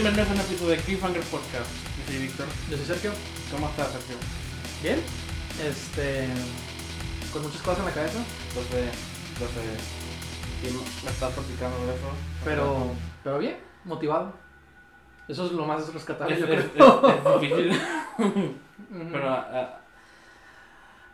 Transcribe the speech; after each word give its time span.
Bienvenidos 0.00 0.28
a 0.30 0.32
un 0.34 0.40
episodio 0.40 0.70
de 0.70 0.76
Cliffhanger 0.78 1.22
Podcast. 1.22 1.70
Yo 1.98 2.04
soy 2.06 2.18
Víctor. 2.18 2.46
Yo 2.70 2.76
soy 2.76 2.86
Sergio. 2.86 3.10
¿Cómo 3.50 3.68
estás, 3.68 3.88
Sergio? 3.90 4.16
Bien. 4.82 5.00
Este. 5.60 6.28
Con 7.32 7.42
muchas 7.42 7.60
cosas 7.62 7.80
en 7.80 7.84
la 7.86 7.90
cabeza. 7.92 8.18
Lo 8.54 8.62
sé, 8.62 8.84
lo 9.40 9.46
sé. 9.48 10.68
Y 10.68 11.04
me 11.04 11.10
estás 11.10 11.32
platicando 11.32 11.86
de 11.86 11.94
eso. 11.96 12.06
Pero. 12.44 12.92
Pero 13.24 13.38
bien, 13.38 13.56
motivado. 13.84 14.32
Eso 15.26 15.46
es 15.46 15.52
lo 15.52 15.66
más 15.66 15.92
rescatable, 15.92 16.34
Es, 16.34 16.40
yo 16.40 16.46
es- 16.46 16.64
creo. 16.66 17.08
es- 17.08 17.34
es 17.34 17.40
difícil. 17.40 17.80
Pero. 19.12 19.28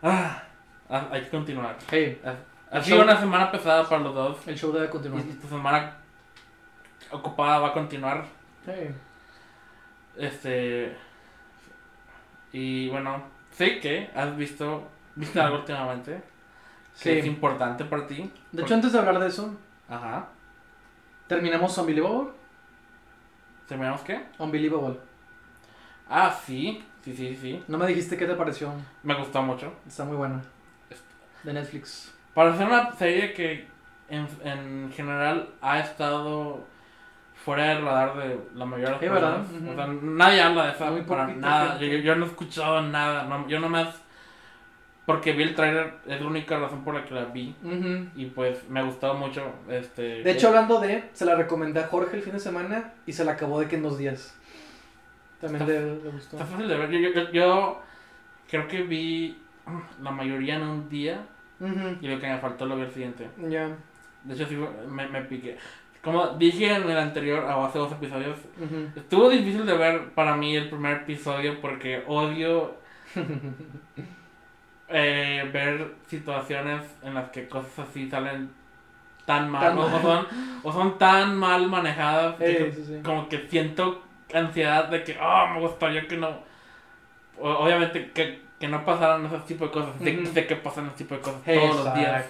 ah, 0.03 0.43
hay 1.11 1.23
que 1.23 1.31
continuar. 1.31 1.79
Hey, 1.91 2.21
Ha 2.71 2.83
sido 2.83 3.03
una 3.03 3.19
semana 3.19 3.51
pesada 3.51 3.89
para 3.89 4.03
los 4.03 4.15
dos. 4.15 4.37
el 4.47 4.59
show 4.59 4.73
debe 4.73 4.91
continuar. 4.91 5.23
y 5.27 5.33
tu 5.33 5.49
semana 5.49 5.97
ocupada 7.11 7.61
va 7.61 7.69
a 7.69 7.73
continuar. 7.73 8.44
Hey. 8.67 8.95
Este. 10.17 10.97
Y 12.53 12.89
bueno, 12.89 13.23
sé 13.51 13.81
que 13.81 14.11
has 14.15 14.37
visto. 14.37 14.89
¿Viste 15.17 15.41
algo 15.41 15.59
últimamente? 15.59 16.23
Que 17.03 17.13
Sí. 17.15 17.19
es 17.19 17.27
importante 17.27 17.85
para 17.85 18.07
ti. 18.07 18.31
De 18.53 18.63
hecho, 18.63 18.75
antes 18.75 18.93
de 18.93 18.99
hablar 18.99 19.19
de 19.19 19.29
eso, 19.29 19.57
Ajá. 19.89 20.29
terminamos 21.27 21.77
Unbelievable. 21.79 22.31
¿Terminamos 23.69 24.03
qué? 24.03 24.25
Unbelievable. 24.39 24.99
Ah, 26.09 26.31
sí. 26.45 26.85
Sí, 27.03 27.15
sí, 27.15 27.37
sí. 27.37 27.63
No 27.69 27.79
me 27.79 27.87
dijiste 27.87 28.17
qué 28.17 28.27
te 28.27 28.35
pareció. 28.35 28.73
Me 29.03 29.15
gustó 29.15 29.43
mucho. 29.43 29.73
Está 29.87 30.05
muy 30.05 30.17
buena. 30.17 30.43
De 31.43 31.53
Netflix. 31.53 32.15
Para 32.33 32.57
ser 32.57 32.67
una 32.67 32.93
serie 32.93 33.33
que 33.35 33.69
en, 34.09 34.27
en 34.43 34.91
general 34.93 35.51
ha 35.61 35.81
estado 35.81 36.65
fuera 37.45 37.69
del 37.75 37.85
radar 37.85 38.17
de 38.17 38.39
la 38.55 38.65
mayoría 38.65 38.99
de 38.99 39.07
las 39.07 39.21
personas. 39.21 39.47
Ujú. 39.51 39.71
O 39.71 39.75
sea, 39.75 39.87
nadie 40.03 40.41
habla 40.43 40.67
de 40.67 40.73
esa 40.73 40.91
Muy 40.91 41.03
para 41.03 41.27
nada. 41.29 41.79
Yo, 41.79 41.87
yo- 41.87 42.17
no 42.17 42.25
he 42.25 42.29
escuchado 42.29 42.83
nada. 42.83 43.25
No, 43.25 43.47
yo 43.49 43.61
nomás. 43.61 44.01
Porque 45.07 45.33
vi 45.35 45.43
el 45.43 45.55
trailer, 45.55 45.93
es 46.07 46.19
la 46.19 46.27
única 46.27 46.59
razón 46.59 46.83
por 46.83 46.95
la 46.95 47.05
que 47.05 47.13
la 47.15 47.27
vi. 47.27 47.55
Ujú. 47.63 48.09
Y 48.17 48.27
pues 48.27 48.67
me 48.71 48.83
gustó 48.83 49.13
mucho. 49.15 49.43
Este, 49.69 50.23
De 50.23 50.31
hecho, 50.31 50.49
hablando 50.49 50.81
de, 50.81 51.11
se 51.13 51.27
la 51.27 51.35
recomendé 51.35 51.81
a 51.81 51.89
Jorge 51.89 52.17
el 52.17 52.23
fin 52.23 52.33
de 52.33 52.41
semana 52.41 52.95
y 53.05 53.13
se 53.13 53.23
la 53.27 53.33
acabó 53.33 53.61
de 53.61 53.69
que 53.69 53.77
en 53.77 53.83
dos 53.83 53.99
días. 53.99 54.35
También 55.43 55.61
Está- 55.63 55.73
le, 55.75 55.97
le 56.03 56.11
gustó. 56.11 56.37
Está 56.39 56.47
fácil 56.47 56.67
de 56.69 56.77
ver. 56.79 56.91
Yo, 56.91 56.99
yo- 57.11 57.31
yo- 57.33 57.83
creo 58.49 58.67
que 58.67 58.83
vi 58.83 59.37
la 60.03 60.11
mayoría 60.11 60.55
en 60.57 60.63
un 60.63 60.89
día. 60.89 61.21
Ujú. 61.61 61.99
Y 62.01 62.09
lo 62.09 62.19
que 62.19 62.27
me 62.27 62.39
faltó 62.39 62.65
lo 62.65 62.77
vi 62.77 62.83
el 62.83 62.91
siguiente. 62.91 63.29
Ya. 63.51 63.69
De 64.23 64.35
hecho, 64.35 64.47
sí 64.47 64.57
me, 64.89 65.07
me 65.09 65.21
piqué. 65.23 65.59
Como 66.05 66.27
dije 66.39 66.71
en 66.75 66.89
el 66.91 66.99
anterior, 66.99 67.43
o 67.45 67.65
hace 67.65 67.79
dos 67.79 67.91
episodios, 67.93 68.39
estuvo 68.95 69.31
difícil 69.31 69.65
de 69.67 69.75
ver 69.77 70.11
para 70.11 70.37
mí 70.37 70.55
el 70.55 70.69
primer 70.69 70.99
episodio 70.99 71.61
porque 71.61 72.05
odio 72.07 72.75
eh, 74.89 75.49
ver 75.53 75.95
situaciones 76.09 76.83
en 77.03 77.15
las 77.15 77.31
que 77.31 77.49
cosas 77.49 77.89
así 77.91 78.09
salen 78.11 78.51
tan 79.25 79.51
mal, 79.51 79.63
Tan 79.63 79.79
o, 79.79 79.89
mal. 79.89 80.03
son, 80.03 80.27
o 80.63 80.73
son 80.73 80.99
tan 80.99 81.37
mal 81.37 81.67
manejadas 81.69 82.37
que 82.37 82.69
Eh, 82.69 82.73
sí. 82.73 83.01
como 83.03 83.29
que 83.29 83.47
siento 83.49 84.03
ansiedad 84.33 84.89
de 84.89 85.03
que, 85.05 85.17
oh, 85.21 85.47
me 85.55 85.61
gustaría 85.61 86.07
que 86.07 86.17
no. 86.19 86.29
o- 87.41 87.51
obviamente 87.65 88.11
que, 88.13 88.43
que 88.61 88.69
no 88.69 88.85
pasaran 88.85 89.25
ese 89.27 89.39
tipo 89.47 89.65
de 89.67 89.71
cosas. 89.71 89.95
Sé, 89.99 90.47
que 90.47 90.57
pasan 90.57 90.87
ese 90.89 90.97
tipo 90.99 91.15
de 91.15 91.21
cosas 91.23 91.43
todos 91.45 91.85
los 91.85 91.95
días. 91.95 92.27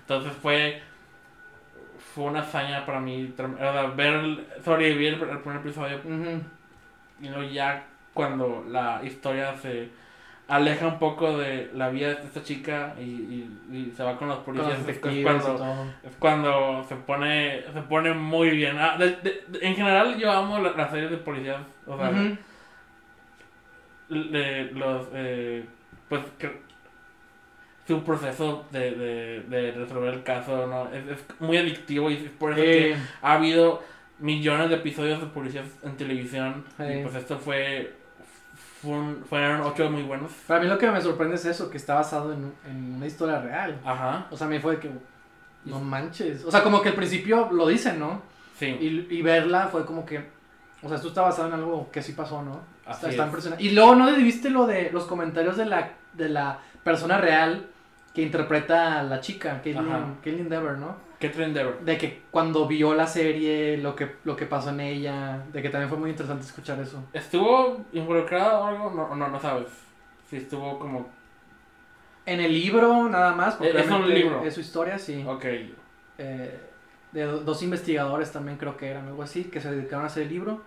Entonces 0.00 0.32
fue 0.42 0.82
fue 2.14 2.24
una 2.24 2.40
hazaña 2.40 2.84
para 2.86 3.00
mí 3.00 3.32
trem- 3.36 3.54
o 3.54 3.58
sea, 3.58 3.86
ver 3.96 4.46
sobrevivir 4.64 5.14
el, 5.14 5.38
primer 5.38 5.60
episodio 5.60 5.96
Ujú. 5.98 6.42
y 7.20 7.28
luego 7.28 7.42
ya 7.44 7.84
cuando 8.14 8.64
la 8.68 9.00
historia 9.04 9.56
se 9.56 9.88
aleja 10.48 10.88
un 10.88 10.98
poco 10.98 11.38
de 11.38 11.70
la 11.74 11.90
vida 11.90 12.08
de 12.14 12.24
esta 12.24 12.42
chica 12.42 12.94
y, 12.98 13.02
y- 13.02 13.58
y 13.72 13.92
se 13.96 14.02
va 14.02 14.16
con 14.18 14.26
los 14.28 14.38
Con 14.38 14.56
policías 14.56 14.80
los 14.80 14.88
es- 14.88 14.98
cuando 14.98 15.86
es 16.02 16.16
cuando 16.18 16.84
se 16.88 16.96
pone 16.96 17.62
se 17.72 17.82
pone 17.82 18.12
muy 18.14 18.50
bien 18.50 18.76
Ah, 18.78 18.96
de- 18.98 19.16
de- 19.16 19.44
de- 19.46 19.58
en 19.66 19.76
general 19.76 20.18
yo 20.18 20.32
amo 20.32 20.58
la- 20.58 20.72
las 20.72 20.90
series 20.90 21.10
de 21.12 21.18
policías 21.18 21.60
o 21.86 21.96
sea 21.96 22.10
Ujú. 22.10 22.36
de 24.08 24.70
los 24.74 25.06
eh, 25.14 25.64
pues 26.08 26.22
que- 26.38 26.68
su 27.94 28.02
proceso 28.04 28.64
de, 28.70 28.90
de, 28.92 29.40
de 29.48 29.72
resolver 29.72 30.14
el 30.14 30.22
caso 30.22 30.66
no 30.66 30.88
es, 30.92 31.06
es 31.08 31.40
muy 31.40 31.56
adictivo 31.56 32.10
y 32.10 32.14
es 32.14 32.30
por 32.30 32.52
eso 32.52 32.62
que 32.62 32.96
ha 33.22 33.32
habido 33.34 33.82
millones 34.18 34.68
de 34.70 34.76
episodios 34.76 35.20
de 35.20 35.26
policías 35.26 35.66
en 35.82 35.96
televisión 35.96 36.64
y 36.78 37.02
pues 37.02 37.14
esto 37.14 37.38
fue, 37.38 37.94
fue 38.82 38.92
un- 38.92 39.24
fueron 39.28 39.60
ocho 39.62 39.90
muy 39.90 40.02
buenos 40.02 40.30
para 40.46 40.60
mí 40.60 40.66
lo 40.68 40.78
que 40.78 40.90
me 40.90 41.00
sorprende 41.00 41.36
es 41.36 41.44
eso, 41.44 41.70
que 41.70 41.76
está 41.78 41.94
basado 41.94 42.32
en, 42.32 42.52
en 42.68 42.94
una 42.96 43.06
historia 43.06 43.40
real. 43.40 43.78
ajá 43.84 44.26
O 44.30 44.36
sea, 44.36 44.46
a 44.46 44.50
mí 44.50 44.58
fue 44.58 44.76
de 44.76 44.80
que, 44.80 44.90
no 45.64 45.80
manches. 45.80 46.44
O 46.44 46.50
sea, 46.50 46.62
como 46.62 46.80
que 46.82 46.88
al 46.90 46.94
principio 46.94 47.48
lo 47.52 47.66
dicen, 47.68 47.98
¿no? 47.98 48.22
sí 48.58 48.66
Y, 48.66 49.14
y 49.18 49.22
verla 49.22 49.68
fue 49.68 49.84
como 49.84 50.04
que, 50.06 50.18
o 50.82 50.88
sea, 50.88 50.96
esto 50.96 51.08
está 51.08 51.22
basado 51.22 51.48
en 51.48 51.54
algo 51.54 51.90
que 51.90 52.02
sí 52.02 52.12
pasó, 52.12 52.42
¿no? 52.42 52.60
Así 52.86 52.96
Está, 53.06 53.10
está 53.10 53.22
es. 53.22 53.28
impresionante. 53.28 53.64
Y 53.64 53.70
luego, 53.70 53.94
¿no 53.94 54.10
viste 54.16 54.48
lo 54.50 54.66
de 54.66 54.90
los 54.90 55.04
comentarios 55.04 55.56
de 55.56 55.66
la, 55.66 55.92
de 56.14 56.28
la 56.30 56.58
persona 56.82 57.18
real 57.18 57.66
que 58.14 58.22
interpreta 58.22 58.98
a 58.98 59.02
la 59.02 59.20
chica. 59.20 59.60
Caitlyn 59.62 60.16
Caitlyn 60.22 60.48
Dever, 60.48 60.78
¿no? 60.78 60.96
qué 61.20 61.28
tren 61.28 61.52
de 61.52 61.98
que 61.98 62.22
cuando 62.30 62.66
vio 62.66 62.94
la 62.94 63.06
serie, 63.06 63.76
lo 63.76 63.94
que, 63.94 64.16
lo 64.24 64.34
que 64.36 64.46
pasó 64.46 64.70
en 64.70 64.80
ella, 64.80 65.44
de 65.52 65.60
que 65.60 65.68
también 65.68 65.90
fue 65.90 65.98
muy 65.98 66.08
interesante 66.10 66.44
escuchar 66.46 66.80
eso. 66.80 67.04
estuvo 67.12 67.84
involucrado 67.92 68.60
o 68.62 68.64
algo 68.64 68.90
no 68.90 69.14
no, 69.14 69.28
no 69.28 69.38
sabes 69.38 69.66
si 70.30 70.36
estuvo 70.38 70.78
como 70.78 71.08
En 72.24 72.40
el 72.40 72.52
libro, 72.54 73.08
nada 73.08 73.34
más, 73.34 73.56
porque 73.56 73.72
Eh, 73.76 73.80
es 73.82 73.90
un 73.90 74.08
libro. 74.08 74.42
es 74.44 74.54
su 74.54 74.60
historia, 74.60 74.98
sí. 74.98 75.22
ok 75.26 75.44
Eh, 76.18 76.58
de 77.12 77.22
do- 77.24 77.40
dos 77.40 77.62
investigadores 77.62 78.30
también 78.32 78.56
creo 78.56 78.76
que 78.76 78.88
eran, 78.88 79.06
algo 79.08 79.22
así, 79.22 79.44
que 79.44 79.60
se 79.60 79.70
dedicaron 79.70 80.04
a 80.04 80.06
hacer 80.08 80.22
el 80.24 80.28
libro. 80.30 80.62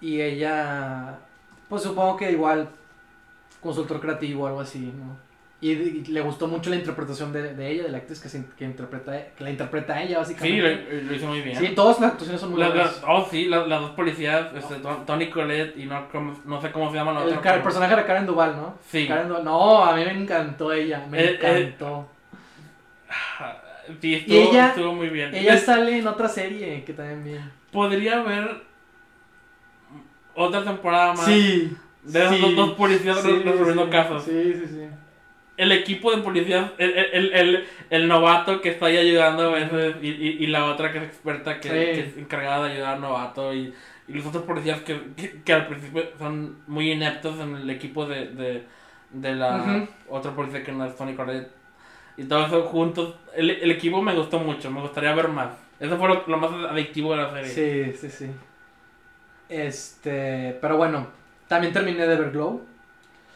Y 0.00 0.20
ella, 0.22 1.18
pues 1.68 1.82
supongo 1.82 2.16
que 2.16 2.32
igual 2.32 2.68
consultor 3.60 4.00
creativo 4.00 4.44
o 4.44 4.46
algo 4.46 4.60
así, 4.60 4.92
¿no? 4.96 5.16
Y, 5.60 5.70
y 5.70 6.04
le 6.08 6.20
gustó 6.20 6.46
mucho 6.46 6.68
la 6.68 6.76
interpretación 6.76 7.32
de, 7.32 7.54
de 7.54 7.70
ella, 7.70 7.84
de 7.84 7.88
la 7.88 7.98
actriz 7.98 8.20
que, 8.20 8.28
se, 8.28 8.44
que, 8.58 8.64
interpreta, 8.66 9.12
que 9.34 9.44
la 9.44 9.50
interpreta 9.50 9.94
a 9.94 10.02
ella, 10.02 10.22
sí 10.24 10.34
básicamente. 10.34 10.88
lo, 10.92 11.02
lo 11.08 11.14
hizo 11.14 11.26
muy 11.26 11.40
bien 11.40 11.56
Sí, 11.58 11.68
todas 11.74 12.00
las 12.00 12.10
actuaciones 12.12 12.40
son 12.40 12.50
muy 12.52 12.62
buenas. 12.62 13.02
oh 13.08 13.26
sí 13.30 13.46
las, 13.46 13.66
las 13.66 13.80
dos 13.80 13.90
policías 13.92 14.48
este, 14.54 14.74
Ton- 14.76 15.06
Tony 15.06 15.30
Collette 15.30 15.74
y 15.78 15.86
no, 15.86 16.06
no 16.44 16.60
sé 16.60 16.70
cómo 16.70 16.90
se 16.90 16.96
llama 16.98 17.12
la 17.12 17.22
El, 17.24 17.34
otra 17.38 17.54
el 17.54 17.62
personaje 17.62 17.96
de 17.96 18.04
Karen 18.04 18.26
Duval, 18.26 18.56
¿no? 18.56 18.78
sí 18.86 19.06
Karen 19.08 19.28
Duvall- 19.30 19.42
No, 19.44 19.82
a 19.84 19.96
mí 19.96 20.04
me 20.04 20.10
encantó 20.12 20.70
ella, 20.70 21.06
me 21.08 21.18
Eh, 21.24 21.38
eh, 21.40 21.58
encantó. 21.76 22.08
Sí, 24.00 24.14
estuvo, 24.14 24.36
ella- 24.36 24.68
estuvo 24.68 24.92
muy 24.94 25.08
bien. 25.08 25.34
ella 25.34 25.56
sale 25.58 25.98
en 25.98 26.06
otra 26.06 26.28
serie 26.28 26.84
que 26.84 26.92
también 26.92 27.24
bien. 27.24 27.52
Podría 27.70 28.20
haber 28.20 28.62
otra 30.34 30.62
temporada 30.64 31.12
más 31.14 31.24
Sí. 31.26 31.74
de 32.02 32.18
esos 32.24 32.36
sí, 32.36 32.40
dos, 32.42 32.56
dos 32.56 32.70
policías 32.72 33.20
sí, 33.20 33.30
resolviendo 33.44 33.84
sí, 33.84 33.90
casos. 33.90 34.24
Sí, 34.24 34.52
sí, 34.54 34.66
sí. 34.68 34.88
El 35.56 35.70
equipo 35.72 36.10
de 36.14 36.22
policías, 36.22 36.72
el, 36.78 36.90
el, 36.98 37.32
el, 37.32 37.64
el, 37.90 38.08
novato 38.08 38.60
que 38.60 38.70
está 38.70 38.86
ahí 38.86 38.96
ayudando 38.96 39.50
a 39.50 39.52
veces 39.52 39.96
y, 40.02 40.08
y, 40.08 40.28
y 40.40 40.46
la 40.48 40.64
otra 40.64 40.90
que 40.92 40.98
es 40.98 41.04
experta, 41.04 41.60
que, 41.60 41.68
Sí. 41.68 41.74
que 41.74 42.00
es 42.00 42.16
encargada 42.16 42.66
de 42.66 42.72
ayudar 42.72 42.94
al 42.94 43.00
novato 43.00 43.54
y, 43.54 43.72
y 44.08 44.12
los 44.14 44.26
otros 44.26 44.42
policías 44.44 44.80
que, 44.80 45.00
que, 45.16 45.42
que 45.42 45.52
al 45.52 45.68
principio 45.68 46.02
son 46.18 46.56
muy 46.66 46.90
ineptos 46.90 47.38
en 47.38 47.54
el 47.56 47.70
equipo 47.70 48.04
de, 48.04 48.26
de, 48.30 48.64
de 49.10 49.34
la 49.36 49.86
otra 50.08 50.32
policía 50.32 50.64
que 50.64 50.72
no 50.72 50.84
es 50.86 50.96
Tony 50.96 51.14
Collette. 51.14 51.50
Y 52.16 52.24
todo 52.24 52.46
eso 52.46 52.62
juntos. 52.64 53.14
El, 53.36 53.50
el 53.50 53.70
equipo 53.70 54.02
me 54.02 54.14
gustó 54.14 54.38
mucho, 54.40 54.70
me 54.72 54.80
gustaría 54.80 55.14
ver 55.14 55.28
más. 55.28 55.50
Eso 55.80 55.96
fue 55.98 56.08
lo, 56.08 56.24
lo 56.26 56.36
más 56.36 56.50
adictivo 56.70 57.12
de 57.12 57.22
la 57.22 57.30
serie. 57.30 57.92
Sí, 57.94 57.96
sí, 57.96 58.10
sí. 58.10 58.30
Este, 59.48 60.56
pero 60.60 60.76
bueno, 60.76 61.08
también 61.48 61.72
terminé 61.72 62.06
de 62.06 62.16
ver 62.16 62.30
Glow, 62.30 62.62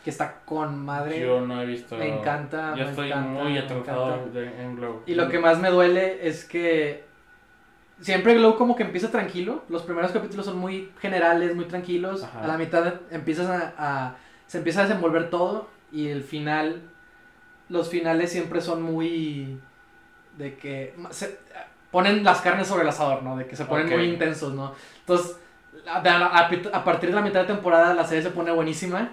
que 0.05 0.11
está 0.11 0.41
con 0.45 0.85
madre. 0.85 1.21
Yo 1.21 1.41
no 1.41 1.61
he 1.61 1.67
visto. 1.67 1.97
me 1.97 2.09
encanta, 2.19 2.75
Yo 2.77 2.85
me 2.85 2.91
estoy 2.91 3.09
encanta, 3.09 3.43
muy 3.43 3.59
atrasado 3.59 4.29
en 4.35 4.77
Glow. 4.77 5.03
Y 5.06 5.15
lo 5.15 5.29
que 5.29 5.39
más 5.39 5.59
me 5.59 5.71
duele 5.71 6.27
es 6.27 6.45
que 6.45 7.05
siempre 8.00 8.35
Glow 8.35 8.56
como 8.56 8.77
que 8.77 8.85
empieza 8.85 9.11
tranquilo. 9.11 9.65
Los 9.69 9.83
primeros 9.83 10.12
capítulos 10.12 10.47
son 10.47 10.59
muy 10.59 10.93
generales, 11.00 11.55
muy 11.55 11.65
tranquilos. 11.67 12.23
Ajá. 12.25 12.45
A 12.45 12.47
la 12.47 12.56
mitad 12.59 12.95
empiezas 13.11 13.49
a, 13.49 13.75
a- 13.79 14.17
se 14.47 14.59
empieza 14.59 14.81
a 14.81 14.87
desenvolver 14.87 15.29
todo 15.31 15.69
y 15.93 16.09
el 16.09 16.23
final, 16.23 16.81
los 17.69 17.91
finales 17.91 18.31
siempre 18.33 18.61
son 18.61 18.83
muy 18.83 19.61
de 20.39 20.56
que 20.56 20.95
se- 21.11 21.39
ponen 21.91 22.23
las 22.25 22.41
carnes 22.41 22.67
sobre 22.69 22.83
el 22.83 22.89
asador, 22.89 23.23
¿no? 23.23 23.37
De 23.37 23.47
que 23.47 23.56
se 23.56 23.65
ponen 23.65 23.89
muy 23.89 24.05
intensos, 24.05 24.55
¿no? 24.55 24.73
Entonces, 25.00 25.37
a, 25.87 25.99
a- 25.99 26.49
a 26.79 26.85
partir 26.85 27.09
de 27.11 27.15
la 27.17 27.23
mitad 27.23 27.41
de 27.41 27.47
temporada 27.47 27.93
la 27.95 28.05
serie 28.05 28.23
se 28.23 28.31
pone 28.31 28.50
buenísima 28.53 29.11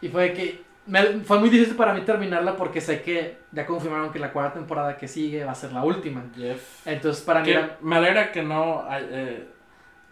y 0.00 0.08
fue 0.08 0.32
que 0.32 0.62
me- 0.86 1.20
fue 1.20 1.38
muy 1.38 1.50
difícil 1.50 1.76
para 1.76 1.92
mí 1.92 2.00
terminarla 2.02 2.56
porque 2.56 2.80
sé 2.80 3.02
que 3.02 3.38
ya 3.52 3.66
confirmaron 3.66 4.10
que 4.10 4.18
la 4.18 4.32
cuarta 4.32 4.54
temporada 4.54 4.96
que 4.96 5.06
sigue 5.08 5.44
va 5.44 5.52
a 5.52 5.54
ser 5.54 5.72
la 5.72 5.82
última. 5.84 6.22
Yes. 6.36 6.82
Entonces, 6.86 7.22
para 7.24 7.40
mí 7.42 7.50
era- 7.50 7.76
me 7.82 7.96
alegra 7.96 8.32
que 8.32 8.42
no 8.42 8.86
eh, 8.90 9.46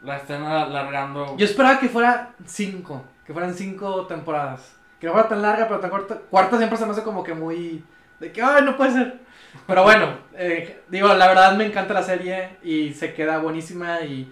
la 0.03 0.17
estén 0.19 0.43
alargando. 0.43 1.37
Yo 1.37 1.45
esperaba 1.47 1.81
que 1.81 1.89
fuera 1.89 2.35
cinco, 2.45 3.05
que 3.27 3.33
fueran 3.33 3.55
cinco 3.55 4.07
temporadas. 4.07 4.77
Que 5.01 5.07
no 5.07 5.13
fuera 5.15 5.29
tan 5.29 5.43
larga, 5.43 5.67
pero 5.69 5.81
tan 5.81 5.91
corta. 5.91 6.19
Cuarta 6.31 6.57
siempre 6.59 6.79
se 6.79 6.87
me 6.87 6.93
hace 6.93 7.03
como 7.03 7.23
que 7.23 7.35
muy... 7.35 7.85
De 8.21 8.33
que, 8.33 8.41
ay, 8.43 8.63
no 8.65 8.77
puede 8.77 8.93
ser. 8.93 9.19
Pero 9.67 9.83
bueno, 9.83 10.19
eh, 10.35 10.81
digo, 10.89 11.09
la 11.15 11.27
verdad 11.29 11.57
me 11.57 11.67
encanta 11.67 11.93
la 11.95 12.03
serie 12.03 12.57
y 12.63 12.93
se 12.95 13.13
queda 13.15 13.39
buenísima 13.39 14.01
y 14.03 14.31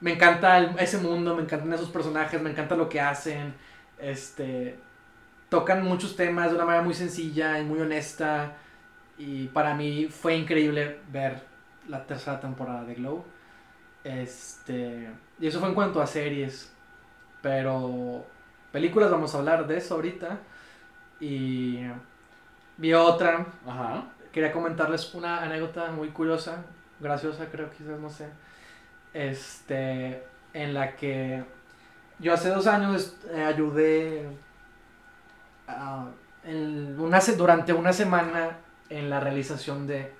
me 0.00 0.12
encanta 0.14 0.58
el- 0.58 0.78
ese 0.78 0.98
mundo, 0.98 1.34
me 1.36 1.42
encantan 1.42 1.72
esos 1.74 1.88
personajes, 1.90 2.40
me 2.42 2.50
encanta 2.50 2.74
lo 2.76 2.88
que 2.88 3.00
hacen. 3.00 3.54
Este, 3.98 4.78
tocan 5.52 5.84
muchos 5.84 6.16
temas 6.16 6.48
de 6.48 6.56
una 6.56 6.64
manera 6.64 6.82
muy 6.82 6.94
sencilla 6.94 7.60
y 7.60 7.64
muy 7.64 7.78
honesta. 7.78 8.54
Y 9.18 9.48
para 9.48 9.74
mí 9.74 10.06
fue 10.06 10.34
increíble 10.34 11.00
ver 11.12 11.42
la 11.88 12.06
tercera 12.06 12.40
temporada 12.40 12.84
de 12.84 12.94
Glow. 12.94 13.22
Este, 14.02 15.10
y 15.38 15.46
eso 15.46 15.60
fue 15.60 15.68
en 15.68 15.74
cuanto 15.74 16.00
a 16.00 16.06
series. 16.06 16.72
Pero 17.42 18.24
películas 18.72 19.10
vamos 19.10 19.34
a 19.34 19.38
hablar 19.40 19.66
de 19.66 19.76
eso 19.76 19.96
ahorita. 19.96 20.38
Y 21.20 21.80
vi 22.78 22.94
otra. 22.94 23.44
Ajá. 23.66 24.06
Quería 24.32 24.52
comentarles 24.52 25.12
una 25.12 25.42
anécdota 25.42 25.90
muy 25.90 26.08
curiosa, 26.08 26.64
graciosa 26.98 27.48
creo 27.52 27.68
quizás, 27.70 28.00
no 28.00 28.08
sé. 28.08 28.26
Este, 29.12 30.24
en 30.54 30.72
la 30.72 30.96
que 30.96 31.44
yo 32.20 32.32
hace 32.32 32.48
dos 32.48 32.66
años 32.66 33.18
eh, 33.30 33.42
ayudé 33.42 34.26
a- 35.68 36.06
en 36.44 36.98
una, 36.98 37.20
durante 37.36 37.72
una 37.72 37.92
semana 37.92 38.58
en 38.88 39.08
la 39.08 39.20
realización 39.20 39.86
de 39.86 40.12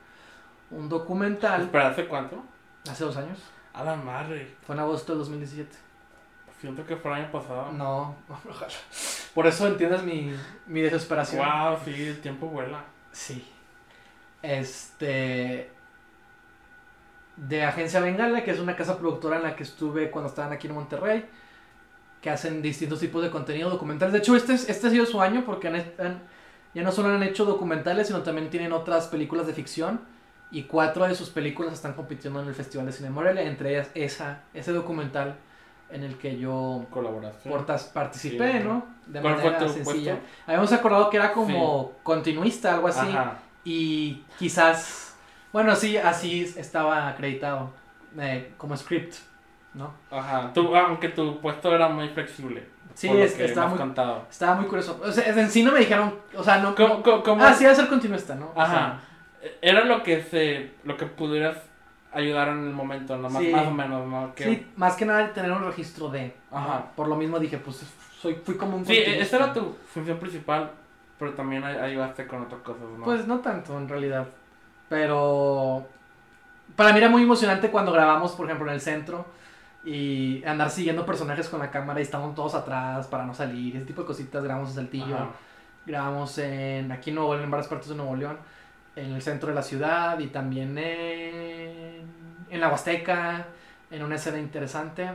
un 0.70 0.88
documental. 0.88 1.62
Espera, 1.62 1.88
¿hace 1.88 2.06
cuánto? 2.06 2.42
Hace 2.90 3.04
dos 3.04 3.16
años. 3.16 3.38
A 3.74 3.84
la 3.84 3.96
madre. 3.96 4.54
Fue 4.66 4.74
en 4.74 4.80
agosto 4.80 5.12
de 5.12 5.18
2017. 5.18 5.76
Siento 6.60 6.86
que 6.86 6.94
fue 6.96 7.10
el 7.10 7.22
año 7.24 7.32
pasado. 7.32 7.72
No, 7.72 8.14
ojalá. 8.28 8.72
Por 9.34 9.46
eso 9.46 9.66
entiendes 9.66 10.02
mi, 10.04 10.32
mi 10.66 10.80
desesperación. 10.80 11.44
Wow, 11.44 11.78
sí, 11.84 12.08
el 12.08 12.20
tiempo 12.20 12.46
vuela. 12.46 12.84
Sí. 13.10 13.50
Este. 14.42 15.70
De 17.36 17.64
Agencia 17.64 18.00
Bengala, 18.00 18.44
que 18.44 18.50
es 18.50 18.58
una 18.60 18.76
casa 18.76 18.98
productora 18.98 19.36
en 19.38 19.42
la 19.42 19.56
que 19.56 19.62
estuve 19.62 20.10
cuando 20.10 20.28
estaban 20.28 20.52
aquí 20.52 20.68
en 20.68 20.74
Monterrey. 20.74 21.28
Que 22.22 22.30
hacen 22.30 22.62
distintos 22.62 23.00
tipos 23.00 23.22
de 23.22 23.30
contenido 23.30 23.68
documentales. 23.68 24.12
De 24.14 24.20
hecho, 24.20 24.34
este, 24.36 24.54
es- 24.54 24.68
este 24.70 24.86
ha 24.86 24.90
sido 24.90 25.04
su 25.04 25.20
año 25.20 25.42
porque 25.44 25.68
han, 25.68 25.74
han- 25.74 26.22
ya 26.74 26.82
no 26.82 26.90
solo 26.92 27.10
han 27.10 27.22
hecho 27.22 27.44
documentales, 27.44 28.06
sino 28.06 28.22
también 28.22 28.48
tienen 28.48 28.72
otras 28.72 29.08
películas 29.08 29.46
de 29.46 29.52
ficción. 29.52 30.00
Y 30.50 30.64
cuatro 30.64 31.06
de 31.06 31.14
sus 31.14 31.30
películas 31.30 31.72
están 31.74 31.94
compitiendo 31.94 32.40
en 32.40 32.48
el 32.48 32.54
Festival 32.54 32.86
de 32.86 32.92
Cine 32.92 33.10
Morelia. 33.10 33.42
Entre 33.42 33.70
ellas, 33.72 33.90
esa, 33.94 34.42
ese 34.54 34.72
documental 34.72 35.36
en 35.90 36.02
el 36.04 36.16
que 36.16 36.38
yo 36.38 36.86
portas, 37.44 37.84
participé, 37.84 38.58
Sí. 38.60 38.64
¿no? 38.64 38.86
De 39.06 39.20
¿Cuál 39.20 39.34
fue 39.36 39.50
manera 39.50 39.68
sencilla. 39.68 40.12
puesto? 40.14 40.28
Habíamos 40.46 40.72
acordado 40.72 41.10
que 41.10 41.16
era 41.18 41.32
como 41.32 41.92
continuista, 42.02 42.74
algo 42.74 42.88
así. 42.88 43.00
Ajá. 43.08 43.38
Y 43.64 44.24
quizás, 44.38 45.14
bueno, 45.52 45.74
sí, 45.76 45.96
así 45.96 46.42
estaba 46.56 47.08
acreditado, 47.08 47.70
eh, 48.18 48.52
como 48.58 48.76
script, 48.76 49.14
¿no? 49.74 49.92
Ajá. 50.10 50.50
Tú, 50.52 50.74
aunque 50.76 51.08
tu 51.08 51.40
puesto 51.40 51.74
era 51.74 51.88
muy 51.88 52.08
flexible. 52.10 52.66
Sí, 52.94 53.08
es- 53.08 53.34
que 53.34 53.46
estaba, 53.46 53.68
muy, 53.68 53.78
contado. 53.78 54.26
estaba 54.30 54.54
muy 54.56 54.66
curioso. 54.66 55.00
O 55.02 55.10
sea, 55.10 55.26
en 55.26 55.48
sí 55.50 55.62
no 55.62 55.72
me 55.72 55.78
dijeron, 55.80 56.14
o 56.36 56.42
sea, 56.44 56.58
no... 56.58 56.74
¿Cómo, 56.74 56.88
no- 56.96 57.02
cómo, 57.02 57.22
cómo- 57.22 57.42
ah, 57.44 57.54
sí, 57.54 57.64
debe 57.64 57.74
ser 57.76 57.88
continuista, 57.88 58.34
¿no? 58.34 58.50
O 58.50 58.54
sea, 58.54 58.64
Ajá. 58.64 59.00
Era 59.60 59.84
lo 59.84 60.02
que 60.04 60.22
se, 60.22 60.72
lo 60.84 60.96
que 60.96 61.06
pudieras 61.06 61.56
ayudar 62.12 62.48
en 62.48 62.64
el 62.68 62.72
momento, 62.74 63.16
¿no? 63.16 63.28
Más, 63.28 63.42
Sí. 63.42 63.50
más 63.50 63.66
o 63.66 63.70
menos, 63.72 64.06
¿no? 64.06 64.32
Que, 64.36 64.44
sí, 64.44 64.66
más 64.76 64.94
que 64.94 65.04
nada 65.04 65.32
tener 65.32 65.50
un 65.50 65.64
registro 65.64 66.10
de. 66.10 66.32
¿no? 66.52 66.58
Ajá. 66.58 66.84
Por 66.94 67.08
lo 67.08 67.16
mismo 67.16 67.40
dije, 67.40 67.58
pues 67.58 67.82
soy, 68.20 68.34
fui 68.44 68.56
como 68.56 68.76
un 68.76 68.84
Sí, 68.86 68.94
continuista. 68.94 69.24
esa 69.24 69.36
era 69.44 69.52
tu 69.52 69.74
función 69.92 70.18
principal, 70.18 70.70
pero 71.18 71.32
también 71.32 71.64
ay- 71.64 71.76
ayudaste 71.78 72.26
con 72.28 72.42
otras 72.42 72.60
cosas, 72.60 72.82
¿no? 72.96 73.04
Pues 73.04 73.26
no 73.26 73.40
tanto, 73.40 73.76
en 73.76 73.88
realidad. 73.88 74.28
Pero 74.88 75.86
para 76.76 76.92
mí 76.92 76.98
era 76.98 77.08
muy 77.08 77.22
emocionante 77.22 77.70
cuando 77.70 77.90
grabamos, 77.92 78.32
por 78.32 78.46
ejemplo, 78.46 78.68
en 78.68 78.74
el 78.74 78.80
centro 78.80 79.26
y 79.84 80.44
andar 80.44 80.70
siguiendo 80.70 81.04
personajes 81.04 81.48
con 81.48 81.58
la 81.60 81.70
cámara 81.70 81.98
y 82.00 82.02
estaban 82.04 82.34
todos 82.34 82.54
atrás 82.54 83.06
para 83.08 83.24
no 83.26 83.34
salir, 83.34 83.76
ese 83.76 83.84
tipo 83.86 84.02
de 84.02 84.06
cositas. 84.06 84.42
Grabamos 84.44 84.70
en 84.70 84.74
Saltillo, 84.76 85.14
Ajá. 85.16 85.30
grabamos 85.86 86.38
en 86.38 86.92
aquí 86.92 87.10
en 87.10 87.16
Nuevo 87.16 87.32
León, 87.34 87.44
en 87.44 87.50
varias 87.50 87.68
partes 87.68 87.88
de 87.88 87.94
Nuevo 87.96 88.14
León, 88.16 88.36
en 88.94 89.12
el 89.12 89.22
centro 89.22 89.48
de 89.48 89.54
la 89.54 89.62
ciudad 89.62 90.18
y 90.18 90.28
también 90.28 90.76
en, 90.78 92.02
en 92.50 92.60
la 92.60 92.68
Huasteca, 92.68 93.46
en 93.90 94.02
una 94.02 94.16
escena 94.16 94.38
interesante. 94.38 95.10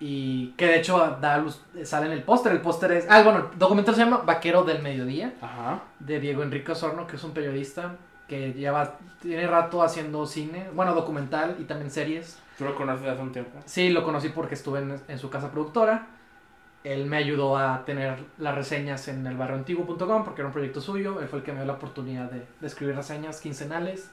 Y 0.00 0.48
que 0.58 0.66
de 0.66 0.78
hecho 0.80 1.16
da 1.20 1.38
luz- 1.38 1.62
sale 1.84 2.06
en 2.06 2.12
el 2.12 2.22
póster. 2.24 2.52
El 2.52 2.60
póster 2.60 2.92
es. 2.92 3.06
Ah, 3.08 3.22
bueno, 3.22 3.48
el 3.52 3.58
documental 3.58 3.94
se 3.94 4.00
llama 4.04 4.18
Vaquero 4.18 4.64
del 4.64 4.82
Mediodía 4.82 5.32
Ajá. 5.40 5.80
de 6.00 6.18
Diego 6.20 6.42
Enrique 6.42 6.72
Osorno, 6.72 7.06
que 7.06 7.16
es 7.16 7.24
un 7.24 7.30
periodista 7.32 7.94
que 8.28 8.52
lleva, 8.52 8.94
tiene 9.22 9.46
rato 9.46 9.82
haciendo 9.82 10.26
cine, 10.26 10.66
bueno, 10.74 10.94
documental 10.94 11.56
y 11.60 11.64
también 11.64 11.90
series. 11.90 12.38
Tú 12.56 12.64
lo 12.64 12.74
conoces 12.74 13.08
hace 13.08 13.22
un 13.22 13.32
tiempo. 13.32 13.58
Sí, 13.66 13.90
lo 13.90 14.04
conocí 14.04 14.28
porque 14.28 14.54
estuve 14.54 14.80
en, 14.80 15.00
en 15.08 15.18
su 15.18 15.28
casa 15.30 15.50
productora. 15.50 16.06
Él 16.84 17.06
me 17.06 17.16
ayudó 17.18 17.56
a 17.58 17.84
tener 17.84 18.18
las 18.38 18.54
reseñas 18.54 19.08
en 19.08 19.26
el 19.26 19.36
barrioantiguo.com 19.36 20.24
porque 20.24 20.42
era 20.42 20.48
un 20.48 20.52
proyecto 20.52 20.80
suyo. 20.80 21.20
Él 21.20 21.28
fue 21.28 21.40
el 21.40 21.44
que 21.44 21.52
me 21.52 21.58
dio 21.58 21.66
la 21.66 21.74
oportunidad 21.74 22.30
de, 22.30 22.46
de 22.60 22.66
escribir 22.66 22.96
reseñas 22.96 23.40
quincenales. 23.40 24.10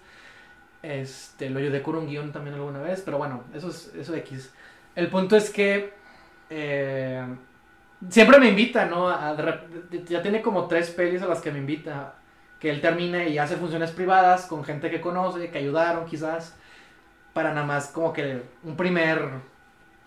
Este, 0.84 1.50
lo 1.50 1.60
ayudé 1.60 1.84
con 1.84 1.96
un 1.96 2.08
guion 2.08 2.32
también 2.32 2.56
alguna 2.56 2.82
vez, 2.82 3.02
pero 3.06 3.18
bueno, 3.20 3.44
eso 3.54 3.70
es 3.70 3.94
eso 3.96 4.16
X. 4.16 4.54
El 4.96 5.10
punto 5.10 5.36
es 5.36 5.50
que 5.52 5.94
eh, 6.50 7.24
siempre 8.10 8.40
me 8.40 8.50
invita, 8.50 8.86
¿no? 8.86 9.10
A- 9.10 9.36
de 9.36 10.04
ya 10.08 10.22
tiene 10.22 10.42
como 10.42 10.68
tres 10.68 10.90
pelis 10.92 11.22
a 11.22 11.28
las 11.28 11.42
que 11.42 11.52
me 11.52 11.60
invita. 11.60 12.16
Que 12.60 12.70
él 12.70 12.80
termine 12.82 13.30
y 13.30 13.40
hace 13.40 13.58
funciones 13.58 13.92
privadas 13.92 14.46
con 14.46 14.64
gente 14.64 14.92
que 14.92 15.02
conoce, 15.02 15.50
que 15.50 15.58
ayudaron 15.58 16.06
quizás, 16.06 16.56
para 17.34 17.54
nada 17.54 17.66
más 17.66 17.88
como 17.88 18.14
que 18.14 18.44
un 18.64 18.76
primer, 18.76 19.22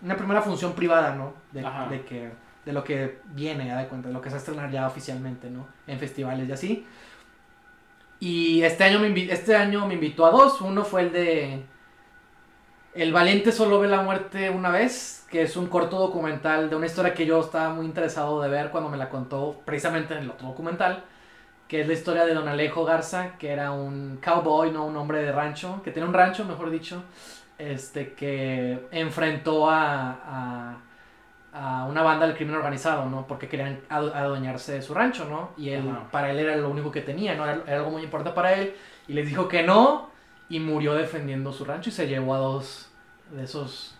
una 0.01 0.15
primera 0.17 0.41
función 0.41 0.73
privada, 0.73 1.15
¿no? 1.15 1.33
De, 1.51 1.61
que, 2.05 2.31
de 2.65 2.73
lo 2.73 2.83
que 2.83 3.19
viene, 3.33 3.67
ya 3.67 3.77
de 3.77 3.87
cuenta, 3.87 4.07
de 4.09 4.13
lo 4.13 4.21
que 4.21 4.29
se 4.29 4.35
va 4.35 4.37
a 4.37 4.39
estrenar 4.39 4.71
ya 4.71 4.87
oficialmente, 4.87 5.49
¿no? 5.49 5.67
En 5.87 5.99
festivales 5.99 6.47
y 6.49 6.51
así. 6.51 6.87
Y 8.19 8.63
este 8.63 8.83
año 8.83 8.99
me, 8.99 9.09
este 9.31 9.55
año 9.55 9.87
me 9.87 9.95
invitó 9.95 10.25
a 10.25 10.31
dos. 10.31 10.61
Uno 10.61 10.83
fue 10.85 11.01
el 11.03 11.11
de 11.11 11.65
El 12.93 13.11
valiente 13.13 13.51
solo 13.51 13.79
ve 13.79 13.87
la 13.87 14.01
muerte 14.01 14.49
una 14.49 14.69
vez, 14.71 15.25
que 15.29 15.41
es 15.43 15.57
un 15.57 15.67
corto 15.67 15.99
documental 15.99 16.69
de 16.69 16.75
una 16.77 16.85
historia 16.85 17.13
que 17.13 17.25
yo 17.25 17.41
estaba 17.41 17.73
muy 17.73 17.85
interesado 17.85 18.41
de 18.41 18.49
ver 18.49 18.71
cuando 18.71 18.89
me 18.89 18.97
la 18.97 19.09
contó 19.09 19.61
precisamente 19.65 20.13
en 20.13 20.21
el 20.23 20.29
otro 20.31 20.47
documental, 20.47 21.03
que 21.67 21.81
es 21.81 21.87
la 21.87 21.93
historia 21.93 22.25
de 22.25 22.33
Don 22.33 22.47
Alejo 22.47 22.85
Garza, 22.85 23.37
que 23.37 23.49
era 23.51 23.71
un 23.71 24.19
cowboy, 24.23 24.71
no 24.71 24.85
un 24.85 24.95
hombre 24.97 25.21
de 25.21 25.31
rancho, 25.31 25.81
que 25.83 25.91
tenía 25.91 26.07
un 26.07 26.13
rancho, 26.13 26.45
mejor 26.45 26.69
dicho, 26.69 27.03
este 27.57 28.13
que 28.13 28.87
enfrentó 28.91 29.69
a, 29.69 30.11
a, 30.11 30.77
a 31.53 31.85
una 31.87 32.01
banda 32.03 32.27
del 32.27 32.35
crimen 32.35 32.55
organizado, 32.55 33.09
¿no? 33.09 33.25
Porque 33.27 33.47
querían 33.47 33.81
adu- 33.89 34.13
adueñarse 34.13 34.73
de 34.73 34.81
su 34.81 34.93
rancho, 34.93 35.25
¿no? 35.25 35.51
Y 35.57 35.69
él, 35.69 35.89
Ajá. 35.89 36.11
para 36.11 36.31
él 36.31 36.39
era 36.39 36.55
lo 36.57 36.69
único 36.69 36.91
que 36.91 37.01
tenía, 37.01 37.35
¿no? 37.35 37.45
Era, 37.45 37.63
era 37.65 37.77
algo 37.77 37.91
muy 37.91 38.03
importante 38.03 38.35
para 38.35 38.53
él. 38.53 38.75
Y 39.07 39.13
les 39.13 39.27
dijo 39.27 39.47
que 39.47 39.63
no, 39.63 40.09
y 40.49 40.59
murió 40.59 40.93
defendiendo 40.95 41.51
su 41.53 41.65
rancho 41.65 41.89
y 41.89 41.93
se 41.93 42.07
llevó 42.07 42.35
a 42.35 42.39
dos 42.39 42.89
de 43.31 43.43
esos 43.43 43.94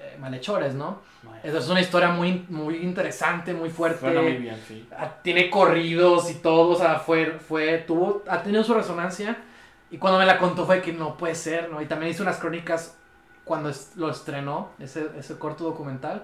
eh, 0.00 0.16
malhechores, 0.18 0.74
¿no? 0.74 1.00
Esa 1.42 1.58
es 1.58 1.68
una 1.68 1.80
historia 1.80 2.08
muy, 2.10 2.44
muy 2.48 2.76
interesante, 2.78 3.52
muy 3.54 3.70
fuerte. 3.70 4.00
Suena 4.00 4.22
muy 4.22 4.36
bien, 4.36 4.56
sí. 4.66 4.86
Ah, 4.96 5.14
Tiene 5.22 5.50
corridos 5.50 6.30
y 6.30 6.34
todo, 6.36 6.70
o 6.70 6.76
sea, 6.76 6.98
fue, 6.98 7.38
fue, 7.38 7.78
tuvo, 7.78 8.22
ha 8.28 8.42
tenido 8.42 8.64
su 8.64 8.74
resonancia. 8.74 9.36
Y 9.90 9.98
cuando 9.98 10.18
me 10.18 10.26
la 10.26 10.38
contó 10.38 10.66
fue 10.66 10.80
que 10.82 10.92
no 10.92 11.16
puede 11.16 11.34
ser, 11.34 11.70
¿no? 11.70 11.82
Y 11.82 11.86
también 11.86 12.10
hice 12.12 12.22
unas 12.22 12.38
crónicas 12.38 12.96
cuando 13.44 13.68
es- 13.70 13.92
lo 13.96 14.10
estrenó, 14.10 14.70
ese, 14.78 15.08
ese 15.18 15.38
corto 15.38 15.64
documental. 15.64 16.22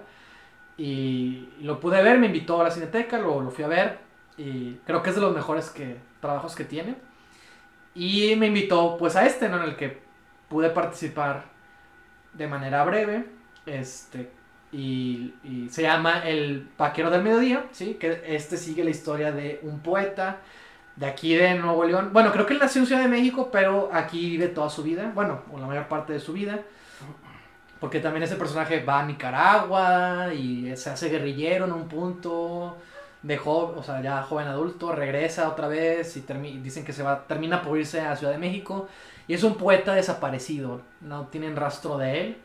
Y 0.77 1.49
lo 1.61 1.79
pude 1.79 2.01
ver, 2.03 2.19
me 2.19 2.27
invitó 2.27 2.61
a 2.61 2.65
la 2.65 2.71
cineteca, 2.71 3.17
lo, 3.19 3.41
lo 3.41 3.51
fui 3.51 3.63
a 3.63 3.67
ver. 3.67 3.99
Y 4.37 4.73
creo 4.85 5.01
que 5.01 5.09
es 5.09 5.15
de 5.15 5.21
los 5.21 5.33
mejores 5.35 5.69
que, 5.71 5.97
trabajos 6.21 6.55
que 6.55 6.63
tiene. 6.65 6.95
Y 7.95 8.35
me 8.35 8.47
invitó 8.47 8.95
pues 8.97 9.15
a 9.15 9.25
este, 9.25 9.49
¿no? 9.49 9.57
En 9.57 9.63
el 9.63 9.75
que 9.75 9.99
pude 10.49 10.69
participar 10.69 11.45
de 12.33 12.47
manera 12.47 12.83
breve. 12.85 13.25
Este, 13.67 14.31
y, 14.71 15.33
se 15.69 15.83
llama 15.83 16.27
El 16.27 16.67
Vaquero 16.77 17.09
del 17.09 17.21
Mediodía, 17.21 17.65
¿sí? 17.71 17.95
Que 17.95 18.23
este 18.25 18.57
sigue 18.57 18.83
la 18.83 18.89
historia 18.89 19.31
de 19.31 19.59
un 19.63 19.79
poeta 19.79 20.37
de 20.95 21.05
aquí 21.05 21.35
de 21.35 21.55
Nuevo 21.55 21.83
León. 21.83 22.09
Bueno, 22.11 22.31
creo 22.31 22.45
que 22.45 22.53
él 22.53 22.59
nació 22.59 22.81
en 22.81 22.87
Ciudad 22.87 23.01
de 23.01 23.07
México, 23.07 23.49
pero 23.51 23.89
aquí 23.93 24.31
vive 24.31 24.47
toda 24.47 24.69
su 24.69 24.83
vida, 24.83 25.11
bueno, 25.13 25.41
o 25.51 25.59
la 25.59 25.67
mayor 25.67 25.87
parte 25.87 26.13
de 26.13 26.19
su 26.19 26.33
vida. 26.33 26.59
Porque 27.79 27.99
también 27.99 28.23
ese 28.23 28.37
personaje 28.37 28.83
va 28.83 29.01
a 29.01 29.05
Nicaragua 29.05 30.33
y 30.33 30.75
se 30.75 30.89
hace 30.89 31.09
guerrillero 31.09 31.65
en 31.65 31.73
un 31.73 31.87
punto, 31.87 32.75
de 33.23 33.37
joven, 33.37 33.77
o 33.77 33.83
sea, 33.83 34.01
ya 34.01 34.23
joven 34.23 34.47
adulto, 34.47 34.93
regresa 34.93 35.49
otra 35.49 35.67
vez 35.67 36.15
y 36.17 36.21
dicen 36.59 36.85
que 36.85 36.93
se 36.93 37.03
va, 37.03 37.27
termina 37.27 37.61
por 37.61 37.77
irse 37.77 38.01
a 38.01 38.15
Ciudad 38.15 38.33
de 38.33 38.39
México. 38.39 38.87
Y 39.27 39.33
es 39.33 39.43
un 39.43 39.55
poeta 39.55 39.93
desaparecido, 39.93 40.81
no 41.01 41.27
tienen 41.27 41.55
rastro 41.55 41.97
de 41.97 42.21
él. 42.21 42.37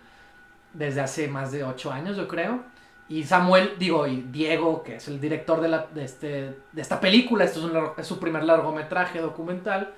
Desde 0.74 1.00
hace 1.00 1.28
más 1.28 1.52
de 1.52 1.64
ocho 1.64 1.92
años, 1.92 2.16
yo 2.16 2.28
creo. 2.28 2.60
Y 3.08 3.24
Samuel, 3.24 3.74
digo, 3.78 4.06
y 4.06 4.22
Diego, 4.22 4.82
que 4.82 4.96
es 4.96 5.08
el 5.08 5.20
director 5.20 5.60
de, 5.60 5.68
la, 5.68 5.86
de, 5.94 6.04
este, 6.04 6.56
de 6.72 6.82
esta 6.82 7.00
película, 7.00 7.44
esto 7.44 7.58
es, 7.60 7.66
un 7.66 7.90
es 7.98 8.06
su 8.06 8.18
primer 8.18 8.44
largometraje 8.44 9.20
documental, 9.20 9.92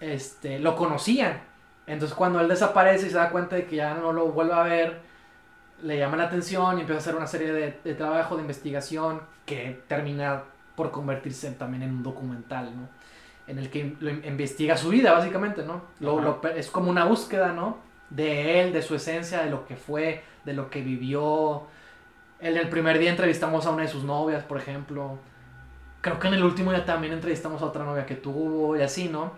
este, 0.00 0.58
lo 0.58 0.74
conocían. 0.76 1.40
Entonces 1.86 2.16
cuando 2.16 2.40
él 2.40 2.48
desaparece 2.48 3.06
y 3.06 3.10
se 3.10 3.16
da 3.16 3.30
cuenta 3.30 3.56
de 3.56 3.66
que 3.66 3.76
ya 3.76 3.94
no 3.94 4.12
lo 4.12 4.26
vuelve 4.26 4.54
a 4.54 4.62
ver, 4.62 5.00
le 5.82 5.98
llama 5.98 6.16
la 6.16 6.24
atención 6.24 6.78
y 6.78 6.80
empieza 6.82 6.98
a 6.98 7.02
hacer 7.02 7.14
una 7.16 7.26
serie 7.26 7.52
de, 7.52 7.78
de 7.84 7.94
trabajo 7.94 8.36
de 8.36 8.42
investigación 8.42 9.22
que 9.46 9.82
termina 9.88 10.42
por 10.74 10.90
convertirse 10.90 11.50
también 11.52 11.82
en 11.84 11.90
un 11.90 12.02
documental, 12.02 12.74
¿no? 12.76 12.88
En 13.46 13.58
el 13.58 13.70
que 13.70 13.96
lo 14.00 14.10
in- 14.10 14.24
investiga 14.26 14.76
su 14.76 14.88
vida, 14.90 15.12
básicamente, 15.12 15.62
¿no? 15.64 15.82
Lo- 16.00 16.42
es 16.56 16.70
como 16.70 16.90
una 16.90 17.04
búsqueda, 17.04 17.52
¿no? 17.52 17.78
De 18.10 18.60
él, 18.60 18.72
de 18.72 18.82
su 18.82 18.94
esencia, 18.94 19.42
de 19.42 19.50
lo 19.50 19.66
que 19.66 19.76
fue, 19.76 20.22
de 20.44 20.54
lo 20.54 20.70
que 20.70 20.82
vivió. 20.82 21.66
En 22.40 22.56
el 22.56 22.68
primer 22.68 22.98
día 22.98 23.10
entrevistamos 23.10 23.66
a 23.66 23.70
una 23.70 23.82
de 23.82 23.88
sus 23.88 24.04
novias, 24.04 24.44
por 24.44 24.58
ejemplo. 24.58 25.18
Creo 26.00 26.18
que 26.18 26.28
en 26.28 26.34
el 26.34 26.44
último 26.44 26.70
día 26.70 26.84
también 26.84 27.12
entrevistamos 27.12 27.60
a 27.60 27.66
otra 27.66 27.84
novia 27.84 28.06
que 28.06 28.14
tuvo 28.14 28.76
y 28.76 28.82
así, 28.82 29.08
¿no? 29.08 29.32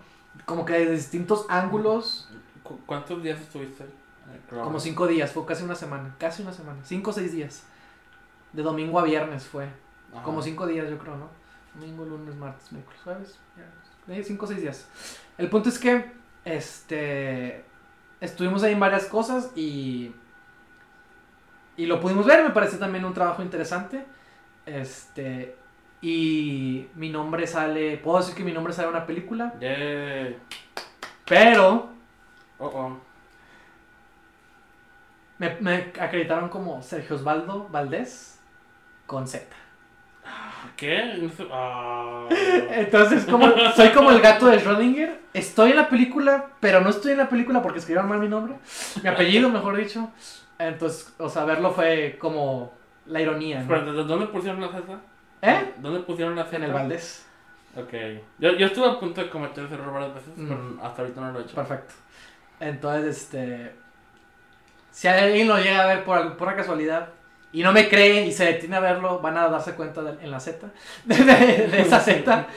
Como 0.45 0.63
que 0.65 0.73
de 0.73 0.91
distintos 0.91 1.45
ángulos 1.49 2.29
¿Cu- 2.63 2.79
¿Cuántos 2.85 3.21
días 3.23 3.39
estuviste? 3.41 3.85
como 4.49 4.79
cinco 4.79 5.07
días, 5.07 5.31
fue 5.31 5.45
casi 5.45 5.63
una 5.63 5.75
semana, 5.75 6.15
casi 6.17 6.41
una 6.43 6.53
semana, 6.53 6.79
cinco 6.85 7.09
o 7.09 7.13
seis 7.13 7.33
días. 7.33 7.63
De 8.53 8.61
domingo 8.61 8.99
a 8.99 9.03
viernes 9.03 9.43
fue, 9.45 9.65
Ajá. 10.13 10.23
como 10.23 10.41
cinco 10.41 10.67
días 10.67 10.89
yo 10.89 10.97
creo, 10.97 11.17
¿no? 11.17 11.27
Domingo, 11.73 12.05
lunes, 12.05 12.35
martes, 12.35 12.71
miércoles, 12.71 13.01
jueves, 13.03 13.39
viernes, 14.05 14.27
cinco 14.27 14.45
o 14.45 14.47
seis 14.47 14.61
días. 14.61 14.87
El 15.37 15.49
punto 15.49 15.69
es 15.69 15.79
que, 15.79 16.11
este, 16.45 17.65
estuvimos 18.21 18.63
ahí 18.63 18.73
en 18.73 18.79
varias 18.79 19.05
cosas 19.05 19.51
y, 19.55 20.13
y 21.75 21.85
lo 21.85 21.99
pudimos 21.99 22.25
ver, 22.25 22.43
me 22.43 22.51
parece 22.51 22.77
también 22.77 23.03
un 23.05 23.13
trabajo 23.13 23.41
interesante. 23.43 24.05
Este, 24.65 25.55
y 26.01 26.87
mi 26.95 27.09
nombre 27.09 27.45
sale, 27.47 27.97
puedo 27.97 28.19
decir 28.19 28.35
que 28.35 28.43
mi 28.43 28.53
nombre 28.53 28.73
sale 28.73 28.87
en 28.89 28.95
una 28.95 29.05
película, 29.05 29.53
Yeah. 29.59 30.35
pero 31.25 31.89
Oh, 32.59 32.67
oh. 32.67 32.97
Me, 35.39 35.57
me 35.59 35.91
acreditaron 35.99 36.49
como 36.49 36.83
Sergio 36.83 37.15
Osvaldo 37.15 37.67
Valdés 37.69 38.39
con 39.07 39.27
Z. 39.27 39.45
¿Qué? 40.77 41.29
Ah. 41.51 42.27
Entonces, 42.71 43.25
como, 43.25 43.47
soy 43.75 43.89
como 43.89 44.11
el 44.11 44.21
gato 44.21 44.47
de 44.47 44.59
Schrödinger. 44.59 45.17
Estoy 45.33 45.71
en 45.71 45.77
la 45.77 45.89
película, 45.89 46.47
pero 46.59 46.81
no 46.81 46.89
estoy 46.89 47.13
en 47.13 47.19
la 47.19 47.29
película 47.29 47.61
porque 47.61 47.79
escribieron 47.79 48.09
mal 48.09 48.19
mi 48.19 48.27
nombre. 48.27 48.55
Mi 49.01 49.09
apellido, 49.09 49.49
mejor 49.49 49.77
dicho. 49.77 50.09
Entonces, 50.59 51.13
o 51.17 51.29
sea, 51.29 51.45
verlo 51.45 51.71
fue 51.71 52.17
como 52.19 52.73
la 53.05 53.21
ironía, 53.21 53.63
¿no? 53.63 53.81
¿de 53.93 54.03
¿dónde 54.03 54.27
pusieron 54.27 54.61
la 54.61 54.67
Z? 54.69 54.83
¿Eh? 55.41 55.73
¿Dónde 55.77 56.01
pusieron 56.01 56.35
la 56.35 56.43
Z? 56.45 56.57
En 56.57 56.63
el 56.63 56.73
Valdés. 56.73 57.25
Ok. 57.75 57.93
Yo, 58.39 58.51
yo 58.51 58.67
estuve 58.67 58.87
a 58.89 58.99
punto 58.99 59.21
de 59.21 59.29
cometer 59.29 59.63
ese 59.65 59.73
error 59.75 59.93
varias 59.93 60.13
veces, 60.15 60.33
Mm. 60.35 60.47
pero 60.47 60.77
hasta 60.83 61.01
ahorita 61.01 61.21
no 61.21 61.31
lo 61.31 61.39
he 61.39 61.43
hecho. 61.43 61.55
Perfecto. 61.55 61.93
Entonces, 62.59 63.17
este. 63.23 63.73
Si 64.91 65.07
alguien 65.07 65.47
lo 65.47 65.57
llega 65.57 65.83
a 65.83 65.87
ver 65.87 66.03
por, 66.03 66.35
por 66.37 66.47
una 66.49 66.57
casualidad 66.57 67.09
y 67.53 67.63
no 67.63 67.71
me 67.73 67.89
cree 67.89 68.25
y 68.25 68.31
se 68.31 68.45
detiene 68.45 68.75
a 68.77 68.79
verlo, 68.79 69.19
van 69.19 69.37
a 69.37 69.47
darse 69.49 69.73
cuenta 69.73 70.01
de- 70.01 70.23
en 70.23 70.31
la 70.31 70.39
Z. 70.39 70.67
De, 71.05 71.15
de- 71.15 71.67
de 71.67 71.81
esa 71.81 71.99
Z. 71.99 72.47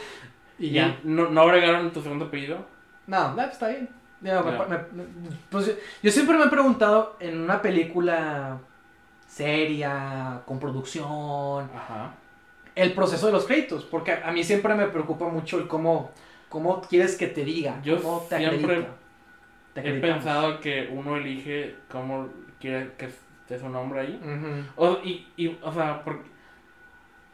Y 0.59 0.67
¿Y 0.69 0.71
ya. 0.73 0.99
no, 1.05 1.29
no 1.31 1.41
agregaron 1.43 1.93
tu 1.93 2.01
segundo 2.03 2.27
apellido? 2.27 2.59
No, 3.07 3.29
no, 3.31 3.35
pues, 3.37 3.53
está 3.53 3.69
bien. 3.69 3.89
Digo, 4.21 4.43
me- 4.43 4.53
Ya. 4.53 4.65
me- 4.67 5.03
me- 5.03 5.37
pues, 5.51 5.67
yo, 5.67 5.73
yo 6.03 6.11
siempre 6.11 6.37
me 6.39 6.45
he 6.45 6.49
preguntado 6.49 7.17
en 7.21 7.41
una 7.41 7.61
película 7.61 8.59
seria, 9.27 10.43
con 10.47 10.59
producción, 10.61 11.69
Ajá. 11.75 12.15
el 12.75 12.93
proceso 12.93 13.27
de 13.27 13.33
los 13.33 13.45
créditos, 13.47 13.85
porque 13.85 14.13
a, 14.13 14.31
mí 14.31 14.45
siempre 14.45 14.75
me 14.75 14.87
preocupa 14.87 15.27
mucho 15.29 15.59
el 15.59 15.67
cómo, 15.67 16.13
cómo 16.49 16.81
quieres 16.83 17.17
que 17.17 17.27
te 17.27 17.45
diga, 17.45 17.81
Yo 17.83 18.01
cómo 18.01 18.27
te 18.29 18.39
siempre 18.39 18.65
acredita. 18.77 18.91
Te 19.75 19.89
He 19.89 20.01
pensado 20.01 20.61
que 20.61 20.89
uno 20.93 21.17
elige 21.17 21.75
cómo 21.91 22.29
quiere 22.61 22.93
que 22.97 23.09
esté 23.45 23.59
su 23.59 23.69
nombre 23.69 24.01
ahí. 24.01 24.21
Ujú. 24.23 24.65
O, 24.77 24.99
y, 25.05 25.27
y, 25.37 25.57
o 25.63 25.73
sea, 25.73 26.03
porque 26.03 26.29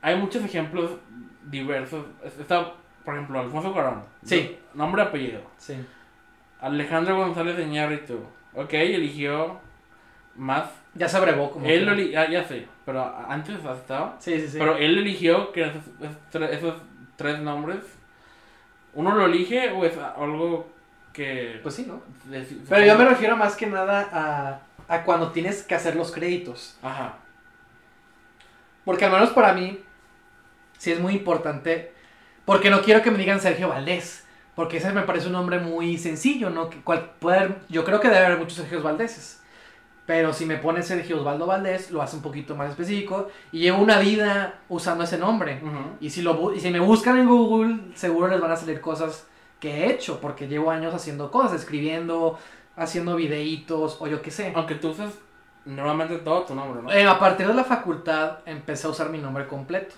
hay 0.03 0.17
muchos 0.17 0.45
ejemplos 0.45 0.91
diversos. 1.45 2.05
Es- 2.25 2.39
Está, 2.39 2.73
por 3.05 3.15
ejemplo, 3.15 3.41
Alfonso 3.41 3.73
Cuarón. 3.73 4.05
Sí. 4.25 4.59
Nombre, 4.75 5.03
apellido. 5.03 5.41
Sí. 5.57 5.75
Alejandro 6.61 7.17
González 7.17 7.59
Iñárritu. 7.59 8.21
Ok, 8.55 8.73
eligió 8.75 9.59
más. 10.37 10.71
Ya 10.95 11.09
se 11.09 11.17
abrevó 11.17 11.51
como. 11.51 11.67
Él 11.67 11.81
que- 11.81 11.87
lo 11.87 11.93
eli- 11.93 12.15
ah, 12.17 12.29
ya 12.29 12.45
sé, 12.45 12.67
pero 12.85 13.03
antes 13.29 13.57
estaba. 13.65 14.17
Sí, 14.19 14.41
sí, 14.41 14.49
sí. 14.49 14.59
Pero 14.59 14.77
él 14.77 14.99
eligió 14.99 15.53
que 15.53 15.63
esos, 15.63 15.83
esos 16.01 16.51
esos 16.51 16.75
tres 17.17 17.39
nombres. 17.39 17.79
¿Uno 18.93 19.15
lo 19.15 19.27
elige 19.27 19.71
o 19.71 19.85
es 19.85 19.97
algo 19.97 20.69
que... 21.13 21.61
Pues 21.63 21.77
sí, 21.77 21.87
¿no? 21.87 22.03
Pero 22.69 22.85
yo 22.85 22.99
me 22.99 23.05
refiero 23.05 23.37
más 23.37 23.55
que 23.55 23.67
nada 23.69 24.09
a, 24.13 24.61
a 24.91 25.05
cuando 25.05 25.31
tienes 25.33 25.63
que 25.63 25.75
hacer 25.75 25.97
los 25.97 26.13
créditos. 26.13 26.77
Ajá. 26.83 27.17
Porque 28.85 29.05
al 29.05 29.13
menos 29.13 29.31
para 29.31 29.53
mí, 29.53 29.81
sí 30.79 30.93
es 30.93 31.01
muy 31.01 31.15
importante. 31.15 31.93
Porque 32.45 32.71
no 32.71 32.83
quiero 32.83 33.01
que 33.03 33.11
me 33.11 33.19
digan 33.19 33.41
Sergio 33.41 33.69
Valdés. 33.69 34.27
Porque 34.55 34.79
ese 34.79 34.93
me 34.93 35.03
parece 35.03 35.29
un 35.29 35.33
nombre 35.35 35.59
muy 35.59 35.97
sencillo, 35.97 36.51
¿no? 36.51 36.69
Que 36.69 36.81
cual, 36.83 37.13
puede 37.19 37.39
haber- 37.39 37.59
yo 37.69 37.85
creo 37.85 38.01
que 38.01 38.09
debe 38.09 38.27
haber 38.27 38.39
muchos 38.39 38.55
Sergios 38.55 38.83
Valdeses. 38.83 39.41
Pero 40.07 40.33
si 40.33 40.45
me 40.45 40.57
pone 40.57 40.83
Sergio 40.83 41.19
Osvaldo 41.19 41.47
Valdés, 41.47 41.93
lo 41.93 42.03
hace 42.03 42.17
un 42.17 42.23
poquito 42.23 42.57
más 42.57 42.69
específico. 42.71 43.29
Y 43.53 43.61
llevo 43.61 43.81
una 43.81 44.01
vida 44.01 44.59
usando 44.69 45.05
ese 45.05 45.19
nombre. 45.19 45.63
Y 46.01 46.11
si, 46.11 46.21
lo, 46.23 46.53
y 46.53 46.59
si 46.59 46.71
me 46.71 46.81
buscan 46.81 47.17
en 47.19 47.29
Google, 47.29 47.79
seguro 47.95 48.27
les 48.27 48.41
van 48.41 48.51
a 48.51 48.57
salir 48.57 48.81
cosas 48.81 49.29
que 49.61 49.71
he 49.85 49.91
hecho. 49.93 50.21
Porque 50.21 50.49
llevo 50.49 50.73
años 50.73 50.93
haciendo 50.95 51.31
cosas, 51.31 51.61
escribiendo, 51.61 52.41
haciendo 52.81 53.15
videitos 53.15 53.99
o 54.01 54.07
yo 54.07 54.23
qué 54.23 54.31
sé. 54.31 54.53
Aunque 54.57 54.75
tú 54.75 54.89
usas 54.89 55.13
normalmente 55.65 56.17
todo 56.19 56.43
tu 56.43 56.55
nombre, 56.55 56.83
¿no? 56.83 56.91
Eh, 56.91 57.07
a 57.07 57.19
partir 57.19 57.47
de 57.47 57.55
la 57.55 57.65
facultad 57.65 58.39
empecé 58.47 58.87
a 58.87 58.91
usar 58.91 59.11
mi 59.11 59.19
nombre 59.19 59.47
completo. 59.47 59.95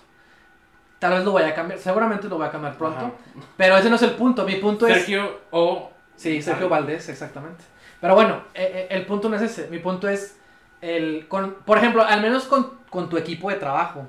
Tal 0.99 1.13
vez 1.13 1.23
lo 1.23 1.31
voy 1.31 1.43
a 1.43 1.55
cambiar, 1.55 1.79
seguramente 1.79 2.27
lo 2.27 2.37
voy 2.37 2.47
a 2.47 2.51
cambiar 2.51 2.77
pronto. 2.77 2.99
Ajá. 2.99 3.11
Pero 3.57 3.77
ese 3.77 3.89
no 3.89 3.95
es 3.95 4.01
el 4.03 4.11
punto. 4.11 4.45
Mi 4.45 4.55
punto 4.55 4.85
es. 4.87 4.97
Sergio 4.97 5.39
o... 5.51 5.91
Sí, 6.15 6.41
Sergio. 6.41 6.69
Valdés, 6.69 7.09
exactamente. 7.09 7.63
Pero 7.99 8.15
bueno, 8.15 8.43
eh, 8.53 8.71
eh, 8.73 8.87
el 8.91 9.05
punto 9.05 9.29
no 9.29 9.35
es 9.37 9.41
ese. 9.41 9.67
Mi 9.69 9.79
punto 9.79 10.07
es. 10.07 10.37
El, 10.81 11.27
con, 11.29 11.55
por 11.65 11.77
ejemplo, 11.77 12.03
al 12.03 12.21
menos 12.21 12.43
con, 12.43 12.79
con 12.89 13.09
tu 13.09 13.17
equipo 13.17 13.49
de 13.49 13.55
trabajo. 13.55 14.05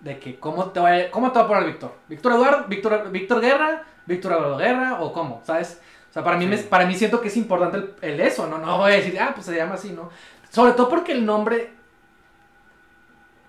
De 0.00 0.18
que 0.18 0.38
cómo 0.38 0.66
te 0.66 0.80
va 0.80 0.94
a, 0.94 1.10
cómo 1.10 1.32
te 1.32 1.38
va 1.38 1.44
a 1.44 1.48
poner 1.48 1.64
Víctor. 1.64 1.94
Víctor 2.08 2.32
Eduardo, 2.32 2.64
Víctor, 2.68 3.10
Víctor 3.10 3.40
Guerra, 3.40 3.84
Víctor 4.04 4.32
Eduardo 4.32 4.56
Guerra 4.58 5.00
o 5.00 5.12
cómo, 5.12 5.40
¿sabes? 5.44 5.80
O 6.12 6.14
sea, 6.14 6.22
para 6.22 6.36
mí, 6.36 6.46
me- 6.46 6.58
para 6.58 6.84
mí 6.84 6.94
siento 6.94 7.22
que 7.22 7.28
es 7.28 7.36
importante 7.38 7.78
el, 7.78 7.94
el 8.02 8.20
eso, 8.20 8.46
¿no? 8.46 8.58
No 8.58 8.76
voy 8.76 8.92
a 8.92 8.96
decir, 8.96 9.18
ah, 9.18 9.32
pues 9.34 9.46
se 9.46 9.56
llama 9.56 9.74
así, 9.76 9.90
¿no? 9.90 10.10
Sobre 10.50 10.72
todo 10.72 10.88
porque 10.90 11.12
el 11.12 11.24
nombre 11.24 11.70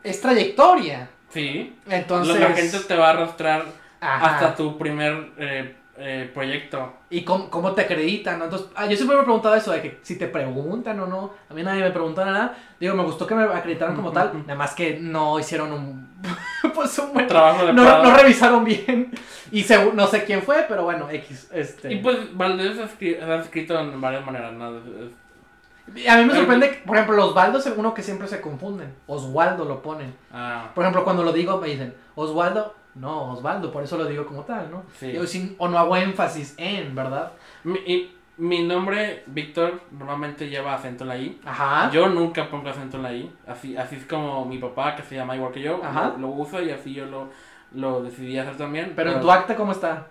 es 0.04 0.22
trayectoria. 0.22 1.10
Sí. 1.30 1.76
Entonces. 1.90 2.40
la 2.40 2.52
gente 2.54 2.80
te 2.80 2.96
va 2.96 3.08
a 3.08 3.12
arrastrar 3.12 3.66
Ajá. 4.00 4.26
hasta 4.36 4.56
tu 4.56 4.78
primer 4.78 5.32
eh, 5.38 5.76
eh, 5.98 6.30
proyecto. 6.34 6.94
¿Y 7.10 7.24
cómo, 7.24 7.50
cómo 7.50 7.74
te 7.74 7.82
acreditan? 7.82 8.42
Entonces, 8.42 8.68
ah, 8.76 8.86
yo 8.88 8.96
siempre 8.96 9.16
me 9.16 9.22
he 9.22 9.26
preguntado 9.26 9.56
eso 9.56 9.72
de 9.72 9.82
que 9.82 10.00
si 10.02 10.18
te 10.18 10.28
preguntan 10.28 11.00
o 11.00 11.06
no. 11.06 11.34
A 11.50 11.54
mí 11.54 11.62
nadie 11.64 11.82
me 11.84 11.92
preguntó 11.92 12.26
nada. 12.26 12.58
Digo, 12.80 12.96
me 12.96 13.04
gustó 13.04 13.28
que 13.28 13.36
me 13.36 13.44
acreditaran 13.44 13.96
como 13.96 14.12
tal. 14.12 14.32
Nada 14.42 14.56
más 14.56 14.74
que 14.74 14.98
no 15.00 15.40
hicieron 15.40 15.72
un. 15.72 16.14
pues 16.74 16.98
un 17.00 17.14
buen 17.14 17.28
Trabajo 17.28 17.66
de 17.66 17.74
No, 17.74 18.04
no 18.04 18.16
revisaron 18.18 18.64
bien. 18.64 19.12
Y 19.52 19.64
segu- 19.64 19.94
no 19.94 20.08
sé 20.08 20.24
quién 20.24 20.42
fue, 20.42 20.66
pero 20.68 20.84
bueno, 20.84 21.10
X. 21.10 21.50
Este. 21.54 21.94
Y 21.94 21.98
pues 21.98 22.36
Valdés 22.36 22.80
ha 22.80 22.86
escri- 22.86 23.22
ha 23.22 23.36
escrito 23.42 23.80
en 23.80 24.00
varias 24.02 24.26
maneras, 24.26 24.54
¿no? 24.54 24.66
A 24.66 26.18
mí 26.18 26.26
me 26.26 26.34
sorprende, 26.34 26.70
que, 26.70 26.76
por 26.78 26.96
ejemplo, 26.96 27.18
los 27.18 27.30
Osvaldo 27.30 27.60
es 27.60 27.68
uno 27.76 27.94
que 27.94 28.02
siempre 28.02 28.28
se 28.28 28.40
confunden. 28.40 28.96
Oswaldo 29.06 29.66
lo 29.66 29.82
ponen. 29.82 30.16
Ah, 30.32 30.72
Por 30.74 30.84
ejemplo, 30.86 31.04
cuando 31.04 31.24
lo 31.24 31.34
digo 31.34 31.58
me 31.60 31.68
dicen, 31.68 31.94
Osvaldo. 32.16 32.74
No, 32.96 33.32
Osvaldo, 33.34 33.72
por 33.72 33.84
eso 33.84 33.98
lo 33.98 34.06
digo 34.06 34.26
como 34.26 34.44
tal, 34.44 34.70
¿no? 34.70 34.84
sí. 35.00 35.16
Sin- 35.28 35.56
o 35.58 35.68
no 35.68 35.78
hago 35.80 35.96
énfasis 35.96 36.54
en, 36.58 36.94
¿verdad? 36.94 37.32
Mi, 37.64 37.80
y 37.80 38.16
mi 38.38 38.64
nombre, 38.64 39.24
Víctor, 39.28 39.82
normalmente 39.92 40.50
lleva 40.50 40.74
acento 40.76 41.04
en 41.04 41.08
la 41.08 41.18
I. 41.18 41.40
Ajá. 41.46 41.90
Yo 41.92 42.08
nunca 42.10 42.50
pongo 42.50 42.70
acento 42.70 42.98
en 42.98 43.04
la 43.04 43.14
I. 43.14 43.32
Así, 43.48 43.76
así 43.78 43.96
es 43.96 44.06
como 44.06 44.46
mi 44.46 44.58
papá, 44.60 44.96
que 44.96 45.04
se 45.04 45.16
llama 45.16 45.36
igual 45.36 45.52
que 45.52 45.62
yo, 45.62 45.80
Ajá. 45.84 46.14
lo, 46.18 46.18
lo 46.20 46.28
usa 46.30 46.62
y 46.62 46.72
así 46.72 46.94
yo 46.94 47.06
lo, 47.06 47.30
lo 47.74 48.04
decidí 48.04 48.38
hacer 48.38 48.58
también. 48.58 48.94
pero 48.96 49.12
en 49.14 49.22
tu 49.22 49.32
acta, 49.32 49.56
¿cómo 49.56 49.72
está? 49.72 50.08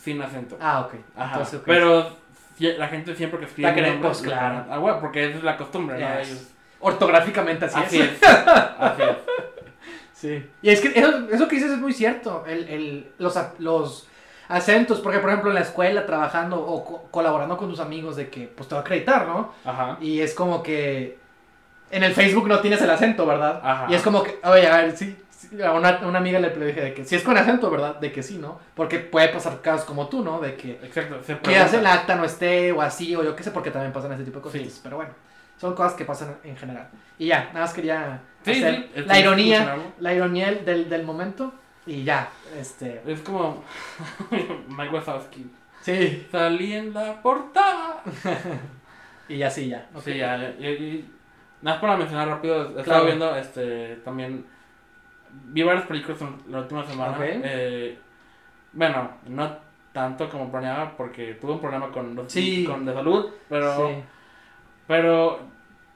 Sin 0.00 0.20
acento. 0.22 0.56
Ah, 0.60 0.80
ok. 0.80 0.94
Ajá. 1.16 1.32
Entonces, 1.32 1.60
ok. 1.60 1.66
Pero 1.66 2.10
la 2.58 2.88
gente 2.88 3.14
siempre 3.14 3.38
que 3.40 3.46
escribe 3.46 3.70
La 3.70 3.88
lo 3.94 4.12
claro. 4.12 4.64
Ah, 4.70 4.78
bueno, 4.78 5.00
porque 5.00 5.28
esa 5.28 5.38
es 5.38 5.44
la 5.44 5.56
costumbre, 5.56 5.98
¿no? 5.98 6.18
Yes. 6.18 6.28
Ellos- 6.28 6.50
Ortográficamente 6.82 7.66
así, 7.66 7.78
Así 7.78 8.00
es. 8.00 8.10
es. 8.12 8.22
Así 8.22 9.02
es. 9.02 9.16
Sí. 10.20 10.44
Y 10.62 10.68
es 10.70 10.80
que 10.80 10.88
eso, 10.98 11.28
eso 11.30 11.48
que 11.48 11.56
dices 11.56 11.72
es 11.72 11.78
muy 11.78 11.92
cierto. 11.92 12.44
El, 12.46 12.68
el, 12.68 13.12
los, 13.18 13.38
los, 13.58 14.06
acentos, 14.48 15.00
porque 15.00 15.20
por 15.20 15.30
ejemplo 15.30 15.50
en 15.50 15.54
la 15.54 15.60
escuela, 15.60 16.06
trabajando 16.06 16.60
o 16.60 16.84
co- 16.84 17.08
colaborando 17.12 17.56
con 17.56 17.68
tus 17.70 17.78
amigos, 17.78 18.16
de 18.16 18.28
que 18.28 18.48
pues 18.48 18.68
te 18.68 18.74
va 18.74 18.80
a 18.80 18.82
acreditar, 18.82 19.26
¿no? 19.26 19.54
Ajá. 19.64 19.96
Y 20.00 20.20
es 20.20 20.34
como 20.34 20.60
que 20.62 21.18
en 21.90 22.02
el 22.02 22.12
Facebook 22.14 22.48
no 22.48 22.58
tienes 22.58 22.82
el 22.82 22.90
acento, 22.90 23.24
¿verdad? 23.26 23.60
Ajá. 23.62 23.86
Y 23.88 23.94
es 23.94 24.02
como 24.02 24.24
que, 24.24 24.38
oye, 24.42 24.66
a 24.66 24.76
ver, 24.78 24.96
sí, 24.96 25.16
sí, 25.30 25.62
a 25.62 25.72
una, 25.72 26.00
una 26.04 26.18
amiga 26.18 26.40
le 26.40 26.50
dije 26.50 26.80
de 26.80 26.94
que 26.94 27.04
si 27.04 27.14
es 27.14 27.22
con 27.22 27.36
acento, 27.38 27.70
¿verdad? 27.70 28.00
De 28.00 28.10
que 28.10 28.24
sí, 28.24 28.38
¿no? 28.38 28.58
Porque 28.74 28.98
puede 28.98 29.28
pasar 29.28 29.60
casos 29.60 29.86
como 29.86 30.08
tú, 30.08 30.24
¿no? 30.24 30.40
De 30.40 30.56
que 30.56 30.72
Exacto. 30.82 31.20
Se 31.24 31.38
que 31.38 31.56
hace 31.56 31.78
el 31.78 31.86
acta 31.86 32.16
no 32.16 32.24
esté 32.24 32.72
o 32.72 32.82
así, 32.82 33.14
o 33.14 33.22
yo 33.22 33.36
qué 33.36 33.44
sé, 33.44 33.52
porque 33.52 33.70
también 33.70 33.92
pasan 33.92 34.12
ese 34.12 34.24
tipo 34.24 34.38
de 34.38 34.42
cosas. 34.42 34.60
Sí. 34.60 34.80
Pero 34.82 34.96
bueno, 34.96 35.12
son 35.60 35.74
cosas 35.74 35.92
que 35.94 36.04
pasan 36.06 36.36
en 36.42 36.56
general. 36.56 36.88
Y 37.18 37.26
ya, 37.26 37.44
nada 37.52 37.60
más 37.60 37.74
quería 37.74 38.20
Sí, 38.44 38.52
hacer 38.52 38.88
sí, 38.94 39.02
la 39.04 39.18
ironía, 39.20 39.76
la 39.98 40.14
ironía 40.14 40.50
del, 40.52 40.88
del 40.88 41.04
momento. 41.04 41.52
Y 41.86 42.04
ya, 42.04 42.28
este. 42.58 43.02
Es 43.06 43.20
como 43.20 43.62
Mike 44.68 44.94
Wazowski. 44.94 45.50
Sí. 45.82 46.26
Salí 46.30 46.72
en 46.74 46.94
la 46.94 47.20
portada. 47.22 48.02
Y 49.28 49.36
ya, 49.38 49.48
sí, 49.48 49.68
ya. 49.68 49.86
ok. 49.94 50.02
Sí, 50.02 50.16
ya. 50.16 50.54
Y, 50.58 50.66
y- 50.66 51.10
nada 51.62 51.76
más 51.76 51.80
para 51.80 51.96
mencionar 51.96 52.26
rápido, 52.28 52.74
Claro. 52.82 53.04
viendo 53.04 53.36
este 53.36 53.96
también. 54.04 54.44
Vi 55.30 55.62
varias 55.62 55.86
películas 55.86 56.20
en 56.22 56.36
la 56.50 56.58
última 56.58 56.84
semana. 56.84 57.16
Eh, 57.20 57.96
bueno, 58.72 59.08
no 59.28 59.56
tanto 59.92 60.28
como 60.28 60.50
planeaba 60.50 60.96
porque 60.96 61.34
tuve 61.34 61.52
un 61.52 61.60
problema 61.60 61.90
con, 61.92 62.16
los- 62.16 62.32
Sí. 62.32 62.64
con 62.64 62.84
de 62.84 62.92
salud, 62.92 63.30
pero. 63.48 63.88
Sí. 63.88 63.94
Pero, 64.90 65.38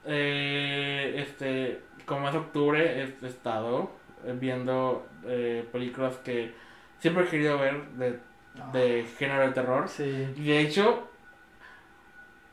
eh, 0.05 1.15
este, 1.17 1.81
como 2.05 2.29
es 2.29 2.35
octubre, 2.35 3.03
he 3.21 3.27
estado 3.27 3.91
eh, 4.25 4.35
viendo 4.39 5.05
eh, 5.25 5.67
películas 5.71 6.15
que 6.17 6.53
siempre 6.99 7.25
he 7.25 7.27
querido 7.27 7.57
ver 7.59 7.83
de, 8.01 8.19
de 8.71 9.05
género 9.19 9.47
de 9.47 9.51
terror. 9.53 9.89
Sí. 9.89 10.27
Y 10.37 10.47
de 10.47 10.59
hecho, 10.61 11.09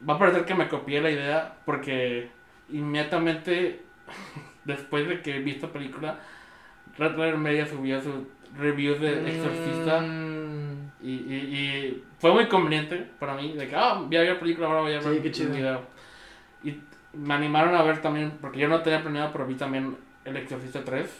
va 0.08 0.14
a 0.14 0.18
parecer 0.18 0.44
que 0.44 0.54
me 0.54 0.68
copié 0.68 1.00
la 1.00 1.10
idea 1.10 1.54
porque 1.64 2.30
inmediatamente 2.70 3.82
después 4.64 5.08
de 5.08 5.22
que 5.22 5.38
vi 5.40 5.52
esta 5.52 5.68
película, 5.72 6.18
Red 6.98 7.12
Letter 7.16 7.38
Media 7.38 7.66
subió 7.66 8.00
su 8.00 8.28
review 8.58 8.98
de 8.98 9.30
Exorcista. 9.30 10.00
Mm, 10.00 10.90
Y, 11.02 11.10
y, 11.12 11.36
y 11.58 12.04
fue 12.18 12.32
muy 12.32 12.46
conveniente 12.48 12.96
para 13.18 13.34
mí, 13.34 13.54
de 13.54 13.66
que, 13.68 13.74
ah, 13.76 14.04
vi 14.08 14.16
la 14.18 14.38
película, 14.38 14.68
ahora 14.68 14.82
voy 14.82 14.94
a 14.94 15.02
Sí, 15.02 15.08
ver 15.08 15.22
qué 15.22 15.42
el 15.42 15.48
video. 15.48 15.80
Y 16.64 16.80
me 17.12 17.34
animaron 17.34 17.74
a 17.74 17.82
ver 17.82 18.00
también, 18.00 18.38
porque 18.40 18.58
yo 18.60 18.68
no 18.68 18.82
tenía 18.82 19.02
planeado, 19.02 19.30
pero 19.32 19.46
vi 19.46 19.54
también 19.54 19.96
El 20.24 20.36
Exorcista 20.36 20.82
3. 20.84 21.10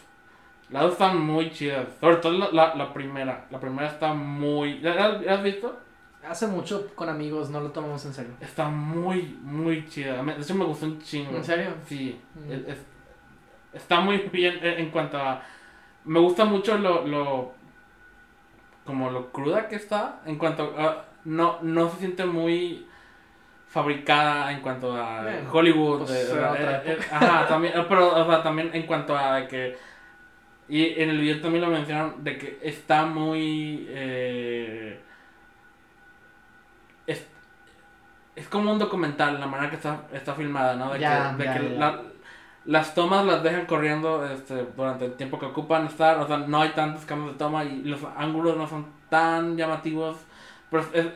Las 0.71 0.83
dos 0.85 0.93
están 0.93 1.21
muy 1.21 1.51
chidas, 1.51 1.87
sobre 2.01 2.17
todo 2.17 2.33
la, 2.39 2.51
la, 2.53 2.75
la 2.75 2.93
primera. 2.95 3.47
La 3.51 3.61
primera 3.61 3.89
está 3.89 4.15
muy... 4.15 4.79
¿La, 4.81 5.07
has 5.29 5.43
visto? 5.43 5.79
Hace 6.27 6.47
mucho 6.47 6.89
con 6.95 7.09
amigos 7.09 7.51
no 7.51 7.61
lo 7.61 7.73
tomamos 7.73 8.07
en 8.07 8.15
serio. 8.15 8.33
Está 8.41 8.69
muy, 8.69 9.37
muy 9.43 9.87
chida. 9.89 10.23
De 10.23 10.41
hecho 10.41 10.55
me 10.55 10.65
gustó 10.65 10.87
un 10.87 11.01
chingo. 11.01 11.37
¿En 11.37 11.45
serio? 11.45 11.75
Sí, 11.87 12.19
Mm. 12.37 12.53
es- 12.53 12.69
es- 12.69 12.87
está 13.75 14.01
muy 14.01 14.19
bien 14.33 14.59
en, 14.63 14.79
en 14.85 14.91
cuanto 14.91 15.19
a... 15.19 15.43
Me 16.05 16.21
gusta 16.21 16.45
mucho 16.45 16.79
lo, 16.79 17.07
lo... 17.07 17.53
Como 18.87 19.11
lo 19.11 19.31
cruda 19.31 19.69
que 19.69 19.77
está. 19.77 20.21
En 20.27 20.37
cuanto 20.39 20.75
a... 20.79 21.05
No, 21.25 21.59
no 21.63 21.89
se 21.91 21.99
siente 21.99 22.25
muy 22.25 22.87
fabricada 23.73 24.53
en 24.53 24.61
cuanto 24.61 24.95
a 24.97 25.23
Hollywood. 25.51 26.01
pues, 26.01 26.11
de- 26.11 26.33
era 26.39 26.53
de- 26.53 26.59
otra 26.59 26.77
eh, 26.79 26.83
eh, 26.87 26.99
ajá, 27.11 27.47
también, 27.49 27.73
eh, 27.79 27.85
pero 27.89 28.15
o 28.15 28.27
sea, 28.31 28.43
también 28.43 28.71
en 28.75 28.83
cuanto 28.87 29.17
a 29.17 29.47
que... 29.49 29.77
Y 30.69 31.01
en 31.01 31.11
el 31.11 31.19
video 31.21 31.41
también 31.41 31.65
lo 31.65 31.71
mencionaron 31.71 32.23
de 32.25 32.39
que 32.39 32.59
está 32.63 33.05
muy... 33.07 33.87
eh, 33.91 35.01
es, 37.07 37.27
es 38.37 38.49
como 38.49 38.73
un 38.73 38.79
documental 38.79 39.39
la 39.39 39.47
manera 39.47 39.71
que 39.71 39.77
está, 39.77 40.03
está 40.13 40.35
filmada, 40.35 40.75
¿no? 40.77 40.93
De 40.93 40.99
Ya, 41.01 41.35
que, 41.37 41.43
de 41.43 41.45
ya, 41.45 41.55
que 41.59 41.75
ya. 41.75 41.79
la- 41.79 42.03
las 42.65 42.95
tomas 42.95 43.27
las 43.27 43.43
dejan 43.43 43.67
corriendo 43.67 44.25
este, 44.25 44.67
durante 44.77 45.07
el 45.07 45.15
tiempo 45.15 45.39
que 45.39 45.47
ocupan 45.47 45.87
estar, 45.87 46.19
o 46.19 46.27
sea, 46.29 46.39
no 46.39 46.63
hay 46.63 46.71
tantos 46.71 47.05
cambios 47.05 47.33
de 47.33 47.39
toma 47.39 47.65
y 47.65 47.83
los 47.83 48.01
ángulos 48.17 48.57
no 48.57 48.69
son 48.69 48.87
tan 49.11 49.57
llamativos. 49.57 50.17
Pero, 50.71 50.85
es- 50.93 51.07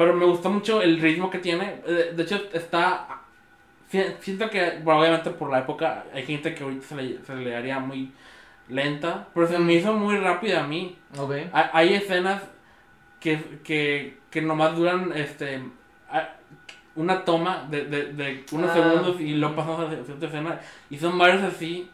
pero 0.00 0.14
me 0.14 0.24
gustó 0.24 0.48
mucho 0.48 0.80
el 0.80 0.98
ritmo 0.98 1.28
que 1.28 1.38
tiene. 1.40 1.82
Eh, 1.86 2.12
De 2.16 2.22
hecho, 2.22 2.40
está... 2.54 3.06
si- 3.90 4.14
Siento 4.20 4.48
que, 4.48 4.78
bueno, 4.82 5.00
obviamente 5.00 5.28
por 5.30 5.50
la 5.50 5.58
época, 5.58 6.04
hay 6.14 6.24
gente 6.24 6.54
que 6.54 6.64
ahorita 6.64 6.86
se 6.86 6.96
le, 6.96 7.22
se 7.22 7.34
le 7.36 7.54
haría 7.54 7.78
muy 7.80 8.10
lenta, 8.68 9.28
pero 9.34 9.46
se 9.46 9.58
me 9.58 9.74
hizo 9.74 9.92
muy 9.92 10.16
rápida 10.16 10.64
a 10.64 10.66
mí. 10.66 10.96
Ok. 11.18 11.32
Hay, 11.52 11.64
hay 11.74 11.94
escenas 11.94 12.42
que, 13.20 13.38
que, 13.62 14.16
que 14.30 14.40
nomás 14.40 14.74
duran 14.74 15.12
este 15.14 15.60
una 16.96 17.24
toma 17.24 17.66
de, 17.70 17.84
de, 17.84 18.12
de 18.14 18.44
unos 18.52 18.70
Ah. 18.70 18.74
segundos 18.74 19.20
y 19.20 19.34
luego 19.34 19.54
pasamos 19.56 19.80
a 19.80 19.90
siguiente 19.90 20.26
escena. 20.26 20.60
Y 20.88 20.96
son 20.96 21.18
varios 21.18 21.42
así 21.42 21.90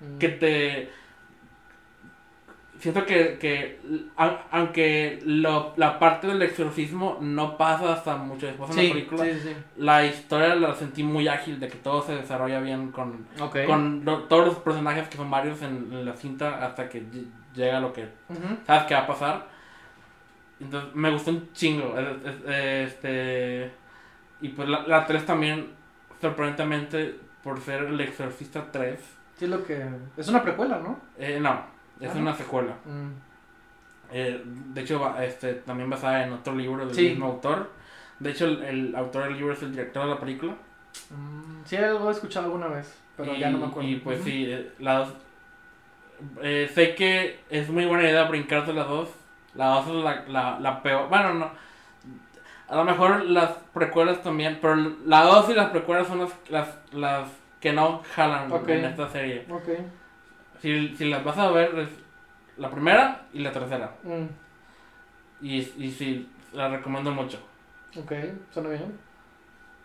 Mm. 0.00 0.18
que 0.18 0.28
te... 0.28 0.90
Siento 2.84 3.06
que, 3.06 3.38
que 3.38 3.80
a- 4.18 4.42
aunque 4.50 5.18
lo, 5.24 5.72
la 5.78 5.98
parte 5.98 6.26
del 6.26 6.42
exorcismo 6.42 7.16
no 7.20 7.56
pasa 7.56 7.94
hasta 7.94 8.16
mucho 8.16 8.44
después 8.46 8.68
en 8.70 8.76
Sí, 8.76 8.86
la 8.88 8.92
película, 8.94 9.24
sí, 9.24 9.30
sí. 9.42 9.56
la 9.78 10.04
historia 10.04 10.54
la 10.54 10.74
sentí 10.74 11.02
muy 11.02 11.26
ágil, 11.26 11.58
de 11.58 11.68
que 11.68 11.78
todo 11.78 12.02
se 12.02 12.14
desarrolla 12.14 12.60
bien 12.60 12.92
con, 12.92 13.26
con 13.66 14.04
lo- 14.04 14.24
todos 14.24 14.44
los 14.48 14.56
personajes 14.56 15.08
que 15.08 15.16
son 15.16 15.30
varios 15.30 15.62
en, 15.62 15.88
en 15.92 16.04
la 16.04 16.14
cinta 16.14 16.62
hasta 16.62 16.88
que 16.90 17.00
ll- 17.02 17.26
llega 17.54 17.80
lo 17.80 17.90
que 17.94 18.06
sabes 18.66 18.82
qué 18.84 18.92
va 18.94 19.00
a 19.00 19.06
pasar. 19.06 19.46
Entonces 20.60 20.94
me 20.94 21.10
gustó 21.10 21.30
un 21.30 21.52
chingo. 21.54 21.94
es- 21.98 22.34
es- 22.34 22.88
Este, 22.92 23.70
y 24.42 24.48
pues 24.50 24.68
la, 24.68 24.86
la 24.86 25.06
3 25.06 25.24
también, 25.24 25.70
sorprendentemente, 26.20 27.18
por 27.42 27.60
ser 27.60 27.84
el 27.84 28.00
Exorcista 28.00 28.70
3. 28.70 29.00
Sí, 29.38 29.46
lo 29.46 29.64
que. 29.64 29.82
Es 30.16 30.28
una 30.28 30.42
precuela, 30.42 30.78
¿no? 30.80 31.00
eh, 31.18 31.38
no, 31.40 31.72
es 32.06 32.14
una 32.14 32.34
secuela. 32.34 32.72
Mm. 32.84 33.10
Eh, 34.12 34.42
de 34.44 34.80
hecho, 34.80 35.14
este, 35.20 35.54
también 35.54 35.90
basada 35.90 36.24
en 36.24 36.32
otro 36.32 36.54
libro 36.54 36.86
del 36.86 36.94
Sí. 36.94 37.10
mismo 37.10 37.26
autor. 37.26 37.70
De 38.20 38.30
hecho, 38.30 38.46
el, 38.46 38.62
el 38.62 38.96
autor 38.96 39.24
del 39.24 39.36
libro 39.36 39.52
es 39.54 39.62
el 39.62 39.72
director 39.72 40.04
de 40.04 40.10
la 40.10 40.20
película. 40.20 40.52
Mm, 41.10 41.64
Sí, 41.64 41.76
algo 41.76 42.08
he 42.08 42.12
escuchado 42.12 42.46
alguna 42.46 42.68
vez, 42.68 42.94
pero 43.16 43.34
y, 43.34 43.40
ya 43.40 43.50
no 43.50 43.58
me 43.58 43.66
acuerdo. 43.66 43.88
Y 43.88 43.96
pues 43.96 44.22
sí, 44.22 44.44
eh, 44.48 44.70
la 44.78 44.98
dos- 44.98 45.14
eh, 46.42 46.70
sé 46.72 46.94
que 46.94 47.40
es 47.50 47.68
muy 47.70 47.86
buena 47.86 48.04
idea 48.04 48.24
brincarse 48.24 48.72
las 48.72 48.86
dos. 48.88 49.08
La 49.54 49.68
dos 49.68 49.86
es 49.88 49.94
la, 49.94 50.24
la, 50.28 50.60
la 50.60 50.82
peor. 50.82 51.08
Bueno, 51.08 51.34
no. 51.34 51.50
A 52.68 52.76
lo 52.76 52.84
mejor 52.84 53.24
las 53.24 53.50
precuelas 53.72 54.22
también, 54.22 54.58
pero 54.60 54.74
la 55.06 55.22
dos 55.22 55.48
y 55.50 55.54
las 55.54 55.70
precuelas 55.70 56.06
son 56.06 56.20
las, 56.20 56.32
las, 56.50 56.68
las 56.92 57.28
que 57.60 57.72
no 57.72 58.02
jalan 58.14 58.50
en 58.68 58.84
esta 58.84 59.08
serie. 59.08 59.46
Ok. 59.50 59.68
Si, 60.64 60.96
si 60.96 61.04
las 61.10 61.22
vas 61.22 61.36
a 61.36 61.50
ver, 61.50 61.78
es 61.78 61.90
la 62.56 62.70
primera 62.70 63.26
y 63.34 63.40
la 63.40 63.52
tercera. 63.52 63.94
Mm. 64.02 64.24
Y, 65.44 65.58
y 65.58 65.90
sí, 65.90 66.26
las 66.54 66.70
recomiendo 66.72 67.10
mucho. 67.10 67.38
Ok, 67.98 68.12
suena 68.50 68.70
bien. 68.70 68.98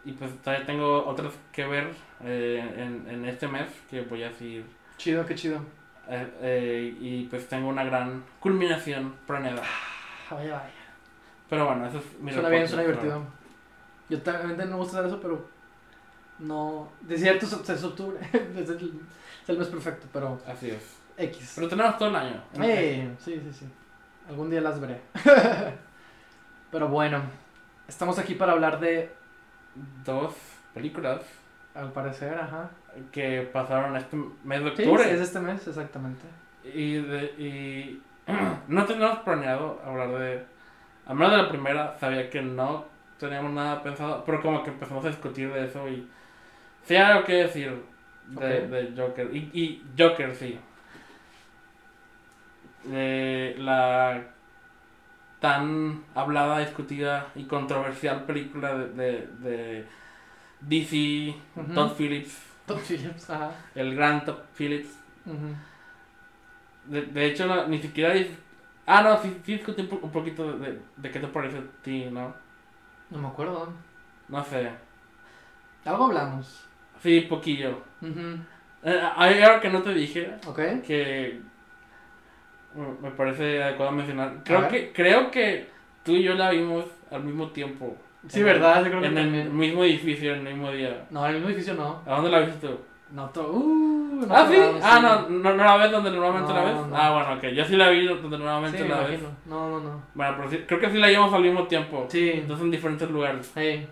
Y 0.05 0.13
pues 0.13 0.31
todavía 0.41 0.65
tengo 0.65 1.05
otras 1.05 1.33
que 1.51 1.65
ver 1.67 1.91
eh, 2.23 2.63
en, 2.77 3.05
en 3.13 3.25
este 3.25 3.45
mes 3.49 3.67
que 3.89 4.03
voy 4.03 4.23
a 4.23 4.31
seguir. 4.31 4.65
Chido, 4.95 5.25
qué 5.25 5.35
chido. 5.35 5.59
Eh, 6.07 6.27
eh, 6.39 6.97
y 7.01 7.25
pues 7.25 7.49
tengo 7.49 7.67
una 7.67 7.83
gran 7.83 8.23
culminación 8.39 9.15
planeada. 9.27 9.61
Ah, 9.61 10.35
Vaya, 10.35 10.53
vaya. 10.53 10.71
Pero 11.49 11.65
bueno, 11.65 11.87
eso 11.87 11.97
es 11.97 12.19
mi 12.21 12.31
Suena 12.31 12.47
bien, 12.47 12.65
suena 12.65 12.83
pero- 12.83 12.95
divertido. 12.95 13.23
Yo 14.07 14.21
también 14.21 14.57
no 14.57 14.65
me 14.65 14.75
gusta 14.77 14.99
hacer 14.99 15.07
eso, 15.11 15.19
pero 15.21 15.45
no. 16.39 16.89
De 17.01 17.17
cierto, 17.17 17.45
es 17.73 17.83
octubre. 17.83 18.17
El, 19.51 19.57
mes 19.57 19.67
perfecto, 19.67 20.07
pero 20.11 20.39
Así 20.47 20.69
es. 20.69 20.97
X. 21.17 21.53
Pero 21.55 21.67
tenemos 21.67 21.97
todo 21.97 22.09
el 22.09 22.15
año. 22.15 22.41
Eh, 22.61 23.13
sí, 23.19 23.41
sí, 23.43 23.51
sí. 23.53 23.65
Algún 24.29 24.49
día 24.49 24.61
las 24.61 24.79
veré. 24.79 25.01
pero 26.71 26.87
bueno, 26.87 27.21
estamos 27.87 28.17
aquí 28.19 28.35
para 28.35 28.53
hablar 28.53 28.79
de, 28.79 29.11
Dos 30.03 30.33
películas 30.73 31.21
al 31.75 31.91
parecer, 31.91 32.33
ajá. 32.37 32.69
que 33.11 33.49
pasaron 33.53 33.95
este 33.95 34.17
mes 34.43 34.63
de 34.63 34.75
Sí, 34.75 34.83
octubre. 34.83 35.13
es 35.13 35.21
este 35.21 35.39
mes, 35.39 35.67
exactamente. 35.67 36.25
Y, 36.63 36.95
de, 36.95 37.23
y 37.37 38.01
no 38.67 38.85
teníamos 38.85 39.19
planeado 39.19 39.79
hablar 39.85 40.09
de... 40.19 40.43
A 41.05 41.13
menos 41.13 41.31
de 41.31 41.37
la 41.37 41.49
primera, 41.49 41.97
sabía 41.99 42.29
que 42.29 42.41
no 42.41 42.85
teníamos 43.19 43.51
nada 43.51 43.81
pensado, 43.81 44.23
pero 44.25 44.41
como 44.41 44.63
que 44.63 44.69
empezamos 44.71 45.05
a 45.05 45.09
discutir 45.09 45.51
de 45.53 45.65
eso 45.65 45.87
y... 45.87 46.07
Sí 46.83 46.95
hay 46.95 47.03
algo 47.03 47.25
que 47.25 47.33
decir 47.33 47.83
de, 48.29 48.59
Ok. 48.63 48.69
de 48.69 48.93
Joker. 48.97 49.35
Y, 49.35 49.39
y 49.53 49.83
Joker, 49.97 50.35
sí. 50.35 50.59
De 52.83 53.55
la 53.59 54.23
tan 55.39 56.03
hablada, 56.15 56.59
discutida 56.59 57.27
y 57.35 57.43
controversial 57.45 58.25
película 58.25 58.75
de, 58.77 58.89
de, 58.89 59.27
de 59.39 59.85
DC, 60.61 61.35
Ujú. 61.55 61.73
Todd 61.73 61.93
Phillips, 61.97 62.41
Tom 62.65 62.79
Phillips, 62.79 63.29
ajá. 63.29 63.51
el 63.75 63.95
gran 63.95 64.25
Todd 64.25 64.39
Phillips. 64.57 64.97
De, 66.85 67.01
de 67.03 67.25
hecho, 67.25 67.45
no- 67.47 67.67
ni 67.67 67.79
siquiera 67.79 68.13
Ah, 68.85 69.03
no, 69.03 69.21
sí, 69.21 69.39
sí 69.45 69.53
discutí 69.53 69.81
un, 69.81 69.87
po- 69.87 69.99
un 70.01 70.11
poquito 70.11 70.51
de, 70.57 70.71
de, 70.71 70.79
de 70.97 71.11
qué 71.11 71.19
te 71.19 71.27
parece 71.27 71.57
a 71.59 71.63
ti, 71.83 72.05
¿no? 72.11 72.33
No 73.11 73.19
me 73.19 73.27
acuerdo. 73.27 73.71
No 74.29 74.43
sé. 74.43 74.71
Algo 75.85 76.05
hablamos. 76.05 76.68
Sí, 77.01 77.21
poquillo. 77.21 77.79
Ujú. 78.01 78.37
Eh, 78.83 79.01
hay 79.15 79.41
algo 79.41 79.59
que 79.61 79.69
no 79.69 79.81
te 79.81 79.93
dije 79.93 80.31
Ok. 80.47 80.59
que 80.85 81.39
me 83.01 83.11
parece 83.11 83.61
adecuado 83.63 83.91
mencionar. 83.91 84.35
Creo 84.45 84.67
que, 84.67 84.91
creo 84.93 85.31
que 85.31 85.67
tú 86.03 86.13
y 86.13 86.23
yo 86.23 86.35
la 86.35 86.51
vimos 86.51 86.85
al 87.11 87.23
mismo 87.23 87.47
tiempo. 87.49 87.95
Sí, 88.27 88.39
En- 88.39 88.45
verdad, 88.45 88.83
yo 88.83 88.89
creo 88.89 89.01
que 89.01 89.07
En 89.07 89.17
el 89.17 89.23
también. 89.25 89.57
mismo 89.57 89.83
edificio, 89.83 90.33
en 90.35 90.45
el 90.47 90.53
mismo 90.53 90.71
día. 90.71 91.05
No, 91.09 91.21
en 91.25 91.29
el 91.29 91.35
mismo 91.35 91.49
edificio 91.49 91.73
no. 91.73 92.01
¿A 92.05 92.15
dónde 92.15 92.29
la 92.29 92.39
viste 92.41 92.67
tú? 92.67 92.77
No, 93.11 93.27
to- 93.29 93.51
uh, 93.51 94.25
no 94.27 94.35
ah, 94.35 94.45
sí. 94.47 94.55
Ah, 94.83 94.99
no, 95.01 95.29
no, 95.29 95.55
no 95.55 95.63
la 95.63 95.77
ves 95.77 95.91
donde 95.91 96.11
normalmente 96.11 96.53
la 96.53 96.61
No, 96.61 96.67
ves. 96.81 96.87
no. 96.91 96.95
Ah, 96.97 97.11
bueno, 97.13 97.33
ok. 97.33 97.55
Yo 97.55 97.65
sí 97.65 97.75
la 97.75 97.89
vi 97.89 98.05
donde 98.05 98.23
Sí, 98.37 98.43
normalmente 98.43 98.83
me 98.83 98.89
la 98.89 98.99
ves. 99.01 99.19
No, 99.47 99.69
no, 99.69 99.79
no. 99.79 100.03
Bueno, 100.13 100.33
pero 100.37 100.49
sí, 100.51 100.57
creo 100.67 100.79
que 100.79 100.91
sí 100.91 100.97
la 100.99 101.07
llevamos 101.07 101.33
al 101.33 101.41
mismo 101.41 101.63
tiempo. 101.65 102.05
Sí. 102.09 102.29
Entonces 102.35 102.65
en 102.65 102.71
diferentes 102.71 103.09
lugares. 103.09 103.51
Hey. 103.55 103.87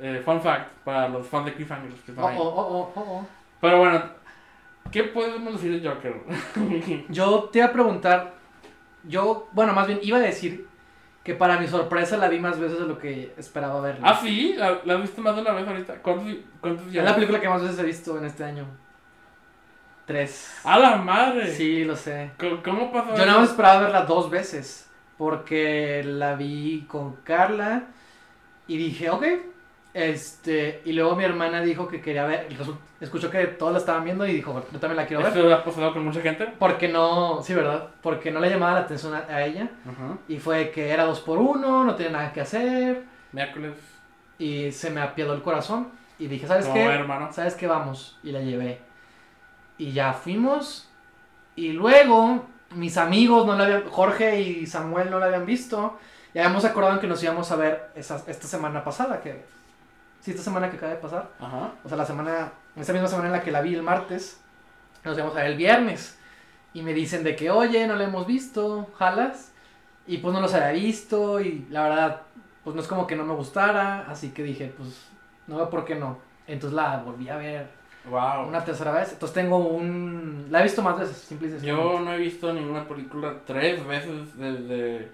Eh, 0.00 0.20
fun 0.24 0.40
fact 0.40 0.70
para 0.84 1.08
los 1.08 1.26
fans 1.26 1.46
de 1.46 1.54
Cliffhanger 1.54 1.90
que 1.92 2.10
están 2.12 2.24
Oh, 2.24 2.28
ahí. 2.28 2.36
oh, 2.38 2.42
oh, 2.42 2.66
oh, 2.78 2.92
oh, 2.94 3.00
oh. 3.00 3.26
Pero 3.60 3.78
bueno, 3.78 4.02
¿qué 4.92 5.04
podemos 5.04 5.54
decir 5.54 5.80
de 5.80 5.88
Joker? 5.88 6.14
Yo 7.08 7.44
te 7.52 7.58
iba 7.60 7.68
a 7.68 7.72
preguntar. 7.72 8.34
Yo, 9.04 9.48
bueno, 9.52 9.72
más 9.72 9.86
bien 9.86 10.00
iba 10.02 10.18
a 10.18 10.20
decir 10.20 10.66
que 11.24 11.34
para 11.34 11.58
mi 11.58 11.66
sorpresa 11.66 12.16
la 12.16 12.28
vi 12.28 12.38
más 12.38 12.58
veces 12.58 12.78
de 12.78 12.86
lo 12.86 12.98
que 12.98 13.32
esperaba 13.36 13.80
verla. 13.80 14.08
ah, 14.08 14.20
sí, 14.22 14.54
la, 14.56 14.80
la 14.84 14.94
has 14.94 15.02
visto 15.02 15.20
más 15.22 15.34
de 15.34 15.42
una 15.42 15.52
vez 15.52 15.66
ahorita. 15.66 15.94
¿Cuántos, 16.02 16.34
cuántos 16.60 16.86
es 16.88 16.92
ya? 16.92 17.02
la 17.02 17.14
película 17.14 17.40
que 17.40 17.48
más 17.48 17.62
veces 17.62 17.78
he 17.78 17.84
visto 17.84 18.18
en 18.18 18.24
este 18.26 18.44
año. 18.44 18.66
Tres. 20.04 20.60
¡A 20.64 20.78
la 20.78 20.96
madre! 20.96 21.48
Sí, 21.52 21.84
lo 21.84 21.96
sé. 21.96 22.30
¿Cómo, 22.38 22.62
cómo 22.62 22.92
pasó 22.92 23.16
Yo 23.16 23.26
nada 23.26 23.40
más 23.40 23.50
esperaba 23.50 23.80
verla 23.80 24.02
dos 24.04 24.30
veces. 24.30 24.88
Porque 25.18 26.02
la 26.04 26.36
vi 26.36 26.84
con 26.86 27.16
Carla 27.24 27.84
y 28.68 28.76
dije, 28.76 29.10
ok. 29.10 29.24
Este, 29.98 30.82
y 30.84 30.92
luego 30.92 31.16
mi 31.16 31.24
hermana 31.24 31.62
dijo 31.62 31.88
que 31.88 32.02
quería 32.02 32.26
ver. 32.26 32.48
Escuchó 33.00 33.30
que 33.30 33.46
todos 33.46 33.72
la 33.72 33.78
estaban 33.78 34.04
viendo 34.04 34.26
y 34.26 34.32
dijo, 34.34 34.62
yo 34.70 34.78
también 34.78 34.98
la 34.98 35.06
quiero 35.06 35.22
ver. 35.22 35.32
¿Eso 35.32 35.54
ha 35.54 35.64
pasado 35.64 35.94
con 35.94 36.04
mucha 36.04 36.20
gente? 36.20 36.46
Porque 36.58 36.86
no, 36.88 37.42
sí, 37.42 37.54
¿verdad? 37.54 37.88
Porque 38.02 38.30
no 38.30 38.38
le 38.40 38.50
llamaba 38.50 38.74
la 38.74 38.80
atención 38.80 39.14
a, 39.14 39.20
a 39.26 39.42
ella. 39.46 39.70
Ajá. 39.88 40.18
Y 40.28 40.36
fue 40.38 40.70
que 40.70 40.90
era 40.90 41.04
dos 41.04 41.20
por 41.20 41.38
uno, 41.38 41.82
no 41.82 41.94
tenía 41.94 42.12
nada 42.12 42.32
que 42.34 42.42
hacer. 42.42 43.04
Miércoles. 43.32 43.72
Y 44.38 44.70
se 44.70 44.90
me 44.90 45.00
apiadó 45.00 45.32
el 45.32 45.40
corazón. 45.40 45.88
Y 46.18 46.26
dije, 46.26 46.46
¿sabes 46.46 46.66
qué? 46.68 46.84
hermano. 46.84 47.32
¿Sabes 47.32 47.54
qué? 47.54 47.66
Vamos. 47.66 48.18
Y 48.22 48.32
la 48.32 48.40
llevé. 48.42 48.80
Y 49.78 49.92
ya 49.92 50.12
fuimos. 50.12 50.90
Y 51.54 51.72
luego, 51.72 52.44
mis 52.74 52.98
amigos, 52.98 53.46
no 53.46 53.56
la 53.56 53.64
habían, 53.64 53.84
Jorge 53.88 54.42
y 54.42 54.66
Samuel 54.66 55.10
no 55.10 55.18
la 55.18 55.24
habían 55.26 55.46
visto. 55.46 55.98
Y 56.34 56.38
habíamos 56.38 56.66
acordado 56.66 56.92
en 56.94 57.00
que 57.00 57.06
nos 57.06 57.22
íbamos 57.22 57.50
a 57.50 57.56
ver 57.56 57.88
esa- 57.94 58.22
esta 58.26 58.46
semana 58.46 58.84
pasada. 58.84 59.22
Que, 59.22 59.55
sí, 60.20 60.30
esta 60.32 60.42
semana 60.42 60.70
que 60.70 60.76
acaba 60.76 60.92
de 60.92 60.98
pasar. 60.98 61.30
Ajá. 61.40 61.72
O 61.84 61.88
sea, 61.88 61.96
la 61.96 62.04
semana, 62.06 62.52
esa 62.76 62.92
misma 62.92 63.08
semana 63.08 63.28
en 63.28 63.32
la 63.32 63.42
que 63.42 63.50
la 63.50 63.60
vi 63.60 63.74
el 63.74 63.82
martes. 63.82 64.40
Nos 65.04 65.16
íbamos 65.16 65.36
a 65.36 65.40
ver 65.40 65.52
el 65.52 65.56
viernes. 65.56 66.18
Y 66.74 66.82
me 66.82 66.92
dicen 66.92 67.24
de 67.24 67.36
que, 67.36 67.50
oye, 67.50 67.86
no 67.86 67.94
la 67.96 68.04
hemos 68.04 68.26
visto, 68.26 68.90
jalas. 68.98 69.52
Y 70.06 70.18
pues 70.18 70.34
no 70.34 70.40
los 70.40 70.52
había 70.54 70.72
visto. 70.72 71.40
Y 71.40 71.66
la 71.70 71.84
verdad, 71.88 72.22
pues 72.64 72.74
no 72.76 72.82
es 72.82 72.88
como 72.88 73.06
que 73.06 73.16
no 73.16 73.24
me 73.24 73.34
gustara. 73.34 74.06
Así 74.10 74.30
que 74.30 74.42
dije, 74.42 74.72
pues 74.76 75.06
no 75.46 75.56
veo 75.56 75.70
por 75.70 75.84
qué 75.84 75.94
no. 75.94 76.18
Entonces 76.46 76.74
la 76.76 76.98
volví 76.98 77.28
a 77.28 77.36
ver 77.36 77.68
Wow. 78.08 78.46
una 78.46 78.64
tercera 78.64 78.92
vez. 78.92 79.12
Entonces 79.12 79.34
tengo 79.34 79.58
un. 79.58 80.46
La 80.50 80.60
he 80.60 80.62
visto 80.62 80.82
más 80.82 80.98
veces, 80.98 81.16
simple 81.16 81.48
y 81.48 81.60
Yo 81.66 81.98
no 82.00 82.12
he 82.12 82.18
visto 82.18 82.52
ninguna 82.52 82.86
película 82.86 83.34
tres 83.44 83.84
veces 83.84 84.36
desde 84.38 85.10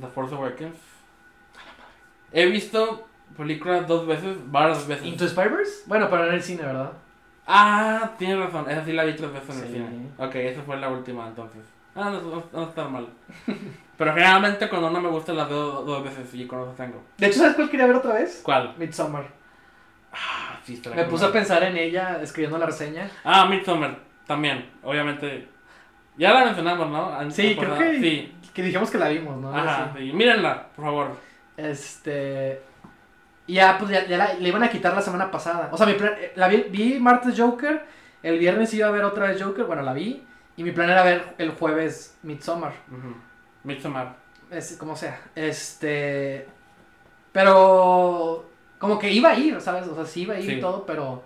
The 0.00 0.06
Force 0.08 0.34
Awakens. 0.34 0.76
He 2.32 2.46
visto 2.46 3.06
películas 3.36 3.86
dos 3.86 4.06
veces, 4.06 4.36
varias 4.50 4.86
veces. 4.86 5.06
¿Into 5.06 5.24
Spider-Verse? 5.26 5.82
Bueno, 5.86 6.08
pero 6.10 6.26
en 6.28 6.34
el 6.34 6.42
cine, 6.42 6.62
¿verdad? 6.62 6.92
Ah, 7.46 8.12
tienes 8.18 8.38
razón, 8.38 8.70
esa 8.70 8.84
sí 8.84 8.92
la 8.92 9.04
vi 9.04 9.14
tres 9.14 9.32
veces 9.32 9.56
en 9.56 9.62
el 9.64 9.68
cine. 9.72 10.08
Ok, 10.18 10.34
esa 10.36 10.62
fue 10.62 10.76
la 10.78 10.88
última 10.88 11.26
entonces. 11.28 11.60
Ah, 11.94 12.10
no, 12.10 12.20
no, 12.22 12.44
no 12.52 12.62
está 12.64 12.88
mal. 12.88 13.06
Pero 13.96 14.12
generalmente 14.12 14.68
cuando 14.68 14.90
no 14.90 15.00
me 15.00 15.08
gusta 15.08 15.32
las 15.32 15.48
veo 15.48 15.82
dos 15.82 16.02
veces 16.02 16.34
y 16.34 16.46
con 16.48 16.62
eso 16.62 16.72
tengo. 16.76 17.00
De 17.16 17.26
hecho, 17.28 17.38
¿sabes 17.38 17.54
cuál 17.54 17.70
quería 17.70 17.86
ver 17.86 17.94
otra 17.94 18.14
vez? 18.14 18.40
¿Cuál? 18.42 18.74
Midsommar. 18.76 19.24
Ah, 20.12 20.58
sí, 20.64 20.74
está 20.74 20.90
Me 20.90 21.02
con 21.02 21.10
puse 21.10 21.26
a 21.26 21.32
pensar 21.32 21.62
en 21.62 21.76
ella 21.76 22.20
escribiendo 22.20 22.58
la 22.58 22.66
reseña. 22.66 23.08
Ah, 23.22 23.46
Midsommar, 23.46 23.98
también, 24.26 24.68
obviamente. 24.82 25.46
Ya 26.16 26.32
la 26.34 26.46
mencionamos, 26.46 26.90
¿no? 26.90 27.14
An- 27.14 27.30
Sí, 27.30 27.54
la 27.54 27.62
creo 27.62 27.78
que, 27.78 28.00
Sí, 28.00 28.34
que 28.52 28.62
dijimos 28.62 28.90
que 28.90 28.98
la 28.98 29.08
vimos, 29.10 29.36
¿no? 29.40 29.54
ajá, 29.56 29.92
Sí. 29.96 30.06
sí. 30.08 30.12
Mírenla, 30.12 30.66
por 30.74 30.84
favor. 30.86 31.16
Este. 31.56 32.60
Y 33.46 33.54
ya, 33.54 33.76
pues 33.78 33.90
ya, 33.90 34.06
ya 34.06 34.16
la, 34.16 34.34
le 34.34 34.48
iban 34.48 34.62
a 34.62 34.70
quitar 34.70 34.94
la 34.94 35.02
semana 35.02 35.30
pasada. 35.30 35.68
O 35.70 35.76
sea, 35.76 35.86
mi 35.86 35.94
plan, 35.94 36.14
eh, 36.18 36.32
la 36.36 36.48
vi, 36.48 36.64
vi 36.70 36.98
martes 36.98 37.38
Joker. 37.38 37.84
El 38.22 38.38
viernes 38.38 38.72
iba 38.72 38.88
a 38.88 38.90
ver 38.90 39.04
otra 39.04 39.28
vez 39.28 39.42
Joker. 39.42 39.64
Bueno, 39.64 39.82
la 39.82 39.92
vi. 39.92 40.26
Y 40.56 40.62
mi 40.62 40.70
plan 40.70 40.88
era 40.88 41.02
ver 41.02 41.34
el 41.38 41.50
jueves 41.50 42.16
Midsommar. 42.22 42.72
Ujú. 42.90 43.14
Midsommar. 43.64 44.16
Es, 44.50 44.76
como 44.78 44.96
sea. 44.96 45.20
Este. 45.34 46.46
Pero. 47.32 48.50
Como 48.78 48.98
que 48.98 49.10
iba 49.10 49.30
a 49.30 49.38
ir, 49.38 49.60
¿sabes? 49.60 49.86
O 49.88 49.94
sea, 49.94 50.04
sí 50.04 50.22
iba 50.22 50.34
a 50.34 50.40
ir 50.40 50.50
y 50.50 50.60
todo, 50.60 50.86
pero. 50.86 51.22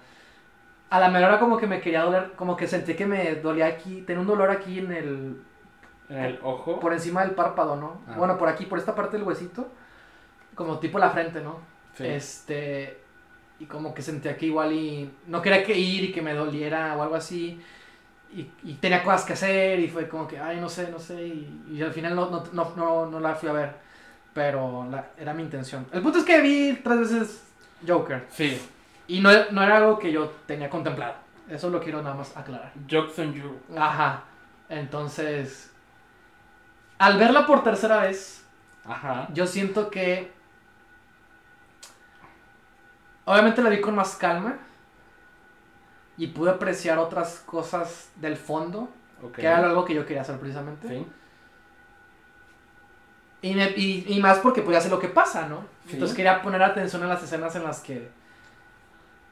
A 0.90 0.98
la 0.98 1.10
menor 1.10 1.28
hora 1.28 1.38
como 1.38 1.58
que 1.58 1.66
me 1.66 1.80
quería 1.80 2.02
doler. 2.02 2.32
Como 2.34 2.56
que 2.56 2.66
sentí 2.66 2.94
que 2.94 3.06
me 3.06 3.36
dolía 3.36 3.66
aquí. 3.66 4.02
Tenía 4.02 4.20
un 4.20 4.26
dolor 4.26 4.50
aquí 4.50 4.80
en 4.80 4.90
el. 4.90 5.42
En 6.08 6.18
el 6.18 6.40
ojo. 6.42 6.80
Por 6.80 6.92
encima 6.92 7.20
del 7.22 7.32
párpado, 7.32 7.76
¿no? 7.76 8.00
Ah. 8.08 8.14
Bueno, 8.16 8.38
por 8.38 8.48
aquí, 8.48 8.66
por 8.66 8.78
esta 8.78 8.94
parte 8.94 9.18
del 9.18 9.26
huesito. 9.26 9.68
Como 10.54 10.78
tipo 10.78 10.98
la 10.98 11.10
frente, 11.10 11.40
¿no? 11.42 11.77
Sí. 11.98 12.06
Este. 12.06 12.98
Y 13.60 13.66
como 13.66 13.92
que 13.92 14.02
sentía 14.02 14.36
que 14.36 14.46
igual 14.46 14.72
y. 14.72 15.10
No 15.26 15.42
quería 15.42 15.62
que 15.64 15.76
ir 15.76 16.04
y 16.04 16.12
que 16.12 16.22
me 16.22 16.32
doliera 16.34 16.96
o 16.96 17.02
algo 17.02 17.16
así. 17.16 17.60
Y, 18.34 18.46
y 18.62 18.74
tenía 18.74 19.02
cosas 19.02 19.24
que 19.24 19.32
hacer 19.32 19.80
y 19.80 19.88
fue 19.88 20.08
como 20.08 20.28
que, 20.28 20.38
ay, 20.38 20.60
no 20.60 20.68
sé, 20.68 20.90
no 20.90 20.98
sé. 20.98 21.26
Y, 21.26 21.66
y 21.72 21.82
al 21.82 21.92
final 21.92 22.14
no, 22.14 22.30
no, 22.30 22.44
no, 22.52 22.72
no, 22.76 23.06
no 23.06 23.20
la 23.20 23.34
fui 23.34 23.48
a 23.48 23.52
ver. 23.52 23.72
Pero 24.34 24.86
la- 24.90 25.10
era 25.18 25.34
mi 25.34 25.42
intención. 25.42 25.86
El 25.92 26.02
punto 26.02 26.18
es 26.18 26.24
que 26.24 26.40
vi 26.40 26.78
tres 26.84 27.00
veces 27.00 27.44
Joker. 27.86 28.26
Sí. 28.30 28.60
Y 29.08 29.20
no, 29.20 29.30
no 29.50 29.62
era 29.62 29.78
algo 29.78 29.98
que 29.98 30.12
yo 30.12 30.32
tenía 30.46 30.68
contemplado. 30.70 31.14
Eso 31.48 31.70
lo 31.70 31.80
quiero 31.80 32.02
nada 32.02 32.14
más 32.14 32.36
aclarar. 32.36 32.70
Jokes 32.88 33.20
on 33.22 33.32
you. 33.32 33.56
Ajá. 33.76 34.24
Entonces. 34.68 35.72
Al 36.98 37.16
verla 37.16 37.46
por 37.46 37.62
tercera 37.62 38.02
vez, 38.02 38.44
Ajá. 38.84 39.28
yo 39.32 39.46
siento 39.46 39.90
que. 39.90 40.30
Obviamente 43.30 43.62
la 43.62 43.70
vi 43.70 43.80
con 43.80 43.94
más 43.94 44.16
calma. 44.16 44.56
Y 46.16 46.28
pude 46.28 46.50
apreciar 46.50 46.98
otras 46.98 47.40
cosas 47.46 48.10
del 48.16 48.36
fondo. 48.36 48.88
Que 49.34 49.42
era 49.42 49.58
algo 49.58 49.84
que 49.84 49.94
yo 49.94 50.04
quería 50.06 50.22
hacer 50.22 50.38
precisamente. 50.38 50.88
Sí. 50.88 51.06
Y, 53.42 53.54
me- 53.54 53.72
y- 53.76 54.04
y 54.08 54.20
más 54.20 54.38
porque 54.38 54.62
pues 54.62 54.76
ya 54.76 54.80
sé 54.80 54.88
lo 54.88 54.98
que 54.98 55.08
pasa, 55.08 55.46
¿no? 55.48 55.60
Sí. 55.86 55.92
Entonces 55.94 56.16
quería 56.16 56.42
poner 56.42 56.62
atención 56.62 57.02
a 57.04 57.06
las 57.06 57.22
escenas 57.22 57.54
en 57.54 57.62
las 57.64 57.80
que. 57.80 58.10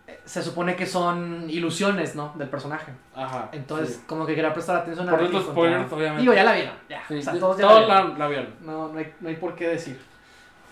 eh, 0.06 0.20
Se 0.24 0.42
supone 0.42 0.76
que 0.76 0.86
son 0.86 1.50
ilusiones, 1.50 2.14
¿no? 2.14 2.32
Del 2.36 2.48
personaje. 2.48 2.92
Ajá. 3.14 3.48
Entonces, 3.52 3.96
sí. 3.96 4.02
como 4.06 4.24
que 4.24 4.34
quería 4.36 4.52
prestar 4.54 4.76
atención 4.76 5.08
a 5.08 5.10
Por 5.12 5.20
ver 5.22 5.30
qué 5.30 5.36
estos 5.38 5.52
spoilers, 5.52 5.92
obviamente. 5.92 6.20
Digo, 6.20 6.34
ya 6.34 6.44
la 6.44 6.52
vieron. 6.52 6.74
Ya. 6.88 7.02
Sí, 7.08 7.18
o 7.18 7.22
sea, 7.22 7.32
todos 7.38 7.56
ya 7.58 7.66
todos 7.66 7.88
la 7.88 7.94
vieron. 7.96 8.12
la, 8.12 8.18
la 8.18 8.28
vieron. 8.28 8.54
No, 8.60 8.88
no 8.92 8.98
hay, 8.98 9.12
no 9.20 9.28
hay 9.28 9.36
por 9.36 9.56
qué 9.56 9.68
decir. 9.68 10.00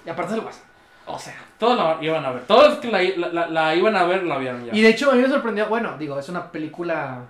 Y 0.07 0.09
aparte 0.11 0.33
es 0.33 0.39
el 0.39 0.45
WhatsApp. 0.45 0.65
O 1.07 1.19
sea. 1.19 1.35
Todos 1.59 1.77
la 1.77 1.99
iban 2.05 2.25
a 2.25 2.31
ver. 2.33 2.43
Todos 2.45 2.71
los 2.71 2.79
que 2.79 2.91
la, 2.91 3.03
la, 3.03 3.29
la- 3.33 3.47
la 3.49 3.75
iban 3.75 3.95
a 3.97 4.05
ver 4.05 4.25
la 4.25 4.39
vieron 4.39 4.65
ya. 4.65 4.75
Y 4.75 4.81
de 4.83 4.89
hecho 4.89 5.11
a 5.11 5.15
mí 5.15 5.23
me 5.23 5.29
sorprendió, 5.29 5.67
bueno, 5.69 5.97
digo, 5.99 6.19
es 6.19 6.29
una 6.29 6.51
película, 6.51 7.21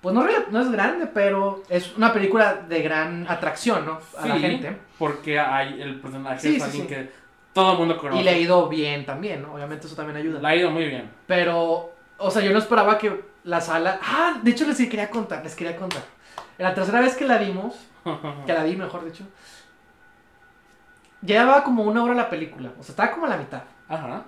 pues 0.00 0.14
no, 0.14 0.26
es 0.26 0.70
grande, 0.72 1.06
pero 1.06 1.62
es 1.68 1.96
una 1.96 2.12
película 2.12 2.54
de 2.68 2.82
gran 2.82 3.26
atracción, 3.28 3.84
¿no? 3.86 4.00
A 4.18 4.26
la 4.26 4.38
gente. 4.38 4.76
Porque 4.98 5.38
hay 5.38 5.80
el 5.80 6.00
personaje 6.00 6.40
Sí, 6.40 6.56
es 6.56 6.62
sí, 6.62 6.68
alguien 6.80 6.86
que 6.86 7.10
todo 7.52 7.72
el 7.72 7.78
mundo 7.78 7.98
conoce. 7.98 8.20
Y 8.20 8.24
le 8.24 8.30
ha 8.30 8.38
ido 8.38 8.68
bien 8.68 9.04
también, 9.06 9.42
¿no? 9.42 9.54
Obviamente 9.54 9.86
eso 9.86 9.96
también 9.96 10.16
ayuda. 10.16 10.40
La 10.40 10.50
ha 10.50 10.56
ido 10.56 10.70
muy 10.70 10.86
bien. 10.86 11.10
Pero, 11.26 11.92
o 12.18 12.30
sea, 12.30 12.42
yo 12.42 12.52
no 12.52 12.58
esperaba 12.58 12.98
que 12.98 13.24
la 13.44 13.60
sala... 13.60 13.98
Ah, 14.02 14.38
de 14.42 14.50
hecho 14.50 14.66
les 14.66 14.76
quería 14.76 15.10
contar, 15.10 15.42
les 15.44 15.54
quería 15.54 15.76
contar. 15.76 16.02
En 16.58 16.64
la 16.64 16.74
tercera 16.74 17.00
vez 17.00 17.14
que 17.16 17.24
la 17.24 17.38
vimos, 17.38 17.74
que 18.46 18.52
la 18.52 18.64
vi 18.64 18.76
mejor 18.76 19.04
dicho, 19.04 19.24
llevaba 21.22 21.64
como 21.64 21.82
una 21.84 22.02
hora 22.02 22.14
la 22.14 22.30
película, 22.30 22.70
o 22.78 22.82
sea, 22.82 22.92
estaba 22.92 23.10
como 23.12 23.26
a 23.26 23.30
la 23.30 23.36
mitad. 23.36 23.62
Ajá. 23.88 24.24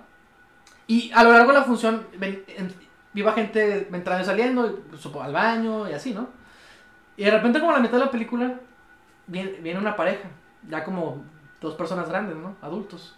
Y 0.87 1.11
a 1.13 1.23
lo 1.23 1.31
largo 1.31 1.51
de 1.53 1.59
la 1.59 1.63
función, 1.63 2.05
ven- 2.17 2.43
en- 2.47 2.73
iba 3.13 3.33
gente 3.33 3.87
entrando 3.91 4.23
y 4.23 4.25
saliendo, 4.25 4.79
supo, 4.97 5.21
al 5.21 5.33
baño 5.33 5.89
y 5.89 5.93
así, 5.93 6.13
¿no? 6.13 6.27
Y 7.17 7.23
de 7.25 7.31
repente, 7.31 7.59
como 7.59 7.71
a 7.71 7.75
la 7.75 7.81
mitad 7.81 7.97
de 7.97 8.05
la 8.05 8.11
película, 8.11 8.55
viene, 9.27 9.51
viene 9.61 9.79
una 9.79 9.95
pareja, 9.95 10.29
ya 10.67 10.83
como 10.83 11.23
dos 11.61 11.75
personas 11.75 12.09
grandes, 12.09 12.35
¿no? 12.35 12.55
Adultos. 12.61 13.15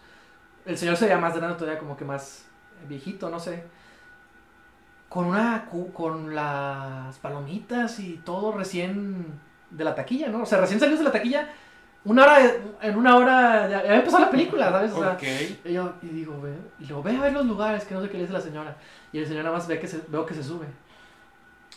El 0.65 0.77
señor 0.77 0.97
se 0.97 1.05
veía 1.05 1.17
más 1.17 1.35
grande 1.35 1.55
todavía, 1.57 1.79
como 1.79 1.95
que 1.97 2.05
más 2.05 2.45
viejito, 2.87 3.29
no 3.29 3.39
sé. 3.39 3.63
Con 5.09 5.25
una 5.25 5.65
con 5.93 6.33
las 6.33 7.17
palomitas 7.19 7.99
y 7.99 8.17
todo 8.25 8.51
recién 8.51 9.39
de 9.69 9.83
la 9.83 9.93
taquilla, 9.95 10.29
¿no? 10.29 10.41
O 10.41 10.45
sea, 10.45 10.59
recién 10.59 10.79
salió 10.79 10.97
de 10.97 11.03
la 11.03 11.11
taquilla, 11.11 11.49
una 12.05 12.23
hora, 12.23 12.39
en 12.81 12.97
una 12.97 13.15
hora 13.15 13.69
ya, 13.69 13.79
había 13.79 13.95
empezado 13.95 14.25
la 14.25 14.31
película, 14.31 14.69
¿sabes? 14.71 14.91
O 14.91 14.99
sea, 14.99 15.13
Ok. 15.13 15.23
y 15.65 15.73
yo, 15.73 15.93
y 16.01 16.07
digo, 16.07 16.39
ve, 16.41 16.53
y 16.79 16.85
luego 16.85 17.03
ve 17.03 17.15
a 17.15 17.21
ver 17.21 17.33
los 17.33 17.45
lugares, 17.45 17.85
que 17.85 17.93
no 17.93 18.01
sé 18.01 18.09
qué 18.09 18.15
le 18.15 18.23
dice 18.23 18.33
la 18.33 18.41
señora. 18.41 18.75
Y 19.11 19.19
el 19.19 19.27
señor 19.27 19.43
nada 19.43 19.55
más 19.55 19.67
ve 19.67 19.79
que 19.79 19.87
se, 19.87 20.01
veo 20.07 20.25
que 20.25 20.33
se 20.33 20.43
sube. 20.43 20.65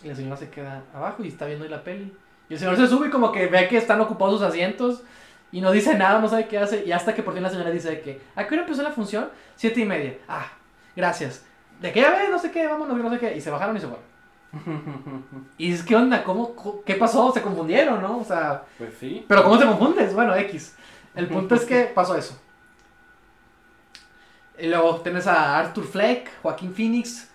Y 0.02 0.08
la 0.08 0.14
señora 0.14 0.36
se 0.36 0.50
queda 0.50 0.82
abajo 0.92 1.22
y 1.22 1.28
está 1.28 1.46
viendo 1.46 1.64
ahí 1.64 1.70
la 1.70 1.82
peli. 1.84 2.12
Y 2.48 2.54
el 2.54 2.58
señor 2.58 2.76
se 2.76 2.86
sube 2.86 3.08
y 3.08 3.10
como 3.10 3.32
que 3.32 3.46
ve 3.46 3.68
que 3.68 3.76
están 3.76 4.00
ocupados 4.00 4.38
sus 4.38 4.48
asientos 4.48 5.02
y 5.52 5.60
no 5.60 5.70
dice 5.70 5.96
nada, 5.96 6.20
no 6.20 6.28
sabe 6.28 6.48
qué 6.48 6.58
hace. 6.58 6.84
Y 6.84 6.92
hasta 6.92 7.14
que 7.14 7.22
por 7.22 7.34
fin 7.34 7.42
la 7.42 7.50
señora 7.50 7.70
dice 7.70 7.90
de 7.90 8.00
que, 8.00 8.20
¿a 8.34 8.46
qué 8.46 8.54
hora 8.54 8.64
empezó 8.64 8.82
la 8.82 8.90
función? 8.90 9.28
Siete 9.54 9.80
y 9.80 9.84
media. 9.84 10.18
Ah, 10.28 10.46
gracias. 10.94 11.44
¿De 11.80 11.92
qué? 11.92 12.04
A 12.04 12.10
ver, 12.10 12.30
no 12.30 12.38
sé 12.38 12.50
qué, 12.50 12.66
vámonos, 12.66 12.96
no 12.96 13.10
sé 13.10 13.18
qué. 13.18 13.36
Y 13.36 13.40
se 13.40 13.50
bajaron 13.50 13.76
y 13.76 13.80
se 13.80 13.86
fueron. 13.86 14.04
Y 15.58 15.70
dices, 15.70 15.84
¿qué 15.86 15.96
onda? 15.96 16.22
¿Cómo, 16.24 16.54
¿Qué 16.84 16.94
pasó? 16.94 17.32
Se 17.32 17.42
confundieron, 17.42 18.00
¿no? 18.02 18.18
O 18.18 18.24
sea, 18.24 18.62
Pues 18.78 18.94
sí. 18.98 19.24
pero 19.28 19.42
¿cómo 19.44 19.58
te 19.58 19.64
confundes? 19.66 20.14
Bueno, 20.14 20.34
X. 20.36 20.76
El 21.14 21.28
punto 21.28 21.54
es 21.54 21.64
que 21.64 21.84
pasó 21.84 22.16
eso. 22.16 22.38
Y 24.58 24.68
luego 24.68 24.96
tienes 25.02 25.26
a 25.26 25.58
Arthur 25.58 25.84
Fleck, 25.84 26.30
Joaquín 26.42 26.72
Phoenix, 26.74 27.30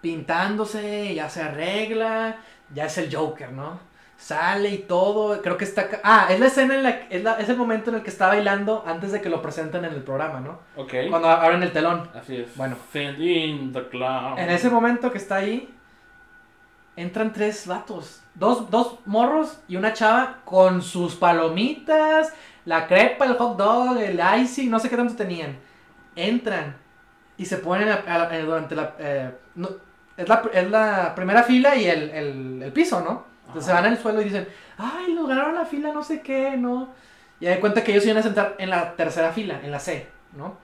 pintándose, 0.00 1.14
ya 1.14 1.28
se 1.28 1.42
arregla, 1.42 2.36
ya 2.74 2.84
es 2.86 2.98
el 2.98 3.14
Joker, 3.14 3.50
¿no? 3.52 3.78
Sale 4.18 4.70
y 4.70 4.78
todo, 4.78 5.42
creo 5.42 5.58
que 5.58 5.64
está... 5.64 5.88
Ah, 6.02 6.28
es 6.30 6.40
la 6.40 6.46
escena 6.46 6.74
en 6.74 6.82
la... 6.82 6.90
Es, 7.10 7.22
la- 7.22 7.38
es 7.38 7.48
el 7.50 7.56
momento 7.56 7.90
en 7.90 7.96
el 7.96 8.02
que 8.02 8.08
está 8.10 8.28
bailando 8.28 8.82
antes 8.86 9.12
de 9.12 9.20
que 9.20 9.28
lo 9.28 9.42
presenten 9.42 9.84
en 9.84 9.92
el 9.92 10.02
programa, 10.02 10.40
¿no? 10.40 10.58
Ok. 10.76 10.94
Cuando 11.10 11.28
abren 11.28 11.62
el 11.62 11.72
telón. 11.72 12.08
Así 12.14 12.36
es. 12.36 12.56
Bueno. 12.56 12.76
In 12.94 13.72
the 13.74 13.86
clown. 13.88 14.38
En 14.38 14.48
ese 14.50 14.70
momento 14.70 15.12
que 15.12 15.18
está 15.18 15.36
ahí, 15.36 15.68
entran 16.96 17.32
tres 17.32 17.66
vatos. 17.66 18.22
Dos, 18.34 18.70
dos 18.70 18.98
morros 19.06 19.58
y 19.68 19.76
una 19.76 19.92
chava 19.92 20.40
con 20.44 20.82
sus 20.82 21.14
palomitas, 21.14 22.32
la 22.64 22.86
crepa, 22.86 23.24
el 23.26 23.36
hot 23.36 23.56
dog, 23.56 23.98
el 23.98 24.20
icing, 24.40 24.70
no 24.70 24.78
sé 24.78 24.88
qué 24.90 24.96
tanto 24.96 25.14
tenían. 25.16 25.58
Entran 26.14 26.76
y 27.38 27.44
se 27.46 27.58
ponen 27.58 27.88
a- 27.88 28.02
a- 28.06 28.22
a- 28.30 28.38
durante 28.40 28.74
la, 28.74 28.94
eh, 28.98 29.30
no, 29.54 29.68
es 30.16 30.28
la... 30.28 30.42
es 30.52 30.70
la 30.70 31.14
primera 31.14 31.42
fila 31.42 31.76
y 31.76 31.86
el, 31.86 32.10
el- 32.10 32.62
el 32.62 32.72
piso, 32.72 33.00
¿no? 33.00 33.24
Entonces 33.46 33.70
Ajá. 33.70 33.78
se 33.78 33.82
van 33.84 33.92
al 33.92 34.02
suelo 34.02 34.20
y 34.20 34.24
dicen, 34.24 34.48
ay, 34.78 35.12
nos 35.14 35.28
ganaron 35.28 35.54
la 35.54 35.64
fila, 35.64 35.92
no 35.92 36.02
sé 36.02 36.20
qué, 36.20 36.56
¿no? 36.56 36.88
Y 37.38 37.46
hay 37.46 37.60
cuenta 37.60 37.84
que 37.84 37.92
ellos 37.92 38.02
se 38.02 38.10
iban 38.10 38.20
a 38.20 38.24
sentar 38.24 38.54
en 38.58 38.70
la 38.70 38.96
tercera 38.96 39.30
fila, 39.32 39.60
en 39.62 39.70
la 39.70 39.78
C, 39.78 40.08
¿no? 40.32 40.56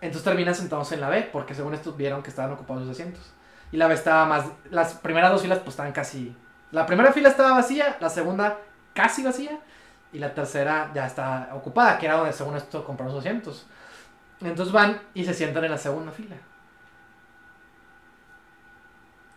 Entonces 0.00 0.24
terminan 0.24 0.54
sentados 0.54 0.90
en 0.92 1.00
la 1.00 1.08
B, 1.08 1.28
porque 1.32 1.54
según 1.54 1.74
estos 1.74 1.96
vieron 1.96 2.22
que 2.22 2.30
estaban 2.30 2.52
ocupados 2.52 2.82
los 2.82 2.90
asientos. 2.90 3.32
Y 3.72 3.76
la 3.76 3.88
B 3.88 3.94
estaba 3.94 4.26
más. 4.26 4.44
Las 4.70 4.94
primeras 4.94 5.32
dos 5.32 5.42
filas, 5.42 5.58
pues 5.58 5.70
estaban 5.70 5.92
casi. 5.92 6.36
La 6.70 6.86
primera 6.86 7.12
fila 7.12 7.30
estaba 7.30 7.52
vacía, 7.52 7.96
la 8.00 8.08
segunda 8.08 8.58
casi 8.94 9.22
vacía, 9.22 9.58
y 10.12 10.18
la 10.18 10.32
tercera 10.34 10.90
ya 10.94 11.06
está 11.06 11.50
ocupada, 11.54 11.98
que 11.98 12.06
era 12.06 12.16
donde 12.16 12.32
según 12.32 12.56
esto 12.56 12.84
compraron 12.84 13.14
los 13.14 13.24
asientos. 13.24 13.66
Entonces 14.40 14.72
van 14.72 15.00
y 15.14 15.24
se 15.24 15.34
sientan 15.34 15.64
en 15.64 15.70
la 15.70 15.78
segunda 15.78 16.12
fila. 16.12 16.36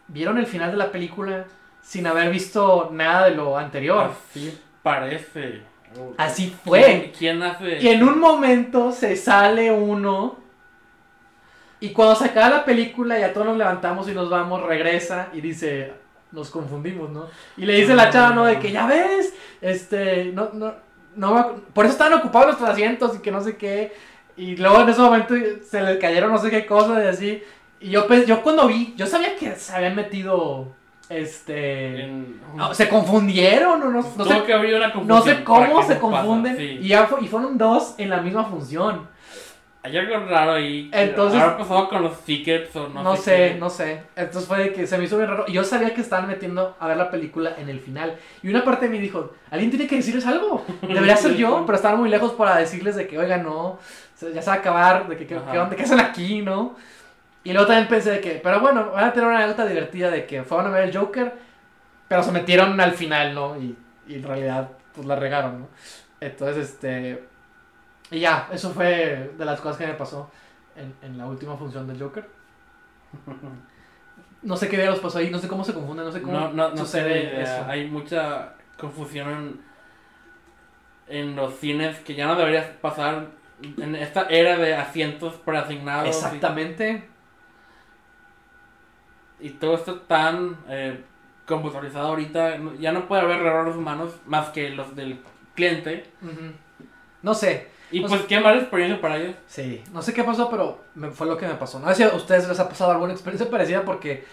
Vieron 0.08 0.38
el 0.38 0.46
final 0.46 0.72
de 0.72 0.78
la 0.78 0.92
película 0.92 1.46
sin 1.82 2.08
haber 2.08 2.30
visto 2.30 2.90
nada 2.92 3.26
de 3.26 3.36
lo 3.36 3.58
anterior. 3.58 4.12
Así 4.30 4.62
parece. 4.82 5.62
Así 6.18 6.56
fue. 6.64 6.84
¿Quién, 6.84 7.12
quién 7.18 7.44
hace? 7.44 7.80
Y 7.80 7.88
en 7.88 8.04
un 8.04 8.20
momento 8.20 8.92
se 8.92 9.16
sale 9.16 9.72
uno. 9.72 10.45
Y 11.80 11.90
cuando 11.90 12.16
se 12.16 12.26
acaba 12.26 12.50
la 12.50 12.66
película, 12.66 13.20
ya 13.20 13.34
todos 13.34 13.48
nos 13.48 13.58
levantamos 13.58 14.08
y 14.10 14.14
nos 14.14 14.30
vamos, 14.30 14.64
regresa 14.64 15.28
y 15.34 15.42
dice, 15.42 15.94
nos 16.32 16.50
confundimos, 16.50 17.10
¿no? 17.10 17.28
Y 17.58 17.66
le 17.66 17.74
dice 17.76 17.94
la 17.96 18.10
chava, 18.10 18.32
¿no? 18.36 18.46
De 18.46 18.60
que 18.60 18.72
ya 18.72 18.88
ves, 18.88 19.34
este, 19.62 20.26
no, 20.34 20.50
no, 20.54 20.74
no, 21.16 21.52
por 21.74 21.86
eso 21.86 21.92
estaban 21.94 22.14
ocupados 22.20 22.48
nuestros 22.48 22.70
asientos 22.70 23.16
y 23.16 23.20
que 23.20 23.32
no 23.32 23.42
sé 23.42 23.58
qué. 23.58 23.94
Y 24.38 24.56
luego 24.58 24.82
en 24.82 24.90
ese 24.90 25.00
momento 25.02 25.34
se 25.70 25.82
le 25.82 25.98
cayeron 26.00 26.32
no 26.32 26.38
sé 26.38 26.50
qué 26.50 26.66
cosas 26.66 27.04
y 27.04 27.08
así. 27.08 27.44
Y 27.80 27.90
yo, 27.90 28.08
pe- 28.08 28.26
yo 28.26 28.42
cuando 28.42 28.68
vi, 28.68 28.94
yo 28.98 29.06
sabía 29.06 29.36
que 29.36 29.54
se 29.56 29.74
habían 29.76 29.96
metido, 29.96 30.68
este... 31.10 32.04
En- 32.04 32.42
no, 32.56 32.74
se 32.74 32.90
confundieron 32.90 33.82
o 33.82 33.86
no, 33.86 33.92
no 33.92 34.04
Tuvo 34.04 34.26
sé 34.26 34.44
que 34.44 34.56
una 34.56 34.94
no 35.06 35.22
sé 35.22 35.44
cómo 35.44 35.84
se 35.84 35.96
no 35.96 36.00
confunden. 36.02 36.58
sí. 36.58 36.80
Y, 36.82 36.88
ya 36.90 37.06
fu- 37.06 37.24
y 37.24 37.28
fueron 37.28 37.58
dos 37.58 37.96
en 37.98 38.10
la 38.10 38.22
misma 38.22 38.46
función. 38.46 39.08
Hay 39.86 39.96
algo 39.98 40.26
raro 40.26 40.54
ahí. 40.54 40.90
Entonces- 40.92 41.40
¿Habrá 41.40 41.58
pasado 41.60 41.88
con 41.90 42.02
los 42.02 42.20
tickets 42.22 42.76
o 42.76 42.90
no, 42.90 43.04
No, 43.04 43.16
sé? 43.16 43.56
no 43.60 43.70
sé. 43.70 44.02
Entonces 44.16 44.48
fue 44.48 44.58
de 44.58 44.74
que 44.74 44.88
se 44.88 44.98
me 44.98 45.04
hizo 45.04 45.16
bien 45.18 45.30
raro. 45.30 45.46
Y 45.48 45.54
yo 45.54 45.64
sabía 45.64 45.94
que 45.94 46.02
estaban 46.02 46.28
metiendo 46.28 46.76
a 46.80 46.88
ver 46.88 46.98
la 46.98 47.12
película 47.12 47.54
en 47.60 47.70
el 47.70 47.80
final. 47.80 48.18
Y 48.42 48.50
una 48.50 48.64
parte 48.66 48.86
de 48.86 48.92
mí 48.92 48.98
dijo, 48.98 49.34
alguien 49.52 49.70
tiene 49.70 49.86
que 49.86 49.98
decirles 49.98 50.26
algo. 50.26 50.66
Debería 50.82 51.16
ser 51.16 51.36
yo, 51.36 51.64
pero 51.68 51.76
estaban 51.76 52.00
muy 52.00 52.10
lejos 52.10 52.32
para 52.34 52.58
decirles 52.58 52.96
de 52.96 53.06
que, 53.08 53.20
oiga, 53.20 53.38
no, 53.38 53.78
ya 54.34 54.42
se 54.42 54.50
va 54.50 54.56
a 54.56 54.60
acabar, 54.60 55.08
de 55.08 55.18
que, 55.18 55.28
que, 55.28 55.36
que 55.36 55.76
¿qué 55.76 55.84
hacen 55.84 56.00
aquí, 56.00 56.42
no? 56.42 56.76
Y 57.44 57.54
luego 57.54 57.68
también 57.68 57.88
pensé 57.88 58.10
de 58.10 58.22
que, 58.22 58.40
pero 58.44 58.60
bueno, 58.62 58.90
van 58.92 59.04
a 59.04 59.14
tener 59.14 59.28
una 59.30 59.38
anécdota 59.38 59.68
divertida 59.68 60.10
de 60.10 60.26
que 60.26 60.42
fueron 60.42 60.66
a 60.66 60.70
ver 60.72 60.90
el 60.90 60.98
Joker, 60.98 61.32
pero 62.08 62.24
se 62.24 62.32
metieron 62.32 62.82
al 62.82 62.94
final, 62.94 63.36
¿no? 63.36 63.56
Y, 63.62 63.76
y 64.08 64.16
en 64.16 64.24
realidad, 64.24 64.72
pues 64.96 65.06
la 65.06 65.16
regaron, 65.16 65.60
¿no? 65.60 65.68
Entonces, 66.20 66.70
este... 66.72 67.35
Y 68.12 68.20
ya, 68.20 68.50
eso 68.52 68.72
fue 68.72 69.34
de 69.38 69.46
las 69.46 69.60
cosas 69.60 69.78
que 69.78 69.88
me 69.88 69.94
pasó 69.94 70.30
en, 70.76 70.94
en 71.02 71.18
la 71.18 71.26
última 71.26 71.58
función 71.58 71.88
del 71.88 72.02
Joker. 72.02 72.28
No 74.42 74.56
sé 74.56 74.70
qué 74.70 74.78
día 74.78 74.92
los 74.92 75.00
pasó 75.00 75.18
ahí, 75.18 75.32
no 75.32 75.40
sé 75.40 75.48
cómo 75.48 75.64
se 75.64 75.74
confunden, 75.74 76.06
no 76.06 76.12
sé 76.12 76.22
cómo 76.22 76.40
No, 76.40 76.54
no, 76.54 76.70
no 76.70 76.78
sé. 76.78 76.84
sucede 76.84 77.42
eso. 77.42 77.66
Hay 77.68 77.90
mucha 77.90 78.54
confusión 78.78 79.60
en, 81.08 81.20
en 81.20 81.36
los 81.36 81.56
cines 81.56 81.98
que 82.02 82.14
ya 82.14 82.28
no 82.28 82.36
debería 82.36 82.80
pasar 82.80 83.30
en 83.62 83.96
esta 83.96 84.28
era 84.30 84.58
de 84.58 84.76
asientos 84.76 85.34
preasignados. 85.36 86.08
Exactamente. 86.08 87.08
Y, 89.40 89.50
todo 89.52 89.76
esto 89.76 90.02
tan 90.02 90.58
eh, 90.70 91.04
computarizado 91.46 92.10
ahorita. 92.10 92.58
Ya 92.80 92.92
no 92.92 93.08
puede 93.08 93.24
haber 93.24 93.40
errores 93.40 93.76
humanos 93.76 94.14
más 94.26 94.50
que 94.50 94.70
los 94.70 94.96
del 94.96 95.20
cliente. 95.56 96.06
No 97.22 97.34
sé, 97.34 97.70
Y 97.98 98.02
pues 98.02 98.12
sea- 98.14 98.28
qué 98.28 98.40
mala 98.40 98.60
experiencia 98.60 99.00
para 99.02 99.18
ellos. 99.18 99.36
sí, 99.48 99.84
no 99.92 100.02
sé 100.02 100.14
qué 100.14 100.24
pasó, 100.24 100.50
pero 100.50 100.80
me- 100.96 101.12
fue 101.12 101.28
lo 101.28 101.38
que 101.38 101.48
me 101.48 101.56
pasó. 101.56 101.80
No 101.80 101.88
sé 101.90 101.96
si 101.96 102.04
a 102.04 102.10
ustedes 102.16 102.48
les 102.48 102.60
ha 102.60 102.68
pasado 102.70 102.92
alguna 102.92 103.14
experiencia 103.14 103.50
parecida 103.50 103.84
porque 103.84 104.26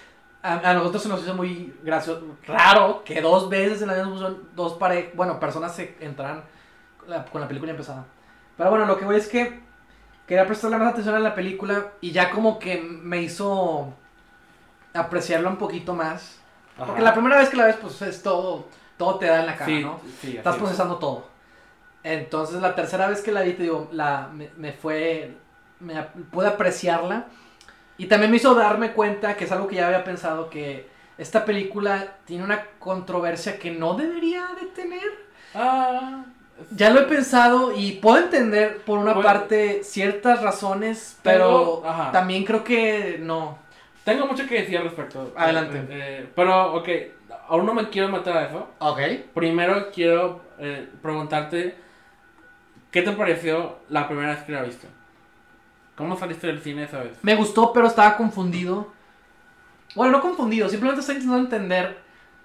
a, 0.42 0.55
a 0.70 0.75
nosotros 0.75 1.03
se 1.03 1.09
nos 1.09 1.22
hizo 1.22 1.35
muy 1.35 1.72
gracioso, 1.83 2.22
raro 2.46 3.03
que 3.05 3.20
dos 3.20 3.48
veces 3.48 3.83
en 3.83 3.88
la 3.88 3.94
misma 3.94 4.11
función, 4.11 4.48
dos 4.57 4.75
pare 4.75 5.12
bueno, 5.14 5.38
personas 5.38 5.75
se 5.75 5.96
entraran 6.01 6.42
con 6.98 7.11
la, 7.11 7.25
con 7.25 7.40
la 7.40 7.48
película 7.48 7.70
empezada. 7.72 8.05
Pero 8.57 8.70
bueno, 8.70 8.87
lo 8.87 8.98
que 8.98 9.05
voy 9.05 9.16
es 9.16 9.29
que 9.29 9.61
quería 10.27 10.46
prestarle 10.46 10.79
más 10.79 10.92
atención 10.92 11.14
a 11.14 11.18
la 11.20 11.35
película 11.35 11.88
y 12.01 12.11
ya 12.12 12.31
como 12.31 12.59
que 12.59 12.81
me 12.81 13.22
hizo 13.22 13.92
apreciarla 14.94 15.48
un 15.48 15.57
poquito 15.57 15.94
más. 15.94 16.38
Porque 16.77 17.03
la 17.03 17.12
primera 17.12 17.38
vez 17.38 17.48
que 17.51 17.57
la 17.57 17.66
ves, 17.66 17.77
pues 17.81 18.01
es 18.03 18.22
todo, 18.22 18.66
todo 18.96 19.18
te 19.18 19.27
da 19.27 19.40
en 19.40 19.46
la 19.46 19.55
cara, 19.57 19.66
Sí, 19.66 19.81
¿no? 19.83 20.01
sí, 20.20 20.37
Estás 20.37 20.55
es. 20.57 20.61
procesando 20.61 20.96
todo. 20.96 21.31
Entonces 22.04 22.60
la 22.60 22.74
tercera 22.74 23.08
vez 23.08 23.20
que 23.22 23.32
la 23.32 23.42
vi, 23.42 23.52
te 23.52 23.62
digo, 23.64 23.88
la, 23.92 24.28
me, 24.32 24.50
me 24.56 24.72
fue, 24.72 25.32
me 25.80 26.02
pude 26.30 26.48
apreciarla. 26.48 27.26
Y 27.98 28.06
también 28.06 28.30
me 28.30 28.38
hizo 28.38 28.54
darme 28.54 28.92
cuenta, 28.92 29.36
que 29.36 29.44
es 29.44 29.52
algo 29.52 29.68
que 29.68 29.76
ya 29.76 29.86
había 29.86 30.02
pensado, 30.04 30.50
que 30.50 30.88
esta 31.18 31.44
película 31.44 32.14
tiene 32.24 32.42
una 32.42 32.64
controversia 32.78 33.58
que 33.58 33.70
no 33.70 33.94
debería 33.94 34.48
de 34.60 34.66
tener. 34.68 35.02
Ah, 35.54 36.24
Ya 36.70 36.90
lo 36.90 37.00
he 37.00 37.04
pensado 37.04 37.72
y 37.76 37.92
puedo 37.92 38.18
entender 38.18 38.78
por 38.84 38.98
una 38.98 39.14
Bueno. 39.14 39.26
parte 39.28 39.82
ciertas 39.84 40.42
razones, 40.42 41.18
pero 41.22 41.80
Tengo- 41.82 42.10
también 42.12 42.44
creo 42.44 42.62
que 42.64 43.18
no. 43.20 43.58
tengo 44.04 44.26
mucho 44.26 44.46
que 44.46 44.60
decir 44.62 44.78
al 44.78 44.84
respecto. 44.84 45.32
Adelante. 45.36 45.78
Eh, 45.78 45.86
eh, 45.90 46.28
pero, 46.34 46.74
ok, 46.74 46.88
aún 47.48 47.66
no 47.66 47.74
me 47.74 47.88
quiero 47.88 48.08
meter 48.08 48.36
a 48.36 48.46
eso. 48.46 48.68
Ok. 48.78 49.00
Primero 49.34 49.90
quiero 49.92 50.40
eh, 50.58 50.88
preguntarte, 51.02 51.74
¿qué 52.92 53.02
te 53.02 53.11
pareció 53.12 53.78
la 53.88 54.07
primera 54.07 54.35
vez 54.35 54.44
que 54.44 54.52
la 54.52 54.62
viste? 54.62 54.87
¿Cómo 55.96 56.16
saliste 56.16 56.46
del 56.46 56.61
cine 56.61 56.85
esa 56.85 57.02
vez? 57.02 57.18
Me 57.22 57.35
gustó, 57.35 57.72
pero 57.72 57.88
estaba 57.88 58.16
confundido. 58.16 58.92
Bueno, 59.94 60.12
no 60.12 60.20
confundido, 60.20 60.68
simplemente 60.68 61.00
estoy 61.00 61.16
intentando 61.16 61.42
entender 61.42 61.98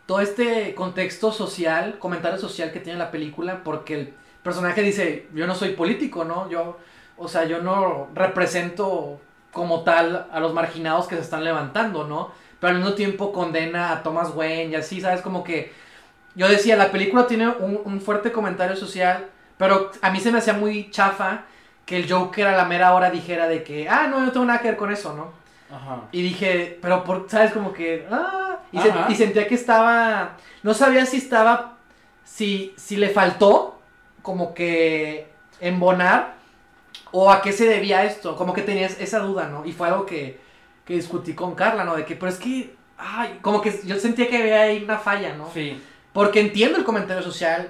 todo 0.06 0.22
este 0.22 0.74
contexto 0.74 1.32
social, 1.32 2.00
comentario 2.00 2.40
social 2.40 2.72
que 2.72 2.80
tiene 2.80 2.98
la 2.98 3.12
película, 3.12 3.62
porque 3.64 3.94
el 3.94 4.14
personaje 4.42 4.82
dice, 4.82 5.28
yo 5.34 5.48
no 5.48 5.56
soy 5.56 5.70
político, 5.70 6.24
¿no? 6.24 6.50
Yo, 6.50 6.78
o 7.18 7.28
sea, 7.28 7.46
yo 7.46 7.62
no 7.62 8.10
represento 8.14 9.20
como 9.52 9.84
tal 9.84 10.28
a 10.32 10.40
los 10.40 10.54
marginados 10.54 11.08
que 11.08 11.16
se 11.16 11.22
están 11.22 11.44
levantando, 11.44 12.06
¿no? 12.06 12.32
Pero 12.60 12.72
al 12.72 12.80
mismo 12.80 12.96
tiempo 12.96 13.32
condena 13.32 13.92
a 13.92 14.04
Thomas 14.04 14.34
Wayne 14.34 14.72
y 14.72 14.76
así, 14.76 15.02
¿sabes? 15.02 15.22
Como 15.22 15.44
que 15.44 15.72
yo 16.36 16.48
decía, 16.48 16.76
la 16.76 16.92
película 16.92 17.28
tiene 17.28 17.50
un, 17.50 17.82
un 17.84 18.02
fuerte 18.02 18.32
comentario 18.32 18.76
social, 18.76 19.30
pero 19.58 19.92
a 20.02 20.10
mí 20.12 20.20
se 20.20 20.32
me 20.32 20.38
hacía 20.40 20.54
muy 20.54 20.90
chafa 20.92 21.44
que 21.86 21.98
el 21.98 22.12
Joker 22.12 22.48
a 22.48 22.58
la 22.58 22.66
mera 22.66 22.94
hora 22.94 23.10
dijera 23.10 23.48
de 23.48 23.64
que, 23.64 23.88
ah, 23.90 24.08
no, 24.10 24.20
yo 24.20 24.26
no 24.26 24.32
tengo 24.32 24.46
nada 24.46 24.60
que 24.62 24.68
ver 24.70 24.78
con 24.78 24.92
eso, 24.92 25.14
¿no? 25.14 25.32
Ajá. 25.76 26.02
Y 26.12 26.22
dije, 26.22 26.78
pero 26.82 27.04
por, 27.04 27.30
¿sabes? 27.30 27.52
Como 27.52 27.74
que, 27.74 28.06
ah, 28.12 28.58
y, 28.72 28.80
se- 28.80 28.90
Ajá. 28.92 29.08
y 29.10 29.16
sentía 29.16 29.48
que 29.48 29.56
estaba, 29.56 30.38
no 30.64 30.74
sabía 30.74 31.06
si 31.06 31.18
estaba 31.18 31.74
si, 32.24 32.74
si 32.78 32.98
le 32.98 33.10
faltó 33.10 33.80
como 34.22 34.54
que 34.54 35.30
embonar 35.62 36.36
o 37.12 37.32
a 37.32 37.42
qué 37.42 37.54
se 37.54 37.66
debía 37.66 38.04
esto, 38.04 38.36
como 38.36 38.54
que 38.54 38.62
tenías 38.62 39.00
esa 39.00 39.20
duda, 39.20 39.48
¿no? 39.48 39.66
Y 39.66 39.72
fue 39.72 39.88
algo 39.88 40.06
que, 40.06 40.40
que 40.86 40.96
discutí 40.96 41.34
con 41.34 41.56
Carla, 41.56 41.84
¿no? 41.86 41.96
De 41.96 42.04
que, 42.06 42.16
pero 42.18 42.30
es 42.32 42.38
que, 42.38 42.76
ay, 42.98 43.40
como 43.42 43.62
que 43.62 43.80
yo 43.86 43.98
sentía 43.98 44.28
que 44.30 44.38
había 44.38 44.62
ahí 44.64 44.84
una 44.84 44.98
falla, 44.98 45.34
¿no? 45.36 45.50
Sí. 45.54 45.82
Porque 46.12 46.42
entiendo 46.42 46.78
el 46.78 46.84
comentario 46.84 47.24
social 47.24 47.70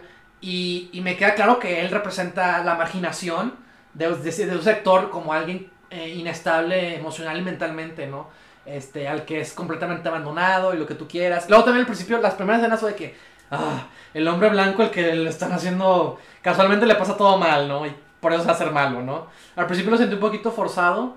y, 0.50 0.90
y 0.94 1.02
me 1.02 1.16
queda 1.18 1.36
claro 1.36 1.60
que 1.60 1.82
él 1.82 1.90
representa 1.92 2.64
la 2.64 2.76
marginación 2.76 3.54
de, 3.94 4.16
de, 4.16 4.32
de 4.46 4.56
un 4.56 4.64
sector 4.64 5.10
como 5.10 5.34
alguien 5.34 5.70
eh, 5.90 6.10
inestable 6.10 6.96
emocional 6.96 7.38
y 7.38 7.42
mentalmente, 7.42 8.08
¿no? 8.08 8.28
Este, 8.66 9.08
al 9.08 9.24
que 9.26 9.40
es 9.42 9.54
completamente 9.54 10.08
abandonado 10.10 10.74
y 10.74 10.78
lo 10.78 10.86
que 10.86 10.96
tú 10.96 11.08
quieras. 11.08 11.50
Luego 11.50 11.64
también 11.64 11.82
al 11.82 11.88
principio, 11.88 12.18
las 12.20 12.34
primeras 12.36 12.62
escenas 12.62 12.80
fue 12.82 12.92
de 12.92 12.96
que, 12.98 13.16
ah, 13.52 13.88
el 14.14 14.28
hombre 14.28 14.50
blanco, 14.50 14.84
el 14.84 14.92
que 14.92 15.16
le 15.16 15.30
están 15.30 15.52
haciendo, 15.54 16.20
casualmente 16.42 16.86
le 16.86 16.96
pasa 16.96 17.16
todo 17.18 17.38
mal, 17.38 17.68
¿no? 17.68 17.86
Y 17.86 17.94
por 18.20 18.34
eso 18.34 18.44
se 18.44 18.52
hace 18.52 18.66
malo, 18.68 19.02
¿no? 19.02 19.28
Al 19.56 19.66
principio 19.68 19.92
lo 19.92 19.98
sentí 19.98 20.16
un 20.16 20.20
poquito 20.22 20.52
forzado, 20.52 21.16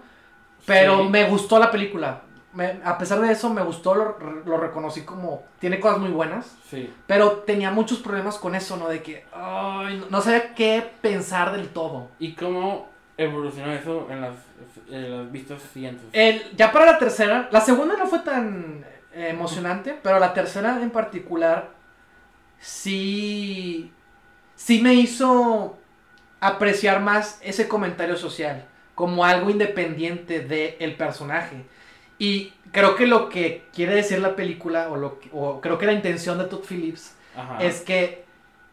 pero 0.67 1.03
Sí. 1.03 1.09
me 1.09 1.25
gustó 1.25 1.59
la 1.59 1.71
película. 1.71 2.23
Me- 2.53 2.81
a 2.85 2.99
pesar 2.99 3.21
de 3.21 3.31
eso, 3.31 3.49
me 3.51 3.63
gustó, 3.63 3.95
lo, 3.95 4.19
lo 4.45 4.57
reconocí 4.57 5.03
como, 5.03 5.45
tiene 5.61 5.79
cosas 5.79 5.99
muy 5.99 6.11
buenas. 6.11 6.57
Sí. 6.69 6.93
Pero 7.07 7.31
tenía 7.47 7.71
muchos 7.71 7.99
problemas 7.99 8.39
con 8.39 8.55
eso, 8.55 8.77
¿no? 8.77 8.89
De 8.89 9.03
que, 9.03 9.25
ay, 9.33 10.05
no, 10.11 10.21
sabía 10.21 10.55
qué 10.55 10.91
pensar 11.01 11.53
del 11.53 11.69
todo. 11.69 12.09
¿Y 12.19 12.35
cómo 12.35 12.89
evolucionó 13.17 13.73
eso 13.73 14.07
en 14.11 14.21
las, 14.21 14.35
en 14.91 15.17
las 15.17 15.31
vistas 15.31 15.63
siguientes? 15.73 16.05
El, 16.13 16.43
ya 16.57 16.73
para 16.73 16.87
la 16.87 16.99
tercera, 16.99 17.49
la 17.53 17.61
segunda 17.61 17.97
no 17.97 18.07
fue 18.09 18.19
tan 18.21 18.85
eh, 19.13 19.29
emocionante, 19.31 19.97
pero 20.03 20.19
la 20.19 20.33
tercera 20.35 20.81
en 20.83 20.91
particular 20.91 21.71
sí, 22.59 23.93
sí 24.57 24.81
me 24.83 24.95
hizo 24.95 25.79
apreciar 26.41 27.01
más 27.01 27.39
ese 27.43 27.69
comentario 27.69 28.17
social 28.17 28.65
como 28.95 29.25
algo 29.25 29.51
independiente 29.51 30.41
del 30.41 30.95
personaje. 30.97 31.65
Y 32.21 32.53
creo 32.71 32.95
que 32.95 33.07
lo 33.07 33.29
que 33.31 33.65
quiere 33.75 33.95
decir 33.95 34.21
la 34.21 34.37
película, 34.37 34.91
o, 34.91 34.97
lo 34.97 35.19
que- 35.19 35.31
o 35.33 35.61
creo 35.61 35.79
que 35.79 35.87
la 35.87 35.93
intención 35.93 36.39
de 36.39 36.45
Todd 36.45 36.63
Phillips, 36.69 37.17
Ajá. 37.37 37.59
es 37.61 37.81
que 37.81 38.25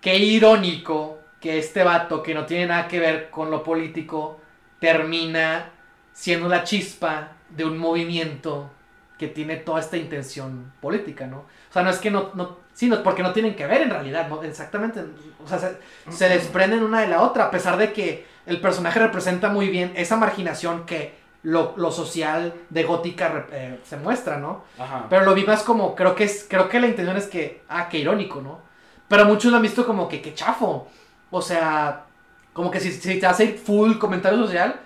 qué 0.02 0.18
irónico 0.18 1.18
que 1.42 1.58
este 1.58 1.84
vato 1.84 2.22
que 2.22 2.34
no 2.36 2.46
tiene 2.46 2.68
nada 2.68 2.88
que 2.88 3.00
ver 3.00 3.30
con 3.30 3.50
lo 3.50 3.64
político 3.64 4.40
termina 4.80 5.70
siendo 6.14 6.48
la 6.50 6.64
chispa 6.64 7.32
de 7.50 7.66
un 7.66 7.78
movimiento 7.78 8.70
que 9.18 9.28
tiene 9.28 9.56
toda 9.58 9.80
esta 9.80 9.98
intención 9.98 10.72
política, 10.82 11.26
¿no? 11.26 11.38
O 11.70 11.74
sea, 11.74 11.82
no 11.84 11.90
es 11.90 11.98
que 12.00 12.12
no, 12.12 12.32
no 12.36 12.58
sí, 12.74 12.88
no, 12.88 13.02
porque 13.02 13.24
no 13.24 13.34
tienen 13.34 13.56
que 13.56 13.66
ver 13.66 13.82
en 13.82 13.90
realidad, 13.90 14.28
¿no? 14.28 14.44
Exactamente, 14.44 15.02
o 15.44 15.48
sea, 15.48 15.58
se, 15.58 15.78
se 16.12 16.30
desprenden 16.30 16.84
una 16.84 17.02
de 17.02 17.08
la 17.08 17.22
otra, 17.22 17.46
a 17.46 17.52
pesar 17.52 17.78
de 17.78 17.94
que 17.94 18.26
el 18.46 18.60
personaje 18.62 19.00
representa 19.00 19.50
muy 19.50 19.70
bien 19.70 19.92
esa 19.96 20.18
marginación 20.18 20.86
que 20.86 21.17
lo, 21.44 21.74
lo 21.78 21.92
social 21.92 22.54
de 22.70 22.84
gótica 22.84 23.48
eh, 23.52 23.80
se 23.84 23.98
muestra, 23.98 24.38
¿no? 24.38 24.64
Ajá. 24.78 25.06
Pero 25.10 25.26
lo 25.26 25.34
vi 25.34 25.46
más 25.46 25.64
como, 25.64 25.96
creo 25.96 26.16
que 26.16 26.26
es, 26.26 26.46
creo 26.50 26.68
que 26.68 26.80
la 26.80 26.88
intención 26.88 27.18
es 27.18 27.28
que, 27.28 27.64
ah, 27.70 27.88
qué 27.90 28.00
irónico, 28.00 28.42
¿no? 28.42 28.60
Pero 29.08 29.26
muchos 29.26 29.52
lo 29.52 29.58
han 29.58 29.64
visto 29.64 29.86
como 29.86 30.08
que, 30.08 30.22
qué 30.22 30.34
chafo. 30.34 30.88
O 31.30 31.42
sea, 31.42 32.06
como 32.54 32.72
que 32.72 32.80
si, 32.80 32.92
si 32.92 33.20
te 33.20 33.26
hace 33.26 33.54
full 33.54 33.98
comentario 33.98 34.40
social, 34.40 34.80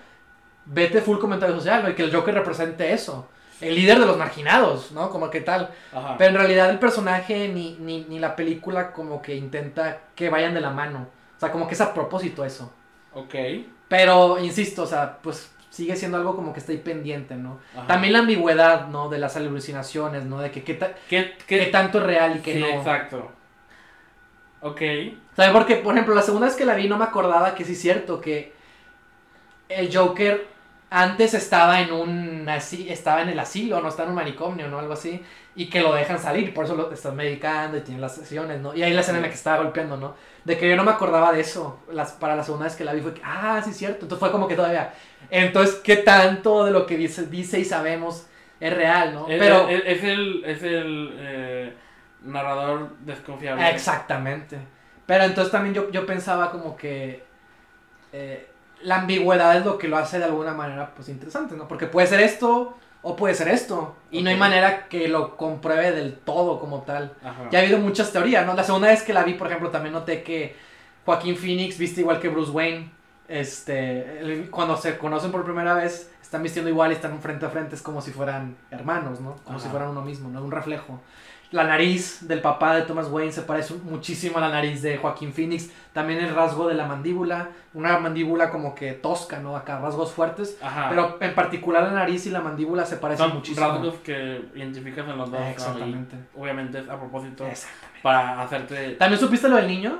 vete 0.65 1.01
full 1.01 1.17
comentario 1.17 1.55
social, 1.55 1.83
¿no? 1.83 1.89
Y 1.89 1.95
que 1.95 2.03
el 2.03 2.13
Joker 2.13 2.33
represente 2.33 2.93
eso. 2.93 3.27
El 3.59 3.75
líder 3.75 3.99
de 3.99 4.07
los 4.07 4.17
marginados, 4.17 4.91
¿no? 4.91 5.09
Como 5.09 5.29
que 5.29 5.41
tal. 5.41 5.69
Ajá. 5.93 6.15
Pero 6.17 6.31
en 6.31 6.37
realidad 6.37 6.69
el 6.69 6.79
personaje 6.79 7.47
ni, 7.47 7.77
ni, 7.79 8.05
ni 8.05 8.19
la 8.19 8.35
película 8.35 8.91
como 8.91 9.21
que 9.21 9.35
intenta 9.35 9.99
que 10.15 10.29
vayan 10.29 10.53
de 10.53 10.61
la 10.61 10.71
mano. 10.71 11.07
O 11.37 11.39
sea, 11.39 11.51
como 11.51 11.67
que 11.67 11.75
es 11.75 11.81
a 11.81 11.93
propósito 11.93 12.43
eso. 12.43 12.71
Ok. 13.13 13.35
Pero, 13.87 14.39
insisto, 14.39 14.83
o 14.83 14.87
sea, 14.87 15.17
pues 15.21 15.51
sigue 15.71 15.95
siendo 15.97 16.17
algo 16.17 16.35
como 16.35 16.53
que 16.53 16.59
está 16.59 16.73
ahí 16.73 16.79
pendiente, 16.79 17.35
¿no? 17.35 17.59
Ajá. 17.75 17.87
También 17.87 18.13
la 18.13 18.19
ambigüedad, 18.19 18.87
¿no? 18.89 19.09
De 19.09 19.19
las 19.19 19.37
alucinaciones, 19.37 20.25
¿no? 20.25 20.39
De 20.41 20.51
que 20.51 20.63
qué, 20.63 20.75
ta- 20.75 20.93
¿Qué, 21.09 21.37
qué 21.47 21.65
qué? 21.65 21.65
tanto 21.71 21.99
es 21.99 22.05
real 22.05 22.37
y 22.37 22.41
qué 22.41 22.53
sí, 22.55 22.59
no. 22.59 22.67
exacto. 22.67 23.31
Ok. 24.61 24.81
¿Sabes? 25.35 25.51
Porque, 25.51 25.77
por 25.77 25.93
ejemplo, 25.93 26.13
la 26.15 26.21
segunda 26.21 26.47
vez 26.47 26.55
que 26.55 26.65
la 26.65 26.75
vi 26.75 26.87
no 26.87 26.97
me 26.97 27.05
acordaba 27.05 27.55
que 27.55 27.65
sí 27.65 27.73
es 27.73 27.81
cierto 27.81 28.21
que 28.21 28.53
el 29.69 29.95
Joker 29.95 30.47
antes 30.89 31.33
estaba 31.33 31.79
en 31.81 31.93
un 31.93 32.49
asi- 32.49 32.89
estaba 32.89 33.21
en 33.21 33.29
el 33.29 33.39
asilo, 33.39 33.79
no 33.81 33.87
estaba 33.89 34.05
en 34.07 34.09
un 34.11 34.15
manicomio, 34.15 34.67
¿no? 34.67 34.79
Algo 34.79 34.93
así. 34.93 35.23
Y 35.55 35.69
que 35.69 35.81
lo 35.81 35.93
dejan 35.93 36.19
salir, 36.19 36.53
por 36.53 36.65
eso 36.65 36.75
lo 36.75 36.91
están 36.91 37.15
medicando 37.15 37.77
y 37.77 37.81
tienen 37.81 38.01
las 38.01 38.15
sesiones, 38.15 38.59
¿no? 38.61 38.75
Y 38.75 38.83
ahí 38.83 38.93
la 38.93 39.01
escena 39.01 39.17
en 39.19 39.23
la 39.23 39.29
que 39.29 39.35
estaba 39.35 39.63
golpeando, 39.63 39.95
¿no? 39.97 40.15
De 40.43 40.57
que 40.57 40.69
yo 40.69 40.75
no 40.75 40.83
me 40.83 40.91
acordaba 40.91 41.31
de 41.31 41.41
eso. 41.41 41.79
Las, 41.91 42.11
para 42.13 42.35
la 42.35 42.43
segunda 42.43 42.65
vez 42.65 42.75
que 42.75 42.83
la 42.83 42.93
vi 42.93 43.01
fue 43.01 43.13
que, 43.13 43.21
ah, 43.23 43.61
sí 43.63 43.69
es 43.71 43.77
cierto. 43.77 44.01
Entonces 44.05 44.19
fue 44.19 44.31
como 44.31 44.47
que 44.47 44.55
todavía. 44.55 44.93
Entonces, 45.31 45.75
¿qué 45.75 45.95
tanto 45.95 46.65
de 46.65 46.71
lo 46.71 46.85
que 46.85 46.97
dice, 46.97 47.25
dice 47.25 47.59
y 47.59 47.65
sabemos 47.65 48.27
es 48.59 48.73
real, 48.73 49.13
¿no? 49.13 49.27
Es, 49.27 49.39
Pero. 49.39 49.67
es, 49.69 49.81
es 49.85 50.03
el, 50.03 50.43
es 50.45 50.61
el 50.61 51.15
eh, 51.17 51.73
narrador 52.23 52.89
desconfiable. 52.99 53.67
Exactamente. 53.69 54.59
Pero 55.05 55.23
entonces 55.23 55.51
también 55.51 55.73
yo, 55.73 55.89
yo 55.89 56.05
pensaba 56.05 56.51
como 56.51 56.75
que 56.75 57.23
eh, 58.13 58.47
la 58.83 58.97
ambigüedad 59.01 59.57
es 59.57 59.65
lo 59.65 59.77
que 59.77 59.87
lo 59.87 59.97
hace 59.97 60.19
de 60.19 60.25
alguna 60.25 60.53
manera 60.53 60.91
pues 60.95 61.09
interesante, 61.09 61.55
¿no? 61.55 61.67
Porque 61.67 61.87
puede 61.87 62.07
ser 62.07 62.19
esto 62.19 62.77
o 63.01 63.15
puede 63.15 63.33
ser 63.33 63.47
esto. 63.47 63.95
Y 64.11 64.21
no 64.21 64.29
hay 64.29 64.37
manera 64.37 64.87
que 64.87 65.07
lo 65.07 65.37
compruebe 65.37 65.91
del 65.91 66.17
todo 66.17 66.59
como 66.59 66.81
tal. 66.81 67.13
Ajá. 67.23 67.47
Ya 67.51 67.59
ha 67.59 67.61
habido 67.61 67.79
muchas 67.79 68.11
teorías, 68.11 68.45
¿no? 68.45 68.53
La 68.53 68.63
segunda 68.63 68.89
vez 68.89 69.01
que 69.01 69.13
la 69.13 69.23
vi, 69.23 69.33
por 69.33 69.47
ejemplo, 69.47 69.69
también 69.69 69.93
noté 69.93 70.23
que 70.23 70.55
Joaquín 71.05 71.35
Phoenix 71.35 71.77
viste 71.77 72.01
igual 72.01 72.19
que 72.19 72.29
Bruce 72.29 72.51
Wayne. 72.51 72.91
Este, 73.31 74.47
cuando 74.51 74.75
se 74.75 74.97
conocen 74.97 75.31
por 75.31 75.43
primera 75.45 75.73
vez, 75.73 76.11
están 76.21 76.43
vistiendo 76.43 76.69
igual 76.69 76.91
y 76.91 76.95
están 76.95 77.19
frente 77.21 77.45
a 77.45 77.49
frente, 77.49 77.75
es 77.75 77.81
como 77.81 78.01
si 78.01 78.11
fueran 78.11 78.57
hermanos, 78.69 79.21
¿no? 79.21 79.35
Como 79.43 79.57
Ajá. 79.57 79.65
si 79.65 79.69
fueran 79.69 79.89
uno 79.89 80.01
mismo, 80.01 80.29
¿no? 80.29 80.43
Un 80.43 80.51
reflejo. 80.51 80.99
La 81.51 81.65
nariz 81.65 82.27
del 82.27 82.39
papá 82.41 82.75
de 82.75 82.83
Thomas 82.83 83.07
Wayne 83.09 83.33
se 83.33 83.41
parece 83.41 83.73
muchísimo 83.73 84.37
a 84.37 84.41
la 84.41 84.49
nariz 84.49 84.81
de 84.81 84.97
Joaquín 84.97 85.33
Phoenix. 85.33 85.69
También 85.91 86.19
el 86.19 86.33
rasgo 86.33 86.67
de 86.69 86.75
la 86.75 86.85
mandíbula, 86.85 87.49
una 87.73 87.99
mandíbula 87.99 88.49
como 88.49 88.73
que 88.73 88.93
tosca, 88.93 89.39
¿no? 89.39 89.57
Acá, 89.57 89.79
rasgos 89.79 90.13
fuertes. 90.13 90.57
Ajá. 90.61 90.87
Pero 90.89 91.17
en 91.19 91.35
particular 91.35 91.83
la 91.83 91.91
nariz 91.91 92.25
y 92.25 92.29
la 92.29 92.39
mandíbula 92.39 92.85
se 92.85 92.95
parecen 92.97 93.27
Son 93.27 93.35
muchísimo. 93.35 93.67
rasgos 93.67 93.95
que 93.95 94.45
identificas 94.55 95.05
en 95.09 95.17
los 95.17 95.29
dos. 95.29 95.39
¿no? 95.41 95.47
Exactamente. 95.47 96.15
obviamente 96.37 96.79
es 96.79 96.89
a 96.89 96.97
propósito 96.97 97.45
Exactamente. 97.45 97.99
para 98.01 98.41
hacerte. 98.41 98.91
¿También 98.91 99.19
supiste 99.19 99.49
lo 99.49 99.57
del 99.57 99.67
niño? 99.67 99.99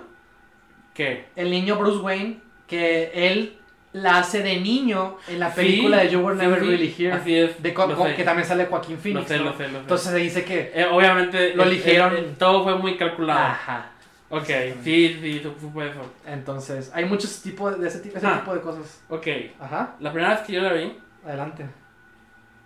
¿Qué? 0.94 1.28
el 1.36 1.50
niño 1.52 1.78
Bruce 1.78 2.00
Wayne, 2.00 2.40
que 2.72 3.12
él 3.14 3.58
la 3.94 4.20
hace 4.20 4.42
de 4.42 4.62
niño 4.62 5.18
en 5.28 5.40
la 5.42 5.50
Sí, 5.50 5.56
película 5.58 5.98
de 5.98 6.10
You 6.10 6.22
Were 6.22 6.38
Never 6.38 6.62
sí, 6.62 6.66
Really 6.66 6.96
Here. 6.98 7.12
Así 7.12 7.36
es. 7.38 7.62
de 7.62 7.74
sé, 7.74 8.16
que 8.16 8.24
también 8.24 8.48
sale 8.48 8.66
Joaquín 8.68 8.96
lo 8.96 9.02
Phoenix. 9.02 9.28
sé, 9.28 9.38
¿no? 9.38 9.44
lo 9.44 9.54
sé, 9.58 9.64
lo 9.68 9.74
sé. 9.74 9.78
Entonces 9.80 10.12
se 10.12 10.18
dice 10.18 10.46
que. 10.46 10.72
Eh, 10.74 10.86
obviamente 10.90 11.54
Lo 11.56 11.64
eligieron. 11.64 12.16
eh, 12.16 12.20
eh, 12.22 12.36
todo 12.40 12.64
fue 12.64 12.76
muy 12.78 12.96
calculado. 12.98 13.40
Ajá. 13.48 13.92
ok, 14.30 14.46
sí, 14.84 15.20
sí, 15.22 15.42
supe 15.60 15.90
eso. 15.90 16.00
Entonces, 16.26 16.90
hay 16.96 17.04
muchos 17.04 17.42
tipos 17.42 17.78
de 17.78 17.88
ese, 17.90 18.00
tipo, 18.00 18.18
ese 18.18 18.26
Ah. 18.28 18.40
tipo 18.40 18.54
de 18.56 18.62
cosas. 18.62 19.04
Ok, 19.10 19.28
Ajá. 19.60 19.96
la 20.00 20.14
primera 20.14 20.36
vez 20.36 20.44
que 20.48 20.54
yo 20.54 20.62
la 20.62 20.72
vi, 20.72 20.98
Adelante. 21.26 21.66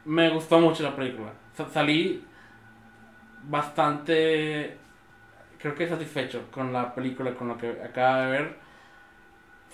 me 0.06 0.30
gustó 0.30 0.60
mucho 0.60 0.84
la 0.84 0.96
película. 0.96 1.32
Sa- 1.58 1.68
salí 1.74 2.24
bastante, 3.50 4.78
creo 5.60 5.74
que 5.76 5.88
satisfecho 5.88 6.44
con 6.52 6.72
la 6.72 6.94
película, 6.94 7.34
con 7.34 7.48
lo 7.48 7.58
que 7.58 7.70
acaba 7.84 8.26
de 8.26 8.32
ver. 8.32 8.64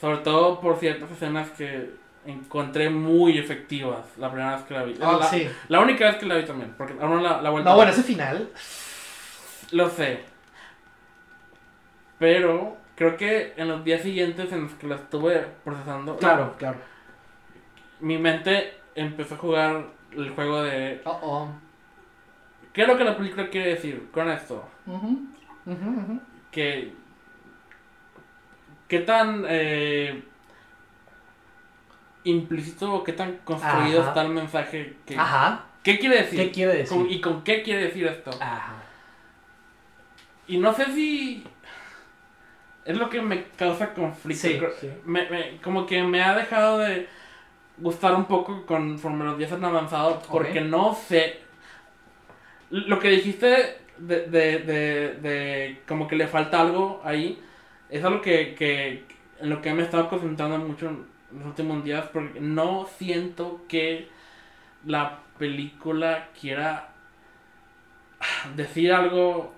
Sobre 0.02 0.18
todo 0.18 0.60
por 0.60 0.78
ciertas 0.78 1.10
escenas 1.12 1.50
que 1.52 1.92
encontré 2.26 2.90
muy 2.90 3.38
efectivas 3.38 4.00
la 4.18 4.30
primera 4.32 4.56
vez 4.56 4.66
que 4.66 4.74
la 4.74 4.84
vi. 4.84 4.98
Ah, 5.02 5.18
la, 5.20 5.26
sí. 5.28 5.48
la 5.70 5.80
única 5.80 6.06
vez 6.06 6.16
que 6.18 6.26
la 6.26 6.36
vi 6.36 6.44
también, 6.46 6.74
porque 6.78 6.96
aún 7.00 7.22
la, 7.24 7.40
la 7.42 7.50
vuelta 7.52 7.70
No, 7.70 7.76
bueno, 7.76 7.92
ese 7.92 8.04
final. 8.04 8.50
Lo 9.72 9.90
sé. 9.90 10.24
Pero 12.20 12.78
creo 12.96 13.18
que 13.18 13.54
en 13.58 13.68
los 13.68 13.84
días 13.84 14.02
siguientes 14.02 14.52
en 14.52 14.64
los 14.64 14.74
que 14.74 14.88
la 14.88 14.96
estuve 14.96 15.46
procesando, 15.64 16.18
Claro, 16.18 16.56
claro. 16.58 16.78
mi 18.00 18.18
mente 18.18 18.74
empezó 18.96 19.36
a 19.36 19.38
jugar 19.38 19.86
el 20.12 20.30
juego 20.32 20.62
de 20.64 21.02
Oh, 21.06 21.20
oh. 21.22 21.50
¿qué 22.74 22.84
es 22.84 22.88
lo 22.88 22.98
que 22.98 23.04
la 23.04 23.16
película 23.18 23.50
quiere 23.50 23.76
decir 23.76 24.10
con 24.12 24.30
esto? 24.30 24.68
Que 26.52 26.94
qué 28.92 29.00
tan 29.00 29.46
eh, 29.48 30.22
implícito 32.26 32.94
o 32.94 33.04
qué 33.06 33.14
tan 33.14 33.38
construido 33.46 34.02
Ajá. 34.02 34.10
está 34.10 34.22
el 34.24 34.30
mensaje 34.30 34.98
que 35.06 35.18
Ajá. 35.18 35.64
¿Qué 35.82 35.98
quiere 35.98 36.18
decir? 36.24 36.40
¿Qué 36.40 36.52
quiere 36.52 36.74
decir? 36.76 36.98
¿Con- 36.98 37.10
¿Y 37.10 37.22
con 37.22 37.42
qué 37.46 37.64
quiere 37.64 37.86
decir 37.86 38.06
esto? 38.06 38.32
Ajá. 38.40 38.74
Y 40.48 40.58
no 40.58 40.74
sé 40.74 40.86
si 40.94 41.44
es 42.84 42.98
lo 42.98 43.10
que 43.10 43.22
me 43.22 43.46
causa 43.58 43.94
conflicto. 43.94 44.48
Sí, 44.48 44.60
sí. 44.82 44.90
me- 45.06 45.30
me- 45.30 45.58
como 45.64 45.86
que 45.86 46.04
me 46.04 46.22
ha 46.22 46.36
dejado 46.36 46.80
de 46.80 47.08
gustar 47.78 48.14
un 48.14 48.26
poco 48.26 48.66
conforme 48.66 49.24
los 49.24 49.38
días 49.38 49.54
han 49.54 49.64
avanzado 49.64 50.22
porque 50.30 50.60
no 50.60 50.94
sé. 50.94 51.40
Lo 52.70 53.00
que 53.00 53.08
dijiste 53.10 53.78
de, 53.98 54.26
de, 54.28 54.60
de, 54.60 55.14
de 55.22 55.82
como 55.88 56.10
que 56.10 56.18
le 56.18 56.28
falta 56.28 56.60
algo 56.60 57.02
ahí. 57.06 57.42
Es 57.92 58.04
algo 58.06 58.22
que, 58.22 58.56
que 58.56 59.06
en 59.40 59.52
lo 59.52 59.62
que 59.62 59.74
me 59.74 59.82
he 59.84 59.86
estado 59.86 60.10
concentrando 60.10 60.60
mucho 60.60 60.90
en 60.90 61.06
los 61.40 61.48
últimos 61.48 61.84
días 61.86 62.08
porque 62.14 62.42
no 62.42 62.88
siento 62.98 63.62
que 63.70 64.10
la 64.86 65.20
película 65.40 66.30
quiera 66.40 66.90
decir 68.56 68.92
algo 68.92 69.54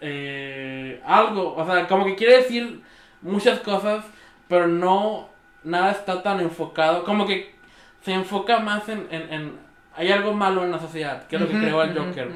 eh, 0.00 1.02
algo. 1.06 1.56
O 1.56 1.66
sea 1.66 1.88
como 1.88 2.06
que 2.06 2.16
quiere 2.16 2.38
decir 2.38 2.82
muchas 3.22 3.60
cosas 3.60 4.04
pero 4.48 4.68
no 4.68 5.30
nada 5.64 5.92
está 5.92 6.22
tan 6.22 6.40
enfocado. 6.40 7.04
Como 7.04 7.26
que 7.26 7.54
se 8.02 8.12
enfoca 8.14 8.60
más 8.60 8.88
en, 8.88 9.08
en, 9.10 9.32
en 9.32 9.52
hay 9.96 10.12
algo 10.12 10.34
malo 10.34 10.64
en 10.64 10.72
la 10.72 10.80
sociedad 10.80 11.26
que 11.28 11.36
es 11.36 11.42
lo 11.42 11.48
que 11.48 11.54
Ujú, 11.54 11.58
creó 11.58 11.82
el 11.82 11.96
Joker. 11.98 12.32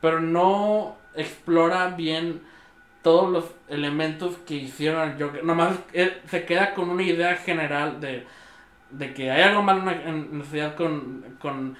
pero 0.00 0.20
no 0.20 0.96
explora 1.14 1.88
bien 1.88 2.42
todos 3.04 3.30
los 3.32 3.46
elementos 3.68 4.36
que 4.46 4.56
hicieron 4.56 5.02
al 5.02 5.22
Joker. 5.22 5.44
Nomás 5.44 5.78
se 6.28 6.46
queda 6.46 6.74
con 6.74 6.90
una 6.90 7.04
idea 7.04 7.36
general 7.36 8.00
de, 8.00 8.26
de 8.90 9.14
que 9.14 9.30
hay 9.30 9.42
algo 9.42 9.62
malo 9.62 9.90
en 9.90 10.38
la, 10.38 10.44
sociedad 10.44 10.76
con, 10.76 11.24
con 11.40 11.76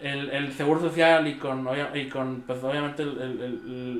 el, 0.00 0.30
el 0.30 0.52
seguro 0.54 0.80
social 0.80 1.26
y 1.28 1.38
con, 1.38 1.68
y 1.94 2.08
con 2.08 2.42
pues, 2.42 2.62
obviamente 2.64 3.02
el, 3.04 3.20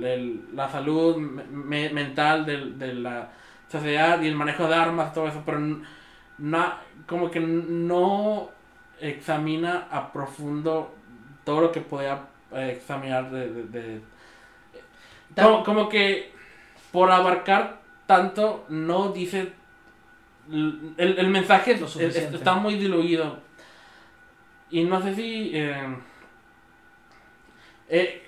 el- 0.04 0.44
la 0.54 0.68
salud 0.70 1.16
me- 1.18 1.44
me- 1.44 1.90
mental 1.90 2.46
del- 2.46 2.78
de, 2.78 2.94
la 2.94 3.30
sociedad 3.70 4.20
y 4.22 4.28
el 4.28 4.36
manejo 4.36 4.68
de 4.68 4.74
armas, 4.76 5.12
todo 5.14 5.28
eso, 5.28 5.42
pero 5.46 5.58
n- 5.58 5.82
na- 6.38 6.78
como 7.06 7.30
que 7.30 7.40
no 7.40 8.50
examina 9.00 9.88
a 9.90 10.12
profundo 10.12 10.94
todo 11.44 11.62
lo 11.62 11.72
que 11.72 11.80
podía 11.80 12.20
eh, 12.52 12.72
examinar 12.76 13.30
de, 13.30 13.52
de- 13.52 13.64
de- 13.64 14.02
como, 15.36 15.64
como 15.64 15.88
que 15.88 16.32
por 16.92 17.10
abarcar 17.10 17.80
tanto 18.06 18.64
no 18.68 19.12
dice 19.12 19.52
el, 20.50 20.94
el 21.18 21.28
mensaje 21.28 21.76
Lo 21.76 21.86
es- 21.86 21.92
suficiente. 21.92 22.36
está 22.36 22.54
muy 22.54 22.74
diluido 22.76 23.38
y 24.70 24.84
no 24.84 25.02
sé 25.02 25.14
si 25.14 25.50
eh, 25.54 25.96
eh, 27.88 28.22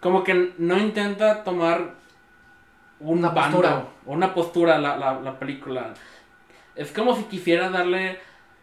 como 0.00 0.22
que 0.24 0.52
no 0.58 0.78
intenta 0.78 1.42
tomar 1.44 1.94
un 3.00 3.18
Una 3.20 3.28
bando, 3.30 3.58
postura. 3.58 3.84
o 4.06 4.12
una 4.12 4.34
postura 4.34 4.78
la, 4.78 4.96
la, 4.96 5.20
la 5.20 5.38
película 5.38 5.94
es 6.74 6.92
como 6.92 7.14
si 7.16 7.24
quisiera 7.24 7.68
darle 7.70 8.18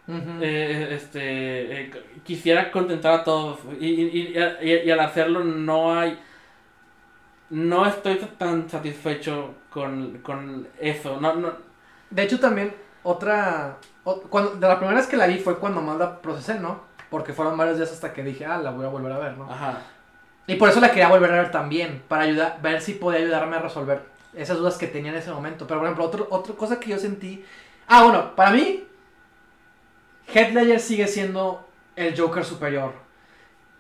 eh, 0.08 0.90
este 0.92 1.92
quisiera 2.24 2.70
contentar 2.72 3.14
a 3.22 3.24
todos 3.24 3.60
y, 3.80 3.88
y, 3.88 4.02
y, 4.04 4.36
y- 4.70 4.82
y 4.86 4.92
al 4.92 5.00
hacerlo 5.00 5.44
no 5.44 5.98
hay 5.98 6.20
no 7.50 7.86
estoy 7.86 8.16
tan 8.38 8.70
satisfecho 8.70 9.54
con, 9.70 10.20
con 10.20 10.68
eso 10.80 11.20
no 11.22 11.36
no 11.36 11.54
De 12.10 12.24
hecho, 12.24 12.40
también, 12.40 12.74
otra. 13.04 13.78
o- 14.04 14.22
cuando, 14.22 14.56
de 14.56 14.68
la 14.68 14.78
primera 14.80 14.98
vez 15.00 15.08
que 15.08 15.18
la 15.18 15.28
vi 15.28 15.38
fue 15.40 15.58
cuando 15.60 15.82
más 15.82 15.98
la 15.98 16.22
procesé, 16.22 16.60
¿no? 16.60 16.82
Porque 17.10 17.34
fueron 17.34 17.58
varios 17.58 17.78
días 17.78 17.92
hasta 17.92 18.14
que 18.14 18.24
dije, 18.24 18.46
ah, 18.46 18.58
la 18.58 18.72
voy 18.72 18.86
a 18.86 18.90
volver 18.90 19.12
a 19.12 19.18
ver, 19.20 19.38
¿no? 19.38 19.52
ajá 19.52 19.80
Y 20.48 20.56
por 20.56 20.70
eso 20.70 20.80
la 20.80 20.90
quería 20.90 21.08
volver 21.10 21.32
a 21.34 21.38
ver 21.44 21.52
también, 21.52 22.04
para 22.08 22.24
ayudar, 22.24 22.60
ver 22.62 22.82
si 22.82 22.94
podía 22.94 23.20
ayudarme 23.20 23.56
a 23.58 23.60
resolver 23.60 24.02
esas 24.34 24.58
dudas 24.58 24.78
que 24.78 24.88
tenía 24.88 25.12
en 25.12 25.18
ese 25.18 25.32
momento. 25.32 25.66
Pero, 25.68 25.80
por 25.80 25.88
ejemplo, 25.88 26.06
otro, 26.06 26.28
otra 26.30 26.56
cosa 26.56 26.80
que 26.80 26.90
yo 26.92 27.00
sentí. 27.00 27.44
Ah, 27.88 28.04
bueno, 28.04 28.36
para 28.36 28.52
mí, 28.52 28.84
Heath 30.28 30.54
Ledger 30.54 30.80
sigue 30.80 31.08
siendo 31.08 31.68
el 31.96 32.20
Joker 32.20 32.44
superior. 32.44 32.94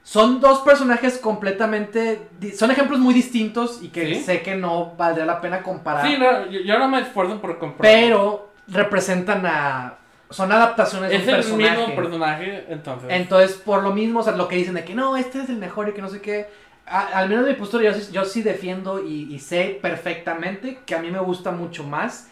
Son 0.07 0.39
dos 0.39 0.59
personajes 0.59 1.17
completamente. 1.17 2.27
Son 2.55 2.69
ejemplos 2.69 2.99
muy 2.99 3.11
distintos 3.13 3.79
y 3.81 3.87
que 3.89 4.05
¿Sí? 4.15 4.21
sé 4.21 4.43
que 4.43 4.55
no 4.55 4.93
valdría 4.95 5.25
la 5.25 5.41
pena 5.41 5.63
comparar. 5.63 6.05
sí 6.05 6.15
no, 6.19 6.45
yo, 6.51 6.59
yo 6.59 6.77
no 6.77 6.87
me 6.87 6.99
esfuerzo 7.01 7.41
por 7.41 7.57
comprar 7.57 7.91
pero 7.91 8.51
representan 8.67 9.43
a. 9.47 9.95
Son 10.29 10.51
adaptaciones 10.51 11.09
de 11.09 11.15
es 11.17 11.23
un 11.23 11.29
el 11.29 11.35
personaje. 11.37 11.77
mismo 11.79 11.95
personaje 11.95 12.65
entonces 12.69 13.09
Entonces, 13.11 13.57
por 13.57 13.81
lo 13.81 13.93
mismo, 13.93 14.19
o 14.19 14.23
sea, 14.23 14.33
lo 14.35 14.47
que 14.47 14.55
dicen 14.57 14.75
de 14.75 14.83
que 14.85 14.93
no, 14.93 15.17
este 15.17 15.41
es 15.41 15.49
el 15.49 15.57
mejor 15.57 15.89
y 15.89 15.93
que 15.93 16.01
no 16.03 16.09
sé 16.09 16.21
qué. 16.21 16.47
a- 16.85 17.07
al 17.17 17.27
menos 17.27 17.45
de 17.45 17.53
mi 17.53 17.57
postura, 17.57 17.83
yo, 17.83 17.93
sí- 17.93 18.11
yo 18.11 18.25
sí 18.25 18.43
defiendo 18.43 19.03
y, 19.03 19.33
y 19.33 19.39
sé 19.39 19.79
perfectamente 19.81 20.79
que 20.85 20.93
a 20.93 20.99
mí 20.99 21.09
me 21.09 21.19
gusta 21.19 21.49
mucho 21.49 21.83
más 21.83 22.27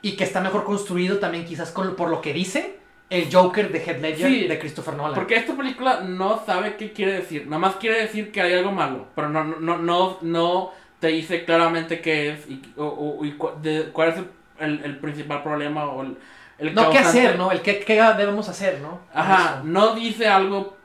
y 0.00 0.12
que 0.16 0.24
está 0.24 0.40
mejor 0.40 0.64
construido 0.64 1.18
también, 1.18 1.44
quizás 1.44 1.70
con, 1.72 1.94
por 1.94 2.08
lo 2.08 2.22
que 2.22 2.32
dice 2.32 2.79
el 3.10 3.28
Joker 3.32 3.70
de 3.72 3.78
Heath 3.80 4.00
Ledger 4.00 4.26
Sí, 4.28 4.46
de 4.46 4.58
Christopher 4.58 4.94
Nolan. 4.94 5.14
porque 5.14 5.34
esta 5.34 5.54
película 5.56 6.00
no 6.02 6.42
sabe 6.46 6.76
qué 6.76 6.92
quiere 6.92 7.12
decir 7.12 7.44
nada 7.46 7.58
más 7.58 7.74
quiere 7.76 8.00
decir 8.02 8.30
que 8.32 8.40
hay 8.40 8.54
algo 8.54 8.70
malo 8.72 9.06
pero 9.16 9.28
no 9.28 9.42
no 9.44 9.78
no 9.78 10.18
no 10.22 10.70
te 11.00 11.08
dice 11.08 11.44
claramente 11.44 12.00
qué 12.00 12.30
es 12.30 12.48
y, 12.48 12.62
o, 12.76 12.86
o- 12.86 13.24
y 13.24 13.32
cu- 13.32 13.52
de- 13.60 13.90
cuál 13.92 14.10
es 14.10 14.16
el, 14.60 14.80
el- 14.84 14.98
principal 14.98 15.42
problema 15.42 15.86
o 15.86 16.02
el, 16.02 16.16
el 16.58 16.74
no 16.74 16.90
qué 16.90 16.98
causante. 16.98 17.20
hacer, 17.26 17.38
¿no? 17.38 17.50
El 17.50 17.62
qué, 17.62 17.80
qué 17.80 17.94
debemos 18.18 18.48
hacer, 18.50 18.80
¿no? 18.80 19.00
Ajá, 19.14 19.62
no 19.64 19.94
dice 19.94 20.28
algo. 20.28 20.76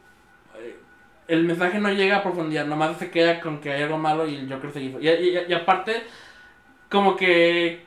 eh, 0.57 0.77
El 1.27 1.43
mensaje 1.43 1.79
no 1.79 1.91
llega 1.91 2.15
a 2.17 2.23
profundidad, 2.23 2.65
nomás 2.65 2.97
se 2.97 3.11
queda 3.11 3.41
con 3.41 3.59
que 3.59 3.73
hay 3.73 3.83
algo 3.83 3.97
malo 3.97 4.25
y 4.25 4.35
el 4.35 4.49
Joker 4.51 4.71
se 4.71 4.81
hizo. 4.83 5.01
Y, 5.01 5.09
y- 5.09 5.37
y 5.49 5.53
aparte, 5.53 6.03
como 6.89 7.15
que. 7.17 7.85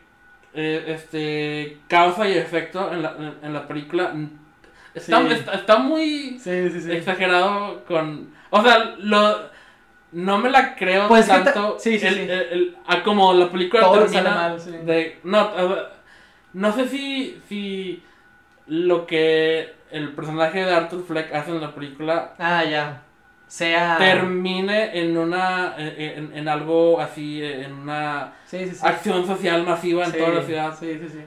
Eh, 0.55 0.85
este. 0.89 1.79
Causa 1.89 2.29
y 2.29 2.33
efecto 2.39 2.93
en 2.93 3.03
la, 3.03 3.15
en, 3.19 3.35
en 3.43 3.53
la 3.53 3.67
película. 3.67 4.11
mm, 4.15 4.31
Está, 4.95 5.21
Sí. 5.21 5.29
está, 5.35 5.53
está 5.55 5.79
muy 5.79 6.39
Sí, 6.41 6.71
sí, 6.71 6.81
sí. 6.81 6.93
exagerado 6.93 7.85
con. 7.87 8.33
O 8.51 8.63
sea, 8.63 8.95
lo. 8.99 9.57
No 10.11 10.39
me 10.39 10.49
la 10.51 10.75
creo 10.75 11.07
Pues 11.07 11.27
ta- 11.29 11.45
tanto. 11.45 11.77
el- 11.85 12.03
el- 12.03 12.31
el- 12.31 12.77
a 12.87 13.03
como 13.03 13.35
la 13.35 13.51
película 13.51 13.83
Todo 13.83 13.99
termina. 14.07 14.31
mal, 14.35 14.87
de, 14.87 15.19
no, 15.23 15.51
no 16.55 16.73
sé 16.73 16.89
si, 16.89 17.39
si 17.47 18.03
lo 18.69 19.07
que 19.07 19.71
el 19.91 20.13
personaje 20.15 20.65
de 20.65 20.75
Arthur 20.75 21.05
Fleck 21.07 21.35
hace 21.35 21.51
en 21.51 21.61
la 21.61 21.75
película 21.75 22.33
Ah, 22.39 22.65
ya. 22.65 23.03
Sea. 23.49 23.97
termine 23.99 24.99
en 25.01 25.17
una 25.17 25.75
en, 25.79 26.33
en 26.37 26.49
algo 26.49 27.01
así 27.01 27.43
en 27.43 27.73
una 27.75 28.35
Sí, 28.45 28.67
sí, 28.69 28.75
sí. 28.75 28.81
acción 28.87 29.27
social 29.27 29.65
masiva 29.65 30.05
en 30.07 30.17
toda 30.17 30.31
la 30.31 30.43
ciudad 30.43 30.77
Sí, 30.79 30.99
sí, 31.01 31.09
sí. 31.09 31.21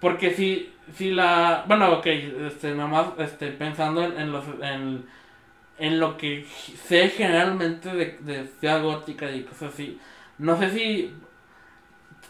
porque 0.00 0.32
si 0.34 0.74
si 0.96 1.10
la 1.12 1.64
bueno 1.66 1.92
ok 1.98 2.06
este 2.06 2.74
nada 2.74 2.88
más 2.88 3.06
este 3.18 3.48
pensando 3.52 4.04
en, 4.04 4.18
en 4.18 4.32
los 4.32 4.44
en, 4.62 5.06
en 5.78 6.00
lo 6.00 6.16
que 6.16 6.46
sé 6.88 7.10
generalmente 7.10 7.90
de, 7.94 8.18
de 8.20 8.46
ciudad 8.60 8.82
gótica 8.82 9.30
y 9.30 9.44
cosas 9.44 9.72
así 9.74 9.98
no 10.38 10.58
sé 10.58 10.70
si 10.70 11.14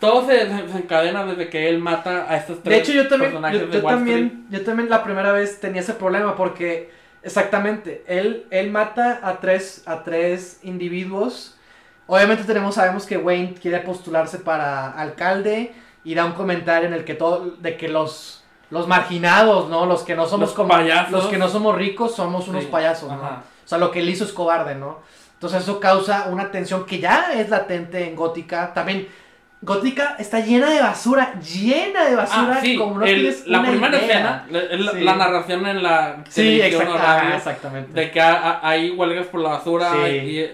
todo 0.00 0.26
se 0.26 0.46
desencadena 0.46 1.24
desde 1.26 1.48
que 1.48 1.68
él 1.68 1.78
mata 1.78 2.30
a 2.30 2.36
estos 2.36 2.62
tres 2.62 2.76
De 2.76 2.78
hecho, 2.78 2.92
yo 2.92 3.08
también, 3.08 3.32
personajes 3.32 3.60
yo, 3.62 3.66
de 3.66 3.72
yo 3.72 3.88
Street. 3.88 3.88
también, 3.88 4.46
yo 4.50 4.64
también 4.64 4.88
la 4.90 5.02
primera 5.02 5.32
vez 5.32 5.60
tenía 5.60 5.80
ese 5.80 5.94
problema 5.94 6.36
porque, 6.36 6.90
exactamente, 7.22 8.04
él, 8.06 8.46
él 8.50 8.70
mata 8.70 9.20
a 9.22 9.40
tres, 9.40 9.82
a 9.86 10.02
tres 10.04 10.60
individuos. 10.62 11.56
Obviamente 12.06 12.44
tenemos, 12.44 12.74
sabemos 12.76 13.04
que 13.06 13.18
Wayne 13.18 13.54
quiere 13.54 13.80
postularse 13.80 14.38
para 14.38 14.90
alcalde 14.92 15.72
y 16.04 16.14
da 16.14 16.24
un 16.24 16.32
comentario 16.32 16.88
en 16.88 16.94
el 16.94 17.04
que 17.04 17.14
todo, 17.14 17.50
de 17.60 17.76
que 17.76 17.88
los, 17.88 18.44
los 18.70 18.88
marginados, 18.88 19.68
¿no? 19.68 19.84
Los 19.86 20.02
que 20.04 20.14
no 20.14 20.26
somos 20.26 20.48
Los 20.48 20.56
como, 20.56 20.70
payasos. 20.70 21.12
los 21.12 21.26
que 21.26 21.36
no 21.38 21.48
somos 21.48 21.74
ricos 21.76 22.14
somos 22.14 22.48
unos 22.48 22.64
Sí, 22.64 22.70
payasos, 22.70 23.10
¿no? 23.10 23.16
O 23.22 23.68
sea, 23.68 23.78
lo 23.78 23.90
que 23.90 24.00
él 24.00 24.08
hizo 24.08 24.24
es 24.24 24.32
cobarde, 24.32 24.74
¿no? 24.74 25.00
Entonces 25.34 25.62
eso 25.62 25.78
causa 25.78 26.28
una 26.30 26.50
tensión 26.50 26.86
que 26.86 26.98
ya 26.98 27.32
es 27.34 27.50
latente 27.50 28.08
en 28.08 28.16
Gótica. 28.16 28.72
También, 28.72 29.06
Gótica 29.60 30.14
está 30.20 30.38
llena 30.40 30.70
de 30.70 30.80
basura, 30.80 31.34
llena 31.40 32.04
de 32.04 32.14
basura, 32.14 32.54
Ah, 32.58 32.60
sí, 32.62 32.76
como 32.76 32.98
no 33.00 33.04
el- 33.04 33.14
tienes 33.16 33.46
la 33.48 33.58
una 33.60 33.70
primera 33.70 33.96
idea. 33.98 34.06
escena, 34.06 34.46
la, 34.50 34.62
la- 34.76 34.92
Sí. 34.92 35.00
la 35.00 35.16
narración 35.16 35.66
en 35.66 35.82
la 35.82 36.16
Sí, 36.28 36.42
televisión 36.58 36.82
exact- 36.82 36.94
o 36.94 36.98
radio, 36.98 37.30
ah, 37.32 37.36
exactamente. 37.36 37.92
de 38.00 38.10
que 38.12 38.20
ha- 38.20 38.38
ha- 38.38 38.68
hay 38.68 38.90
huelgas 38.92 39.26
por 39.26 39.40
la 39.40 39.48
basura 39.50 39.90
Sí. 40.06 40.10
y 40.12 40.50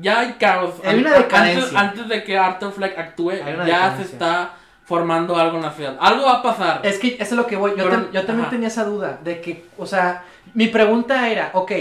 ya 0.00 0.20
hay 0.20 0.32
caos. 0.34 0.74
Hay 0.84 1.00
una 1.00 1.10
An- 1.16 1.22
decadencia. 1.22 1.62
Antes, 1.64 1.76
antes 1.76 2.08
de 2.08 2.22
que 2.24 2.38
Arthur 2.38 2.72
Fleck 2.72 2.96
actúe, 2.98 3.32
ya 3.66 3.96
se 3.96 4.02
está 4.02 4.50
formando 4.84 5.34
algo 5.36 5.56
en 5.56 5.62
la 5.64 5.72
ciudad. 5.72 5.96
Algo 5.98 6.26
va 6.26 6.34
a 6.34 6.42
pasar. 6.44 6.80
Es 6.84 7.00
que 7.00 7.14
eso 7.14 7.22
es 7.24 7.32
lo 7.32 7.48
que 7.48 7.56
voy. 7.56 7.72
Yo, 7.72 7.78
Pero- 7.82 7.90
tam- 7.96 8.10
yo 8.12 8.24
también 8.26 8.42
ajá. 8.42 8.50
tenía 8.50 8.68
esa 8.68 8.84
duda 8.84 9.18
de 9.24 9.40
que, 9.40 9.64
o 9.76 9.86
sea, 9.86 10.22
mi 10.54 10.68
pregunta 10.68 11.28
era, 11.28 11.50
ok, 11.52 11.72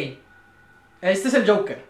este 1.01 1.27
es 1.27 1.33
el 1.35 1.47
Joker. 1.47 1.85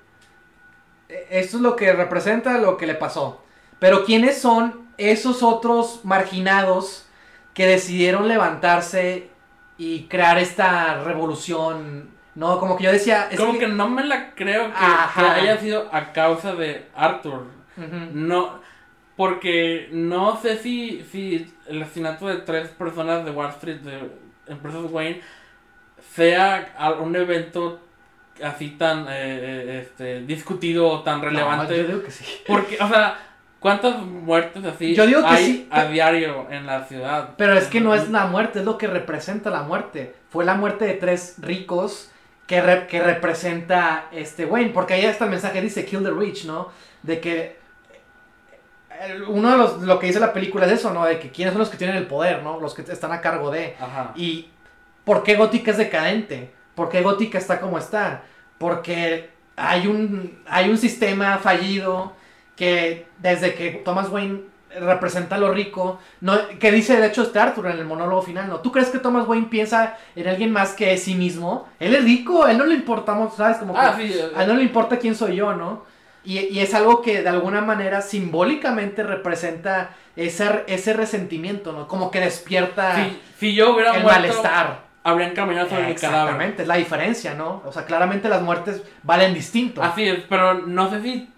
E- 1.07 1.27
Esto 1.29 1.55
es 1.57 1.63
lo 1.63 1.77
que 1.77 1.93
representa 1.93 2.57
lo 2.57 2.75
que 2.75 2.87
le 2.87 2.95
pasó. 2.95 3.41
Pero 3.79 4.05
¿quiénes 4.05 4.39
son 4.39 4.87
esos 4.97 5.43
otros 5.43 6.01
marginados 6.03 7.07
que 7.53 7.67
decidieron 7.67 8.27
levantarse 8.27 9.29
y 9.77 10.03
crear 10.03 10.37
esta 10.37 11.03
revolución? 11.03 12.09
No, 12.35 12.59
como 12.59 12.77
que 12.77 12.83
yo 12.83 12.91
decía, 12.91 13.29
es 13.31 13.39
Como 13.39 13.53
que, 13.53 13.59
que... 13.59 13.67
no 13.67 13.89
me 13.89 14.03
la 14.03 14.33
creo 14.35 14.71
que, 14.71 15.21
haya 15.21 15.57
sido 15.57 15.89
a 15.91 16.11
causa 16.11 16.53
de 16.53 16.87
Arthur. 16.95 17.47
No, 18.13 18.59
porque 19.15 19.89
no 19.91 20.39
sé 20.41 20.57
si, 20.57 21.05
si 21.11 21.53
el 21.67 21.81
asesinato 21.81 22.27
de 22.27 22.37
tres 22.37 22.69
personas 22.69 23.23
de 23.25 23.31
Wall 23.31 23.49
Street, 23.51 23.79
de 23.79 24.11
empresas 24.47 24.91
Wayne, 24.91 25.21
sea 26.13 26.97
un 27.01 27.15
evento 27.15 27.79
así 28.43 28.71
tan 28.71 29.07
eh, 29.07 29.09
eh, 29.09 29.79
este, 29.81 30.21
discutido 30.21 30.87
o 30.87 31.03
tan 31.03 31.21
relevante. 31.21 31.73
No, 31.73 31.81
yo 31.81 31.87
digo 31.87 32.03
que 32.03 32.11
sí. 32.11 32.25
Porque, 32.45 32.77
o 32.81 32.87
sea, 32.87 33.17
¿cuántas 33.65 33.99
muertes 33.99 34.63
así 34.63 34.93
Yo 34.93 35.07
digo 35.07 35.21
que 35.21 35.27
hay 35.27 35.45
sí, 35.45 35.67
a 35.71 35.85
diario 35.85 36.45
en 36.51 36.67
la 36.67 36.83
ciudad? 36.83 37.31
Pero 37.35 37.53
es 37.57 37.65
que 37.65 37.81
no 37.81 37.95
es 37.95 38.09
la 38.11 38.27
muerte, 38.27 38.59
es 38.59 38.65
lo 38.65 38.77
que 38.77 38.85
representa 38.85 39.49
la 39.49 39.63
muerte. 39.63 40.13
Fue 40.29 40.45
la 40.45 40.53
muerte 40.53 40.85
de 40.85 40.93
tres 40.93 41.37
ricos 41.39 42.11
que, 42.45 42.61
re- 42.61 42.85
que 42.85 43.01
representa 43.01 44.05
este 44.11 44.45
Wayne. 44.45 44.69
Porque 44.69 44.93
ahí 44.93 45.05
está 45.05 45.23
el 45.25 45.31
mensaje, 45.31 45.61
dice 45.61 45.83
kill 45.83 46.03
the 46.03 46.11
rich, 46.11 46.45
¿no? 46.45 46.69
De 47.01 47.19
que 47.19 47.57
eh, 48.91 49.21
uno 49.27 49.49
de 49.51 49.57
los, 49.57 49.81
lo 49.81 49.97
que 49.97 50.05
dice 50.05 50.19
la 50.19 50.31
película 50.31 50.67
es 50.67 50.73
eso, 50.73 50.93
¿no? 50.93 51.03
De 51.05 51.17
que 51.17 51.31
quiénes 51.31 51.53
son 51.53 51.59
los 51.61 51.69
que 51.71 51.77
tienen 51.77 51.95
el 51.95 52.05
poder, 52.05 52.43
¿no? 52.43 52.59
Los 52.59 52.75
que 52.75 52.83
están 52.83 53.11
a 53.13 53.19
cargo 53.19 53.49
de. 53.49 53.75
Ajá. 53.81 54.11
¿Y 54.15 54.49
por 55.03 55.23
qué 55.23 55.35
Gótica 55.35 55.71
es 55.71 55.77
decadente? 55.77 56.53
¿Por 56.75 56.89
qué 56.89 57.01
Gótica 57.01 57.39
está 57.39 57.59
como 57.59 57.79
está? 57.79 58.21
Porque 58.59 59.31
hay 59.55 59.87
un, 59.87 60.43
hay 60.47 60.69
un 60.69 60.77
sistema 60.77 61.39
fallido 61.39 62.13
que 62.55 63.07
desde 63.19 63.53
que 63.55 63.71
Thomas 63.85 64.09
Wayne 64.09 64.41
representa 64.79 65.35
a 65.35 65.39
lo 65.39 65.51
rico, 65.53 65.99
no, 66.21 66.37
que 66.59 66.71
dice 66.71 66.97
de 66.99 67.07
hecho 67.07 67.21
este 67.23 67.39
Arthur 67.39 67.67
en 67.67 67.77
el 67.79 67.85
monólogo 67.85 68.21
final, 68.21 68.49
¿no? 68.49 68.59
¿Tú 68.59 68.71
crees 68.73 68.89
que 68.89 68.99
Thomas 68.99 69.25
Wayne 69.27 69.47
piensa 69.47 69.97
en 70.15 70.27
alguien 70.27 70.51
más 70.51 70.73
que 70.73 70.97
sí 70.97 71.15
mismo? 71.15 71.69
Él 71.79 71.95
es 71.95 72.03
rico, 72.03 72.43
a 72.43 72.51
él 72.51 72.57
no 72.57 72.65
le 72.65 72.75
importamos, 72.75 73.35
¿sabes? 73.35 73.57
Como 73.57 73.73
que 73.73 73.79
Ah, 73.79 73.95
sí. 73.97 74.11
eh, 74.13 74.31
a 74.35 74.43
él 74.43 74.49
no 74.49 74.55
le 74.55 74.63
importa 74.63 74.97
quién 74.97 75.15
soy 75.15 75.37
yo, 75.37 75.53
¿no? 75.53 75.83
Y, 76.25 76.39
y 76.39 76.59
es 76.59 76.73
algo 76.73 77.01
que 77.01 77.21
de 77.21 77.29
alguna 77.29 77.61
manera 77.61 78.01
simbólicamente 78.01 79.03
representa 79.03 79.91
ese, 80.15 80.63
ese 80.67 80.93
resentimiento, 80.93 81.71
¿no? 81.71 81.87
Como 81.87 82.11
que 82.11 82.19
despierta 82.19 82.95
si, 82.95 83.21
si 83.39 83.55
yo 83.55 83.73
hubiera 83.75 83.95
el 83.95 84.01
muerto, 84.03 84.19
malestar. 84.21 84.79
habrían 85.03 85.33
caminado 85.33 85.69
sobre 85.69 85.87
mi 85.87 85.95
cadáver. 85.95 86.21
Exactamente, 86.23 86.61
es 86.63 86.67
la 86.67 86.75
diferencia, 86.77 87.33
¿no? 87.35 87.61
O 87.65 87.71
sea, 87.71 87.85
claramente 87.85 88.27
las 88.27 88.41
muertes 88.41 88.81
valen 89.03 89.33
distinto. 89.33 89.81
Así 89.83 90.03
es, 90.03 90.19
pero 90.27 90.55
no 90.55 90.89
sé 90.89 91.01
si. 91.01 91.29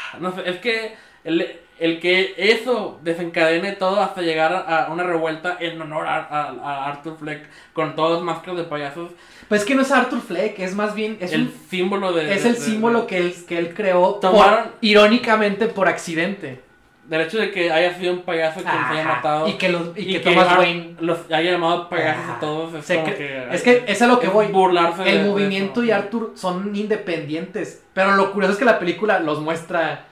No 0.20 0.32
sé, 0.34 0.42
es 0.48 0.56
que 0.58 0.94
el, 1.24 1.46
el 1.78 2.00
que 2.00 2.34
eso 2.36 2.98
desencadene 3.02 3.72
todo 3.72 4.00
hasta 4.00 4.22
llegar 4.22 4.52
a 4.66 4.88
una 4.90 5.02
revuelta 5.04 5.56
en 5.60 5.80
honor 5.80 6.06
a, 6.06 6.16
a- 6.24 6.50
a 6.62 6.86
Arthur 6.88 7.16
Fleck 7.18 7.42
con 7.72 7.94
todos 7.96 8.22
máscaras 8.22 8.56
de 8.56 8.64
payasos, 8.64 9.12
Pues 9.48 9.62
es 9.62 9.66
que 9.66 9.74
no 9.74 9.82
es 9.82 9.90
Arthur 9.92 10.20
Fleck, 10.20 10.58
es 10.58 10.74
más 10.74 10.94
bien, 10.94 11.18
es, 11.20 11.32
el 11.32 11.42
un- 11.42 11.54
símbolo 11.70 12.12
de. 12.12 12.34
es 12.34 12.42
de- 12.42 12.48
el 12.50 12.54
de- 12.56 12.60
símbolo 12.60 13.00
de- 13.02 13.06
que 13.06 13.16
él, 13.18 13.34
que 13.46 13.58
él 13.58 13.74
creó, 13.74 14.18
por- 14.20 14.74
irónicamente 14.80 15.66
por 15.68 15.88
accidente. 15.88 16.60
Del 17.08 17.22
hecho 17.22 17.38
de 17.38 17.50
que 17.50 17.72
haya 17.72 17.94
sido 17.94 18.12
un 18.12 18.20
payaso 18.20 18.60
que 18.60 18.66
se 18.66 18.76
haya 18.76 19.02
matado. 19.04 19.48
Y 19.48 19.54
que, 19.54 19.70
los, 19.70 19.96
y 19.96 20.12
que 20.12 20.20
que 20.20 20.30
Thomas 20.30 20.46
Ar- 20.48 20.58
Wayne... 20.58 20.94
los 21.00 21.18
haya 21.32 21.52
llamado 21.52 21.88
payasos 21.88 22.22
Ajá. 22.24 22.36
a 22.36 22.40
todos. 22.40 22.74
Es 22.74 22.98
como 22.98 23.14
que. 23.14 23.48
es 23.50 23.62
que 23.62 23.84
es 23.86 24.02
a 24.02 24.06
lo 24.06 24.20
que 24.20 24.26
es 24.26 24.32
voy. 24.32 24.48
Burlarse 24.48 25.08
El 25.08 25.22
de 25.24 25.30
movimiento 25.30 25.82
y 25.82 25.90
Arthur 25.90 26.32
son 26.36 26.76
independientes. 26.76 27.82
Pero 27.94 28.14
lo 28.14 28.30
curioso 28.32 28.52
es 28.52 28.58
que 28.58 28.66
la 28.66 28.78
película 28.78 29.20
los 29.20 29.40
muestra. 29.40 30.04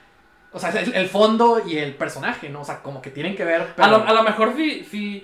O 0.51 0.57
sea, 0.59 0.71
el, 0.71 0.91
el 0.95 1.07
fondo 1.07 1.61
y 1.67 1.77
el 1.77 1.93
personaje, 1.93 2.49
¿no? 2.49 2.61
O 2.61 2.65
sea, 2.65 2.81
como 2.81 2.99
que 2.99 3.11
tienen 3.11 3.35
que 3.35 3.45
ver. 3.45 3.75
A 3.77 3.87
lo, 3.89 3.97
a 3.97 4.13
lo 4.13 4.23
mejor 4.23 4.53
sí, 4.57 4.83
sí. 4.89 5.23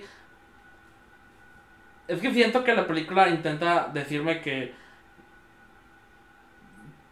Es 2.06 2.20
que 2.20 2.32
siento 2.32 2.62
que 2.62 2.72
la 2.74 2.86
película 2.86 3.28
intenta 3.28 3.90
decirme 3.92 4.40
que. 4.40 4.74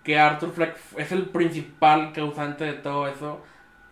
Que 0.05 0.19
Arthur 0.21 0.53
Fleck 0.53 0.77
es 0.99 1.11
el 1.11 1.25
principal 1.27 2.13
causante 2.13 2.63
de 2.65 2.73
todo 2.75 3.09
eso. 3.09 3.43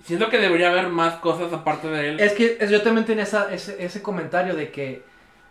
Siento 0.05 0.29
que 0.29 0.39
debería 0.39 0.69
haber 0.71 0.89
más 0.89 1.17
cosas 1.17 1.53
aparte 1.53 1.89
de 1.89 2.09
él. 2.11 2.21
Es 2.21 2.33
que 2.33 2.57
es- 2.61 2.71
yo 2.71 2.83
también 2.83 3.05
tenía 3.07 3.25
esa- 3.25 3.53
ese, 3.53 3.83
ese 3.85 4.03
comentario 4.03 4.55
de 4.55 4.71
que. 4.71 5.03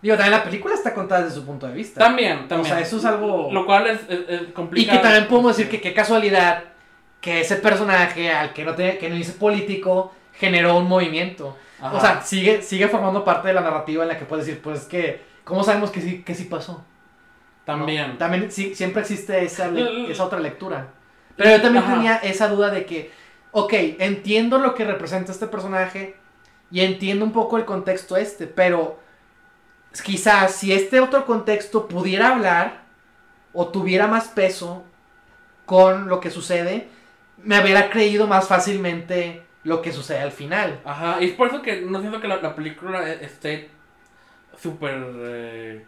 Digo, 0.01 0.15
también 0.15 0.31
la 0.37 0.43
película 0.43 0.73
está 0.73 0.93
contada 0.93 1.23
desde 1.23 1.35
su 1.35 1.45
punto 1.45 1.67
de 1.67 1.73
vista. 1.73 1.99
También, 1.99 2.47
también. 2.47 2.61
O 2.61 2.75
sea, 2.75 2.79
eso 2.79 2.97
es 2.97 3.05
algo- 3.05 3.49
Lo 3.51 3.65
cual 3.65 3.87
es, 3.87 3.99
es, 4.09 4.19
es 4.29 4.41
Y 4.43 4.51
complicado. 4.51 4.97
que 4.97 5.03
también 5.03 5.27
podemos 5.27 5.55
decir 5.57 5.69
que 5.69 5.81
qué 5.81 5.93
casualidad 5.93 6.63
que 7.21 7.41
ese 7.41 7.57
personaje, 7.57 8.31
al 8.31 8.53
que 8.53 8.63
no, 8.63 8.75
te, 8.75 8.97
que 8.97 9.09
no 9.09 9.15
dice 9.15 9.33
político, 9.33 10.13
generó 10.33 10.77
un 10.77 10.87
movimiento. 10.87 11.57
Ajá. 11.81 11.97
O 11.97 11.99
sea, 12.01 12.21
sigue, 12.21 12.61
sigue 12.61 12.87
formando 12.87 13.25
parte 13.25 13.49
de 13.49 13.53
la 13.53 13.61
narrativa 13.61 14.03
en 14.03 14.09
la 14.09 14.17
que 14.17 14.23
puedes 14.25 14.45
decir, 14.45 14.61
pues 14.61 14.85
que, 14.85 15.21
¿cómo 15.43 15.63
sabemos 15.63 15.91
que 15.91 15.99
sí, 16.01 16.23
que 16.23 16.33
sí 16.33 16.45
pasó? 16.45 16.73
¿No? 16.73 16.85
también. 17.65 18.17
También 18.17 18.51
sí, 18.51 18.73
siempre 18.73 19.01
existe 19.01 19.43
esa, 19.43 19.69
esa 20.09 20.23
otra 20.23 20.39
lectura. 20.39 20.87
Pero 21.35 21.51
yo 21.51 21.61
también 21.61 21.83
Ajá. 21.83 21.93
tenía 21.93 22.15
esa 22.17 22.47
duda 22.47 22.69
de 22.71 22.85
que, 22.85 23.11
ok, 23.51 23.73
entiendo 23.99 24.57
lo 24.59 24.75
que 24.75 24.85
representa 24.85 25.31
este 25.31 25.47
personaje 25.47 26.15
y 26.71 26.81
entiendo 26.81 27.25
un 27.25 27.31
poco 27.31 27.57
el 27.57 27.65
contexto 27.65 28.17
este, 28.17 28.47
pero 28.47 28.99
quizás 30.03 30.53
si 30.55 30.71
este 30.73 30.99
otro 30.99 31.25
contexto 31.25 31.87
pudiera 31.87 32.29
hablar 32.33 32.83
o 33.53 33.67
tuviera 33.69 34.07
más 34.07 34.27
peso 34.29 34.83
con 35.65 36.07
lo 36.07 36.19
que 36.19 36.31
sucede, 36.31 36.87
me 37.43 37.59
hubiera 37.61 37.89
creído 37.89 38.27
más 38.27 38.47
fácilmente 38.47 39.43
lo 39.63 39.81
que 39.81 39.91
sucede 39.91 40.19
al 40.19 40.31
final. 40.31 40.79
Ajá, 40.85 41.17
y 41.21 41.25
es 41.25 41.33
por 41.33 41.47
eso 41.47 41.61
que 41.61 41.81
no 41.81 41.99
siento 41.99 42.21
que 42.21 42.27
la, 42.27 42.37
la 42.37 42.55
película 42.55 43.07
e- 43.09 43.25
esté 43.25 43.69
súper 44.57 44.97
eh, 45.19 45.85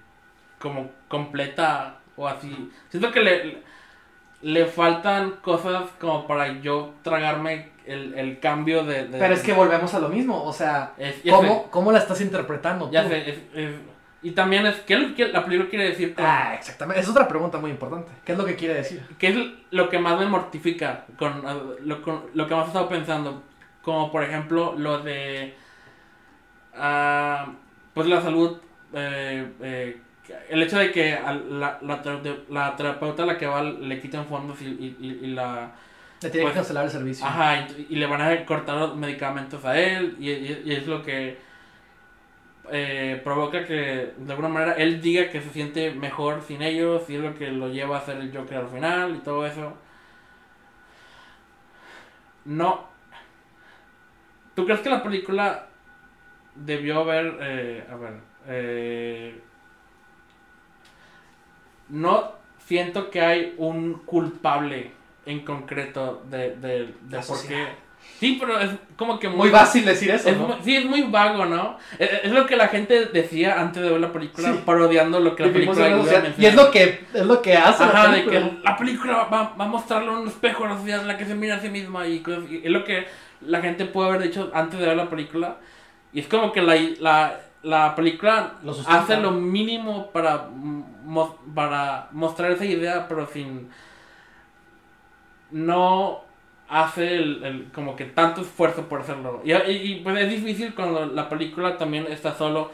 como 0.59 0.91
completa 1.07 1.97
o 2.15 2.27
así. 2.27 2.71
Siento 2.89 3.11
que 3.11 3.21
le, 3.21 3.63
le 4.41 4.65
faltan 4.65 5.35
cosas 5.41 5.83
como 5.99 6.25
para 6.27 6.59
yo 6.61 6.93
tragarme 7.03 7.69
el, 7.85 8.13
el 8.15 8.39
cambio 8.39 8.83
de... 8.83 9.07
de- 9.07 9.19
Pero 9.19 9.33
es 9.33 9.41
que 9.43 9.53
volvemos 9.53 9.93
a 9.93 9.99
lo 9.99 10.09
mismo, 10.09 10.43
o 10.43 10.53
sea, 10.53 10.93
es- 10.97 11.21
¿cómo, 11.29 11.69
cómo 11.69 11.91
la 11.91 11.99
estás 11.99 12.21
interpretando? 12.21 12.89
ya 12.91 13.03
tú? 13.03 13.09
sé, 13.09 13.29
es- 13.29 13.39
es- 13.53 13.75
y 14.23 14.31
también 14.31 14.65
es... 14.67 14.75
¿Qué 14.81 14.93
es 14.93 14.99
lo 15.09 15.15
que 15.15 15.27
la 15.29 15.43
película 15.43 15.69
quiere 15.69 15.89
decir? 15.89 16.13
con- 16.13 16.25
Ah, 16.25 16.53
exactamente. 16.55 17.01
Es 17.01 17.09
otra 17.09 17.27
pregunta 17.27 17.57
muy 17.57 17.71
importante. 17.71 18.11
¿Qué 18.23 18.33
es 18.33 18.37
lo 18.37 18.45
que 18.45 18.55
quiere 18.55 18.75
decir? 18.75 19.03
¿Qué 19.17 19.27
es 19.29 19.37
lo 19.71 19.89
que 19.89 19.97
más 19.99 20.19
me 20.19 20.27
mortifica 20.27 21.05
con 21.17 21.43
lo, 21.83 22.01
con 22.03 22.25
lo 22.33 22.47
que 22.47 22.53
más 22.55 22.65
he 22.65 22.67
estado 22.67 22.87
pensando? 22.89 23.41
Como 23.81 24.11
por 24.11 24.23
ejemplo 24.23 24.75
lo 24.77 24.99
de 24.99 25.55
ah, 26.75 27.47
pues 27.93 28.07
la 28.07 28.21
salud, 28.21 28.57
eh, 28.93 29.51
eh, 29.61 30.01
el 30.49 30.63
hecho 30.63 30.77
de 30.79 30.91
que 30.91 31.11
la, 31.49 31.77
la, 31.81 32.01
la 32.49 32.75
terapeuta 32.75 33.23
a 33.23 33.25
la 33.25 33.37
que 33.37 33.45
va 33.47 33.61
le 33.63 33.99
quitan 33.99 34.25
fondos 34.25 34.61
y, 34.61 34.65
y, 34.65 34.97
y- 34.99 35.19
y 35.25 35.27
la 35.27 35.71
Le 36.21 36.29
tiene 36.29 36.43
Pues- 36.45 36.53
que 36.53 36.59
cancelar 36.59 36.85
el 36.85 36.91
servicio. 36.91 37.25
ajá 37.25 37.67
y, 37.89 37.95
le 37.95 38.05
van 38.05 38.21
a 38.21 38.45
cortar 38.45 38.75
los 38.77 38.95
medicamentos 38.95 39.63
a 39.65 39.79
él 39.79 40.15
y, 40.19 40.29
y- 40.29 40.61
y 40.65 40.71
es 40.73 40.87
lo 40.87 41.01
que 41.03 41.37
eh, 42.73 43.19
provoca 43.23 43.65
que 43.65 44.13
de 44.17 44.31
alguna 44.31 44.47
manera 44.49 44.73
él 44.73 45.01
diga 45.01 45.29
que 45.29 45.41
se 45.41 45.49
siente 45.49 45.91
mejor 45.91 46.41
sin 46.41 46.61
ellos 46.61 47.09
y 47.09 47.15
es 47.15 47.21
lo 47.21 47.35
que 47.35 47.51
lo 47.51 47.67
lleva 47.69 47.97
a 47.97 48.05
ser 48.05 48.17
el 48.17 48.35
Joker 48.35 48.57
al 48.59 48.69
final 48.69 49.15
y 49.15 49.19
todo 49.19 49.45
eso. 49.45 49.73
No. 52.45 52.85
¿Tú 54.55 54.65
crees 54.65 54.81
que 54.81 54.89
la 54.89 55.03
película 55.03 55.67
debió 56.55 56.99
haber... 57.01 57.37
eh, 57.41 57.83
a 57.91 57.95
ver... 57.95 58.13
eh, 58.47 59.41
no 61.91 62.31
siento 62.65 63.09
que 63.11 63.21
hay 63.21 63.53
un 63.57 63.93
culpable 64.05 64.91
en 65.25 65.41
concreto 65.41 66.23
de, 66.29 66.55
de, 66.55 66.79
de 67.01 67.15
por 67.17 67.23
sociedad. 67.23 67.65
qué... 67.67 67.91
Sí, 68.19 68.37
pero 68.39 68.59
es 68.59 68.69
como 68.97 69.19
que 69.19 69.29
Muy 69.29 69.49
fácil 69.49 69.85
decir 69.85 70.09
eso, 70.09 70.29
es 70.29 70.37
¿no? 70.37 70.47
muy- 70.47 70.57
sí, 70.63 70.75
es 70.75 70.85
muy 70.85 71.03
vago, 71.03 71.45
¿no? 71.45 71.77
Es, 71.99 72.09
es 72.23 72.31
lo 72.31 72.47
que 72.47 72.55
la 72.55 72.67
gente 72.67 73.05
decía 73.05 73.59
antes 73.61 73.81
de 73.83 73.89
ver 73.91 73.99
la 73.99 74.11
película, 74.11 74.51
Sí. 74.53 74.59
parodiando 74.65 75.19
lo 75.19 75.35
que 75.35 75.43
la 75.43 75.49
Vivimos 75.49 75.77
película 75.77 76.01
sociedad- 76.03 76.33
Y 76.37 76.45
es 76.47 76.55
lo 76.55 76.71
que, 76.71 77.03
es 77.13 77.25
lo 77.25 77.41
que 77.43 77.55
hace 77.55 77.83
Ajá, 77.83 78.07
la 78.07 78.15
de 78.15 78.21
película. 78.23 78.39
que 78.49 78.63
la 78.63 78.77
película 78.77 79.13
va, 79.25 79.53
va 79.59 79.65
a 79.65 79.67
mostrarle 79.67 80.09
un 80.09 80.27
espejo 80.27 80.65
a 80.65 80.69
la 80.69 80.77
sociedad 80.77 81.01
en 81.01 81.07
la 81.07 81.17
que 81.17 81.25
se 81.25 81.35
mira 81.35 81.57
a 81.57 81.59
sí 81.59 81.69
misma 81.69 82.07
y, 82.07 82.19
cosas- 82.21 82.49
y 82.49 82.61
es 82.63 82.71
lo 82.71 82.83
que 82.83 83.05
la 83.41 83.61
gente 83.61 83.85
puede 83.85 84.09
haber 84.09 84.21
dicho 84.23 84.49
antes 84.53 84.79
de 84.79 84.85
ver 84.87 84.97
la 84.97 85.09
película. 85.09 85.57
Y 86.13 86.19
es 86.21 86.27
como 86.27 86.51
que 86.51 86.61
la, 86.63 86.75
la, 86.99 87.39
la 87.63 87.95
película 87.95 88.53
Lo 88.63 88.75
hace 88.87 89.17
lo 89.17 89.31
mínimo 89.31 90.11
para, 90.11 90.47
mo- 90.47 91.37
para 91.53 92.07
mostrar 92.11 92.51
esa 92.51 92.65
idea, 92.65 93.07
pero 93.07 93.27
sin... 93.27 93.69
No 95.51 96.21
hace 96.69 97.15
el, 97.15 97.43
el- 97.43 97.71
como 97.73 97.95
que 97.95 98.05
tanto 98.05 98.41
esfuerzo 98.41 98.87
por 98.87 99.01
hacerlo. 99.01 99.41
Y, 99.43 99.51
y- 99.53 99.91
y, 99.91 99.95
pues 100.03 100.17
es 100.17 100.29
difícil 100.29 100.73
cuando 100.73 101.05
la 101.05 101.27
película 101.27 101.77
también 101.77 102.07
está 102.09 102.33
solo 102.35 102.71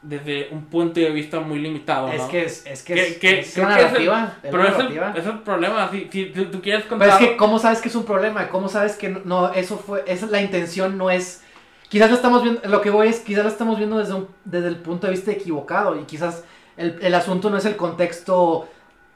desde 0.00 0.48
un 0.52 0.66
punto 0.66 1.00
de 1.00 1.10
vista 1.10 1.40
muy 1.40 1.58
limitado. 1.58 2.06
Es 2.08 2.22
que 2.22 2.44
es, 2.44 2.64
es 2.66 2.82
que 2.84 2.94
Que- 2.94 3.08
es, 3.08 3.18
que- 3.18 3.38
es 3.40 3.54
creo 3.54 3.66
una 3.66 3.76
que 3.76 3.82
es 3.82 3.86
el- 3.94 4.06
narrativa. 4.06 4.32
es 4.44 4.50
Pero 4.50 4.64
el, 4.64 4.70
narrativa. 4.72 5.14
es 5.16 5.26
el 5.26 5.38
problema, 5.40 5.90
si, 5.90 6.08
si 6.12 6.26
tú, 6.26 6.44
tú 6.46 6.62
quieres 6.62 6.84
Pero 6.84 6.98
contar... 6.98 7.08
es 7.22 7.28
que, 7.28 7.36
¿cómo 7.36 7.58
sabes 7.58 7.80
que 7.80 7.88
es 7.88 7.94
un 7.96 8.04
problema? 8.04 8.48
¿Cómo 8.48 8.68
sabes 8.68 8.94
que 8.96 9.08
no, 9.08 9.52
eso 9.52 9.76
fue, 9.76 10.04
es 10.06 10.22
la 10.30 10.40
intención 10.40 10.96
no 10.96 11.10
es... 11.10 11.44
Quizás 11.88 12.10
lo 12.10 12.16
estamos 12.16 12.42
viendo, 12.42 12.60
lo 12.68 12.80
que 12.82 12.90
voy 12.90 13.08
es, 13.08 13.20
quizás 13.20 13.44
lo 13.44 13.50
estamos 13.50 13.78
viendo 13.78 13.98
desde, 13.98 14.14
un- 14.14 14.28
desde 14.44 14.68
el 14.68 14.76
punto 14.76 15.06
de 15.06 15.12
vista 15.14 15.30
equivocado 15.30 15.98
y 15.98 16.04
quizás 16.04 16.44
el, 16.76 16.98
el 17.00 17.14
asunto 17.14 17.48
no 17.50 17.56
es 17.56 17.64
el 17.64 17.76
contexto 17.76 18.68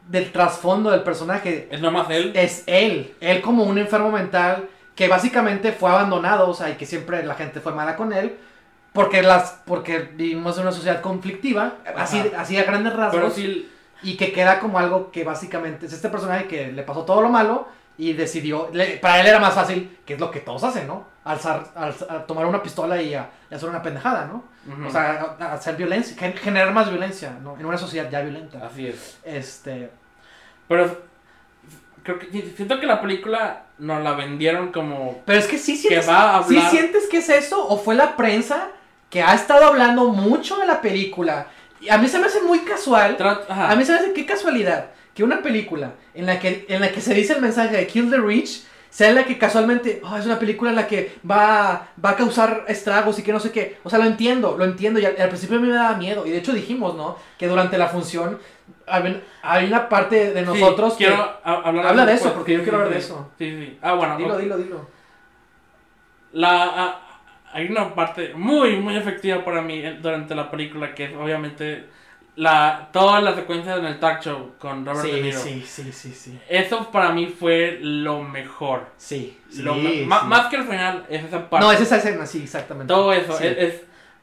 del 0.08 0.32
trasfondo 0.32 0.90
del 0.90 1.02
personaje, 1.02 1.68
Es 1.70 1.80
nomás 1.80 2.08
él. 2.10 2.32
es 2.34 2.64
él, 2.66 3.14
él 3.20 3.40
como 3.42 3.64
un 3.64 3.78
enfermo 3.78 4.10
mental 4.10 4.68
que 4.94 5.06
básicamente 5.08 5.72
fue 5.72 5.90
abandonado, 5.90 6.48
o 6.48 6.54
sea, 6.54 6.70
y 6.70 6.74
que 6.74 6.86
siempre 6.86 7.22
la 7.24 7.34
gente 7.34 7.60
fue 7.60 7.72
mala 7.72 7.94
con 7.96 8.12
él, 8.12 8.36
porque 8.92 9.22
las 9.22 9.60
porque 9.64 9.98
vivimos 10.00 10.56
en 10.56 10.62
una 10.62 10.72
sociedad 10.72 11.00
conflictiva, 11.00 11.74
así, 11.96 12.18
Ajá. 12.18 12.40
así 12.42 12.56
a 12.58 12.64
grandes 12.64 12.94
rasgos. 12.94 13.14
Pero 13.20 13.30
si... 13.30 13.68
Y 14.04 14.16
que 14.16 14.32
queda 14.32 14.58
como 14.58 14.78
algo 14.80 15.12
que 15.12 15.22
básicamente 15.22 15.86
es 15.86 15.92
este 15.92 16.08
personaje 16.08 16.48
que 16.48 16.72
le 16.72 16.82
pasó 16.82 17.04
todo 17.04 17.22
lo 17.22 17.28
malo 17.28 17.68
y 17.98 18.12
decidió, 18.14 18.70
le- 18.72 18.96
para 18.98 19.20
él 19.20 19.26
era 19.26 19.38
más 19.38 19.54
fácil, 19.54 19.98
que 20.06 20.14
es 20.14 20.20
lo 20.20 20.30
que 20.30 20.40
todos 20.40 20.64
hacen, 20.64 20.86
¿no? 20.86 21.06
Alzar, 21.24 21.64
alz- 21.76 22.06
a 22.10 22.26
tomar 22.26 22.46
una 22.46 22.62
pistola 22.62 23.00
y, 23.00 23.14
a- 23.14 23.28
y 23.50 23.54
hacer 23.54 23.68
una 23.68 23.82
pendejada, 23.82 24.26
¿no? 24.26 24.44
O 24.86 24.90
sea, 24.90 25.36
a- 25.38 25.44
a 25.44 25.52
hacer 25.54 25.76
violencia, 25.76 26.16
gen- 26.16 26.36
generar 26.36 26.72
más 26.72 26.88
violencia, 26.88 27.36
¿no? 27.42 27.56
En 27.58 27.66
una 27.66 27.78
sociedad 27.78 28.08
ya 28.10 28.20
violenta. 28.22 28.66
Así 28.66 28.86
es. 28.86 29.18
Este, 29.24 29.90
Pero 30.68 31.02
creo 32.02 32.18
que 32.18 32.26
siento 32.56 32.80
que 32.80 32.86
la 32.86 33.00
película 33.00 33.64
nos 33.78 34.02
la 34.02 34.12
vendieron 34.12 34.72
como 34.72 35.20
pero 35.24 35.38
es 35.38 35.46
que 35.46 35.58
sí 35.58 35.76
sientes, 35.76 36.08
va 36.08 36.38
a 36.38 36.42
¿sí 36.44 36.56
hablar- 36.56 36.70
sientes 36.70 37.08
que 37.08 37.18
es 37.18 37.28
eso 37.28 37.66
o 37.68 37.78
fue 37.78 37.94
la 37.94 38.16
prensa 38.16 38.68
que 39.10 39.22
ha 39.22 39.34
estado 39.34 39.66
hablando 39.66 40.08
mucho 40.08 40.56
de 40.56 40.66
la 40.66 40.80
película. 40.80 41.48
Y 41.80 41.88
a 41.90 41.98
mí 41.98 42.08
se 42.08 42.18
me 42.18 42.26
hace 42.26 42.40
muy 42.42 42.60
casual. 42.60 43.16
Ajá. 43.48 43.70
A 43.70 43.76
mí 43.76 43.84
se 43.84 43.92
me 43.92 43.98
hace 43.98 44.12
qué 44.12 44.24
casualidad 44.24 44.86
que 45.14 45.24
una 45.24 45.42
película 45.42 45.92
en 46.14 46.26
la 46.26 46.38
que, 46.38 46.64
en 46.68 46.80
la 46.80 46.90
que 46.90 47.00
se 47.00 47.14
dice 47.14 47.34
el 47.34 47.40
mensaje 47.42 47.76
de 47.76 47.86
Kill 47.86 48.10
the 48.10 48.18
Rich 48.18 48.64
sea 48.90 49.10
la 49.12 49.24
que 49.24 49.38
casualmente, 49.38 50.00
"Oh, 50.04 50.16
es 50.16 50.26
una 50.26 50.38
película 50.38 50.70
en 50.70 50.76
la 50.76 50.86
que 50.86 51.14
va, 51.28 51.88
va 52.04 52.10
a 52.10 52.16
causar 52.16 52.64
estragos 52.68 53.18
y 53.18 53.22
que 53.22 53.32
no 53.32 53.40
sé 53.40 53.50
qué. 53.50 53.78
O 53.84 53.88
sea, 53.90 53.98
lo 53.98 54.04
entiendo, 54.04 54.54
lo 54.58 54.64
entiendo. 54.64 55.00
Y 55.00 55.06
al, 55.06 55.18
al 55.18 55.28
principio 55.28 55.56
a 55.56 55.60
mí 55.60 55.68
me 55.68 55.74
daba 55.74 55.96
miedo. 55.96 56.26
Y 56.26 56.30
de 56.30 56.38
hecho 56.38 56.52
dijimos, 56.52 56.94
¿no? 56.94 57.16
Que 57.38 57.48
durante 57.48 57.78
la 57.78 57.88
función 57.88 58.38
hay, 58.86 59.64
una 59.66 59.88
parte 59.88 60.34
de 60.34 60.40
Sí, 60.40 60.46
nosotros 60.46 60.92
que... 60.94 61.06
quiero 61.06 61.22
a- 61.42 61.62
hablar 61.64 61.86
Habla 61.86 62.04
de 62.06 62.12
eso, 62.14 62.34
porque 62.34 62.52
yo 62.52 62.58
Sí, 62.58 62.64
quiero 62.64 62.78
sí, 62.78 62.82
hablar 62.84 62.94
de 62.94 63.00
sí. 63.00 63.06
eso. 63.06 63.30
Sí, 63.38 63.50
sí. 63.50 63.78
Ah, 63.80 63.94
bueno. 63.94 64.16
Dilo, 64.18 64.36
dilo, 64.38 64.58
dilo. 64.58 64.86
La, 66.32 66.62
ah, 66.64 67.00
hay 67.52 67.66
una 67.68 67.94
parte 67.94 68.32
muy, 68.34 68.76
muy 68.76 68.96
efectiva 68.96 69.44
para 69.44 69.62
mí 69.62 69.78
eh, 69.78 69.98
durante 70.00 70.34
la 70.34 70.50
película 70.50 70.94
que 70.94 71.04
es 71.06 71.12
obviamente 71.14 71.86
la, 72.36 72.88
toda 72.92 73.20
la 73.20 73.34
secuencia 73.34 73.76
en 73.76 73.84
el 73.84 74.00
talk 74.00 74.22
show 74.22 74.52
con 74.58 74.86
Robert 74.86 75.04
De 75.06 75.12
Sí, 75.16 75.20
Niro. 75.22 75.38
sí, 75.38 75.64
sí, 75.66 75.92
sí, 75.92 76.12
sí. 76.14 76.38
Eso 76.48 76.90
para 76.90 77.12
mí 77.12 77.26
fue 77.26 77.78
lo 77.82 78.22
mejor. 78.22 78.86
Sí, 78.96 79.38
sí, 79.50 79.62
Lo. 79.62 79.74
Más 79.74 80.46
que 80.46 80.56
el 80.56 80.64
final, 80.64 81.04
es 81.10 81.24
esa 81.24 81.48
parte. 81.50 81.66
No, 81.66 81.72
es 81.72 81.80
esa 81.80 81.96
escena, 81.98 82.24
sí, 82.26 82.42
exactamente. 82.44 82.92
Todo 82.92 83.12
eso. 83.12 83.38
Es, 83.38 83.58
es 83.58 83.82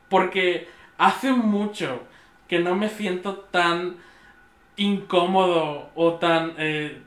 porque 0.09 0.67
hace 0.97 1.31
mucho 1.31 2.01
que 2.47 2.59
no 2.59 2.75
me 2.75 2.89
siento 2.89 3.35
tan 3.51 3.97
incómodo 4.77 5.89
o 5.95 6.13
tan... 6.15 6.53
eh, 6.57 7.01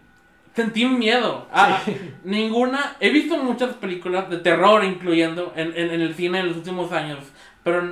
sentí 0.54 0.84
miedo. 0.86 1.48
Ah, 1.52 1.80
Sí. 1.84 1.96
Ninguna... 2.24 2.96
He 3.00 3.10
visto 3.10 3.36
muchas 3.38 3.74
películas 3.74 4.28
de 4.30 4.38
terror, 4.38 4.84
incluyendo 4.84 5.52
en, 5.56 5.68
en, 5.76 5.90
en 5.90 6.00
el 6.00 6.14
cine 6.14 6.40
en 6.40 6.48
los 6.48 6.58
últimos 6.58 6.92
años, 6.92 7.18
pero 7.64 7.82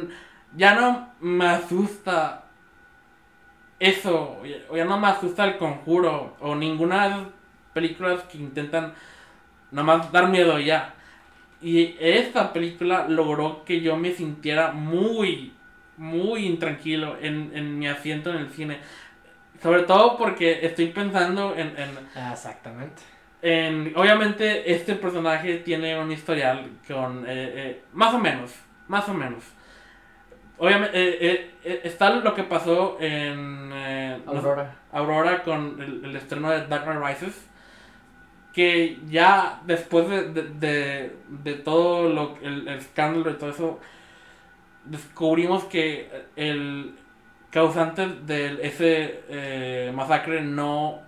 ya 0.56 0.74
no 0.74 1.10
me 1.20 1.46
asusta 1.46 2.44
eso, 3.80 4.38
o 4.40 4.46
ya- 4.46 4.58
o 4.68 4.76
ya 4.76 4.84
no 4.84 4.98
me 4.98 5.08
asusta 5.08 5.44
el 5.44 5.58
conjuro, 5.58 6.36
o 6.40 6.54
ninguna 6.54 7.02
de 7.08 7.14
esas 7.14 7.26
películas 7.74 8.22
que 8.24 8.38
intentan 8.38 8.94
nomás 9.72 10.12
dar 10.12 10.28
miedo 10.28 10.58
ya. 10.60 10.94
Y 11.62 11.96
esta 12.00 12.52
película 12.52 13.06
logró 13.08 13.64
que 13.64 13.80
yo 13.80 13.96
me 13.96 14.12
sintiera 14.12 14.72
muy, 14.72 15.52
muy 15.96 16.46
intranquilo 16.46 17.16
en, 17.20 17.50
en 17.54 17.78
mi 17.78 17.86
asiento 17.88 18.30
en 18.30 18.36
el 18.38 18.50
cine. 18.50 18.78
Sobre 19.62 19.82
todo 19.82 20.16
porque 20.16 20.64
estoy 20.64 20.86
pensando 20.86 21.54
en, 21.54 21.74
en, 21.78 21.90
exactamente. 22.32 23.02
en- 23.42 23.92
obviamente 23.96 24.72
este 24.72 24.94
personaje 24.94 25.58
tiene 25.58 25.98
un 25.98 26.10
historial 26.10 26.66
con, 26.88 27.24
eh, 27.26 27.28
eh, 27.28 27.82
más 27.92 28.14
o 28.14 28.18
menos, 28.18 28.52
más 28.88 29.06
o 29.08 29.14
menos. 29.14 29.44
Obviamente, 30.62 30.98
eh, 31.02 31.18
eh, 31.20 31.50
eh, 31.64 31.80
está 31.84 32.10
lo 32.10 32.34
que 32.34 32.44
pasó 32.44 32.96
en 33.00 33.70
eh, 33.74 34.18
no- 34.26 34.32
Aurora. 34.92 35.42
Con 35.42 35.80
el, 35.80 36.04
el 36.04 36.16
estreno 36.16 36.50
de 36.50 36.66
Dark 36.66 36.84
Knight 36.84 37.00
Rises. 37.20 37.46
Que 38.52 38.98
ya 39.08 39.60
después 39.64 40.08
de, 40.08 40.32
de, 40.32 40.42
de, 40.42 41.16
de 41.28 41.54
todo 41.54 42.08
lo, 42.08 42.36
el, 42.42 42.68
el 42.68 42.78
escándalo 42.78 43.30
y 43.30 43.34
todo 43.34 43.50
eso, 43.50 43.80
descubrimos 44.84 45.64
que 45.64 46.10
el 46.36 46.94
causante 47.50 48.06
de 48.26 48.58
ese 48.66 49.22
eh, 49.28 49.92
masacre 49.94 50.40
no 50.42 50.98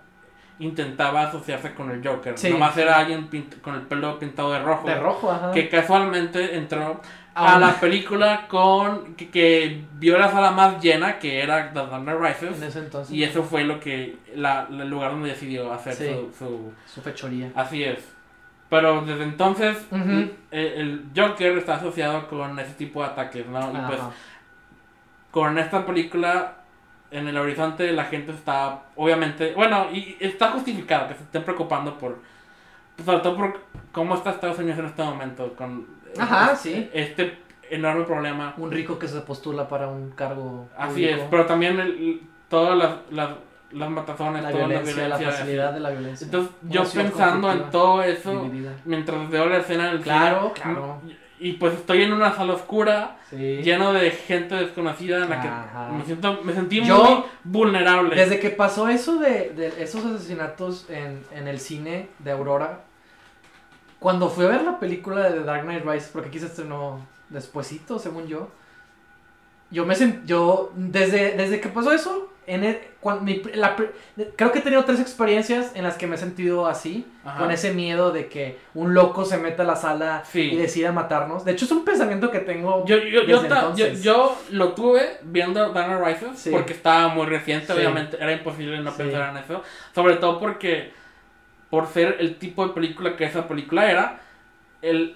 intentaba 0.59 1.23
asociarse 1.23 1.73
con 1.73 1.91
el 1.91 2.05
Joker. 2.07 2.37
Sí. 2.37 2.49
Nomás 2.49 2.77
era 2.77 2.97
alguien 2.99 3.29
pint- 3.29 3.59
con 3.61 3.75
el 3.75 3.81
pelo 3.81 4.19
pintado 4.19 4.51
de 4.53 4.59
rojo. 4.59 4.87
De 4.87 4.95
rojo, 4.95 5.31
ajá. 5.31 5.51
Que 5.51 5.67
casualmente 5.67 6.55
entró 6.57 7.01
a 7.35 7.57
la 7.59 7.79
película 7.79 8.47
con 8.47 9.15
que, 9.15 9.29
que 9.29 9.83
vio 9.95 10.17
la 10.17 10.29
sala 10.31 10.51
más 10.51 10.81
llena, 10.81 11.17
que 11.19 11.41
era 11.41 11.71
The 11.73 11.79
Dark 11.87 12.03
Knight 12.03 12.19
Rises. 12.19 12.57
En 12.61 12.67
ese 12.67 12.79
entonces. 12.79 13.13
Y 13.15 13.23
eso 13.23 13.43
fue 13.43 13.63
lo 13.63 13.79
que, 13.79 14.17
la, 14.35 14.67
el 14.69 14.89
lugar 14.89 15.11
donde 15.11 15.29
decidió 15.29 15.71
hacer 15.73 15.93
Sí. 15.93 16.07
su, 16.07 16.33
su- 16.45 16.73
Su 16.85 17.01
fechoría. 17.01 17.51
Así 17.55 17.83
es. 17.83 18.07
Pero 18.69 19.01
desde 19.05 19.23
entonces, 19.23 19.77
Ujú. 19.91 20.31
eh, 20.51 20.73
el 20.77 21.05
Joker 21.15 21.57
está 21.57 21.75
asociado 21.75 22.27
con 22.27 22.57
ese 22.59 22.73
tipo 22.73 23.01
de 23.01 23.07
ataques, 23.09 23.45
¿no? 23.47 23.59
Y 23.71 23.77
pues 23.87 23.99
con 25.31 25.57
esta 25.57 25.85
película, 25.85 26.53
en 27.11 27.27
el 27.27 27.37
horizonte 27.37 27.91
la 27.91 28.05
gente 28.05 28.31
está, 28.31 28.81
obviamente, 28.95 29.53
bueno, 29.53 29.87
y 29.91 30.15
está 30.19 30.49
justificado 30.51 31.07
que 31.07 31.15
se 31.15 31.23
estén 31.23 31.43
preocupando 31.43 31.97
por, 31.97 32.19
sobre 33.03 33.19
todo 33.19 33.35
por 33.37 33.59
cómo 33.91 34.15
está 34.15 34.31
Estados 34.31 34.59
Unidos 34.59 34.79
en 34.79 34.85
este 34.85 35.03
momento, 35.03 35.53
con 35.55 35.87
Ajá, 36.19 36.51
este, 36.53 36.69
sí. 36.73 36.89
este 36.93 37.37
enorme 37.69 38.03
problema. 38.03 38.53
Un 38.57 38.71
rico 38.71 38.99
que 38.99 39.07
se 39.07 39.19
postula 39.21 39.67
para 39.67 39.87
un 39.87 40.11
cargo. 40.11 40.67
Así 40.77 40.93
público. 41.01 41.21
es, 41.21 41.27
pero 41.31 41.45
también 41.45 41.79
el- 41.79 42.21
todas 42.49 42.77
las, 42.77 42.91
las, 43.11 43.29
las 43.71 43.89
matazones, 43.89 44.43
La 44.43 44.51
toda 44.51 44.67
violencia, 44.67 45.07
la 45.07 45.17
violencia, 45.17 45.31
facilidad 45.31 45.65
así. 45.67 45.73
de 45.75 45.79
la 45.79 45.89
violencia. 45.89 46.25
Entonces, 46.25 46.53
Una 46.61 46.71
yo 46.71 46.83
pensando 46.83 47.51
en 47.51 47.69
todo 47.71 48.03
eso, 48.03 48.43
dividida. 48.43 48.71
mientras 48.85 49.29
veo 49.29 49.47
la 49.47 49.57
escena 49.57 49.87
del 49.91 50.01
Claro, 50.01 50.51
cine, 50.53 50.73
claro. 50.75 51.01
y, 51.39 51.49
y 51.49 51.53
pues 51.53 51.73
estoy 51.73 52.03
en 52.03 52.13
una 52.13 52.33
sala 52.35 52.53
oscura, 52.53 53.17
Sí. 53.31 53.61
lleno 53.63 53.91
de 53.93 54.11
gente 54.11 54.53
desconocida 54.53 55.23
en 55.23 55.29
la 55.31 55.41
Ajá. 55.41 55.87
que 55.89 55.97
me 55.97 56.05
siento 56.05 56.39
me 56.43 56.53
sentí 56.53 56.83
Yo, 56.85 57.03
muy 57.03 57.23
vulnerable. 57.43 58.15
Desde 58.15 58.39
que 58.39 58.51
pasó 58.51 58.87
eso 58.87 59.17
de, 59.17 59.49
de 59.55 59.73
esos 59.81 60.05
asesinatos 60.05 60.87
en, 60.91 61.23
en 61.35 61.47
el 61.47 61.59
cine 61.59 62.09
de 62.19 62.29
Aurora, 62.31 62.81
cuando 64.03 64.29
fui 64.29 64.45
a 64.45 64.49
ver 64.49 64.61
la 64.63 64.77
película 64.79 65.23
de 65.29 65.39
The 65.39 65.43
Dark 65.45 65.63
Knight 65.63 65.83
Rises, 65.83 66.09
porque 66.13 66.29
aquí 66.29 66.39
se 66.39 66.45
estrenó 66.45 66.99
despuesito, 67.29 67.97
según 67.97 68.27
yo, 68.27 68.49
yo 69.71 69.85
me 69.85 69.95
sent, 69.95 70.25
yo, 70.25 70.71
desde, 70.75 71.35
desde 71.35 71.59
que 71.59 71.69
pasó 71.69 71.91
eso, 71.91 72.29
en 72.45 72.63
el- 72.65 72.79
cuan- 72.99 73.23
mi- 73.23 73.41
la 73.55 73.75
creo 74.35 74.51
que 74.51 74.59
he 74.59 74.61
tenido 74.61 74.83
tres 74.83 74.99
experiencias 74.99 75.71
en 75.75 75.83
las 75.83 75.95
que 75.97 76.05
me 76.07 76.15
he 76.15 76.17
sentido 76.19 76.67
así, 76.67 77.07
Ajá. 77.23 77.39
con 77.39 77.51
ese 77.51 77.73
miedo 77.73 78.11
de 78.11 78.27
que 78.27 78.59
un 78.73 78.93
loco 78.93 79.23
se 79.23 79.37
meta 79.37 79.63
a 79.63 79.65
la 79.65 79.77
sala 79.77 80.23
Sí. 80.29 80.41
y 80.51 80.57
decida 80.57 80.91
matarnos. 80.91 81.45
De 81.45 81.53
hecho, 81.53 81.63
es 81.65 81.71
un 81.71 81.85
pensamiento 81.85 82.29
que 82.29 82.39
tengo 82.39 82.85
Yo, 82.85 82.97
yo, 82.97 83.21
yo, 83.21 83.21
desde 83.21 83.47
yo, 83.49 83.55
entonces. 83.55 84.03
yo 84.03 84.37
lo 84.51 84.73
tuve 84.73 85.19
viendo 85.23 85.71
Dark 85.71 85.87
Knight 86.01 86.21
Rises 86.21 86.37
Sí. 86.39 86.49
porque 86.51 86.73
estaba 86.73 87.07
muy 87.07 87.25
reciente, 87.27 87.67
Sí. 87.67 87.73
obviamente 87.73 88.17
era 88.19 88.33
imposible 88.33 88.77
no 88.81 88.91
pensar 88.93 89.29
en 89.29 89.37
eso. 89.37 89.63
Sobre 89.95 90.17
todo 90.17 90.37
porque, 90.39 90.91
por 91.73 91.87
ser 91.87 92.17
el 92.19 92.35
tipo 92.35 92.67
de 92.67 92.71
película 92.75 93.15
que 93.15 93.23
esa 93.23 93.47
película 93.47 93.89
era, 93.89 94.21
el, 94.83 95.15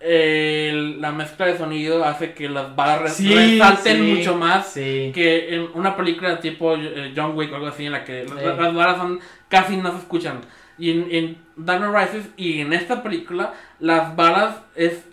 el- 0.00 1.00
la 1.00 1.12
mezcla 1.12 1.46
de 1.46 1.56
sonido 1.56 2.04
hace 2.04 2.34
que 2.34 2.46
las 2.50 2.76
balas 2.76 3.00
re- 3.00 3.08
Sí, 3.08 3.34
resalten 3.34 3.96
sí, 4.04 4.12
mucho 4.12 4.36
más 4.36 4.68
Sí. 4.68 5.12
que 5.14 5.54
en 5.54 5.68
una 5.72 5.96
película 5.96 6.38
tipo 6.40 6.74
eh, 6.76 7.14
John 7.16 7.34
Wick 7.34 7.50
o 7.52 7.56
algo 7.56 7.68
así 7.68 7.86
en 7.86 7.92
la 7.92 8.04
que 8.04 8.24
las, 8.26 8.58
las 8.58 8.74
balas 8.74 8.98
son 8.98 9.18
casi 9.48 9.78
no 9.78 9.92
se 9.92 9.98
escuchan. 10.00 10.40
Y 10.76 10.90
en, 10.90 11.06
en 11.10 11.38
Dark 11.56 11.80
Knight 11.80 12.12
Rises 12.12 12.30
y 12.36 12.60
en 12.60 12.74
esta 12.74 13.02
película 13.02 13.54
las 13.80 14.14
balas 14.14 14.56
es 14.76 15.04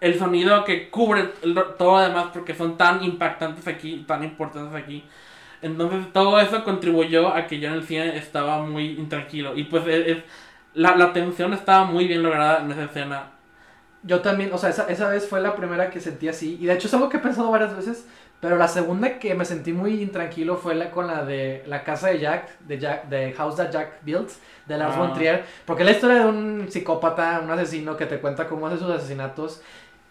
el 0.00 0.18
sonido 0.18 0.64
que 0.64 0.90
cubre 0.90 1.30
el- 1.42 1.54
todo 1.78 2.00
lo 2.00 2.08
demás 2.08 2.26
porque 2.32 2.52
son 2.52 2.76
tan 2.76 3.04
impactantes 3.04 3.68
aquí, 3.68 4.04
tan 4.08 4.24
importantes 4.24 4.74
aquí. 4.74 5.04
Entonces 5.62 6.12
todo 6.12 6.38
eso 6.40 6.64
contribuyó 6.64 7.28
a 7.34 7.46
que 7.46 7.58
yo 7.58 7.68
en 7.68 7.74
el 7.74 7.84
cine 7.84 8.16
estaba 8.16 8.62
muy 8.62 8.90
intranquilo. 8.98 9.56
Y 9.56 9.64
pues 9.64 9.86
es, 9.86 10.06
es- 10.18 10.24
la, 10.74 10.94
la 10.96 11.12
tensión 11.14 11.52
estaba 11.54 11.84
muy 11.86 12.06
bien 12.06 12.22
lograda 12.22 12.60
en 12.60 12.70
esa 12.70 12.84
escena. 12.84 13.30
Yo 14.02 14.20
también, 14.20 14.50
o 14.52 14.58
sea, 14.58 14.70
esa, 14.70 14.86
esa 14.88 15.08
vez 15.08 15.26
fue 15.28 15.40
la 15.40 15.56
primera 15.56 15.90
que 15.90 16.00
sentí 16.00 16.28
así. 16.28 16.58
Y 16.60 16.66
de 16.66 16.74
hecho 16.74 16.86
es 16.86 16.94
algo 16.94 17.08
que 17.08 17.16
he 17.16 17.20
pensado 17.20 17.50
varias 17.50 17.74
veces. 17.74 18.06
Pero 18.40 18.56
la 18.56 18.68
segunda 18.68 19.18
que 19.18 19.34
me 19.34 19.46
sentí 19.46 19.72
muy 19.72 20.02
intranquilo 20.02 20.56
fue 20.58 20.74
la 20.74 20.90
con 20.90 21.06
la 21.06 21.24
de 21.24 21.64
la 21.66 21.82
casa 21.84 22.08
de 22.08 22.18
Jack, 22.18 22.58
de 22.60 22.78
Jack, 22.78 23.08
de 23.08 23.32
House 23.32 23.56
That 23.56 23.70
Jack 23.72 24.02
Built, 24.02 24.28
de 24.66 24.76
Lars 24.76 24.94
Ah. 24.96 24.98
von 25.00 25.14
Trier. 25.14 25.44
Porque 25.64 25.82
es 25.82 25.86
la 25.88 25.92
historia 25.96 26.18
de 26.18 26.26
un 26.26 26.66
psicópata, 26.70 27.40
un 27.42 27.50
asesino 27.50 27.96
que 27.96 28.04
te 28.04 28.18
cuenta 28.20 28.46
cómo 28.46 28.66
hace 28.66 28.76
sus 28.78 28.90
asesinatos. 28.90 29.62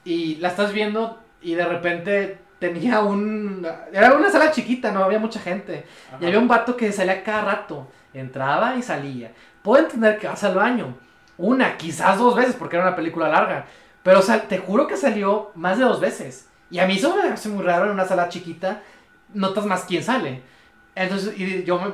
Y 0.04 0.38
la 0.38 0.48
estás 0.50 0.74
viendo 0.74 1.20
y 1.43 1.54
de 1.54 1.66
repente 1.66 2.38
tenía 2.60 3.01
un... 3.01 3.68
Era 3.91 4.14
una 4.14 4.30
sala 4.30 4.51
chiquita, 4.51 4.91
no 4.91 5.03
había 5.03 5.20
mucha 5.20 5.39
gente. 5.39 5.86
Y 6.20 6.26
había 6.26 6.39
un 6.39 6.47
vato 6.47 6.76
que 6.76 6.91
salía 6.91 7.24
cada 7.24 7.41
rato. 7.41 7.88
Entraba 8.14 8.76
y 8.76 8.82
salía. 8.82 9.32
Puedo 9.62 9.84
entender 9.84 10.18
que 10.18 10.28
vas 10.28 10.43
al 10.43 10.56
baño. 10.56 10.95
Una, 11.38 11.78
quizás 11.78 12.18
dos 12.18 12.36
veces, 12.36 12.56
porque 12.56 12.78
era 12.78 12.86
una 12.86 12.95
película 12.95 13.28
larga. 13.28 13.66
Pero 14.03 14.20
o 14.20 14.22
sea, 14.22 14.41
te 14.47 14.58
juro 14.58 14.88
que 14.88 14.97
salió 14.97 15.51
más 15.56 15.78
de 15.78 15.84
dos 15.84 15.99
veces. 15.99 16.47
Y 16.70 16.80
a 16.80 16.88
mí 16.88 16.95
eso 16.95 17.16
me 17.16 17.30
hace 17.30 17.49
muy 17.49 17.64
raro 17.64 17.86
en 17.86 17.91
una 17.91 18.06
sala 18.06 18.30
chiquita. 18.30 18.82
Notas 19.34 19.66
más 19.66 19.84
quién 19.84 20.03
sale. 20.03 20.41
Entonces, 20.95 21.38
y 21.38 21.64
yo 21.64 21.80
me, 21.80 21.91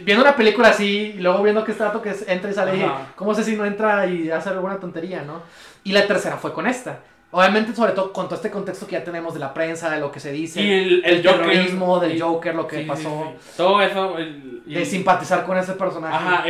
viendo 0.00 0.22
una 0.22 0.36
película 0.36 0.68
así, 0.68 1.14
y 1.16 1.20
luego 1.20 1.42
viendo 1.42 1.64
que 1.64 1.72
este 1.72 1.84
dato 1.84 2.02
que 2.02 2.14
entra 2.26 2.50
y 2.50 2.54
sale, 2.54 2.84
Ajá. 2.84 3.12
¿cómo 3.14 3.34
sé 3.34 3.44
si 3.44 3.56
no 3.56 3.64
entra 3.64 4.06
y 4.06 4.30
hace 4.30 4.50
alguna 4.50 4.78
tontería, 4.78 5.22
no? 5.22 5.42
Y 5.84 5.92
la 5.92 6.06
tercera 6.06 6.36
fue 6.36 6.52
con 6.52 6.66
esta. 6.66 7.00
Obviamente, 7.30 7.74
sobre 7.74 7.92
todo 7.92 8.10
con 8.12 8.24
todo 8.26 8.36
este 8.36 8.50
contexto 8.50 8.86
que 8.86 8.92
ya 8.92 9.04
tenemos 9.04 9.34
de 9.34 9.40
la 9.40 9.52
prensa, 9.52 9.90
de 9.90 10.00
lo 10.00 10.10
que 10.10 10.18
se 10.18 10.32
dice, 10.32 10.62
Y 10.62 10.72
el, 10.72 11.04
el 11.04 11.16
el 11.18 11.26
Joker. 11.26 11.46
terrorismo, 11.46 12.00
del 12.00 12.16
y- 12.16 12.20
Joker, 12.20 12.54
lo 12.54 12.66
que 12.66 12.76
sí, 12.76 12.82
sí, 12.82 12.88
pasó, 12.88 13.34
sí. 13.38 13.50
Todo 13.56 13.82
eso. 13.82 14.16
el- 14.18 14.62
de 14.64 14.84
simpatizar 14.84 15.44
con 15.46 15.56
ese 15.58 15.72
personaje. 15.74 16.14
Ajá, 16.14 16.44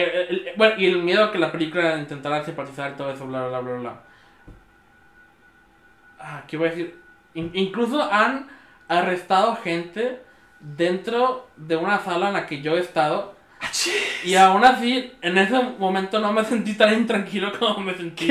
bueno, 0.56 0.74
y 0.78 0.86
el 0.86 0.98
miedo 1.02 1.24
a 1.24 1.32
que 1.32 1.38
la 1.38 1.50
película 1.52 1.96
intentara 1.98 2.44
simpatizar 2.44 2.96
todo 2.96 3.12
eso, 3.12 3.26
bla, 3.26 3.46
bla, 3.48 3.60
bla, 3.60 3.74
bla. 3.74 4.00
Ah, 6.20 6.42
¿qué 6.48 6.56
voy 6.56 6.68
a 6.68 6.70
decir? 6.70 7.00
In- 7.34 7.50
incluso 7.54 8.02
han 8.02 8.48
arrestado 8.88 9.56
gente 9.56 10.22
dentro 10.60 11.46
de 11.56 11.76
una 11.76 12.00
sala 12.00 12.28
en 12.28 12.34
la 12.34 12.46
que 12.46 12.60
yo 12.60 12.76
he 12.76 12.80
estado. 12.80 13.36
Y 14.24 14.34
aún 14.34 14.64
así, 14.64 15.12
en 15.22 15.38
ese 15.38 15.60
momento 15.78 16.18
no 16.20 16.32
me 16.32 16.44
sentí 16.44 16.74
tan 16.74 16.94
intranquilo 16.94 17.56
como 17.58 17.80
me 17.80 17.94
sentí 17.94 18.28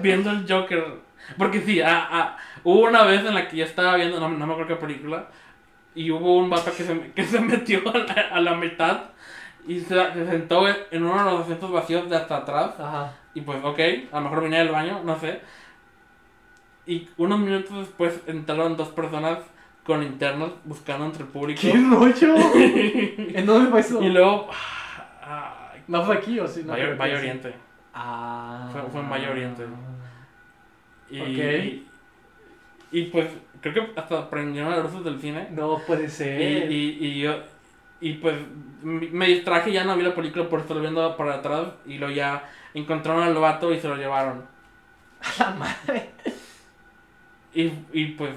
viendo 0.00 0.30
el 0.30 0.44
Joker. 0.48 1.01
Porque 1.38 1.60
sí, 1.60 1.80
ah, 1.80 2.08
ah, 2.10 2.36
hubo 2.64 2.80
una 2.88 3.04
vez 3.04 3.24
en 3.24 3.34
la 3.34 3.48
que 3.48 3.56
yo 3.58 3.64
estaba 3.64 3.96
viendo, 3.96 4.18
no, 4.20 4.28
no 4.28 4.46
me 4.46 4.52
acuerdo 4.52 4.74
qué 4.76 4.86
película, 4.86 5.26
y 5.94 6.10
hubo 6.10 6.38
un 6.38 6.50
vato 6.50 6.72
que 6.76 6.82
se, 6.84 7.12
que 7.12 7.24
se 7.24 7.40
metió 7.52 7.80
a 7.88 7.98
la, 7.98 8.12
a 8.32 8.40
la 8.40 8.54
mitad 8.54 9.00
y 9.66 9.80
se, 9.80 9.94
se 10.12 10.26
sentó 10.26 10.66
en 10.68 11.02
uno 11.04 11.18
de 11.24 11.30
los 11.30 11.40
asientos 11.42 11.70
vacíos 11.70 12.08
de 12.10 12.16
hasta 12.16 12.38
atrás. 12.38 12.78
Ajá. 12.80 13.12
Y 13.34 13.40
pues, 13.42 13.58
ok, 13.62 13.78
a 14.10 14.16
lo 14.16 14.22
mejor 14.22 14.42
venía 14.42 14.58
del 14.58 14.68
baño, 14.70 15.00
no 15.04 15.18
sé. 15.18 15.40
Y 16.86 17.08
unos 17.16 17.38
minutos 17.38 17.78
después 17.78 18.20
entraron 18.26 18.76
dos 18.76 18.88
personas 18.88 19.38
con 19.84 20.00
linternas 20.00 20.50
buscando 20.64 21.04
entre 21.06 21.22
el 21.22 21.28
público. 21.28 21.60
¡Qué 21.60 21.72
rollo! 21.72 22.34
¿En 23.38 23.46
dónde 23.46 23.70
fue 23.70 23.80
eso? 23.80 24.02
y 24.02 24.08
luego. 24.10 24.48
ah, 25.22 25.72
¿No 25.86 26.02
fue 26.04 26.16
aquí 26.16 26.38
o 26.40 26.46
sí? 26.48 26.62
No, 26.64 26.72
Valle, 26.72 26.94
Valle. 26.94 27.16
Oriente. 27.16 27.54
Ah. 27.94 28.68
Fue- 28.72 28.82
fue 28.90 29.00
en 29.00 29.10
Valle 29.10 29.30
Oriente. 29.30 29.64
Y, 31.12 31.20
Ok. 31.20 31.28
y, 32.92 32.98
y, 32.98 33.04
pues 33.06 33.28
creo 33.60 33.74
que 33.74 34.00
hasta 34.00 34.28
prendieron 34.30 34.70
las 34.70 34.82
luces 34.82 35.04
del 35.04 35.20
cine. 35.20 35.48
No 35.52 35.78
puede 35.86 36.04
Y, 36.06 36.08
ser. 36.08 36.70
y, 36.72 36.98
y 37.00 37.20
yo. 37.20 37.34
Y 38.00 38.14
pues 38.14 38.34
me 38.82 39.26
distraje, 39.28 39.70
ya 39.72 39.84
no 39.84 39.96
vi 39.96 40.02
la 40.02 40.14
película 40.14 40.48
por 40.48 40.60
estar 40.60 40.80
viendo 40.80 41.16
para 41.16 41.34
atrás. 41.36 41.68
Y 41.86 41.98
luego 41.98 42.12
ya 42.14 42.48
encontraron 42.74 43.22
al 43.22 43.34
vato 43.34 43.72
y 43.72 43.78
se 43.80 43.88
lo 43.88 43.96
llevaron. 43.96 44.44
la 45.38 45.50
madre. 45.50 46.10
Y, 47.54 47.70
y 47.92 48.06
pues 48.16 48.34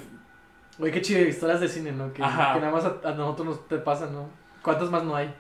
Güey, 0.78 0.92
qué 0.92 1.02
chido, 1.02 1.22
historias 1.22 1.62
de 1.62 1.70
cine, 1.70 1.94
¿no? 1.94 2.12
Que, 2.12 2.22
nada 2.22 2.70
más 2.70 2.84
a, 2.84 3.00
a 3.06 3.14
nosotros 3.14 3.48
nos 3.48 3.68
te 3.70 3.78
pasan, 3.78 4.12
¿no? 4.14 4.30
¿Cuántas 4.62 4.92
más 4.92 5.04
no 5.06 5.16
hay? 5.16 5.34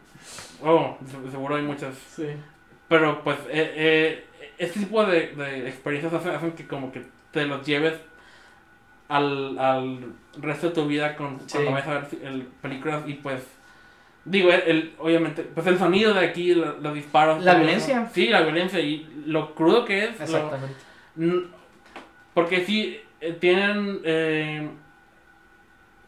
Oh, 0.63 0.97
se- 1.05 1.29
seguro 1.29 1.55
hay 1.57 1.61
muchas. 1.63 1.93
Sí. 2.15 2.27
Pero 2.87 3.21
pues 3.21 3.37
eh, 3.49 3.73
eh, 3.75 4.25
este 4.57 4.79
tipo 4.79 5.05
de, 5.05 5.27
de 5.35 5.67
experiencias 5.67 6.13
hacen, 6.13 6.31
hacen 6.35 6.53
que 6.53 6.65
como 6.65 6.89
que 6.89 7.03
te 7.35 7.45
los 7.45 7.65
lleves 7.65 7.93
al, 9.09 9.59
al 9.59 9.99
resto 10.39 10.69
de 10.69 10.73
tu 10.73 10.87
vida 10.87 11.15
con, 11.15 11.39
Sí. 11.41 11.53
cuando 11.57 11.71
vas 11.73 11.87
a 11.87 11.93
ver 11.93 12.07
el, 12.23 12.41
películas 12.61 13.03
y 13.05 13.13
pues 13.15 13.43
digo, 14.23 14.51
el, 14.51 14.61
el- 14.65 14.93
obviamente, 14.97 15.43
pues 15.43 15.67
el 15.67 15.77
sonido 15.77 16.13
de 16.13 16.25
aquí, 16.25 16.55
lo- 16.55 16.77
los 16.79 16.93
disparos. 16.95 17.43
La 17.43 17.55
violencia. 17.55 18.03
eso. 18.03 18.11
Sí, 18.15 18.27
la 18.29 18.41
violencia 18.41 18.79
y 18.79 19.05
lo 19.27 19.53
crudo 19.53 19.85
que 19.85 20.05
es. 20.05 20.19
Exactamente. 20.21 20.75
Porque 22.33 22.65
sí, 22.65 22.99
eh, 23.21 23.33
tienen... 23.33 23.99
eh, 24.03 24.69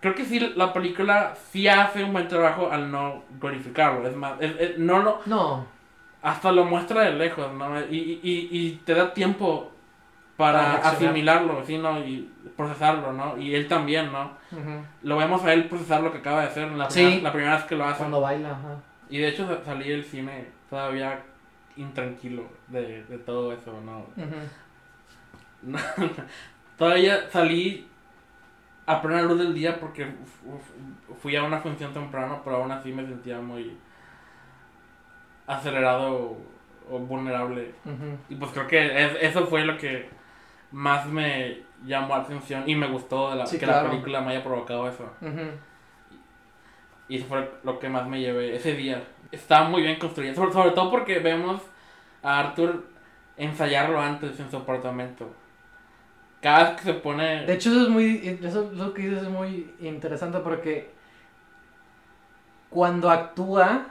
creo 0.02 0.16
que 0.16 0.26
sí, 0.26 0.40
la 0.56 0.74
película 0.74 1.36
sí 1.52 1.68
hace 1.68 2.04
un 2.04 2.14
buen 2.14 2.28
trabajo 2.28 2.72
al 2.72 2.90
no 2.92 3.24
glorificarlo. 3.40 4.08
Es 4.08 4.16
más, 4.16 4.34
es- 4.40 4.60
es- 4.60 4.78
no 4.80 5.00
lo, 5.04 5.22
No. 5.26 5.66
hasta 6.22 6.52
lo 6.52 6.66
muestra 6.66 7.02
de 7.02 7.12
lejos, 7.14 7.54
¿no? 7.54 7.80
Y, 7.92 8.20
y- 8.24 8.50
y 8.52 8.72
te 8.86 8.94
da 8.96 9.14
tiempo 9.14 9.72
Para 10.38 10.76
asimilarlo, 10.76 11.66
¿sí, 11.66 11.78
no? 11.80 11.98
Y 12.00 12.32
procesarlo, 12.56 13.12
¿no? 13.12 13.38
Y 13.38 13.56
él 13.56 13.68
también, 13.68 14.12
¿no? 14.12 14.32
Lo 15.02 15.18
vemos 15.18 15.44
a 15.44 15.52
él 15.54 15.66
procesar 15.68 16.02
lo 16.02 16.12
que 16.12 16.20
acaba 16.20 16.42
de 16.42 16.48
hacer 16.48 16.68
en 16.68 16.78
la, 16.78 16.90
Sí. 16.90 17.02
primera, 17.02 17.24
la 17.24 17.32
primera 17.34 17.56
vez 17.56 17.64
que 17.66 17.76
lo 17.76 17.86
hace. 17.86 17.98
Cuando 17.98 18.22
baila, 18.22 18.52
ajá. 18.52 18.76
Y 19.10 19.18
de 19.18 19.30
hecho 19.30 19.48
sa- 19.48 19.64
salí 19.66 19.90
del 19.90 20.04
cine 20.06 20.48
todavía 20.70 21.24
intranquilo 21.76 22.44
de, 22.68 23.04
de 23.06 23.18
todo 23.20 23.52
eso, 23.54 23.80
¿no? 23.82 24.06
No, 25.64 25.78
todavía 26.78 27.28
salí 27.32 27.88
a 28.86 29.02
plena 29.02 29.24
luz 29.24 29.40
del 29.40 29.54
día 29.56 29.80
porque 29.80 30.06
fu- 30.06 30.60
fu- 30.60 31.16
fui 31.16 31.36
a 31.36 31.44
una 31.44 31.58
función 31.60 31.94
temprano, 31.94 32.42
pero 32.44 32.58
aún 32.58 32.72
así 32.72 32.92
me 32.94 33.06
sentía 33.06 33.40
muy 33.40 33.76
acelerado 35.48 36.38
o 36.90 37.00
vulnerable. 37.00 37.74
Y 38.30 38.36
pues 38.36 38.52
creo 38.52 38.68
que 38.68 39.06
es- 39.06 39.18
eso 39.22 39.48
fue 39.48 39.66
lo 39.66 39.78
que 39.78 40.10
más 40.72 41.06
me 41.08 41.64
llamó 41.86 42.16
la 42.16 42.24
atención 42.24 42.64
y 42.68 42.76
me 42.76 42.88
gustó 42.88 43.32
de 43.32 43.38
la, 43.38 43.46
Sí, 43.46 43.58
que 43.58 43.66
claro. 43.66 43.86
la 43.86 43.90
película 43.92 44.22
me 44.22 44.32
haya 44.32 44.44
provocado 44.44 44.88
eso. 44.88 45.10
Y 47.10 47.18
eso 47.18 47.26
fue 47.28 47.52
lo 47.64 47.80
que 47.80 47.90
más 47.90 48.08
me 48.08 48.20
llevé 48.20 48.56
ese 48.56 48.74
día. 48.74 49.04
Estaba 49.32 49.70
muy 49.70 49.82
bien 49.82 50.00
construido, 50.00 50.36
sobre, 50.36 50.52
sobre 50.52 50.72
todo 50.72 50.92
porque 50.92 51.20
vemos 51.20 51.62
a 52.24 52.40
Arthur 52.40 52.86
ensayarlo 53.38 54.02
antes 54.02 54.40
en 54.40 54.50
su 54.50 54.58
apartamento. 54.58 55.30
Cada 56.42 56.70
vez 56.72 56.78
que 56.78 56.84
se 56.84 56.94
pone... 56.94 57.46
De 57.46 57.54
hecho, 57.54 57.70
eso 57.72 57.84
es 57.84 57.90
muy. 57.90 58.40
Eso 58.44 58.70
lo 58.74 58.94
que 58.94 59.04
dices 59.04 59.24
es 59.24 59.30
muy 59.30 59.74
interesante 59.80 60.40
porque. 60.40 60.92
Cuando 62.70 63.10
actúa, 63.10 63.88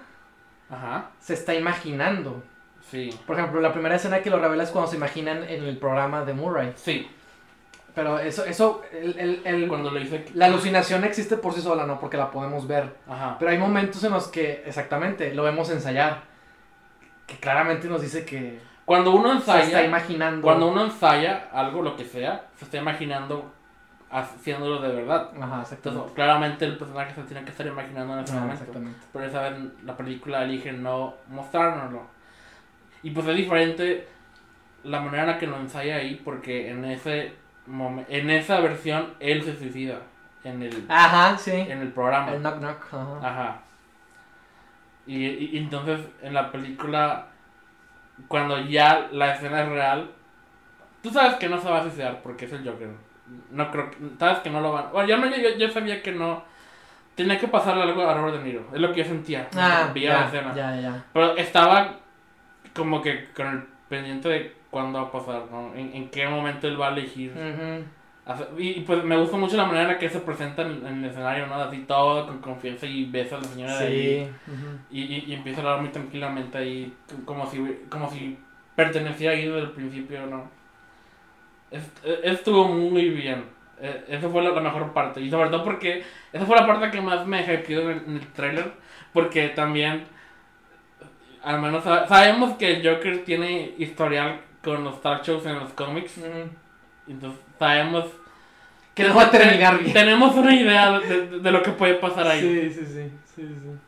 Ajá, 0.69 1.11
se 1.19 1.35
está 1.35 1.55
imaginando. 1.55 2.43
Sí. 2.91 3.11
Por 3.27 3.39
ejemplo, 3.39 3.61
la 3.61 3.73
primera 3.73 3.97
escena 3.97 4.21
que 4.21 4.31
lo 4.31 4.39
revela 4.39 4.63
es 4.63 4.71
cuando 4.71 4.91
se 4.91 4.97
imaginan 4.97 5.45
en 5.45 5.65
el 5.65 5.77
programa 5.79 6.25
de 6.25 6.33
Murray. 6.35 6.73
Sí, 6.77 7.09
Pero 7.95 8.19
eso, 8.19 8.45
eso, 8.45 8.83
el, 8.93 9.19
el- 9.19 9.43
el- 9.47 9.69
cuando 9.69 9.91
dice 9.91 10.25
que... 10.25 10.35
la 10.35 10.47
alucinación 10.47 11.03
existe 11.05 11.39
por 11.39 11.55
sí 11.55 11.63
sola, 11.63 11.87
¿no? 11.87 11.99
Porque 11.99 12.19
la 12.19 12.31
podemos 12.31 12.67
ver. 12.67 12.95
Ajá. 13.09 13.37
Pero 13.39 13.51
hay 13.51 13.57
momentos 13.59 14.05
en 14.05 14.13
los 14.13 14.29
que, 14.29 14.63
exactamente, 14.67 15.33
lo 15.35 15.43
vemos 15.45 15.71
ensayar. 15.71 16.21
Que 17.27 17.37
claramente 17.37 17.89
nos 17.89 18.03
dice 18.03 18.25
que 18.27 18.61
Cuando 18.85 19.13
uno 19.13 19.33
se 19.33 19.39
está 19.39 19.63
ensaya, 19.63 19.85
imaginando. 19.87 20.43
cuando 20.43 20.69
uno 20.69 20.85
ensaya 20.85 21.49
algo, 21.53 21.81
lo 21.83 21.97
que 21.97 22.05
sea, 22.05 22.45
se 22.57 22.67
está 22.67 22.77
imaginando 22.77 23.51
haciéndolo 24.11 24.81
de 24.81 24.89
verdad. 24.95 25.31
Ajá, 25.41 25.63
exactamente. 25.63 25.89
Entonces, 25.89 26.13
claramente 26.15 26.65
el 26.67 26.77
personaje 26.79 27.15
se 27.15 27.23
tiene 27.23 27.45
que 27.45 27.51
estar 27.51 27.67
imaginando 27.67 28.13
en 28.19 28.25
ese 28.25 28.33
Ah, 28.37 28.41
momento. 28.41 28.61
exactamente. 28.63 28.99
Pero 29.13 29.25
esa 29.25 29.41
vez 29.41 29.55
la 29.85 29.97
película 29.97 30.45
elige 30.45 30.71
no 30.73 31.15
mostrárnoslo. 31.29 32.03
Y 33.07 33.11
pues 33.13 33.27
es 33.29 33.37
diferente 33.37 34.09
la 34.83 35.01
manera 35.01 35.23
en 35.23 35.29
la 35.31 35.39
que 35.39 35.47
lo 35.47 35.57
ensaya 35.59 35.97
ahí, 35.97 36.21
porque 36.25 36.71
en 36.71 36.85
ese 36.85 37.33
en 38.09 38.31
esa 38.31 38.59
versión 38.61 39.15
él 39.21 39.43
se 39.45 39.57
suicida 39.57 39.99
en 40.45 40.63
el, 40.63 40.87
Ajá, 40.89 41.37
sí. 41.39 41.53
en 41.53 41.81
el 41.83 41.93
programa. 41.93 42.33
El 42.33 42.41
knock 42.43 42.59
knock. 42.59 42.95
Ajá. 42.95 43.19
Ajá. 43.29 43.61
Y, 45.07 45.25
y- 45.25 45.59
entonces 45.59 46.01
en 46.23 46.35
la 46.35 46.51
película, 46.51 47.27
cuando 48.29 48.59
ya 48.61 49.09
la 49.13 49.35
escena 49.35 49.63
es 49.63 49.69
real, 49.69 50.11
tú 51.03 51.11
sabes 51.11 51.35
que 51.37 51.49
no 51.49 51.61
se 51.61 51.71
va 51.71 51.79
a 51.79 51.83
suicidar 51.83 52.23
porque 52.23 52.47
es 52.47 52.53
el 52.53 52.69
Joker. 52.69 52.89
No 53.53 53.71
creo 53.71 53.91
que, 53.91 53.99
sabes 54.19 54.39
que 54.41 54.51
no 54.51 54.61
lo 54.61 54.73
van. 54.73 54.91
Bueno, 54.93 55.09
yo, 55.09 55.17
no, 55.17 55.27
yo, 55.29 55.57
yo 55.57 55.71
sabía 55.71 56.03
que 56.03 56.11
no. 56.13 56.43
Tenía 57.15 57.39
que 57.39 57.49
pasarle 57.49 57.83
algo 57.83 58.03
a 58.09 58.15
Robert 58.15 58.39
De 58.39 58.43
Niro. 58.45 58.67
Es 58.75 58.81
lo 58.81 58.93
que 58.93 59.03
yo 59.03 59.05
sentía. 59.07 59.49
Ah, 59.57 59.91
la 59.95 60.25
escena. 60.27 60.55
ya, 60.55 60.81
ya. 60.81 61.05
Pero 61.13 61.37
estaba 61.37 62.01
como 62.77 63.03
que 63.03 63.29
con 63.35 63.47
el 63.49 63.63
pendiente 63.89 64.29
de 64.29 64.53
cuándo 64.71 65.01
va 65.03 65.09
a 65.09 65.13
pasar, 65.13 65.43
¿no? 65.51 65.75
En, 65.75 65.95
en 65.95 66.11
qué 66.11 66.27
momento 66.29 66.67
él 66.69 66.81
va 66.81 66.89
a 66.89 66.93
elegir. 66.93 67.33
Ujú. 67.33 67.85
hacer- 68.27 68.49
Y, 68.59 68.81
pues 68.81 69.03
me 69.05 69.17
gusta 69.17 69.37
mucho 69.37 69.57
la 69.57 69.65
manera 69.67 69.83
en 69.83 69.89
la 69.89 69.99
que 69.99 70.09
se 70.11 70.21
presenta 70.21 70.63
en, 70.63 70.87
en 70.87 71.05
el 71.05 71.11
escenario, 71.11 71.47
¿no? 71.47 71.55
Así 71.55 71.79
todo 71.87 72.27
con 72.27 72.39
confianza 72.41 72.87
y 72.87 73.05
besa 73.07 73.37
a 73.37 73.41
la 73.41 73.45
señora 73.49 73.79
de 73.79 73.87
ahí. 73.87 74.25
Sí. 74.47 74.53
ujú. 74.53 74.79
Y, 74.91 75.03
y, 75.03 75.25
y 75.29 75.35
empieza 75.35 75.61
a 75.61 75.65
hablar 75.65 75.81
muy 75.81 75.91
tranquilamente 75.91 76.59
ahí, 76.59 76.93
como 77.25 77.47
si, 77.51 77.59
como 77.89 78.11
si 78.11 78.39
perteneciera 78.75 79.33
ahí 79.35 79.47
desde 79.47 79.61
el 79.61 79.71
principio, 79.71 80.27
¿no? 80.27 80.51
Est- 81.71 82.05
e- 82.05 82.21
estuvo 82.31 82.69
muy 82.69 83.11
bien. 83.11 83.45
E- 83.81 84.05
Esa 84.09 84.29
fue 84.29 84.43
la, 84.43 84.51
la 84.51 84.61
mejor 84.61 84.93
parte. 84.93 85.21
Y 85.21 85.31
sobre 85.31 85.51
todo 85.51 85.65
porque 85.65 86.03
esa 86.33 86.47
fue 86.47 86.57
la 86.57 86.67
parte 86.67 86.91
que 86.91 87.01
más 87.01 87.27
me 87.27 87.43
hypeó 87.43 87.91
en, 87.91 88.03
en 88.07 88.17
el 88.17 88.27
trailer. 88.33 88.73
Porque 89.13 89.49
también, 89.51 90.05
al 91.47 91.61
menos 91.63 91.85
sa- 91.85 92.07
sabemos 92.09 92.57
que 92.59 92.75
el 92.77 92.87
Joker 92.87 93.25
tiene 93.25 93.75
historial 93.79 94.41
con 94.63 94.85
los 94.85 95.01
talk 95.01 95.23
shows 95.25 95.47
en 95.47 95.59
los 95.59 95.73
cómics. 95.73 96.15
Entonces 97.09 97.41
sabemos 97.59 98.07
Que 98.95 99.05
no 99.05 99.15
va 99.15 99.25
a 99.25 99.31
terminar 99.31 99.79
bien. 99.79 99.93
Tenemos 99.93 100.35
una 100.35 100.55
idea 100.55 100.99
de, 100.99 101.27
de- 101.29 101.39
de 101.41 101.51
lo 101.53 101.63
que 101.63 101.71
puede 101.73 101.95
pasar 101.95 102.27
ahí. 102.27 102.41
Sí, 102.41 102.71
sí, 102.75 102.87
sí, 102.87 103.11
sí, 103.35 103.43
sí. 103.63 103.79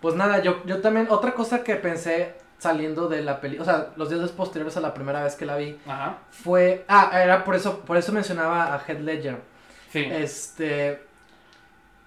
Pues 0.00 0.14
nada, 0.16 0.42
yo, 0.42 0.64
yo 0.66 0.80
también, 0.80 1.06
otra 1.10 1.32
cosa 1.32 1.62
que 1.62 1.76
pensé 1.76 2.34
saliendo 2.58 3.08
de 3.08 3.22
la 3.22 3.40
peli, 3.40 3.58
o 3.58 3.64
sea, 3.64 3.88
los 3.96 4.10
días 4.10 4.30
posteriores 4.32 4.76
a 4.76 4.80
la 4.80 4.94
primera 4.94 5.22
vez 5.22 5.34
que 5.36 5.46
la 5.46 5.56
vi, 5.56 5.78
Ajá. 5.86 6.18
fue, 6.30 6.84
ah, 6.88 7.10
era 7.22 7.44
por 7.44 7.54
eso, 7.54 7.80
por 7.80 7.96
eso 7.96 8.12
mencionaba 8.12 8.74
a 8.74 8.78
Heath 8.86 9.00
Ledger. 9.00 9.36
Sí. 9.90 10.04
Este, 10.10 11.02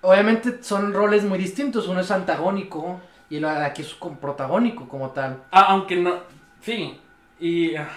obviamente 0.06 0.62
son 0.64 0.94
roles 0.94 1.24
muy 1.24 1.38
distintos. 1.38 1.88
Uno 1.88 2.00
es 2.02 2.12
antagónico 2.12 3.00
y 3.30 3.38
el 3.38 3.46
aquí 3.46 3.82
es 3.82 3.96
protagónico 4.22 4.88
como 4.88 5.10
tal. 5.12 5.44
Ah, 5.52 5.66
aunque 5.70 5.96
no. 5.98 6.16
Sí. 6.62 7.00
Y. 7.40 7.76
ah, 7.76 7.88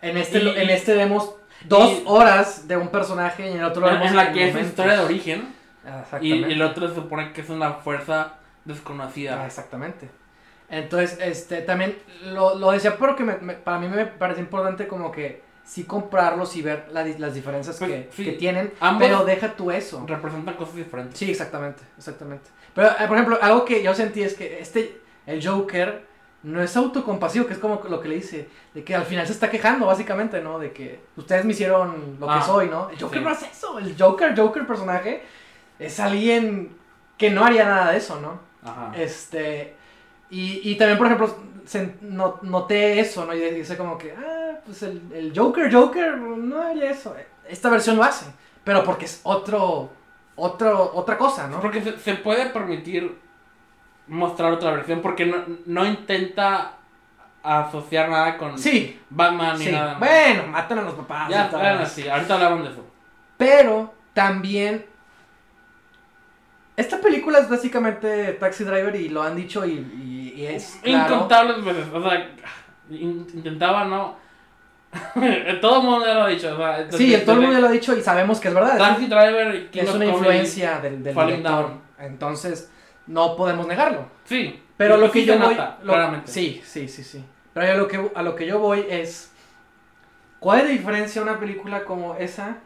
En 0.00 0.16
este, 0.16 0.38
Y- 0.42 0.48
en 0.48 0.68
este 0.70 0.94
vemos 0.94 1.34
dos 1.64 1.90
y- 1.90 2.02
horas 2.06 2.66
de 2.66 2.76
un 2.76 2.88
personaje 2.88 3.46
y 3.48 3.52
en 3.52 3.58
el 3.58 3.64
otro 3.64 3.82
vemos 3.86 4.08
en 4.08 4.16
la 4.16 4.32
que 4.32 4.48
es 4.48 4.56
historia 4.66 4.94
de 4.94 5.04
origen. 5.04 5.54
Ah, 5.86 5.88
Y 5.90 6.00
Exactamente. 6.32 6.52
el 6.52 6.62
otro 6.62 6.88
se 6.88 6.94
supone 6.96 7.32
que 7.32 7.40
es 7.40 7.48
una 7.50 7.74
fuerza 7.74 8.20
Ah, 8.22 8.38
desconocida. 8.64 9.46
exactamente. 9.46 10.10
Entonces, 10.68 11.18
este, 11.20 11.60
también 11.62 11.98
lo, 12.24 12.54
lo 12.58 12.70
decía 12.72 12.96
porque 12.96 13.22
me- 13.24 13.36
me- 13.38 13.54
para 13.54 13.78
mí 13.78 13.88
me 13.88 14.06
parece 14.06 14.40
importante 14.40 14.88
como 14.88 15.12
que 15.12 15.42
sí 15.64 15.84
comprarlos 15.84 16.56
y 16.56 16.62
ver 16.62 16.86
la 16.92 17.04
las 17.04 17.34
diferencias 17.34 17.78
Pues, 17.78 17.90
que, 17.90 18.08
sí. 18.12 18.24
que 18.24 18.32
tienen, 18.32 18.72
pero 18.98 19.24
deja 19.24 19.54
tú 19.56 19.70
eso. 19.70 20.04
Representan 20.06 20.54
cosas 20.56 20.74
diferentes. 20.76 21.18
Sí, 21.18 21.30
exactamente, 21.30 21.82
exactamente. 21.96 22.50
Pero, 22.74 22.88
eh, 22.88 23.06
por 23.06 23.16
ejemplo, 23.16 23.38
algo 23.40 23.64
que 23.64 23.82
yo 23.82 23.94
sentí 23.94 24.22
es 24.22 24.34
que 24.34 24.60
este, 24.60 25.00
el 25.26 25.46
Joker, 25.46 26.10
no 26.42 26.60
es 26.60 26.76
autocompasivo, 26.76 27.46
que 27.46 27.52
es 27.52 27.58
como 27.60 27.80
lo 27.88 28.00
que 28.00 28.08
le 28.08 28.16
dice, 28.16 28.48
de 28.74 28.82
que 28.82 28.94
al 28.96 29.04
final 29.04 29.24
se 29.26 29.32
está 29.32 29.48
quejando, 29.48 29.86
básicamente, 29.86 30.40
¿no? 30.40 30.58
De 30.58 30.72
que 30.72 30.98
ustedes 31.16 31.44
me 31.44 31.52
hicieron 31.52 32.16
lo 32.18 32.26
que 32.26 32.32
Ah, 32.34 32.42
soy, 32.42 32.68
¿no? 32.68 32.90
El 32.90 32.98
Joker 33.00 33.18
sí. 33.20 33.24
no 33.24 33.30
hace 33.30 33.46
eso, 33.46 33.78
el 33.78 33.94
Joker, 33.96 34.36
Joker 34.36 34.66
personaje, 34.66 35.22
es 35.78 36.00
alguien 36.00 36.76
que 37.16 37.30
no 37.30 37.44
haría 37.44 37.64
nada 37.64 37.92
de 37.92 37.98
eso, 37.98 38.18
¿no? 38.20 38.40
Ajá. 38.68 38.92
Este, 38.96 39.74
y, 40.30 40.68
y 40.68 40.74
también, 40.76 40.98
por 40.98 41.06
ejemplo, 41.06 41.36
se- 41.64 41.94
no- 42.00 42.40
noté 42.42 42.98
eso, 42.98 43.24
¿no? 43.24 43.34
Y 43.34 43.38
dice 43.50 43.76
como 43.76 43.96
que, 43.96 44.12
ah, 44.12 44.41
pues 44.64 44.82
el, 44.82 45.02
el 45.12 45.32
Joker, 45.36 45.72
Joker, 45.72 46.16
no 46.18 46.60
haría 46.62 46.90
eso. 46.90 47.14
Esta 47.48 47.68
versión 47.68 47.96
lo 47.96 48.04
hace, 48.04 48.26
pero 48.64 48.84
porque 48.84 49.04
es 49.06 49.20
otro, 49.24 49.90
otro, 50.36 50.92
otra 50.94 51.18
cosa, 51.18 51.48
¿no? 51.48 51.60
Porque 51.60 51.82
se, 51.82 51.98
se 51.98 52.14
puede 52.14 52.46
permitir 52.46 53.18
mostrar 54.08 54.52
otra 54.52 54.70
versión 54.72 55.00
porque 55.00 55.26
no, 55.26 55.36
no 55.66 55.86
intenta 55.86 56.74
asociar 57.42 58.08
nada 58.08 58.36
con 58.38 58.56
Sí, 58.58 59.00
Batman 59.10 59.58
ni 59.58 59.64
sí. 59.66 59.72
nada. 59.72 59.94
Bueno, 59.98 60.46
matan 60.48 60.78
a 60.78 60.82
los 60.82 60.94
papás. 60.94 61.28
ya, 61.28 61.48
bueno, 61.50 61.84
sí, 61.86 62.08
ahorita 62.08 62.34
hablamos 62.34 62.62
de 62.64 62.70
eso. 62.70 62.84
Pero 63.36 63.92
también. 64.14 64.86
Esta 66.76 67.00
película 67.00 67.38
es 67.40 67.50
básicamente 67.50 68.32
Taxi 68.34 68.64
Driver 68.64 68.94
y 68.96 69.08
lo 69.10 69.22
han 69.22 69.36
dicho 69.36 69.64
y, 69.66 69.72
y- 69.72 70.32
y 70.40 70.46
es. 70.46 70.78
Claro, 70.82 71.14
Incontables 71.14 71.64
veces, 71.64 71.86
o 71.92 72.02
sea, 72.02 72.30
in- 72.90 73.26
intentaba 73.34 73.84
no. 73.84 74.16
todo 75.60 75.80
el 75.80 75.86
mundo 75.86 76.06
ya 76.06 76.14
lo 76.14 76.22
ha 76.24 76.28
dicho, 76.28 76.56
sea, 76.56 76.86
Sí, 76.90 77.16
todo 77.24 77.36
el 77.36 77.40
mundo 77.40 77.54
ya 77.54 77.60
lo 77.60 77.68
ha 77.68 77.72
dicho 77.72 77.96
y 77.96 78.02
sabemos 78.02 78.38
que 78.40 78.48
es 78.48 78.54
verdad. 78.54 78.76
Taxi 78.76 79.06
Driver 79.06 79.68
es 79.72 79.94
una 79.94 80.04
influencia 80.04 80.78
del, 80.80 81.02
del 81.02 81.14
Falling 81.14 81.36
director. 81.38 81.66
Down. 81.68 81.80
Entonces, 81.98 82.70
no 83.06 83.36
podemos 83.36 83.66
negarlo. 83.66 84.06
Sí, 84.24 84.62
Pero 84.76 84.96
lo 84.98 85.10
que 85.10 85.24
yo 85.24 85.38
voy. 85.38 85.54
nota, 85.54 85.78
lo- 85.82 85.92
claramente. 85.92 86.30
sí, 86.30 86.60
sí, 86.64 86.88
sí, 86.88 87.02
sí. 87.04 87.24
Pero 87.54 87.72
a 87.72 87.76
lo, 87.76 87.88
que, 87.88 88.10
a 88.14 88.22
lo 88.22 88.34
que 88.36 88.46
yo 88.46 88.58
voy 88.58 88.84
es. 88.88 89.30
¿Cuál 90.38 90.60
es 90.60 90.64
la 90.66 90.70
diferencia 90.72 91.22
una 91.22 91.38
película 91.38 91.84
como 91.84 92.16
esa 92.16 92.56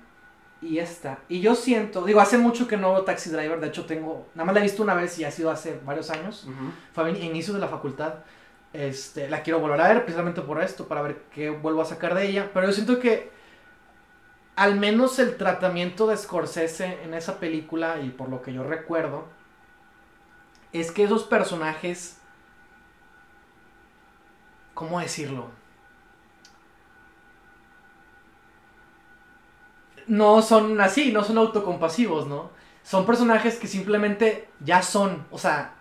y 0.62 0.78
esta? 0.78 1.18
Y 1.28 1.40
yo 1.40 1.54
siento. 1.54 2.04
Digo, 2.04 2.20
hace 2.20 2.38
mucho 2.38 2.66
que 2.66 2.76
no 2.76 2.92
veo 2.92 3.02
Taxi 3.02 3.30
Driver. 3.30 3.60
De 3.60 3.66
hecho, 3.68 3.84
tengo. 3.84 4.28
Nada 4.34 4.46
más 4.46 4.54
la 4.54 4.60
he 4.60 4.64
visto 4.64 4.82
una 4.82 4.94
vez 4.94 5.18
y 5.18 5.24
ha 5.24 5.30
sido 5.30 5.50
hace 5.50 5.78
varios 5.84 6.10
años. 6.10 6.44
Ujú. 6.44 6.70
Fue 6.92 7.04
a 7.04 7.10
inicios 7.10 7.54
de 7.54 7.60
la 7.60 7.68
facultad. 7.68 8.14
Este, 8.72 9.28
la 9.28 9.42
quiero 9.42 9.60
volver 9.60 9.80
a 9.80 9.88
ver 9.88 10.04
precisamente 10.04 10.42
por 10.42 10.62
esto, 10.62 10.86
para 10.86 11.02
ver 11.02 11.22
qué 11.32 11.50
vuelvo 11.50 11.80
a 11.82 11.86
sacar 11.86 12.14
de 12.14 12.28
ella. 12.28 12.50
Pero 12.52 12.66
yo 12.66 12.72
siento 12.72 12.98
que 12.98 13.30
al 14.56 14.76
menos 14.76 15.18
el 15.18 15.36
tratamiento 15.36 16.06
de 16.06 16.16
Scorsese 16.16 17.02
en 17.02 17.14
esa 17.14 17.38
película, 17.38 18.00
y 18.00 18.08
por 18.08 18.28
lo 18.28 18.42
que 18.42 18.52
yo 18.52 18.64
recuerdo, 18.64 19.26
es 20.72 20.90
que 20.90 21.04
esos 21.04 21.24
personajes, 21.24 22.18
¿cómo 24.74 24.98
decirlo? 25.00 25.50
No 30.06 30.40
son 30.40 30.80
así, 30.80 31.12
no 31.12 31.24
son 31.24 31.38
autocompasivos, 31.38 32.26
¿no? 32.26 32.50
Son 32.82 33.04
personajes 33.04 33.58
que 33.58 33.66
simplemente 33.66 34.48
ya 34.60 34.82
son, 34.82 35.26
o 35.30 35.38
sea, 35.38 35.74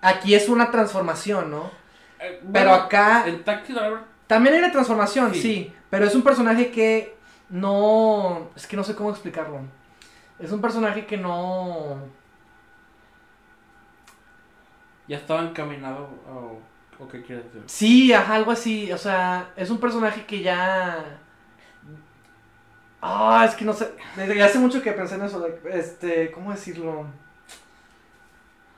aquí 0.00 0.34
es 0.34 0.48
una 0.48 0.70
transformación, 0.70 1.50
¿no? 1.50 1.81
Eh, 2.22 2.40
Pero 2.52 2.72
acá 2.72 3.24
En 3.26 3.42
Taxi 3.44 3.72
Driver, 3.72 4.00
también 4.26 4.54
hay 4.54 4.60
una 4.60 4.72
transformación, 4.72 5.34
Sí. 5.34 5.40
sí. 5.42 5.74
Pero 5.90 6.06
es 6.06 6.14
un 6.14 6.22
personaje 6.22 6.70
que 6.70 7.16
no. 7.50 8.50
Es 8.56 8.66
que 8.66 8.76
no 8.76 8.84
sé 8.84 8.94
cómo 8.94 9.10
explicarlo. 9.10 9.60
Es 10.38 10.50
un 10.52 10.60
personaje 10.60 11.04
que 11.06 11.16
no. 11.18 11.98
ya 15.08 15.16
estaba 15.18 15.42
encaminado 15.42 16.08
o, 16.28 16.58
o 16.98 17.08
qué 17.08 17.22
quieres 17.22 17.44
decir. 17.46 17.62
Sí, 17.66 18.12
ajá, 18.12 18.36
algo 18.36 18.52
así. 18.52 18.90
O 18.92 18.98
sea, 18.98 19.50
es 19.56 19.68
un 19.70 19.78
personaje 19.78 20.24
que 20.24 20.40
ya. 20.40 21.18
Ah, 23.02 23.44
es 23.46 23.54
que 23.54 23.64
no 23.64 23.72
sé. 23.72 23.92
Desde 24.16 24.42
hace 24.42 24.58
mucho 24.58 24.80
que 24.80 24.92
pensé 24.92 25.16
en 25.16 25.22
eso. 25.22 25.46
Este, 25.70 26.30
¿cómo 26.30 26.52
decirlo? 26.52 27.04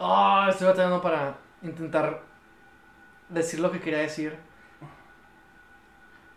Ah, 0.01 0.49
estoy 0.51 0.67
batallando 0.67 1.01
para 1.01 1.35
intentar 1.63 2.21
decir 3.29 3.61
lo 3.61 3.71
que 3.71 3.81
quería 3.81 4.01
decir. 4.01 4.37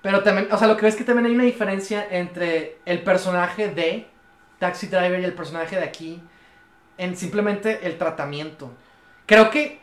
Pero 0.02 0.24
también, 0.24 0.48
o 0.52 0.58
sea, 0.58 0.68
lo 0.68 0.78
que 0.78 0.86
ves 0.86 0.94
es 0.94 1.00
que 1.00 1.04
también 1.04 1.26
hay 1.26 1.34
una 1.34 1.44
diferencia 1.44 2.08
entre 2.10 2.80
el 2.86 3.04
personaje 3.04 3.70
de 3.70 4.08
Taxi 4.60 4.88
Driver 4.88 5.20
y 5.20 5.26
el 5.26 5.34
personaje 5.34 5.76
de 5.76 5.84
aquí 5.84 6.24
en 6.98 7.16
simplemente 7.16 7.86
el 7.86 7.98
tratamiento. 7.98 8.72
Creo 9.26 9.50
que... 9.50 9.82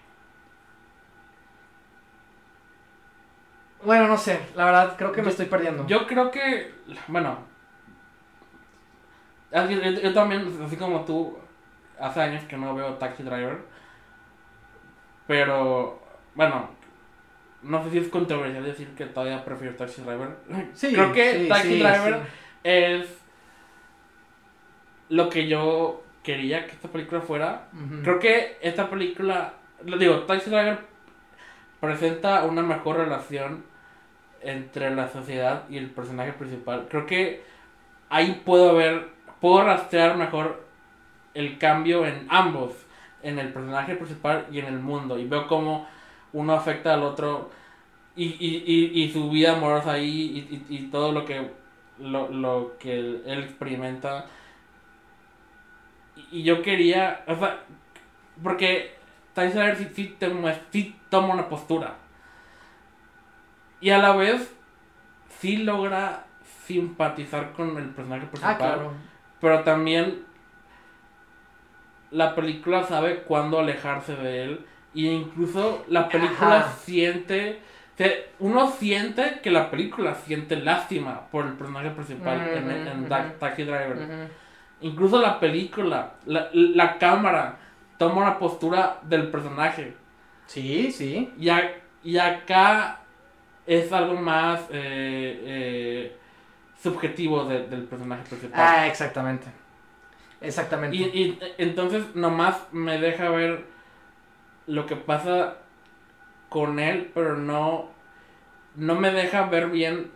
Bueno, 3.84 4.08
no 4.08 4.16
sé, 4.16 4.40
la 4.54 4.64
verdad 4.64 4.96
creo 4.96 5.12
que 5.12 5.20
me 5.20 5.28
estoy 5.28 5.46
perdiendo. 5.46 5.86
Yo 5.86 6.06
creo 6.06 6.30
que, 6.30 6.74
bueno, 7.06 7.38
yo 9.52 10.14
también, 10.14 10.58
así 10.64 10.76
como 10.76 11.04
tú, 11.04 11.36
hace 12.00 12.22
años 12.22 12.44
que 12.44 12.56
no 12.56 12.74
veo 12.74 12.94
Taxi 12.94 13.22
Driver, 13.22 13.58
pero, 15.26 16.02
bueno, 16.34 16.70
no 17.64 17.82
sé 17.84 17.90
si 17.90 17.98
es 17.98 18.08
controversial 18.08 18.64
decir 18.64 18.88
que 18.94 19.06
todavía 19.06 19.44
prefiero 19.44 19.74
Taxi 19.74 20.02
Driver. 20.02 20.36
Sí, 20.74 20.92
creo 20.92 21.12
que 21.12 21.40
sí, 21.40 21.48
Taxi 21.48 21.68
sí, 21.68 21.78
Driver 21.78 22.20
es 22.62 23.06
lo 25.08 25.28
que 25.28 25.48
yo 25.48 26.02
quería 26.22 26.66
que 26.66 26.72
esta 26.72 26.88
película 26.88 27.20
fuera. 27.20 27.68
Creo 28.02 28.18
que 28.18 28.58
esta 28.62 28.88
película, 28.88 29.54
lo 29.84 29.98
digo, 29.98 30.20
Taxi 30.20 30.50
Driver 30.50 30.78
presenta 31.80 32.44
una 32.44 32.62
mejor 32.62 32.96
relación 32.96 33.64
entre 34.40 34.94
la 34.94 35.08
sociedad 35.08 35.64
y 35.68 35.78
el 35.78 35.90
personaje 35.90 36.32
principal. 36.32 36.86
Creo 36.88 37.06
que 37.06 37.42
ahí 38.08 38.42
puedo 38.44 38.74
ver, 38.74 39.08
puedo 39.40 39.64
rastrear 39.64 40.16
mejor 40.16 40.64
el 41.34 41.58
cambio 41.58 42.06
en 42.06 42.26
ambos, 42.28 42.74
en 43.22 43.38
el 43.38 43.52
personaje 43.52 43.96
principal 43.96 44.46
y 44.50 44.60
en 44.60 44.66
el 44.66 44.78
mundo. 44.78 45.18
Y 45.18 45.26
veo 45.26 45.46
cómo 45.46 45.86
uno 46.34 46.54
afecta 46.54 46.94
al 46.94 47.04
otro 47.04 47.50
y, 48.16 48.24
y, 48.26 48.64
y, 48.66 49.04
y 49.04 49.10
su 49.12 49.30
vida 49.30 49.56
amorosa 49.56 49.92
ahí 49.94 50.46
y, 50.68 50.74
y, 50.74 50.78
y 50.78 50.82
todo 50.90 51.12
lo 51.12 51.24
que, 51.24 51.50
lo, 51.98 52.28
lo 52.30 52.74
que 52.78 52.98
él, 52.98 53.22
experimenta. 53.44 54.26
Y, 56.32 56.42
yo 56.44 56.62
quería, 56.62 57.24
o 57.26 57.36
sea, 57.36 57.60
porque 58.42 58.94
Ayer 59.36 59.76
sí, 59.76 59.88
sí, 59.94 60.16
toma- 60.20 60.54
sí 60.70 60.96
toma 61.10 61.34
una 61.34 61.48
postura. 61.48 61.96
Y 63.80 63.90
a 63.90 63.98
la 63.98 64.16
vez 64.16 64.54
sí 65.40 65.58
logra 65.58 66.24
simpatizar 66.66 67.52
con 67.52 67.76
el 67.76 67.90
personaje 67.90 68.26
principal. 68.26 68.54
Ah, 68.54 68.58
claro. 68.58 68.92
Pero 69.40 69.62
también 69.64 70.24
la 72.10 72.34
película 72.34 72.84
sabe 72.84 73.22
cuándo 73.24 73.58
alejarse 73.58 74.14
de 74.16 74.44
él. 74.44 74.66
Y 74.94 75.08
incluso 75.08 75.84
la 75.88 76.08
película 76.08 76.58
Ajá. 76.60 76.72
siente. 76.84 77.60
uno 78.38 78.70
siente 78.70 79.40
que 79.42 79.50
la 79.50 79.70
película 79.70 80.14
siente 80.14 80.56
lástima 80.56 81.22
por 81.30 81.46
el 81.46 81.52
personaje 81.54 81.90
principal 81.90 82.40
en, 82.48 82.70
en. 82.70 83.08
Taxi 83.38 83.62
Driver. 83.64 84.28
Incluso 84.80 85.20
la 85.20 85.38
película, 85.40 86.14
la, 86.26 86.48
la 86.52 86.98
cámara 86.98 87.56
toma 87.98 88.22
una 88.22 88.38
postura 88.38 88.98
del 89.02 89.28
personaje. 89.28 89.94
Sí, 90.46 90.90
sí. 90.92 91.32
Y, 91.38 91.48
a- 91.48 91.72
y 92.02 92.18
acá 92.18 93.00
es 93.66 93.90
algo 93.92 94.14
más 94.20 94.60
eh, 94.70 95.40
eh, 95.44 96.16
subjetivo 96.82 97.44
de- 97.44 97.66
del 97.66 97.84
personaje 97.84 98.24
principal. 98.28 98.60
Ah, 98.62 98.86
exactamente. 98.86 99.46
Exactamente. 100.40 100.96
Y, 100.96 101.02
y 101.04 101.38
entonces 101.58 102.14
nomás 102.14 102.66
me 102.72 102.98
deja 102.98 103.30
ver 103.30 103.64
lo 104.66 104.86
que 104.86 104.96
pasa 104.96 105.56
con 106.48 106.78
él, 106.78 107.10
pero 107.14 107.36
no, 107.36 107.90
no 108.76 108.94
me 108.96 109.12
deja 109.12 109.46
ver 109.46 109.70
bien 109.70 110.10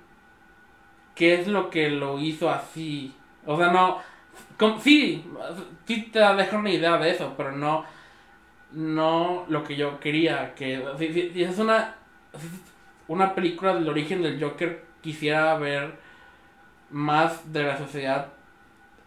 qué 1.14 1.34
es 1.34 1.48
lo 1.48 1.70
que 1.70 1.90
lo 1.90 2.18
hizo 2.18 2.50
así. 2.50 3.14
O 3.46 3.56
sea, 3.56 3.70
no, 3.72 3.98
como- 4.58 4.80
sí, 4.80 5.24
sí 5.86 6.02
te 6.12 6.20
deja 6.20 6.58
una 6.58 6.70
idea 6.70 6.96
de 6.98 7.10
eso, 7.10 7.34
pero 7.36 7.52
no, 7.52 7.84
no 8.72 9.46
lo 9.48 9.64
que 9.64 9.76
yo 9.76 10.00
quería. 10.00 10.54
Que 10.56 10.84
si, 10.98 11.12
si- 11.12 11.30
si 11.32 11.44
es 11.44 11.58
una, 11.58 11.96
una 13.08 13.34
película 13.34 13.74
del 13.74 13.88
origen 13.88 14.22
del 14.22 14.42
Joker, 14.42 14.84
quisiera 15.00 15.56
ver 15.58 15.94
más 16.90 17.52
de 17.52 17.64
la 17.64 17.78
sociedad 17.78 18.28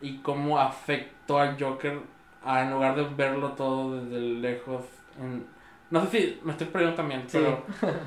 y 0.01 0.17
cómo 0.19 0.59
afectó 0.59 1.39
al 1.39 1.57
Joker 1.61 1.99
en 2.45 2.71
lugar 2.71 2.95
de 2.95 3.05
verlo 3.15 3.53
todo 3.53 4.01
desde 4.01 4.19
lejos. 4.21 4.85
En- 5.19 5.45
no 5.89 6.05
sé 6.05 6.11
si 6.11 6.39
me 6.43 6.51
estoy 6.51 6.67
perdiendo 6.67 6.95
también, 6.95 7.23
Sí. 7.27 7.37
pero... 7.39 7.65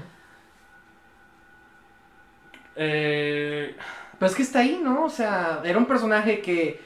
eh, 2.76 3.76
Pero 4.18 4.30
es 4.30 4.36
que 4.36 4.42
está 4.42 4.60
ahí, 4.60 4.80
¿no? 4.82 5.04
O 5.04 5.10
sea, 5.10 5.60
era 5.64 5.78
un 5.78 5.86
personaje 5.86 6.40
que 6.40 6.80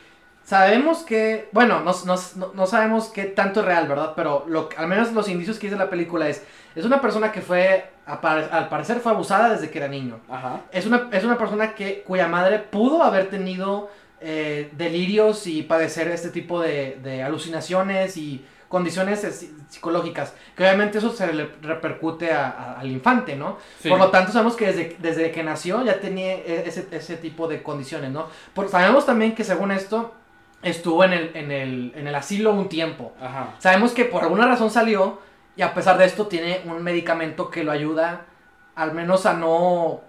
sabemos 0.44 1.02
que, 1.02 1.48
bueno, 1.52 1.80
no, 1.80 1.92
no, 2.06 2.52
no- 2.54 2.66
sabemos 2.66 3.08
qué 3.08 3.24
tanto 3.24 3.60
es 3.60 3.66
real, 3.66 3.86
¿verdad? 3.86 4.14
Pero 4.16 4.44
lo, 4.48 4.68
al 4.76 4.88
menos 4.88 5.12
los 5.12 5.28
indicios 5.28 5.58
que 5.58 5.66
dice 5.66 5.78
la 5.78 5.90
película 5.90 6.28
es, 6.28 6.44
es 6.74 6.84
una 6.84 7.00
persona 7.00 7.30
que 7.32 7.42
fue, 7.42 7.90
al 8.06 8.68
parecer 8.68 9.00
fue 9.00 9.12
abusada 9.12 9.50
desde 9.50 9.70
que 9.70 9.78
era 9.78 9.88
niño. 9.88 10.20
ajá. 10.28 10.62
Es 10.72 10.86
una, 10.86 11.08
es 11.12 11.22
una 11.24 11.36
persona 11.38 11.74
que, 11.74 12.02
cuya 12.02 12.28
madre 12.28 12.58
pudo 12.58 13.02
haber 13.02 13.28
tenido 13.28 13.90
eh, 14.20 14.70
delirios 14.72 15.46
y 15.46 15.62
padecer 15.62 16.08
este 16.08 16.30
tipo 16.30 16.60
de, 16.60 16.98
de 17.02 17.22
alucinaciones 17.22 18.16
y 18.16 18.44
condiciones 18.68 19.24
psi- 19.24 19.50
psicológicas. 19.68 20.34
Que 20.56 20.62
obviamente 20.64 20.98
eso 20.98 21.10
se 21.12 21.32
le 21.32 21.48
repercute 21.62 22.32
a- 22.32 22.48
a- 22.50 22.80
al 22.80 22.90
infante, 22.90 23.34
¿no? 23.36 23.58
Sí. 23.80 23.88
Por 23.88 23.98
lo 23.98 24.10
tanto, 24.10 24.32
sabemos 24.32 24.56
que 24.56 24.66
desde, 24.66 24.96
desde 24.98 25.30
que 25.30 25.42
nació 25.42 25.82
ya 25.84 26.00
tenía 26.00 26.34
e- 26.34 26.64
ese, 26.66 26.86
ese 26.90 27.16
tipo 27.16 27.48
de 27.48 27.62
condiciones, 27.62 28.10
¿no? 28.10 28.26
Por, 28.54 28.68
sabemos 28.68 29.06
también 29.06 29.34
que 29.34 29.44
según 29.44 29.70
esto, 29.70 30.12
estuvo 30.62 31.04
en 31.04 31.12
el, 31.12 31.30
en, 31.36 31.50
el, 31.52 31.92
en 31.94 32.06
el 32.08 32.14
asilo 32.14 32.52
un 32.52 32.68
tiempo. 32.68 33.12
Ajá. 33.20 33.54
Sabemos 33.58 33.92
que 33.92 34.04
por 34.04 34.22
alguna 34.22 34.46
razón 34.46 34.70
salió 34.70 35.20
y 35.56 35.62
a 35.62 35.72
pesar 35.72 35.96
de 35.98 36.04
esto 36.04 36.26
tiene 36.26 36.60
un 36.64 36.82
medicamento 36.82 37.50
que 37.50 37.64
lo 37.64 37.72
ayuda 37.72 38.26
al 38.74 38.92
menos 38.92 39.24
a 39.26 39.34
no, 39.34 40.02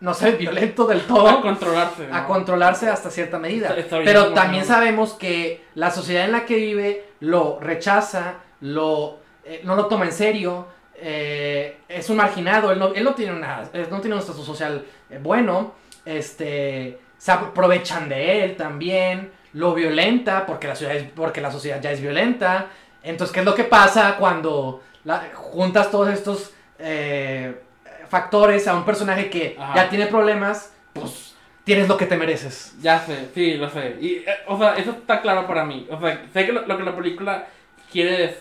no 0.00 0.14
ser 0.14 0.36
violento 0.36 0.86
del 0.86 1.00
A 1.00 1.06
todo, 1.06 1.40
controlarse. 1.42 2.08
a 2.12 2.24
controlarse 2.24 2.88
hasta 2.88 3.10
cierta 3.10 3.38
medida. 3.38 3.68
Está- 3.68 3.80
está 3.80 3.96
bien 3.98 4.06
Pero 4.06 4.32
también 4.32 4.64
sabemos 4.64 5.14
que 5.14 5.64
la 5.74 5.90
sociedad 5.90 6.24
en 6.24 6.32
la 6.32 6.44
que 6.46 6.56
vive 6.56 7.04
lo 7.20 7.58
rechaza, 7.60 8.34
lo, 8.60 9.18
eh, 9.44 9.60
no 9.64 9.74
lo 9.74 9.86
toma 9.86 10.04
en 10.04 10.12
serio, 10.12 10.66
eh, 10.94 11.78
es 11.88 12.08
un 12.10 12.16
marginado, 12.16 12.70
él 12.72 12.78
no, 12.78 12.92
él 12.94 13.04
no 13.04 13.14
tiene 13.14 13.32
una, 13.32 13.62
él 13.72 13.86
no 13.90 14.00
tiene 14.00 14.14
un 14.14 14.20
estatus 14.20 14.44
social 14.46 14.84
eh, 15.10 15.18
bueno, 15.22 15.74
este, 16.04 16.98
se 17.18 17.32
aprovechan 17.32 18.08
de 18.08 18.44
él 18.44 18.56
también, 18.56 19.30
lo 19.54 19.74
violenta 19.74 20.44
porque 20.46 20.68
la, 20.68 20.74
ciudad 20.76 20.94
es- 20.96 21.10
porque 21.10 21.40
la 21.40 21.50
sociedad 21.50 21.80
ya 21.80 21.90
es 21.92 22.00
violenta. 22.00 22.66
Entonces, 23.02 23.32
¿qué 23.32 23.40
es 23.40 23.46
lo 23.46 23.54
que 23.54 23.64
pasa 23.64 24.16
cuando 24.18 24.82
la- 25.04 25.28
juntas 25.34 25.90
todos 25.90 26.08
estos 26.10 26.52
eh, 26.80 27.62
factores 28.08 28.66
a 28.68 28.74
un 28.74 28.84
personaje 28.84 29.30
que 29.30 29.56
Ajá. 29.58 29.74
ya 29.74 29.88
tiene 29.90 30.06
problemas? 30.06 30.74
Pues 30.92 31.36
tienes 31.64 31.88
lo 31.88 31.96
que 31.96 32.06
te 32.06 32.16
mereces. 32.16 32.76
Ya 32.80 32.98
sé, 33.00 33.28
sí, 33.34 33.54
lo 33.56 33.68
sé. 33.68 33.96
Y, 34.00 34.14
eh, 34.26 34.26
o 34.46 34.58
sea, 34.58 34.74
eso 34.76 34.92
está 34.92 35.20
claro 35.20 35.46
para 35.46 35.64
mí. 35.64 35.86
O 35.90 36.00
sea, 36.00 36.24
sé 36.32 36.46
que 36.46 36.52
lo, 36.52 36.66
lo 36.66 36.76
que 36.76 36.82
la 36.84 36.96
película 36.96 37.46
quiere 37.92 38.24
es. 38.24 38.38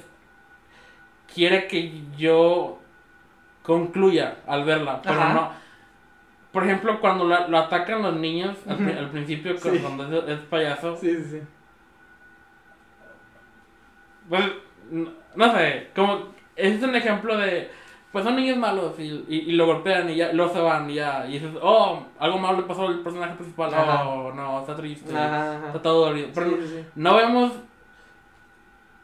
Quiere 1.34 1.68
que 1.68 1.92
yo 2.18 2.80
concluya 3.64 4.38
al 4.48 4.64
verla. 4.64 5.02
Pero 5.02 5.22
Ajá. 5.22 5.34
no. 5.34 5.52
Por 6.52 6.64
ejemplo, 6.64 7.00
cuando 7.02 7.28
la- 7.28 7.48
lo 7.48 7.58
atacan 7.58 8.02
los 8.02 8.16
niños 8.16 8.56
al, 8.68 8.78
pri- 8.78 8.92
Ujú. 8.92 9.00
al 9.00 9.10
principio, 9.12 9.58
Sí. 9.58 9.78
cuando 9.80 10.26
es, 10.26 10.30
es 10.30 10.46
payaso. 10.46 10.96
Sí, 10.96 11.14
sí, 11.18 11.24
sí. 11.32 11.42
Pues, 14.30 14.44
no, 14.90 15.12
no 15.36 15.54
sé, 15.54 15.90
como. 15.96 16.30
Es 16.56 16.82
un 16.82 16.96
ejemplo 16.96 17.38
de. 17.38 17.70
Pues 18.12 18.24
son 18.24 18.36
niños 18.38 18.58
malos 18.58 18.94
y, 18.98 19.04
y, 19.28 19.44
y 19.48 19.52
lo 19.52 19.66
golpean 19.66 20.10
y 20.10 20.16
ya, 20.16 20.32
luego 20.32 20.52
se 20.54 20.60
van 20.60 20.90
y 20.90 20.96
ya. 20.96 21.26
Y 21.28 21.34
dices, 21.34 21.52
oh, 21.62 22.04
algo 22.20 22.38
malo 22.40 22.58
le 22.58 22.64
pasó 22.64 22.88
al 22.88 23.00
personaje 23.02 23.36
principal. 23.36 23.74
Ajá. 23.74 24.08
Oh, 24.08 24.32
no, 24.34 24.62
está 24.62 24.76
triste. 24.76 25.14
Ajá, 25.16 25.58
ajá. 25.58 25.68
Está 25.68 25.82
todo 25.82 26.06
dolido. 26.08 26.30
Pero 26.34 26.50
Sí, 26.52 26.56
sí, 26.62 26.68
sí. 26.78 26.86
no 26.96 27.16
vemos. 27.16 27.52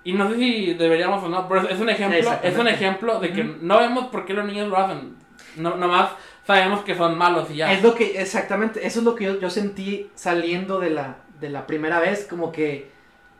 Y 0.06 0.14
no 0.14 0.30
sé 0.30 0.36
si 0.38 0.74
deberíamos 0.74 1.24
o 1.24 1.30
no, 1.30 1.48
pero 1.48 1.68
es- 1.68 1.80
un 1.80 1.90
ejemplo, 1.90 2.32
es 2.42 2.58
un 2.58 2.68
ejemplo 2.68 3.20
de 3.20 3.32
que 3.32 3.44
no 3.44 3.78
vemos 3.80 4.08
por 4.08 4.26
qué 4.26 4.34
los 4.34 4.46
niños 4.46 4.68
lo 4.68 4.78
hacen. 4.78 5.16
No, 5.56 5.76
nomás 5.78 6.12
sabemos 6.46 6.82
que 6.84 6.96
son 6.96 7.18
malos 7.18 7.50
y 7.52 7.56
ya. 7.58 7.72
Es 7.72 7.82
lo 7.84 7.96
que, 7.96 8.20
exactamente, 8.20 8.86
eso 8.86 9.00
es 9.00 9.06
lo 9.06 9.16
que 9.16 9.26
yo, 9.26 9.40
yo 9.40 9.50
sentí 9.50 10.10
saliendo 10.16 10.80
de 10.80 10.90
la, 10.90 11.18
de 11.40 11.50
la 11.50 11.66
primera 11.68 12.00
vez, 12.00 12.26
como 12.30 12.52
que 12.52 12.92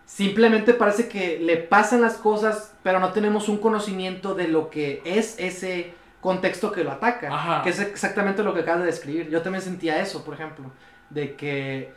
simplemente 0.06 0.74
parece 0.74 1.08
que 1.08 1.40
le 1.40 1.58
pasan 1.58 2.02
las 2.02 2.16
cosas, 2.16 2.74
pero 2.84 3.00
no 3.00 3.12
tenemos 3.14 3.50
un 3.50 3.58
conocimiento 3.58 4.36
de 4.36 4.48
lo 4.48 4.70
que 4.70 5.02
es 5.06 5.36
ese 5.40 5.94
contexto 6.22 6.72
que 6.72 6.84
lo 6.84 6.92
ataca, 6.92 7.34
Ajá. 7.34 7.64
que 7.64 7.70
es 7.70 7.80
exactamente 7.80 8.44
lo 8.44 8.54
que 8.54 8.62
acabas 8.62 8.82
de 8.82 8.88
describir. 8.88 9.30
Yo 9.30 9.42
también 9.42 9.62
sentía 9.62 10.00
eso, 10.02 10.24
por 10.24 10.34
ejemplo, 10.36 10.66
de 11.10 11.36
que 11.36 11.92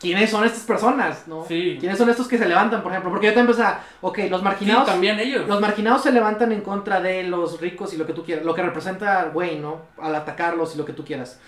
quiénes 0.00 0.30
son 0.30 0.44
estas 0.44 0.62
personas, 0.62 1.26
¿no? 1.26 1.44
Sí. 1.44 1.76
¿Quiénes 1.80 1.98
son 1.98 2.08
estos 2.08 2.28
que 2.28 2.38
se 2.38 2.48
levantan, 2.48 2.82
por 2.82 2.92
ejemplo? 2.92 3.10
Porque 3.10 3.26
yo 3.26 3.34
también 3.34 3.54
pensaba, 3.56 3.82
ok, 4.00 4.18
los 4.30 4.40
Sí, 4.40 4.44
marginados... 4.44 4.86
también 4.86 5.18
ellos. 5.18 5.46
Los 5.48 5.60
marginados 5.60 6.02
se 6.02 6.12
levantan 6.12 6.52
en 6.52 6.60
contra 6.60 7.00
de 7.00 7.24
los 7.24 7.60
ricos 7.60 7.92
y 7.92 7.96
lo 7.96 8.06
que 8.06 8.12
tú 8.12 8.24
quieras, 8.24 8.44
lo 8.44 8.54
que 8.54 8.62
representa 8.62 9.30
Wayne, 9.34 9.60
¿no? 9.60 9.82
Al 10.00 10.14
atacarlos 10.14 10.74
y 10.74 10.78
lo 10.78 10.84
que 10.84 10.92
tú 10.92 11.04
quieras. 11.04 11.38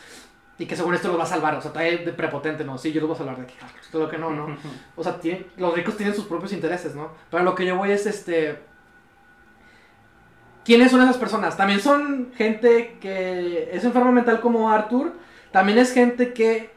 Y 0.60 0.66
que 0.66 0.76
según 0.76 0.94
esto 0.94 1.08
los 1.08 1.18
va 1.18 1.22
a 1.24 1.26
salvar, 1.26 1.54
o 1.54 1.60
sea, 1.62 1.70
está 1.70 1.80
de 1.80 2.12
prepotente, 2.12 2.64
¿no? 2.64 2.76
Sí, 2.76 2.92
yo 2.92 3.00
los 3.00 3.08
voy 3.08 3.14
a 3.14 3.18
salvar 3.18 3.36
de 3.38 3.42
aquí. 3.44 3.54
Todo 3.90 4.02
lo 4.02 4.08
que 4.10 4.18
no, 4.18 4.30
¿no? 4.30 4.56
O 4.96 5.02
sea, 5.02 5.18
tiene- 5.18 5.46
los 5.56 5.74
ricos 5.74 5.96
tienen 5.96 6.14
sus 6.14 6.26
propios 6.26 6.52
intereses, 6.52 6.94
¿no? 6.94 7.12
Pero 7.30 7.42
lo 7.44 7.54
que 7.54 7.64
yo 7.64 7.76
voy 7.76 7.90
es, 7.90 8.04
este... 8.06 8.58
¿Quiénes 10.64 10.90
son 10.90 11.00
esas 11.02 11.16
personas? 11.16 11.56
También 11.56 11.80
son 11.80 12.32
gente 12.36 12.98
que 13.00 13.70
es 13.72 13.82
enferma 13.84 14.12
mental 14.12 14.40
como 14.40 14.70
Arthur. 14.70 15.12
También 15.50 15.78
es 15.78 15.92
gente 15.92 16.32
que... 16.34 16.70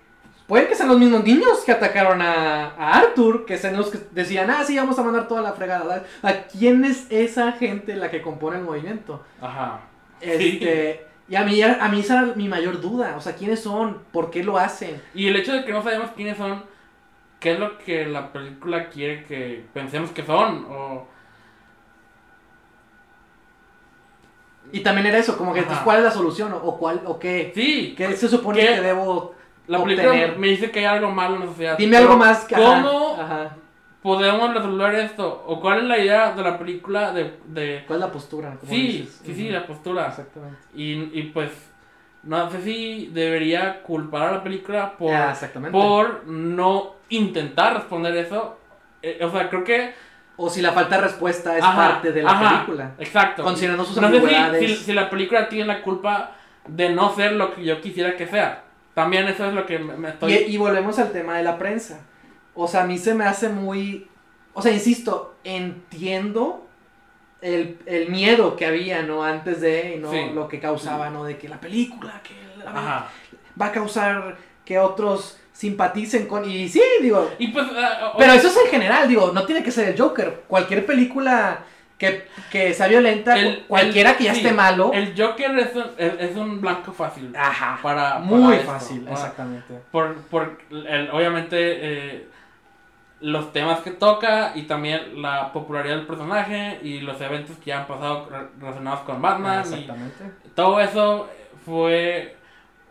Pueden 0.47 0.67
que 0.67 0.75
sean 0.75 0.89
los 0.89 0.99
mismos 0.99 1.23
niños 1.23 1.63
que 1.65 1.71
atacaron 1.71 2.21
a, 2.21 2.67
a 2.75 2.99
Arthur, 2.99 3.45
que 3.45 3.57
sean 3.57 3.75
los 3.77 3.89
que 3.89 3.99
decían, 4.11 4.49
ah, 4.49 4.63
sí, 4.65 4.77
vamos 4.77 4.97
a 4.99 5.03
mandar 5.03 5.27
toda 5.27 5.41
la 5.41 5.53
fregada. 5.53 6.03
¿A 6.21 6.33
quién 6.47 6.83
es 6.85 7.07
esa 7.09 7.51
gente 7.53 7.95
la 7.95 8.09
que 8.11 8.21
compone 8.21 8.57
el 8.57 8.63
movimiento? 8.63 9.23
Ajá. 9.41 9.81
Este, 10.21 11.05
Y 11.29 11.35
a 11.35 11.43
mí, 11.43 11.61
a 11.61 11.87
mí 11.87 11.99
esa 11.99 12.21
era 12.23 12.35
mi 12.35 12.47
mayor 12.49 12.81
duda. 12.81 13.15
O 13.17 13.21
sea, 13.21 13.33
¿quiénes 13.35 13.61
son? 13.61 14.03
¿Por 14.11 14.29
qué 14.29 14.43
lo 14.43 14.57
hacen? 14.57 15.01
Y 15.13 15.27
el 15.27 15.35
hecho 15.35 15.53
de 15.53 15.63
que 15.63 15.71
no 15.71 15.81
sabemos 15.81 16.11
quiénes 16.15 16.37
son, 16.37 16.63
¿qué 17.39 17.53
es 17.53 17.59
lo 17.59 17.77
que 17.77 18.05
la 18.05 18.31
película 18.31 18.89
quiere 18.89 19.23
que 19.23 19.65
pensemos 19.73 20.11
que 20.11 20.23
son? 20.25 20.65
O... 20.69 21.07
Y 24.71 24.81
también 24.81 25.07
era 25.07 25.17
eso, 25.17 25.37
como 25.37 25.53
que, 25.53 25.61
Ajá. 25.61 25.83
¿cuál 25.83 25.99
es 25.99 26.03
la 26.03 26.11
solución? 26.11 26.53
¿O, 26.53 26.77
cuál, 26.77 27.01
o 27.05 27.19
qué? 27.19 27.51
Sí, 27.55 27.93
¿Qué 27.95 28.15
se 28.17 28.27
supone 28.27 28.59
¿Qué? 28.59 28.67
que 28.75 28.81
debo 28.81 29.35
la 29.67 29.83
película 29.83 30.09
obtener? 30.09 30.37
me 30.37 30.47
dice 30.47 30.71
que 30.71 30.79
hay 30.79 30.85
algo 30.85 31.09
malo 31.11 31.35
en 31.35 31.41
la 31.41 31.47
sociedad. 31.47 31.77
Dime 31.77 31.97
algo 31.97 32.17
más 32.17 32.45
que... 32.45 32.55
ajá, 32.55 32.81
¿Cómo 32.81 33.17
ajá. 33.19 33.55
Podemos 34.03 34.53
resolver 34.53 34.93
esto? 34.95 35.43
¿O 35.47 35.59
cuál 35.59 35.79
es 35.79 35.83
la 35.85 35.97
idea 35.97 36.33
de 36.33 36.43
la 36.43 36.59
película 36.59 37.11
de... 37.11 37.37
de... 37.47 37.83
¿Cuál 37.87 37.99
es 37.99 38.05
la 38.05 38.11
postura? 38.11 38.55
Como 38.59 38.71
Sí, 38.71 38.81
dices. 38.87 39.21
sí, 39.25 39.33
sí, 39.33 39.43
Ujú. 39.45 39.53
la 39.53 39.65
postura. 39.65 40.07
Exactamente. 40.09 40.57
Y, 40.75 40.91
y 41.19 41.31
pues, 41.33 41.49
no 42.23 42.51
sé 42.51 42.61
si 42.61 43.09
debería 43.13 43.81
culpar 43.81 44.27
a 44.29 44.31
la 44.33 44.43
película 44.43 44.95
por, 44.97 45.13
Ah, 45.15 45.33
por 45.71 46.27
no 46.27 46.95
intentar 47.09 47.73
responder 47.75 48.15
eso. 48.17 48.57
Eh, 49.01 49.19
o 49.23 49.31
sea, 49.31 49.49
creo 49.49 49.63
que... 49.63 49.93
O 50.35 50.49
si 50.49 50.61
la 50.61 50.71
falta 50.71 50.95
de 50.95 51.03
respuesta 51.03 51.57
es 51.57 51.63
Ajá, 51.63 51.89
parte 51.93 52.11
de 52.11 52.23
la 52.23 52.31
ajá, 52.31 52.65
película. 52.65 52.91
Exacto. 52.97 53.43
Considerando 53.43 53.85
sus 53.85 53.97
no 54.01 54.09
sé 54.09 54.19
si, 54.59 54.67
si, 54.67 54.75
si 54.85 54.93
la 54.93 55.09
película 55.09 55.47
tiene 55.47 55.65
la 55.65 55.81
culpa 55.83 56.31
de 56.67 56.89
no 56.89 57.13
ser 57.15 57.33
lo 57.33 57.53
que 57.53 57.63
yo 57.63 57.79
quisiera 57.79 58.15
que 58.17 58.27
sea. 58.27 58.63
También 58.95 59.27
eso 59.27 59.45
es 59.45 59.53
lo 59.53 59.65
que 59.65 59.79
me, 59.79 59.95
me 59.95 60.09
estoy... 60.09 60.33
Y, 60.33 60.37
y 60.55 60.57
volvemos 60.57 60.97
al 60.99 61.11
tema 61.11 61.37
de 61.37 61.43
la 61.43 61.57
prensa. 61.57 62.01
O 62.55 62.67
sea, 62.67 62.83
a 62.83 62.85
mí 62.87 62.97
se 62.97 63.13
me 63.13 63.25
hace 63.25 63.49
muy... 63.49 64.07
O 64.53 64.61
sea, 64.61 64.71
insisto, 64.71 65.35
entiendo 65.43 66.67
el, 67.41 67.77
el 67.85 68.09
miedo 68.09 68.55
que 68.55 68.65
había, 68.65 69.01
¿no? 69.01 69.23
Antes 69.23 69.59
de, 69.61 69.97
¿no? 69.99 70.11
Sí. 70.11 70.29
Lo 70.33 70.47
que 70.47 70.59
causaba, 70.59 71.09
¿no? 71.09 71.23
De 71.25 71.37
que 71.37 71.49
la 71.49 71.59
película, 71.59 72.21
que 72.23 72.33
la- 72.63 72.69
Ajá. 72.71 73.07
va 73.59 73.65
a 73.67 73.71
causar 73.71 74.37
que 74.63 74.77
otros 74.79 75.39
simpaticen 75.51 76.27
con... 76.27 76.49
Y 76.49 76.69
sí, 76.69 76.81
digo... 77.01 77.31
Y 77.39 77.47
pues... 77.49 77.65
ah, 77.75 78.11
o- 78.13 78.17
Pero 78.17 78.33
eso 78.33 78.47
es 78.47 78.57
en 78.65 78.71
general, 78.71 79.07
digo, 79.07 79.31
no 79.33 79.45
tiene 79.45 79.63
que 79.63 79.71
ser 79.71 79.89
el 79.89 79.99
Joker. 79.99 80.43
Cualquier 80.47 80.85
película 80.85 81.59
que, 81.97 82.27
que 82.51 82.73
sea 82.73 82.87
violenta, 82.87 83.37
El- 83.37 83.63
cualquiera 83.65 84.11
el- 84.11 84.17
que 84.17 84.23
ya 84.25 84.33
sí, 84.33 84.41
esté 84.41 84.53
malo... 84.53 84.91
El 84.93 85.13
Joker 85.19 85.57
es 85.59 85.75
un, 85.75 85.85
es, 85.97 86.35
un 86.35 86.61
blanco 86.61 86.91
fácil. 86.93 87.33
Ajá. 87.35 87.79
Para, 87.81 88.19
Muy 88.19 88.53
esto, 88.55 88.67
fácil, 88.71 89.01
para- 89.01 89.15
exactamente. 89.15 89.73
Por, 89.91 90.15
por 90.23 90.59
el- 90.69 91.09
obviamente 91.11 91.55
eh, 91.59 92.27
los 93.23 93.53
temas 93.53 93.79
que 93.79 93.91
toca 93.91 94.51
y 94.53 94.63
también 94.63 95.21
la 95.21 95.53
popularidad 95.53 95.95
del 95.95 96.05
personaje 96.05 96.79
y 96.83 96.99
los 96.99 97.19
eventos 97.21 97.55
que 97.57 97.67
ya 97.71 97.79
han 97.79 97.87
pasado 97.87 98.27
re- 98.29 98.47
relacionados 98.59 98.99
con 99.01 99.21
Batman 99.21 99.63
y 99.65 99.73
Exactamente. 99.73 100.25
todo 100.53 100.79
eso 100.81 101.29
fue 101.65 102.35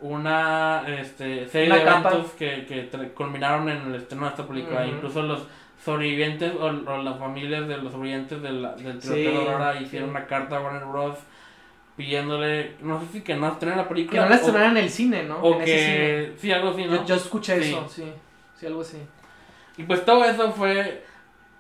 una 0.00 0.84
este, 0.88 1.46
serie 1.48 1.68
Una 1.68 1.76
de 1.76 1.84
capa. 1.84 2.10
eventos 2.12 2.32
que, 2.32 2.64
que 2.66 3.10
culminaron 3.14 3.68
en 3.68 3.82
el 3.88 3.94
estreno 3.96 4.24
de 4.24 4.30
esta 4.30 4.46
película. 4.48 4.86
Incluso 4.86 5.22
los 5.22 5.46
sobrevivientes 5.84 6.52
o, 6.58 6.64
o 6.66 7.02
las 7.02 7.18
familias 7.18 7.68
de 7.68 7.76
los 7.76 7.92
sobrevivientes 7.92 8.40
de 8.42 8.52
la- 8.52 8.74
del 8.74 9.02
Sí, 9.02 9.08
tiroteo 9.10 9.32
de 9.44 9.52
Aurora 9.52 9.80
hicieron 9.80 10.08
sí. 10.08 10.16
una 10.16 10.26
carta 10.26 10.56
a 10.56 10.60
Warner 10.60 10.84
Bros. 10.86 11.18
pidiéndole, 11.96 12.76
no 12.80 13.00
sé 13.00 13.06
si 13.12 13.20
que 13.20 13.36
no 13.36 13.48
estrenen 13.48 13.76
la 13.78 13.84
Que 13.84 13.88
película. 13.90 14.22
no 14.22 14.28
la 14.30 14.36
estrenaran 14.36 14.76
en 14.78 14.84
el 14.84 14.90
cine, 14.90 15.24
¿no? 15.24 15.36
O 15.40 15.56
en 15.56 15.62
ese 15.62 15.66
que, 15.74 16.32
sí, 16.38 16.50
algo 16.52 16.68
así, 16.70 16.82
cine. 16.82 16.88
¿no? 16.90 16.96
Yo, 17.02 17.04
yo 17.04 17.14
escuché 17.16 17.62
Sí. 17.62 17.68
eso, 17.70 17.88
sí. 17.88 18.12
Sí, 18.58 18.66
algo 18.66 18.80
así. 18.80 18.96
Y 19.82 19.86
pues 19.86 20.04
todo 20.04 20.24
eso 20.24 20.52
fue 20.52 21.04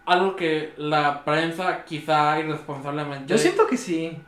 algo 0.06 0.36
que 0.36 0.72
la 0.76 1.24
prensa 1.24 1.84
quizá 1.84 2.38
irresponsablemente 2.40 3.26
Yo 3.26 3.38
siento 3.38 3.66
que 3.66 3.76
sí. 3.76 4.18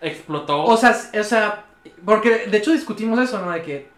explotó. 0.00 0.64
O 0.64 0.76
sea, 0.76 0.94
o 1.18 1.22
sea, 1.24 1.64
porque 2.04 2.46
de 2.46 2.58
hecho 2.58 2.72
discutimos 2.72 3.18
eso, 3.18 3.40
¿no? 3.44 3.50
De 3.50 3.62
que, 3.62 3.88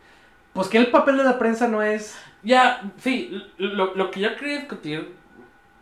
pues 0.53 0.69
que 0.69 0.79
el 0.79 0.89
papel 0.89 1.17
de 1.19 1.25
la 1.25 1.39
prensa 1.39 1.69
no 1.69 1.83
es... 1.83 2.17
ya, 2.43 2.83
sí, 2.99 3.43
lo, 3.59 3.95
lo 3.95 4.11
que 4.11 4.21
yo 4.21 4.37
quería 4.37 4.59
discutir 4.59 5.13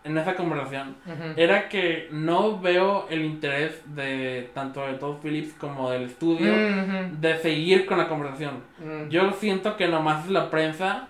en 0.05 0.19
esa 0.19 0.35
conversación 0.35 0.97
Ujú. 1.07 1.35
era 1.37 1.69
que 1.69 2.09
no 2.11 2.59
veo 2.59 3.07
el 3.09 3.25
interés 3.25 3.83
de 3.95 4.51
tanto 4.53 4.85
de 4.85 4.95
Todd 4.95 5.19
Phillips 5.23 5.55
como 5.55 5.91
del 5.91 6.05
estudio 6.05 6.53
Ujú. 6.53 7.17
de 7.21 7.39
seguir 7.39 7.87
con 7.87 7.99
la 7.99 8.09
conversación. 8.09 8.65
Mm. 8.81 9.09
Yo 9.11 9.31
siento 9.33 9.77
que 9.77 9.87
nomás 9.87 10.25
es 10.25 10.31
la 10.33 10.51
prensa 10.51 11.07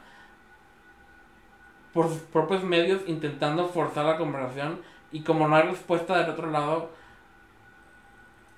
por 1.93 2.09
sus 2.09 2.19
propios 2.19 2.63
medios 2.65 3.03
intentando 3.07 3.69
forzar 3.69 4.05
la 4.05 4.17
conversación 4.17 4.81
y 5.11 5.21
como 5.23 5.47
no 5.49 5.57
hay 5.57 5.65
respuesta 5.65 6.17
del 6.19 6.31
otro 6.31 6.51
lado, 6.51 6.91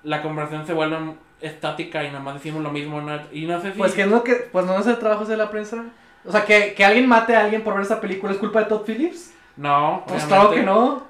la 0.03 0.21
conversación 0.21 0.65
se 0.65 0.73
vuelve 0.73 0.97
estática 1.41 2.03
y 2.03 2.11
nomás 2.11 2.35
decimos 2.35 2.63
lo 2.63 2.71
mismo 2.71 3.01
y 3.31 3.45
no 3.45 3.61
sé 3.61 3.73
si... 3.73 3.77
Pues 3.77 3.93
que 3.93 4.03
es 4.03 4.07
lo 4.07 4.23
que, 4.23 4.35
pues 4.35 4.65
no 4.65 4.77
es 4.79 4.87
el 4.87 4.97
trabajo 4.99 5.25
de 5.25 5.37
la 5.37 5.49
prensa. 5.49 5.83
O 6.25 6.31
sea, 6.31 6.45
que, 6.45 6.73
que 6.73 6.85
alguien 6.85 7.07
mate 7.07 7.35
a 7.35 7.41
alguien 7.43 7.61
por 7.61 7.73
ver 7.73 7.83
esa 7.83 8.01
película 8.01 8.31
es 8.31 8.39
culpa 8.39 8.59
de 8.59 8.65
Todd 8.65 8.85
Phillips. 8.85 9.33
No, 9.57 10.03
Pues 10.07 10.23
obviamente. 10.23 10.27
claro 10.27 10.51
que 10.51 10.63
no. 10.63 11.03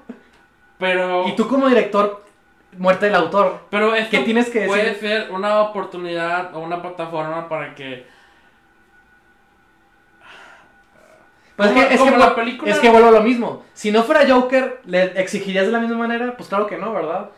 Pero... 0.78 1.28
Y 1.28 1.36
tú 1.36 1.48
como 1.48 1.68
director, 1.68 2.24
muerte 2.76 3.06
del 3.06 3.14
autor. 3.14 3.60
Pero 3.70 3.94
esto 3.94 4.10
¿Qué 4.10 4.18
tienes 4.24 4.50
que 4.50 4.66
puede 4.66 4.84
decir? 4.84 5.08
ser 5.08 5.30
una 5.30 5.60
oportunidad 5.60 6.54
o 6.54 6.60
una 6.60 6.82
plataforma 6.82 7.48
para 7.48 7.74
que... 7.74 8.06
Pues 11.56 11.70
Como- 11.70 11.80
es 11.82 11.88
que, 11.88 11.94
es, 11.94 12.00
que, 12.02 12.10
la 12.18 12.30
vu- 12.30 12.34
película- 12.34 12.70
es 12.70 12.78
que 12.78 12.88
vuelvo 12.90 13.08
a 13.08 13.12
lo 13.12 13.22
mismo. 13.22 13.62
Si 13.72 13.90
no 13.90 14.02
fuera 14.02 14.28
Joker, 14.30 14.80
¿le 14.84 15.18
exigirías 15.20 15.66
de 15.66 15.72
la 15.72 15.78
misma 15.80 15.96
manera? 15.96 16.36
Pues 16.36 16.48
claro 16.48 16.66
que 16.66 16.76
no, 16.76 16.92
¿verdad? 16.92 17.30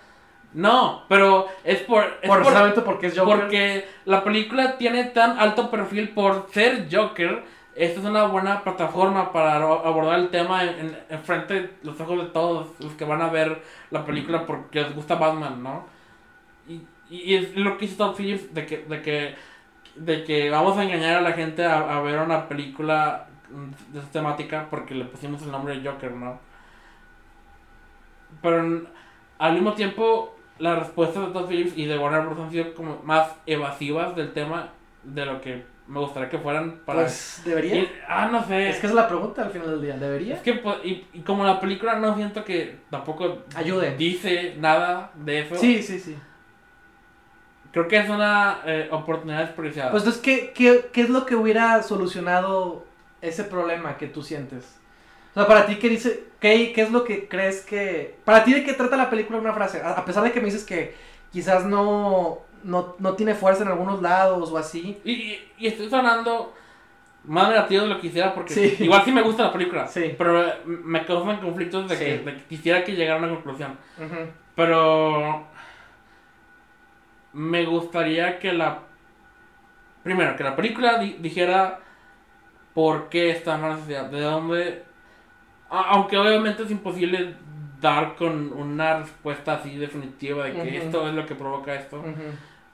No, 0.55 1.05
pero 1.09 1.47
es 1.63 1.81
por... 1.83 2.05
Es 2.23 2.29
Por, 2.29 2.43
por- 2.43 2.85
porque 2.85 3.09
es 3.09 3.19
Joker. 3.19 3.37
Porque 3.41 3.87
la 4.07 4.25
película 4.25 4.77
tiene 4.77 5.05
tan 5.05 5.39
alto 5.39 5.71
perfil 5.71 6.09
por 6.09 6.49
ser 6.53 6.89
Joker. 6.91 7.45
Esta 7.77 8.01
es 8.01 8.07
una 8.07 8.25
buena 8.25 8.65
plataforma 8.65 9.31
para 9.33 9.55
abordar 9.55 10.19
el 10.19 10.31
tema 10.31 10.65
en, 10.65 10.69
en- 10.81 10.99
en 11.11 11.23
frente 11.23 11.55
de 11.55 11.71
los 11.85 12.01
ojos 12.01 12.19
de 12.19 12.25
todos 12.31 12.69
los 12.81 12.93
que 12.95 13.05
van 13.05 13.23
a 13.23 13.29
ver 13.29 13.63
la 13.91 14.05
película 14.05 14.47
porque 14.47 14.81
les 14.83 14.95
gusta 14.97 15.15
Batman, 15.15 15.63
¿no? 15.63 15.85
Y, 16.69 16.83
y 17.09 17.37
es 17.37 17.55
lo 17.55 17.79
que 17.79 17.85
hizo 17.85 17.97
Todd 17.97 18.17
Phillips 18.17 18.53
de 18.53 18.67
que, 18.67 18.79
de 18.79 19.01
que, 19.03 19.35
de 19.95 20.25
que 20.25 20.51
vamos 20.51 20.77
a 20.77 20.83
engañar 20.83 21.19
a 21.19 21.21
la 21.21 21.33
gente 21.35 21.65
a, 21.65 21.97
a 21.97 22.01
ver 22.01 22.19
una 22.19 22.49
película 22.49 23.28
de 23.93 23.99
esta 23.99 24.11
temática 24.13 24.67
porque 24.71 24.95
le 24.95 25.05
pusimos 25.05 25.43
el 25.43 25.51
nombre 25.51 25.79
de 25.79 25.89
Joker, 25.89 26.13
¿no? 26.13 26.39
Pero 28.43 28.83
al 29.39 29.53
mismo 29.55 29.73
tiempo, 29.75 30.37
las 30.59 30.79
respuestas 30.79 31.27
de 31.27 31.33
Todd 31.33 31.49
Phillips 31.49 31.77
y 31.77 31.87
de 31.87 31.99
Warner 31.99 32.23
Bros. 32.27 32.39
han 32.41 32.51
sido 32.51 32.75
como 32.75 33.01
más 33.05 33.35
evasivas 33.47 34.15
del 34.17 34.33
tema 34.33 34.71
de 35.03 35.25
lo 35.25 35.41
que 35.41 35.65
me 35.87 36.01
gustaría 36.01 36.29
que 36.29 36.39
fueran 36.39 36.81
para... 36.85 37.01
Pues 37.01 37.41
debería. 37.47 37.91
Ah, 38.07 38.29
no 38.31 38.45
sé. 38.45 38.69
Es 38.69 38.79
que 38.79 38.89
es 38.89 38.93
la 38.95 39.09
pregunta 39.09 39.43
al 39.45 39.51
final 39.51 39.71
del 39.71 39.81
día. 39.81 39.97
¿Debería? 39.97 40.35
Es 40.35 40.43
que, 40.43 40.55
pues, 40.55 40.77
y, 40.85 41.07
y 41.15 41.21
como 41.21 41.45
la 41.45 41.59
película 41.61 41.97
no 41.99 42.15
siento 42.15 42.45
que 42.45 42.81
tampoco 42.91 43.45
Ayude. 43.57 43.97
dice 43.97 44.55
nada 44.59 45.11
de 45.15 45.41
eso, 45.41 45.55
Sí, 45.55 45.83
sí, 45.83 45.99
sí. 45.99 46.15
creo 47.73 47.89
que 47.89 47.97
es 47.97 48.11
una 48.11 48.59
eh, 48.67 48.89
oportunidad 48.91 49.41
desperdiciada. 49.47 49.91
Pues 49.91 50.03
entonces, 50.03 50.23
¿qué, 50.23 50.53
qué, 50.55 50.91
¿qué 50.93 51.01
es 51.03 51.09
lo 51.09 51.25
que 51.25 51.37
hubiera 51.37 51.83
solucionado 51.83 52.85
ese 53.21 53.45
problema 53.45 53.97
que 53.97 54.07
tú 54.07 54.23
sientes? 54.23 54.77
O 55.33 55.35
sea, 55.35 55.47
para 55.47 55.67
ti, 55.67 55.77
¿qué 55.77 55.89
dice? 55.89 56.25
¿Qué, 56.41 56.73
qué 56.73 56.83
es 56.83 56.91
lo 56.91 57.05
que 57.05 57.29
crees 57.29 57.61
que... 57.65 58.17
Para 58.25 58.45
ti, 58.45 58.53
¿de 58.55 58.65
qué 58.65 58.73
trata 58.75 58.97
la 58.97 59.11
película 59.11 59.39
una 59.39 59.53
frase? 59.53 59.81
A, 59.83 59.93
a 59.93 60.05
pesar 60.05 60.23
de 60.25 60.33
que 60.33 60.41
me 60.41 60.47
dices 60.47 60.65
que 60.65 60.95
quizás 61.33 61.65
no, 61.67 62.39
no, 62.65 62.95
no 62.99 63.15
tiene 63.15 63.35
fuerza 63.35 63.63
en 63.63 63.69
algunos 63.69 64.01
lados 64.03 64.51
o 64.51 64.57
así. 64.59 64.99
y, 65.05 65.11
y, 65.13 65.53
y 65.59 65.67
estoy 65.67 65.91
sonando 65.91 66.55
más 67.25 67.49
negativo 67.51 67.83
de 67.83 67.89
lo 67.89 67.97
que 67.97 68.03
quisiera 68.09 68.35
porque 68.35 68.55
Sí. 68.55 68.77
igual 68.85 69.03
sí 69.05 69.13
me 69.13 69.23
gusta 69.23 69.43
la 69.45 69.53
película, 69.53 69.87
Sí. 69.89 70.15
pero 70.17 70.45
me 70.65 71.05
causan 71.05 71.41
conflictos 71.41 71.89
de, 71.89 71.97
Sí. 71.97 72.05
que, 72.05 72.19
de 72.19 72.37
que 72.37 72.45
quisiera 72.45 72.85
que 72.85 72.93
llegara 72.93 73.21
a 73.21 73.25
una 73.25 73.35
conclusión. 73.35 73.77
Pero 74.55 75.45
me 77.33 77.65
gustaría 77.67 78.39
que 78.39 78.53
la 78.53 78.81
primero 80.03 80.37
que 80.37 80.45
la 80.45 80.57
película 80.57 80.99
di- 80.99 81.17
dijera 81.21 81.81
por 82.79 83.09
qué 83.09 83.31
está 83.31 83.57
en 83.57 83.63
la 83.63 83.71
necesidad, 83.71 84.05
de 84.05 84.21
dónde 84.21 84.85
aunque 85.69 86.17
obviamente 86.17 86.63
es 86.63 86.71
imposible 86.71 87.35
dar 87.81 88.15
con 88.15 88.53
una 88.53 89.01
respuesta 89.01 89.55
así 89.55 89.77
definitiva 89.77 90.45
de 90.45 90.53
que 90.53 90.77
esto 90.77 91.09
es 91.09 91.13
lo 91.13 91.27
que 91.27 91.35
provoca 91.35 91.75
esto, 91.75 92.05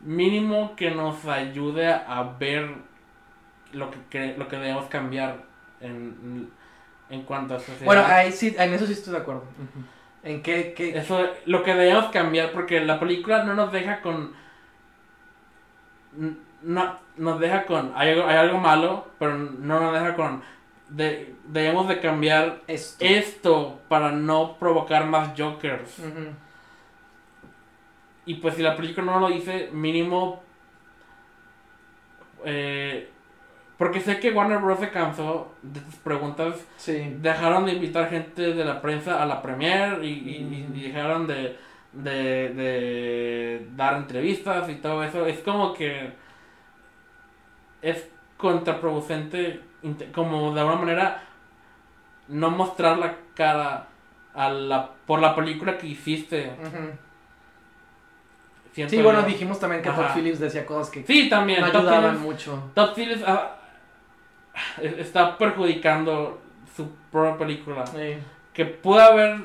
mínimo 0.00 0.76
que 0.76 0.90
nos 0.90 1.24
ayude 1.24 1.90
a 1.90 2.34
ver 2.38 2.74
lo 3.72 3.90
que 4.11 4.34
lo 4.36 4.46
que 4.46 4.57
debemos 4.57 4.84
cambiar 4.90 5.38
en, 5.80 6.50
en 7.09 7.22
cuanto 7.22 7.55
a 7.55 7.59
sociedad. 7.59 7.86
Bueno, 7.86 8.02
ahí 8.05 8.30
sí, 8.30 8.55
en 8.59 8.74
eso 8.74 8.84
sí 8.86 8.92
estoy 8.92 9.14
de 9.14 9.20
acuerdo. 9.20 9.44
En 10.22 10.42
qué... 10.42 10.74
qué... 10.76 10.98
Eso, 10.98 11.30
lo 11.46 11.62
que 11.62 11.74
debemos 11.74 12.11
cambiar, 12.11 12.52
porque 12.52 12.78
la 12.80 13.00
película 13.00 13.44
no 13.44 13.55
nos 13.55 13.72
deja 13.72 14.02
con. 14.02 14.34
No, 16.61 17.03
nos 17.17 17.39
deja 17.41 17.65
con. 17.67 17.93
Hay 17.95 18.11
algo, 18.11 18.27
hay 18.27 18.37
algo 18.37 18.59
malo, 18.59 19.07
pero 19.19 19.37
no 19.37 19.81
nos 19.81 19.93
deja 19.93 20.15
con. 20.15 20.43
De, 20.89 21.35
debemos 21.47 21.89
de 21.89 22.01
cambiar 22.01 22.61
Esto. 22.67 23.05
esto 23.05 23.81
para 23.89 24.12
no 24.12 24.57
provocar 24.59 25.07
más 25.07 25.31
Jokers. 25.39 26.01
Y 28.27 28.35
pues 28.35 28.55
si 28.55 28.62
la 28.62 28.77
película 28.77 29.05
no 29.12 29.21
lo 29.21 29.29
dice, 29.29 29.69
mínimo. 29.73 30.43
eh, 32.45 33.09
porque 33.79 34.01
sé 34.01 34.21
que 34.21 34.31
Warner 34.31 34.59
Bros. 34.59 34.79
se 34.79 34.91
cansó 34.91 35.53
de 35.62 35.81
tus 35.81 35.97
preguntas 35.97 36.55
Sí. 36.77 37.17
dejaron 37.21 37.67
de 37.67 37.73
invitar 37.73 38.09
gente 38.09 38.55
de 38.55 38.65
la 38.65 38.81
prensa 38.81 39.23
a 39.23 39.27
la 39.27 39.43
premier 39.43 40.03
y, 40.05 40.09
y- 40.09 40.69
y 40.75 40.83
dejaron 40.93 41.27
de, 41.27 41.57
de, 41.93 42.49
de 42.51 43.69
dar 43.75 43.97
entrevistas 43.97 44.69
y 44.71 44.77
todo 44.77 45.03
eso. 45.03 45.27
Es 45.27 45.41
como 45.41 45.74
que 45.74 46.12
es 47.85 48.09
contraproducente, 48.36 49.61
como 50.15 50.52
de 50.55 50.61
alguna 50.61 50.78
manera, 50.78 51.23
no 52.28 52.51
mostrar 52.51 52.98
la 52.98 53.16
cara 53.35 53.89
a 54.35 54.48
la, 54.48 54.90
por 55.06 55.20
la 55.20 55.35
película 55.35 55.77
que 55.78 55.86
hiciste. 55.89 56.51
Sí, 58.73 58.85
yo. 58.97 59.02
bueno, 59.05 59.23
dijimos 59.23 59.61
también 59.61 59.82
que 59.82 59.89
Ajá. 59.89 60.09
Todd 60.09 60.15
Phillips 60.16 60.40
decía 60.40 60.66
cosas 60.66 60.90
que 60.90 61.05
Sí, 61.05 61.28
también. 61.28 61.61
no 61.61 61.70
Todd 61.70 61.82
ayudaban 61.86 62.16
Phillips- 62.16 62.20
mucho. 62.23 62.70
Todd 62.74 62.93
Phillips 62.94 63.23
ah, 63.24 63.56
es- 64.82 64.98
está 64.98 65.39
perjudicando 65.39 66.40
su 66.74 66.89
propia 67.12 67.39
película. 67.39 67.86
Sí. 67.86 68.16
Que 68.52 68.65
pudo 68.65 69.01
haber 69.01 69.39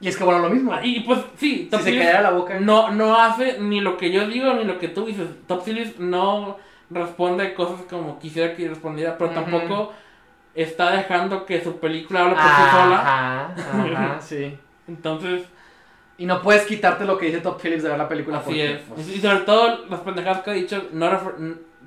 Y 0.00 0.08
es 0.08 0.16
que 0.16 0.24
bueno, 0.24 0.40
lo 0.40 0.50
mismo. 0.50 0.72
Ah, 0.72 0.80
Y 0.82 1.00
pues 1.00 1.18
sí, 1.36 1.56
si 1.56 1.64
Top 1.66 1.80
se 1.80 1.90
Phillips 1.90 2.06
callara 2.06 2.30
la 2.30 2.36
boca. 2.36 2.58
no, 2.58 2.90
no 2.90 3.20
hace 3.20 3.58
ni 3.60 3.80
lo 3.82 3.96
que 3.98 4.10
yo 4.10 4.26
digo 4.28 4.52
ni 4.54 4.64
lo 4.64 4.78
que 4.78 4.88
tú 4.88 5.04
dices. 5.06 5.28
Top 5.46 5.62
Phillips 5.64 5.98
no 5.98 6.56
responde 6.90 7.54
cosas 7.54 7.80
como 7.88 8.18
quisiera 8.18 8.54
que 8.54 8.68
respondiera, 8.68 9.16
pero 9.18 9.30
Ujú. 9.30 9.40
tampoco 9.40 9.92
está 10.54 10.92
dejando 10.92 11.44
que 11.46 11.62
su 11.62 11.78
película 11.78 12.20
hable 12.20 12.34
por 12.34 12.42
sí 12.44 12.70
sola. 12.70 13.00
Ajá, 13.00 13.54
ajá, 13.56 14.20
sí. 14.20 14.56
Entonces, 14.88 15.42
Y 16.16 16.26
no 16.26 16.40
puedes 16.42 16.64
quitarte 16.66 17.04
lo 17.04 17.18
que 17.18 17.26
dice 17.26 17.40
Top 17.40 17.60
Phillips 17.60 17.82
de 17.82 17.88
ver 17.88 17.98
la 17.98 18.08
película. 18.08 18.36
así 18.38 18.44
porque, 18.46 18.72
es. 18.74 18.80
pues, 18.82 19.08
Y 19.08 19.20
sobre 19.20 19.38
todo 19.40 19.84
las 19.90 19.98
pendejadas 20.00 20.42
que 20.42 20.50
ha 20.50 20.54
dicho, 20.54 20.84
no 20.92 21.10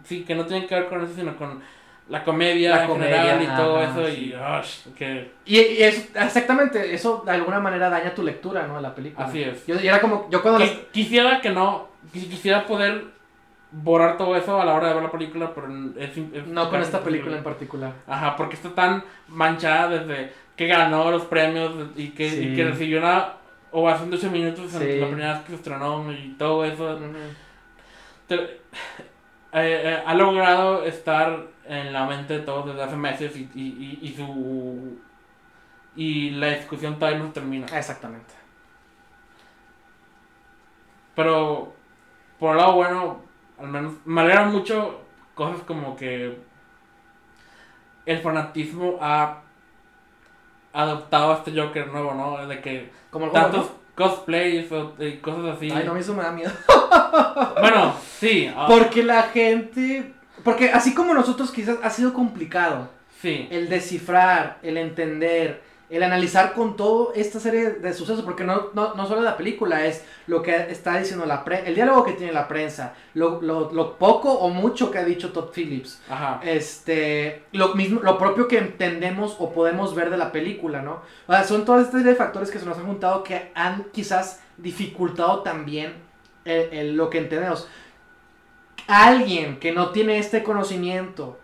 sí, 0.03 0.23
que 0.25 0.35
no 0.35 0.45
tienen 0.45 0.67
que 0.67 0.75
ver 0.75 0.87
con 0.89 1.01
eso, 1.01 1.13
sino 1.15 1.35
con 1.37 1.61
la 2.09 2.23
comedia 2.25 2.75
La 2.75 2.81
en 2.83 2.89
comedia, 2.89 3.21
general 3.21 3.43
y 3.43 3.45
todo 3.57 3.77
ajá, 3.79 4.01
eso. 4.01 4.07
sí. 4.13 4.33
Y, 4.33 4.35
ush, 4.35 4.93
que 4.97 5.31
Y, 5.45 5.57
y 5.59 5.83
es, 5.83 6.09
exactamente, 6.15 6.93
eso 6.93 7.23
de 7.25 7.31
alguna 7.31 7.59
manera 7.61 7.89
daña 7.89 8.13
tu 8.13 8.21
lectura, 8.23 8.67
¿no? 8.67 8.75
De 8.75 8.81
la 8.81 8.93
película. 8.93 9.27
Así 9.27 9.41
es. 9.43 9.65
Yo, 9.65 9.75
y 9.79 9.87
era 9.87 10.01
como, 10.01 10.27
yo 10.29 10.41
cuando 10.41 10.59
las- 10.59 10.71
Qui- 10.71 10.87
Quisiera 10.91 11.39
que 11.39 11.49
no, 11.51 11.87
qui- 12.13 12.27
quisiera 12.29 12.65
poder 12.65 13.05
borrar 13.71 14.17
todo 14.17 14.35
eso 14.35 14.59
a 14.61 14.65
la 14.65 14.73
hora 14.75 14.87
de 14.89 14.93
ver 14.95 15.03
la 15.03 15.11
película, 15.11 15.51
pero 15.53 15.67
es, 15.97 16.17
es 16.17 16.47
No 16.47 16.69
con 16.69 16.81
esta 16.81 17.03
película 17.03 17.37
en 17.37 17.43
particular. 17.43 17.93
Ajá, 18.07 18.35
porque 18.35 18.55
está 18.55 18.69
tan 18.73 19.03
manchada 19.27 19.89
desde 19.99 20.31
que 20.55 20.67
ganó 20.67 21.11
los 21.11 21.25
premios 21.25 21.73
y 21.95 22.09
que, 22.09 22.29
Sí. 22.29 22.47
y 22.49 22.55
que 22.55 22.63
recibió 22.65 22.99
una 22.99 23.33
ovación 23.71 24.09
de 24.09 24.17
8 24.17 24.31
minutos 24.31 24.73
en 24.75 25.01
la 25.01 25.07
primera 25.07 25.33
vez 25.33 25.41
que 25.43 25.49
se 25.49 25.55
estrenó 25.55 26.11
y 26.11 26.35
todo 26.37 26.63
eso. 26.65 26.97
Te- 28.27 28.35
eh, 28.35 28.61
eh, 29.53 30.03
ha 30.05 30.13
logrado 30.13 30.83
estar 30.83 31.47
en 31.65 31.91
la 31.93 32.05
mente 32.05 32.39
de 32.39 32.45
todos 32.45 32.67
desde 32.67 32.83
hace 32.83 32.95
meses 32.95 33.35
y, 33.37 33.49
y, 33.53 33.99
y, 34.01 34.07
y 34.07 34.13
su 34.15 34.97
y 35.95 36.29
la 36.31 36.47
discusión 36.49 36.97
todavía 36.99 37.19
no 37.19 37.31
termina. 37.31 37.65
Exactamente. 37.75 38.33
Pero 41.15 41.73
por 42.39 42.51
el 42.51 42.57
lado 42.57 42.73
bueno, 42.75 43.21
al 43.59 43.67
menos 43.67 43.93
me 44.05 44.21
alegra 44.21 44.45
mucho 44.45 45.01
cosas 45.35 45.61
como 45.61 45.95
que 45.95 46.37
el 48.05 48.19
fanatismo 48.19 48.97
ha 49.01 49.41
adoptado 50.73 51.33
a 51.33 51.37
este 51.37 51.59
Joker 51.59 51.87
nuevo, 51.87 52.13
¿no? 52.13 52.45
De 52.47 52.61
que 52.61 52.89
Como 53.09 53.29
tantos 53.29 53.71
cosplays 53.95 54.71
o 54.71 54.93
y 54.99 55.17
cosas 55.17 55.57
así. 55.57 55.71
Ay, 55.71 55.83
no, 55.85 55.91
a 55.91 55.93
mí 55.95 56.01
eso 56.01 56.13
me 56.13 56.23
da 56.23 56.31
miedo. 56.31 56.51
Bueno, 57.59 57.93
sí. 58.19 58.51
ah, 58.55 58.65
Porque 58.67 59.03
la 59.03 59.23
gente... 59.23 60.13
Porque 60.43 60.71
así 60.71 60.93
como 60.93 61.13
nosotros 61.13 61.51
quizás 61.51 61.77
ha 61.83 61.89
sido 61.89 62.13
complicado 62.13 62.89
sí. 63.21 63.47
el 63.51 63.69
descifrar, 63.69 64.59
el 64.61 64.77
entender, 64.77 65.61
el 65.89 66.03
analizar 66.03 66.53
con 66.53 66.75
todo 66.75 67.13
esta 67.15 67.39
serie 67.39 67.69
de 67.71 67.93
sucesos, 67.93 68.25
porque 68.25 68.43
no, 68.43 68.71
no, 68.73 68.93
no 68.95 69.05
solo 69.07 69.21
la 69.21 69.37
película, 69.37 69.85
es 69.85 70.03
lo 70.27 70.41
que 70.41 70.53
está 70.69 70.97
diciendo 70.97 71.25
la 71.25 71.45
prensa, 71.45 71.65
el 71.67 71.75
diálogo 71.75 72.03
que 72.03 72.11
tiene 72.11 72.33
la 72.33 72.47
prensa, 72.49 72.93
lo, 73.13 73.41
lo, 73.41 73.71
lo 73.71 73.97
poco 73.97 74.33
o 74.33 74.49
mucho 74.49 74.91
que 74.91 74.97
ha 74.97 75.05
dicho 75.05 75.31
Todd 75.31 75.51
Phillips, 75.55 76.01
Ajá. 76.09 76.41
este, 76.43 77.43
lo 77.53 77.73
mismo, 77.75 78.01
lo 78.03 78.17
propio 78.17 78.49
que 78.49 78.57
entendemos 78.57 79.37
o 79.39 79.53
podemos 79.53 79.95
ver 79.95 80.09
de 80.09 80.17
la 80.17 80.33
película, 80.33 80.81
¿no? 80.81 81.01
O 81.25 81.31
sea, 81.31 81.45
son 81.45 81.63
todas 81.63 81.83
estas 81.85 82.01
serie 82.01 82.11
de 82.11 82.17
factores 82.17 82.51
que 82.51 82.59
se 82.59 82.65
nos 82.65 82.77
han 82.77 82.85
juntado 82.85 83.23
que 83.23 83.51
han 83.55 83.85
quizás 83.93 84.41
dificultado 84.57 85.39
también 85.41 85.93
el- 86.43 86.73
el- 86.73 86.95
lo 86.97 87.09
que 87.09 87.19
entendemos. 87.19 87.67
Alguien 88.87 89.59
que 89.59 89.71
no 89.71 89.89
tiene 89.91 90.17
este 90.17 90.43
conocimiento, 90.43 91.39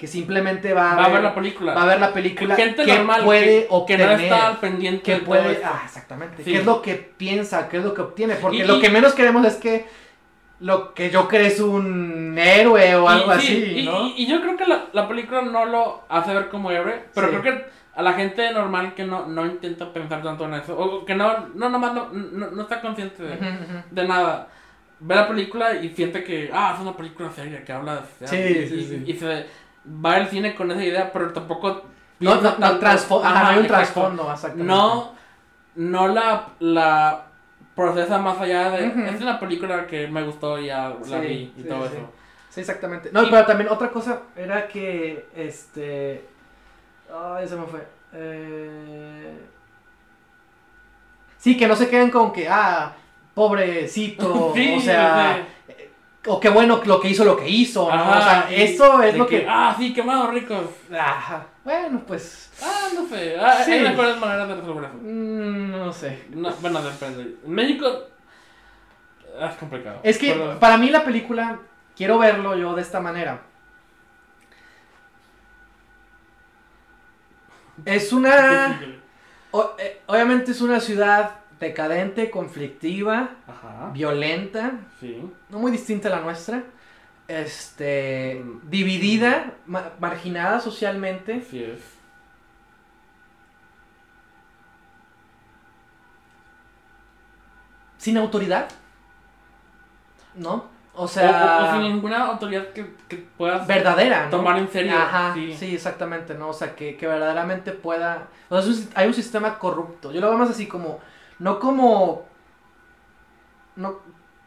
que 0.00 0.06
simplemente 0.06 0.72
va 0.72 0.92
a, 0.92 0.96
Va 0.96 1.04
a 1.04 1.06
ver 1.08 1.14
ver, 1.16 1.22
la 1.24 1.34
película. 1.34 1.74
va 1.74 1.82
a 1.82 1.86
ver 1.86 2.00
la 2.00 2.12
película, 2.14 2.56
Gente 2.56 2.86
que 2.86 2.94
normal 2.96 3.22
puede 3.22 3.44
que, 3.44 3.60
que 3.60 3.66
obtener, 3.68 4.06
no 4.08 4.14
está 4.16 4.46
al 4.48 4.56
pendiente 4.56 5.02
que 5.02 5.16
puede, 5.18 5.60
ah, 5.62 5.82
exactamente, 5.84 6.42
Sí. 6.42 6.52
qué 6.52 6.58
es 6.60 6.64
lo 6.64 6.80
que 6.80 6.94
piensa, 6.94 7.68
qué 7.68 7.76
es 7.76 7.84
lo 7.84 7.92
que 7.92 8.00
obtiene, 8.00 8.36
porque 8.36 8.56
Y- 8.56 8.64
lo 8.64 8.78
y- 8.78 8.80
que 8.80 8.88
menos 8.88 9.12
queremos 9.12 9.44
es 9.44 9.56
que 9.56 9.86
lo 10.60 10.94
que 10.94 11.10
yo 11.10 11.28
creo 11.28 11.46
es 11.46 11.60
un 11.60 12.34
héroe 12.38 12.94
o 12.96 13.04
Y- 13.04 13.08
algo 13.08 13.32
sí, 13.34 13.38
así, 13.38 13.80
y, 13.80 13.84
¿no? 13.84 14.06
y- 14.08 14.14
y 14.22 14.26
yo 14.26 14.40
creo 14.40 14.56
que 14.56 14.66
la, 14.66 14.86
la 14.94 15.06
película 15.06 15.42
no 15.42 15.66
lo 15.66 16.02
hace 16.08 16.32
ver 16.32 16.48
como 16.48 16.70
héroe, 16.70 17.04
pero 17.14 17.28
Sí. 17.28 17.36
creo 17.36 17.42
que 17.58 17.64
a 17.94 18.00
la 18.02 18.12
gente 18.14 18.50
normal 18.54 18.94
que 18.94 19.04
no, 19.04 19.26
no 19.26 19.44
intenta 19.44 19.92
pensar 19.92 20.22
tanto 20.22 20.46
en 20.46 20.54
eso, 20.54 20.78
o 20.78 21.04
que 21.04 21.14
no, 21.14 21.48
no, 21.54 21.68
nomás 21.68 21.92
no, 21.92 22.08
no, 22.10 22.50
no 22.52 22.62
está 22.62 22.80
consciente 22.80 23.22
de, 23.22 23.34
Ujú, 23.34 23.44
ujú. 23.44 23.82
de 23.90 24.08
nada, 24.08 24.48
ve 25.00 25.14
la 25.14 25.28
película 25.28 25.74
y 25.74 25.90
siente 25.90 26.24
que, 26.24 26.50
ah, 26.54 26.72
es 26.74 26.80
una 26.80 26.96
película 26.96 27.30
seria 27.30 27.62
que 27.64 27.72
habla 27.72 28.02
de 28.18 28.26
Sí, 28.26 28.36
y, 28.36 28.68
sí, 28.68 28.74
y- 28.74 28.84
sí. 28.88 29.04
y 29.06 29.14
se 29.18 29.46
va 29.86 30.14
al 30.14 30.28
cine 30.28 30.54
con 30.54 30.70
esa 30.70 30.84
idea, 30.84 31.12
pero 31.12 31.32
tampoco... 31.32 31.84
No, 32.20 32.34
no, 32.36 32.54
no, 32.58 32.66
ajá, 32.66 33.24
Ajá, 33.24 33.48
hay 33.48 33.58
un 33.60 33.66
trasfondo. 33.66 34.34
No, 34.56 35.12
no 35.74 36.08
la, 36.08 36.48
la 36.58 37.26
procesa 37.74 38.18
más 38.18 38.38
allá 38.40 38.70
de, 38.70 38.88
Ujú. 38.88 39.00
es 39.00 39.20
una 39.22 39.40
película 39.40 39.86
que 39.86 40.06
me 40.06 40.22
gustó 40.22 40.58
y 40.58 40.66
ya 40.66 40.94
la 41.08 41.18
vi 41.18 41.52
y 41.56 41.62
sí, 41.62 41.68
todo 41.68 41.86
sí. 41.88 41.94
eso. 41.96 42.12
Sí, 42.50 42.60
exactamente. 42.60 43.10
No, 43.12 43.22
Y- 43.22 43.30
pero 43.30 43.46
también 43.46 43.70
otra 43.70 43.90
cosa 43.90 44.20
era 44.36 44.68
que, 44.68 45.28
este... 45.34 46.28
Ay, 47.12 47.48
se 47.48 47.56
me 47.56 47.64
fue. 47.66 47.86
Eh... 48.12 49.40
Sí, 51.38 51.56
que 51.56 51.66
no 51.66 51.74
se 51.74 51.88
queden 51.88 52.10
con 52.10 52.32
que, 52.32 52.48
ah, 52.48 52.92
pobrecito, 53.34 54.48
o 54.76 54.80
sea, 54.80 55.46
o 56.26 56.38
qué 56.38 56.50
bueno 56.50 56.80
lo 56.84 57.00
que 57.00 57.08
hizo 57.08 57.24
lo 57.24 57.36
que 57.36 57.48
hizo, 57.48 57.88
¿no? 57.88 57.94
Ajá, 57.94 58.18
o 58.18 58.22
sea, 58.22 58.46
y 58.58 58.62
eso 58.62 59.02
es 59.02 59.16
lo 59.16 59.26
que... 59.26 59.46
Ah, 59.48 59.74
sí, 59.78 59.92
quemados 59.94 60.32
ricos. 60.34 60.60
Ajá. 60.92 61.46
Bueno, 61.64 62.02
pues... 62.06 62.50
Ah, 62.62 62.88
no 62.94 63.06
sé. 63.08 63.36
Ah, 63.40 63.62
Sí. 63.64 63.72
Hay 63.72 63.80
mejores 63.80 64.18
maneras 64.18 64.48
de 64.48 64.54
resolver 64.56 64.84
eso. 64.84 64.94
mm, 65.00 65.70
no 65.70 65.92
sé. 65.92 66.24
No, 66.30 66.50
bueno, 66.60 66.82
depende. 66.82 67.36
En 67.44 67.52
México 67.52 67.86
ah, 69.40 69.46
es 69.46 69.56
complicado. 69.56 70.00
Es 70.02 70.18
que 70.18 70.32
Pero- 70.34 70.58
para 70.60 70.76
mí 70.76 70.90
la 70.90 71.04
película, 71.04 71.58
quiero 71.96 72.18
verlo 72.18 72.54
yo 72.56 72.74
de 72.74 72.82
esta 72.82 73.00
manera. 73.00 73.40
Es 77.86 78.12
una... 78.12 78.80
o- 79.52 79.72
eh, 79.78 80.02
obviamente 80.06 80.52
es 80.52 80.60
una 80.60 80.80
ciudad 80.80 81.36
decadente, 81.60 82.30
conflictiva, 82.30 83.30
Ajá. 83.46 83.90
violenta, 83.92 84.72
Sí. 84.98 85.22
no 85.50 85.58
muy 85.58 85.70
distinta 85.70 86.08
a 86.08 86.12
la 86.12 86.20
nuestra. 86.20 86.64
Este, 87.28 88.42
Mm. 88.44 88.68
dividida, 88.70 89.52
ma- 89.66 89.92
marginada 90.00 90.58
socialmente, 90.60 91.44
Así 91.46 91.62
es. 91.62 91.80
sin 97.98 98.16
autoridad, 98.16 98.68
¿no? 100.34 100.64
O 100.94 101.06
sea, 101.06 101.60
o- 101.60 101.68
o 101.68 101.72
sin 101.72 101.82
ninguna 101.82 102.24
autoridad 102.26 102.68
que, 102.68 102.94
que 103.08 103.16
puedas 103.16 103.66
verdadera, 103.66 104.24
¿no? 104.24 104.30
tomar 104.30 104.58
en 104.58 104.68
serio. 104.68 104.96
Ajá, 104.96 105.34
sí. 105.34 105.54
sí. 105.56 105.74
exactamente, 105.74 106.34
¿no? 106.34 106.48
O 106.48 106.52
sea, 106.52 106.74
que, 106.74 106.96
que 106.96 107.06
verdaderamente 107.06 107.72
pueda... 107.72 108.26
O 108.48 108.60
sea, 108.60 108.72
hay 108.94 109.06
un 109.06 109.14
sistema 109.14 109.58
corrupto. 109.58 110.12
Yo 110.12 110.20
lo 110.20 110.28
veo 110.30 110.38
más 110.38 110.50
así 110.50 110.66
como... 110.66 110.98
No 111.40 111.58
como... 111.58 112.24
No... 113.76 113.96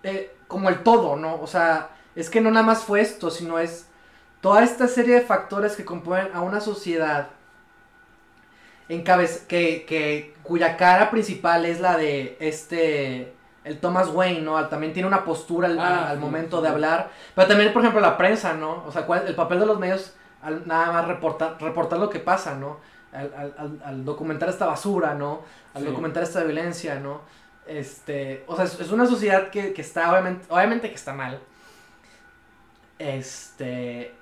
eh, 0.03 0.35
como 0.47 0.69
el 0.69 0.83
todo, 0.83 1.15
¿no? 1.15 1.41
O 1.41 1.47
sea, 1.47 1.89
es 2.15 2.29
que 2.29 2.41
no 2.41 2.51
nada 2.51 2.65
más 2.65 2.83
fue 2.83 3.01
esto, 3.01 3.31
sino 3.31 3.59
es 3.59 3.87
toda 4.41 4.63
esta 4.63 4.87
serie 4.87 5.15
de 5.15 5.21
factores 5.21 5.75
que 5.75 5.85
componen 5.85 6.29
a 6.33 6.41
una 6.41 6.61
sociedad 6.61 7.29
encabez 8.89 9.45
que, 9.47 9.85
que 9.85 10.35
cuya 10.43 10.77
cara 10.77 11.09
principal 11.09 11.65
es 11.65 11.79
la 11.79 11.97
de 11.97 12.37
este 12.39 13.33
el 13.63 13.79
Thomas 13.79 14.09
Wayne, 14.09 14.41
¿no? 14.41 14.67
También 14.67 14.91
tiene 14.91 15.07
una 15.07 15.23
postura 15.23 15.67
al, 15.69 15.79
Ah, 15.79 16.09
al 16.09 16.19
sí, 16.19 16.19
momento 16.19 16.57
sí. 16.57 16.63
de 16.63 16.67
hablar, 16.67 17.11
pero 17.33 17.47
también, 17.47 17.71
por 17.71 17.81
ejemplo, 17.81 18.01
la 18.01 18.17
prensa, 18.17 18.53
¿no? 18.53 18.83
O 18.85 18.91
sea, 18.91 19.05
cuál- 19.05 19.25
el 19.25 19.35
papel 19.35 19.59
de 19.61 19.65
los 19.65 19.79
medios 19.79 20.13
al 20.41 20.67
nada 20.67 20.91
más 20.91 21.07
reportar, 21.07 21.55
reportar 21.61 21.97
lo 21.99 22.09
que 22.09 22.19
pasa, 22.19 22.55
¿no? 22.55 22.79
Al, 23.13 23.53
al- 23.57 23.81
al- 23.85 24.05
documentar 24.05 24.49
esta 24.49 24.65
basura, 24.65 25.13
¿no? 25.13 25.41
Al 25.73 25.83
Sí. 25.83 25.87
documentar 25.89 26.23
esta 26.23 26.43
violencia, 26.43 26.99
¿no? 26.99 27.21
Este, 27.67 28.43
o 28.47 28.55
sea, 28.55 28.65
es, 28.65 28.79
es 28.79 28.91
una 28.91 29.05
sociedad 29.05 29.49
que, 29.49 29.73
que 29.73 29.81
está, 29.81 30.11
obviamente, 30.11 30.45
obviamente 30.49 30.89
que 30.89 30.95
está 30.95 31.13
mal. 31.13 31.39
Este... 32.99 34.13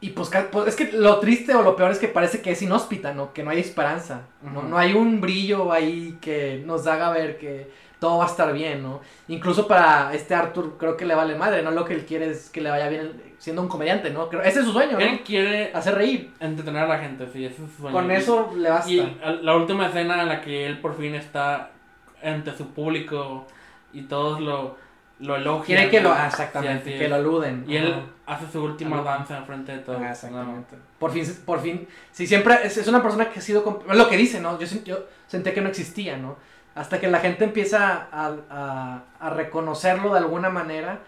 Y 0.00 0.10
pues, 0.10 0.30
pues, 0.52 0.68
es 0.68 0.76
que 0.76 0.92
lo 0.92 1.18
triste 1.18 1.54
o 1.56 1.62
lo 1.62 1.74
peor 1.74 1.90
es 1.90 1.98
que 1.98 2.06
parece 2.06 2.40
que 2.40 2.52
es 2.52 2.62
inhóspita, 2.62 3.12
¿no? 3.14 3.32
Que 3.32 3.42
no 3.42 3.50
hay 3.50 3.58
esperanza. 3.58 4.20
¿no? 4.42 4.62
No 4.62 4.78
hay 4.78 4.94
un 4.94 5.20
brillo 5.20 5.72
ahí 5.72 6.18
que 6.20 6.62
nos 6.64 6.86
haga 6.86 7.10
ver 7.10 7.36
que 7.36 7.68
todo 7.98 8.18
va 8.18 8.26
a 8.26 8.28
estar 8.28 8.52
bien, 8.52 8.80
¿no? 8.84 9.00
Incluso 9.26 9.66
para 9.66 10.14
este 10.14 10.36
Arthur 10.36 10.76
creo 10.78 10.96
que 10.96 11.04
le 11.04 11.16
vale 11.16 11.34
madre, 11.34 11.62
¿no? 11.64 11.72
Lo 11.72 11.84
que 11.84 11.94
él 11.94 12.06
quiere 12.06 12.30
es 12.30 12.48
que 12.48 12.60
le 12.60 12.70
vaya 12.70 12.88
bien 12.88 13.20
siendo 13.38 13.62
un 13.62 13.68
comediante, 13.68 14.10
¿no? 14.10 14.30
Ese 14.42 14.60
es 14.60 14.64
su 14.66 14.72
sueño, 14.72 14.92
¿no? 14.92 14.98
Él 14.98 15.20
quiere 15.24 15.70
Hacer 15.72 15.94
reír. 15.94 16.32
entretener 16.40 16.82
a 16.82 16.86
la 16.88 16.98
gente, 16.98 17.26
sí, 17.32 17.44
ese 17.44 17.64
es 17.64 17.70
su 17.72 17.82
sueño. 17.82 17.92
Con 17.96 18.10
Y- 18.10 18.14
eso 18.14 18.52
le 18.56 18.68
basta. 18.68 18.90
Y 18.90 19.18
la 19.42 19.56
última 19.56 19.86
escena 19.86 20.22
en 20.22 20.28
la 20.28 20.40
que 20.40 20.66
él 20.66 20.80
por 20.80 20.96
fin 20.96 21.14
está 21.14 21.70
ante 22.22 22.56
su 22.56 22.68
público 22.70 23.46
y 23.92 24.02
todos 24.02 24.40
lo, 24.40 24.76
lo 25.20 25.36
elogian. 25.36 25.64
Quiere 25.78 25.88
que 25.90 26.00
lo... 26.00 26.12
ah, 26.12 26.26
exactamente, 26.26 26.92
Sí, 26.92 26.98
que 26.98 27.08
lo 27.08 27.14
aluden. 27.14 27.64
Y 27.68 27.76
él 27.76 27.94
hace 28.26 28.50
su 28.50 28.62
última 28.62 29.02
danza 29.02 29.38
enfrente 29.38 29.72
de 29.72 29.78
todos. 29.78 29.98
Ah, 30.00 30.04
¿no? 30.04 30.10
exactamente. 30.10 30.76
Por 30.98 31.12
fin, 31.12 31.24
por 31.46 31.60
fin. 31.60 31.86
Sí, 32.10 32.26
siempre 32.26 32.56
es, 32.64 32.76
es 32.76 32.88
una 32.88 33.02
persona 33.02 33.30
que 33.30 33.38
ha 33.38 33.42
sido. 33.42 33.84
lo 33.88 34.08
que 34.08 34.16
dice, 34.16 34.40
¿no? 34.40 34.58
Yo, 34.58 34.66
yo 34.84 34.98
sentí 35.28 35.52
que 35.52 35.60
no 35.60 35.68
existía, 35.68 36.16
¿no? 36.16 36.36
Hasta 36.74 37.00
que 37.00 37.08
la 37.08 37.20
gente 37.20 37.44
empieza 37.44 38.08
a, 38.12 38.34
a, 38.50 39.02
a 39.20 39.30
reconocerlo 39.30 40.12
de 40.12 40.18
alguna 40.18 40.50
manera. 40.50 41.00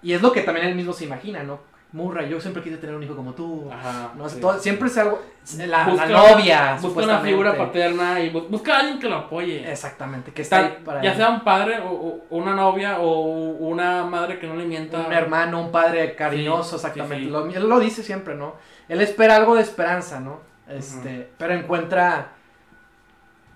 Y 0.00 0.14
es 0.14 0.22
lo 0.22 0.32
que 0.32 0.42
también 0.42 0.66
él 0.66 0.74
mismo 0.74 0.92
se 0.92 1.04
imagina, 1.04 1.42
¿no? 1.44 1.60
Murray, 1.92 2.28
yo 2.30 2.40
siempre 2.40 2.62
quise 2.62 2.78
tener 2.78 2.96
un 2.96 3.02
hijo 3.02 3.14
como 3.14 3.32
tú. 3.34 3.68
Ajá. 3.70 4.12
No, 4.16 4.26
sí. 4.28 4.40
todo- 4.40 4.58
siempre 4.58 4.88
es 4.88 4.96
algo. 4.96 5.20
La, 5.58 5.66
la 5.66 5.84
Busca- 5.86 6.08
novia, 6.08 6.78
Busca 6.80 7.02
una 7.02 7.18
figura 7.20 7.54
paterna 7.56 8.18
y 8.20 8.32
bu- 8.32 8.48
busca 8.48 8.76
a 8.76 8.80
alguien 8.80 8.98
que 8.98 9.08
lo 9.10 9.16
apoye. 9.16 9.70
Exactamente, 9.70 10.32
que 10.32 10.40
está 10.42 10.58
ahí 10.58 10.78
para 10.84 11.02
ya 11.02 11.10
él. 11.10 11.16
sea 11.18 11.28
un 11.30 11.40
padre 11.44 11.80
o, 11.80 11.90
o 12.30 12.36
una 12.36 12.54
novia 12.54 12.98
o 13.00 13.20
una 13.26 14.04
madre 14.04 14.38
que 14.38 14.46
no 14.46 14.54
le 14.56 14.64
mienta. 14.64 15.00
un 15.06 15.12
hermano, 15.12 15.60
un 15.60 15.70
padre 15.70 16.14
cariñoso, 16.14 16.70
Sí, 16.70 16.76
exactamente. 16.76 17.16
sí, 17.16 17.24
sí. 17.24 17.30
Lo- 17.30 17.46
él 17.46 17.68
lo 17.68 17.78
dice 17.78 18.02
siempre, 18.02 18.34
¿no? 18.36 18.54
Él 18.88 19.00
espera 19.02 19.36
algo 19.36 19.54
de 19.54 19.62
esperanza, 19.62 20.18
¿no? 20.20 20.40
Este, 20.68 21.28
pero 21.36 21.52
encuentra 21.54 22.28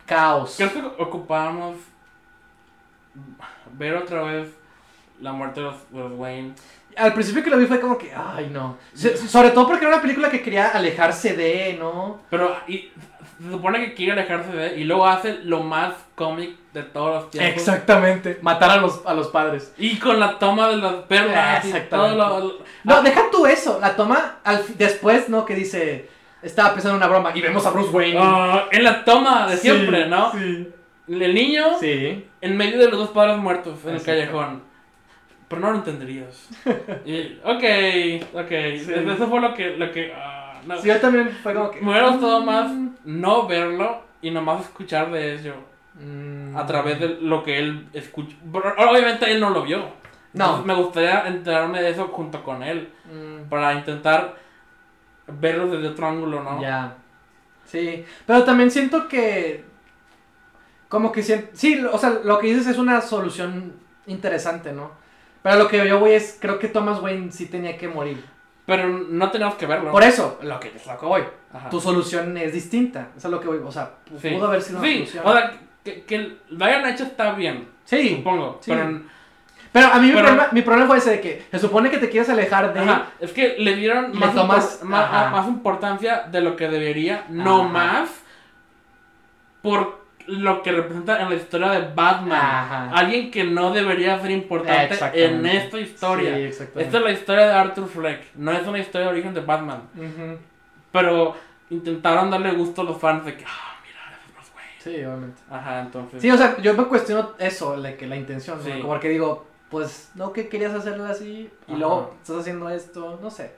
caos. 0.04 0.54
Creo 0.58 0.72
que 0.72 1.02
ocupábamos 1.02 1.76
ver 3.72 3.94
otra 3.96 4.22
vez 4.22 4.48
la 5.20 5.32
muerte 5.32 5.60
de 5.60 5.66
los, 5.66 5.90
de 5.90 5.98
los 6.00 6.12
Wayne. 6.18 6.54
Al 6.96 7.12
principio 7.14 7.42
que 7.42 7.50
lo 7.50 7.58
vi 7.58 7.66
fue 7.66 7.80
como 7.80 7.98
que, 7.98 8.12
ay, 8.14 8.48
no. 8.52 8.76
Se- 8.94 9.16
sobre 9.16 9.50
todo 9.50 9.66
porque 9.66 9.84
era 9.84 9.94
una 9.94 10.02
película 10.02 10.30
que 10.30 10.42
quería 10.42 10.68
alejarse 10.68 11.34
de, 11.36 11.76
¿no? 11.78 12.20
Pero 12.30 12.56
y, 12.68 12.90
se 13.42 13.50
supone 13.50 13.80
que 13.84 13.94
quiere 13.94 14.12
alejarse 14.12 14.50
de. 14.52 14.80
Y 14.80 14.84
luego 14.84 15.06
hace 15.06 15.40
lo 15.44 15.60
más 15.62 15.92
cómic 16.14 16.56
de 16.72 16.82
todos 16.82 17.14
los 17.22 17.30
tiempos. 17.30 17.52
Exactamente. 17.54 18.38
Matar 18.40 18.70
a 18.70 18.76
los, 18.78 19.02
a 19.04 19.12
los 19.12 19.28
padres. 19.28 19.74
Y 19.76 19.98
con 19.98 20.18
la 20.18 20.38
toma 20.38 20.68
de 20.70 20.76
las 20.78 20.94
perlas 21.04 21.64
y 21.64 21.68
todo 21.68 21.76
Exactamente. 21.76 22.16
lo. 22.16 22.38
lo- 22.40 22.58
No, 22.84 22.94
Ah, 22.96 23.00
deja 23.02 23.22
tú 23.30 23.46
eso. 23.46 23.78
La 23.80 23.94
toma 23.94 24.36
al 24.42 24.64
después, 24.78 25.28
¿no? 25.28 25.44
Que 25.44 25.54
dice, 25.54 26.08
estaba 26.42 26.72
pensando 26.72 26.96
en 26.96 27.02
una 27.02 27.08
broma 27.08 27.32
y 27.34 27.42
vemos 27.42 27.66
a 27.66 27.70
Bruce 27.70 27.90
Wayne. 27.90 28.18
ah, 28.22 28.64
en 28.72 28.82
la 28.84 29.04
toma 29.04 29.46
de 29.48 29.56
Sí, 29.56 29.62
siempre, 29.68 30.06
¿no? 30.08 30.32
Sí. 30.32 30.68
El 31.08 31.34
niño 31.34 31.78
Sí. 31.78 32.26
en 32.40 32.56
medio 32.56 32.78
de 32.78 32.88
los 32.88 32.98
dos 32.98 33.10
padres 33.10 33.36
muertos 33.36 33.78
en 33.84 33.96
el 33.96 34.02
callejón. 34.02 34.62
Pero 35.48 35.60
no 35.60 35.70
lo 35.70 35.76
entenderías. 35.78 36.48
Y, 37.04 37.38
ok, 37.44 38.34
ok. 38.34 38.48
Sí. 38.48 38.92
Eso 38.94 39.28
fue 39.28 39.40
lo 39.40 39.54
que. 39.54 39.76
Lo 39.76 39.92
que 39.92 40.12
ah, 40.14 40.60
no. 40.66 40.76
Sí, 40.78 40.88
yo 40.88 41.00
también 41.00 41.30
fue 41.42 41.54
como 41.54 41.70
que. 41.70 41.80
Me 41.80 41.90
hubiera 41.92 42.08
gustado 42.10 42.42
más 42.44 42.70
Mm. 42.72 42.88
no 43.04 43.46
verlo 43.46 44.02
y 44.22 44.30
nomás 44.30 44.62
escuchar 44.62 45.10
de 45.12 45.34
eso 45.34 45.54
Mm. 45.94 46.56
a 46.56 46.66
través 46.66 47.00
de 47.00 47.08
lo 47.20 47.42
que 47.42 47.58
él 47.58 47.88
escuchó. 47.92 48.36
Pero 48.52 48.74
Obviamente 48.90 49.30
él 49.30 49.40
no 49.40 49.50
lo 49.50 49.62
vio. 49.62 49.78
No. 50.32 50.44
Entonces, 50.44 50.66
me 50.66 50.74
gustaría 50.74 51.26
enterarme 51.28 51.80
de 51.80 51.90
eso 51.90 52.08
junto 52.08 52.42
con 52.42 52.62
él 52.62 52.90
Mm. 53.06 53.48
para 53.48 53.72
intentar 53.74 54.34
verlo 55.28 55.68
desde 55.68 55.88
otro 55.88 56.06
ángulo, 56.08 56.42
¿no? 56.42 56.60
Ya. 56.60 56.94
Sí. 57.64 58.04
Pero 58.26 58.42
también 58.44 58.70
siento 58.70 59.06
que. 59.08 59.64
Como 60.88 61.10
que 61.12 61.22
sí, 61.22 61.80
o 61.90 61.98
sea, 61.98 62.10
lo 62.24 62.38
que 62.38 62.46
dices 62.48 62.66
es 62.68 62.78
una 62.78 63.00
solución 63.00 63.72
interesante, 64.06 64.72
¿no? 64.72 64.90
Pero 65.46 65.58
lo 65.62 65.68
que 65.68 65.86
yo 65.88 66.00
voy 66.00 66.10
es, 66.10 66.38
creo 66.40 66.58
que 66.58 66.66
Thomas 66.66 67.00
Wayne 67.00 67.30
sí 67.30 67.46
tenía 67.46 67.78
que 67.78 67.86
morir. 67.86 68.24
Pero 68.66 68.88
no 68.88 69.30
tenemos 69.30 69.54
que 69.54 69.64
verlo. 69.66 69.92
Por 69.92 70.02
eso, 70.02 70.40
lo 70.42 70.58
que 70.58 70.72
es 70.74 70.84
lo 70.84 70.98
que 70.98 71.06
voy. 71.06 71.22
Ajá. 71.52 71.70
Tu 71.70 71.80
solución 71.80 72.36
es 72.36 72.52
distinta. 72.52 73.10
Eso 73.16 73.28
es 73.28 73.32
lo 73.32 73.40
que 73.40 73.46
voy. 73.46 73.58
O 73.64 73.70
sea, 73.70 73.92
Sí. 74.20 74.30
pudo 74.30 74.48
haber 74.48 74.60
sido 74.60 74.80
una 74.80 74.88
Sí, 74.88 74.94
solución. 75.06 75.22
o 75.24 75.32
sea, 75.32 75.52
que, 75.84 76.02
que 76.02 76.36
lo 76.48 76.64
hayan 76.64 76.84
hecho 76.86 77.04
está 77.04 77.30
bien, 77.34 77.68
sí. 77.84 78.16
supongo. 78.16 78.58
sí. 78.60 78.72
Pero, 78.72 79.02
Pero 79.70 79.86
a 79.92 79.98
mí 80.00 80.06
mi, 80.08 80.12
Pero- 80.14 80.24
problema, 80.26 80.48
mi 80.50 80.62
problema 80.62 80.86
fue 80.88 80.96
ese 80.98 81.10
de 81.10 81.20
que 81.20 81.46
se 81.50 81.58
supone 81.60 81.90
que 81.90 81.98
te 81.98 82.08
quieres 82.10 82.28
alejar 82.28 82.74
de. 82.74 82.80
ajá, 82.80 83.06
es 83.20 83.30
que 83.32 83.54
le 83.58 83.76
dieron 83.76 84.18
más, 84.18 84.34
tomas- 84.34 84.80
impor- 84.82 84.84
más, 84.86 85.30
más 85.32 85.46
importancia 85.48 86.24
de 86.28 86.40
lo 86.40 86.56
que 86.56 86.66
debería, 86.68 87.26
no 87.28 87.64
más, 87.68 88.08
por 89.62 90.05
lo 90.26 90.62
que 90.62 90.72
representa 90.72 91.20
en 91.22 91.28
la 91.28 91.34
historia 91.34 91.70
de 91.70 91.94
Batman. 91.94 92.40
Ajá. 92.40 92.90
Alguien 92.90 93.30
que 93.30 93.44
no 93.44 93.72
debería 93.72 94.20
ser 94.20 94.30
importante 94.30 94.96
en 95.12 95.46
esta 95.46 95.78
historia. 95.78 96.34
Sí. 96.52 96.64
Esta 96.74 96.98
es 96.98 97.04
la 97.04 97.10
historia 97.10 97.46
de 97.46 97.52
Arthur 97.52 97.88
Fleck, 97.88 98.34
no 98.34 98.52
es 98.52 98.66
una 98.66 98.78
historia 98.78 99.06
de 99.06 99.12
origen 99.12 99.34
de 99.34 99.40
Batman. 99.40 99.82
Pero 100.92 101.36
intentaron 101.70 102.30
darle 102.30 102.52
gusto 102.52 102.82
a 102.82 102.84
los 102.84 102.98
fans 102.98 103.24
de 103.24 103.36
que, 103.36 103.44
ah, 103.44 103.76
mira, 103.82 104.00
ese 104.12 104.26
es 104.26 104.34
Bruce 104.34 104.52
Wayne. 104.56 104.70
Sí, 104.78 105.04
obviamente. 105.04 105.42
Ajá, 105.50 105.80
entonces. 105.80 106.22
Sí, 106.22 106.30
o 106.30 106.36
sea, 106.36 106.56
yo 106.58 106.74
me 106.74 106.84
cuestiono 106.84 107.32
eso, 107.38 107.76
la, 107.76 107.96
que 107.96 108.06
la 108.06 108.16
intención. 108.16 108.58
Como 108.80 108.98
que 109.00 109.08
digo, 109.08 109.46
pues, 109.70 110.10
no 110.14 110.32
que 110.32 110.48
querías 110.48 110.74
hacerlo 110.74 111.06
así 111.06 111.50
y 111.66 111.72
Ajá. 111.72 111.78
luego 111.78 112.14
estás 112.20 112.38
haciendo 112.38 112.70
esto, 112.70 113.18
no 113.22 113.30
sé. 113.30 113.52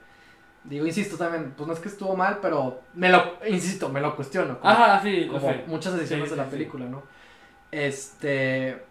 Digo, 0.63 0.85
insisto 0.85 1.17
también, 1.17 1.53
pues 1.55 1.67
no 1.67 1.73
es 1.73 1.79
que 1.79 1.89
estuvo 1.89 2.15
mal, 2.15 2.39
pero 2.41 2.81
me 2.93 3.09
lo, 3.09 3.37
insisto, 3.47 3.89
me 3.89 4.01
lo 4.01 4.15
cuestiono. 4.15 4.59
Como, 4.59 4.71
Ajá, 4.71 5.01
sí, 5.01 5.27
como 5.27 5.39
sí. 5.39 5.61
muchas 5.65 5.93
decisiones 5.95 6.29
Sí, 6.29 6.31
de 6.31 6.35
la 6.35 6.49
película, 6.49 6.85
¿no? 6.85 7.03
Este... 7.71 8.85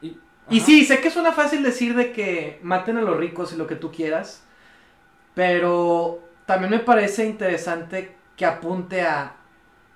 Y, 0.00 0.18
Y 0.48 0.60
sí, 0.60 0.84
sé 0.84 1.00
que 1.00 1.10
suena 1.10 1.32
fácil 1.32 1.62
decir 1.62 1.94
de 1.94 2.12
que 2.12 2.58
maten 2.62 2.96
a 2.98 3.02
los 3.02 3.16
ricos 3.16 3.52
y 3.52 3.56
lo 3.56 3.66
que 3.66 3.76
tú 3.76 3.92
quieras, 3.92 4.42
pero 5.34 6.20
también 6.46 6.70
me 6.72 6.80
parece 6.80 7.26
interesante 7.26 8.16
que 8.36 8.46
apunte 8.46 9.02
a, 9.02 9.36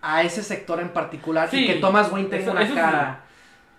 a 0.02 0.22
ese 0.22 0.42
sector 0.42 0.80
en 0.80 0.90
particular 0.92 1.50
y 1.52 1.64
que 1.64 1.76
Thomas 1.76 2.12
Wayne 2.12 2.28
tenga 2.30 2.52
una 2.52 2.74
cara. 2.74 3.23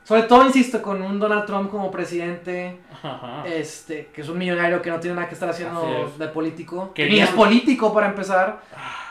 Sobre 0.05 0.23
todo, 0.23 0.45
insisto, 0.45 0.81
con 0.81 1.01
un 1.01 1.19
Donald 1.19 1.45
Trump 1.45 1.69
como 1.71 1.89
presidente, 1.91 2.79
Ajá. 3.03 3.43
este, 3.45 4.05
que 4.13 4.21
es 4.21 4.29
un 4.29 4.37
millonario 4.37 4.81
que 4.81 4.89
no 4.91 4.99
tiene 4.99 5.15
nada 5.15 5.27
que 5.27 5.33
estar 5.33 5.49
haciendo 5.49 6.07
es. 6.07 6.17
de 6.19 6.27
político, 6.29 6.93
ni 6.95 7.19
es 7.19 7.29
político 7.31 7.91
para 7.93 8.07
empezar, 8.07 8.59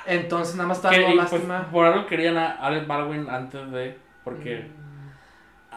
entonces 0.06 0.54
nada 0.54 0.68
más 0.68 0.78
está 0.78 0.90
dando 0.92 1.06
pues, 1.06 1.16
lástima. 1.16 1.68
por 1.72 1.84
algo 1.86 2.06
querían 2.06 2.36
a 2.38 2.52
Alec 2.52 2.86
Baldwin 2.86 3.28
antes 3.28 3.70
de. 3.72 3.98
Porque 4.22 4.68
Mm. 4.70 5.74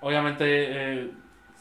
obviamente 0.00 0.44
eh, 0.46 1.10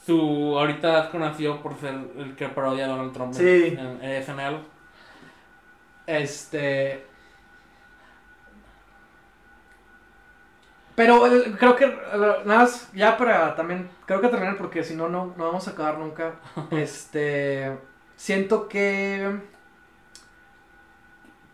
su. 0.06 0.56
Ahorita 0.57 1.06
es 1.06 1.10
conocido 1.10 1.62
por 1.62 1.76
ser 1.80 1.95
el 2.18 2.36
que 2.36 2.48
parodia 2.49 2.86
a 2.86 2.90
Donald 2.90 3.14
Trump 3.14 3.34
Sí. 3.34 3.76
en, 3.78 3.99
en 4.03 4.24
SNL. 4.24 4.60
Este. 6.07 7.06
Pero 10.96 11.28
eh, 11.28 11.54
creo 11.60 11.76
que, 11.76 11.86
eh, 11.86 11.94
nada 12.46 12.60
más, 12.62 12.90
ya 12.94 13.18
para 13.18 13.54
también, 13.56 13.90
creo 14.06 14.22
que 14.22 14.30
terminar 14.30 14.56
porque 14.58 14.84
si 14.84 14.96
no, 14.96 15.10
no 15.10 15.34
no 15.38 15.46
vamos 15.48 15.68
a 15.68 15.72
acabar 15.72 15.98
nunca. 15.98 16.36
Este. 16.72 17.78
Siento 18.16 18.68
que. 18.70 19.40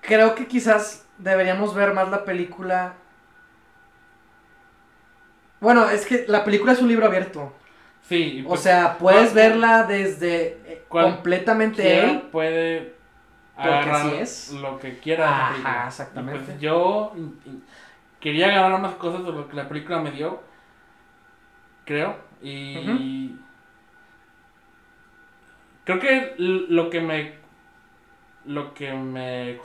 Creo 0.02 0.36
que 0.36 0.48
quizás 0.48 1.06
deberíamos 1.18 1.74
ver 1.76 1.94
más 1.94 2.10
la 2.10 2.24
película. 2.26 2.94
Bueno, 5.60 5.90
es 5.90 6.06
que 6.06 6.26
la 6.28 6.44
película 6.44 6.72
es 6.74 6.80
un 6.82 6.88
libro 6.88 7.06
abierto. 7.06 7.54
Sí. 8.08 8.40
y 8.40 8.46
O 8.46 8.50
pues, 8.50 8.62
sea, 8.62 8.98
puedes 8.98 9.32
¿cuál- 9.32 9.36
verla 9.36 9.84
desde 9.84 10.60
eh, 10.66 10.84
completamente 10.90 12.00
él. 12.00 12.22
puede 12.32 12.96
agarrar 13.56 14.08
es. 14.16 14.52
lo 14.54 14.80
que 14.80 14.98
quiera 14.98 15.30
Ajá, 15.30 15.50
película. 15.52 15.84
exactamente. 15.88 16.46
Pues 16.46 16.60
yo 16.60 17.14
quería 18.22 18.48
agarrar 18.48 18.82
más 18.82 18.96
cosas 18.96 19.26
de 19.26 19.34
lo 19.34 19.50
que 19.50 19.58
la 19.58 19.70
película 19.70 20.00
me 20.02 20.12
dio, 20.12 20.44
creo, 21.86 22.18
y 22.42 23.40
creo 25.84 26.00
que 26.00 26.34
lo 26.38 26.90
que 26.90 27.02
me 27.02 27.42
lo 28.46 28.74
que 28.74 28.94
me 28.94 29.60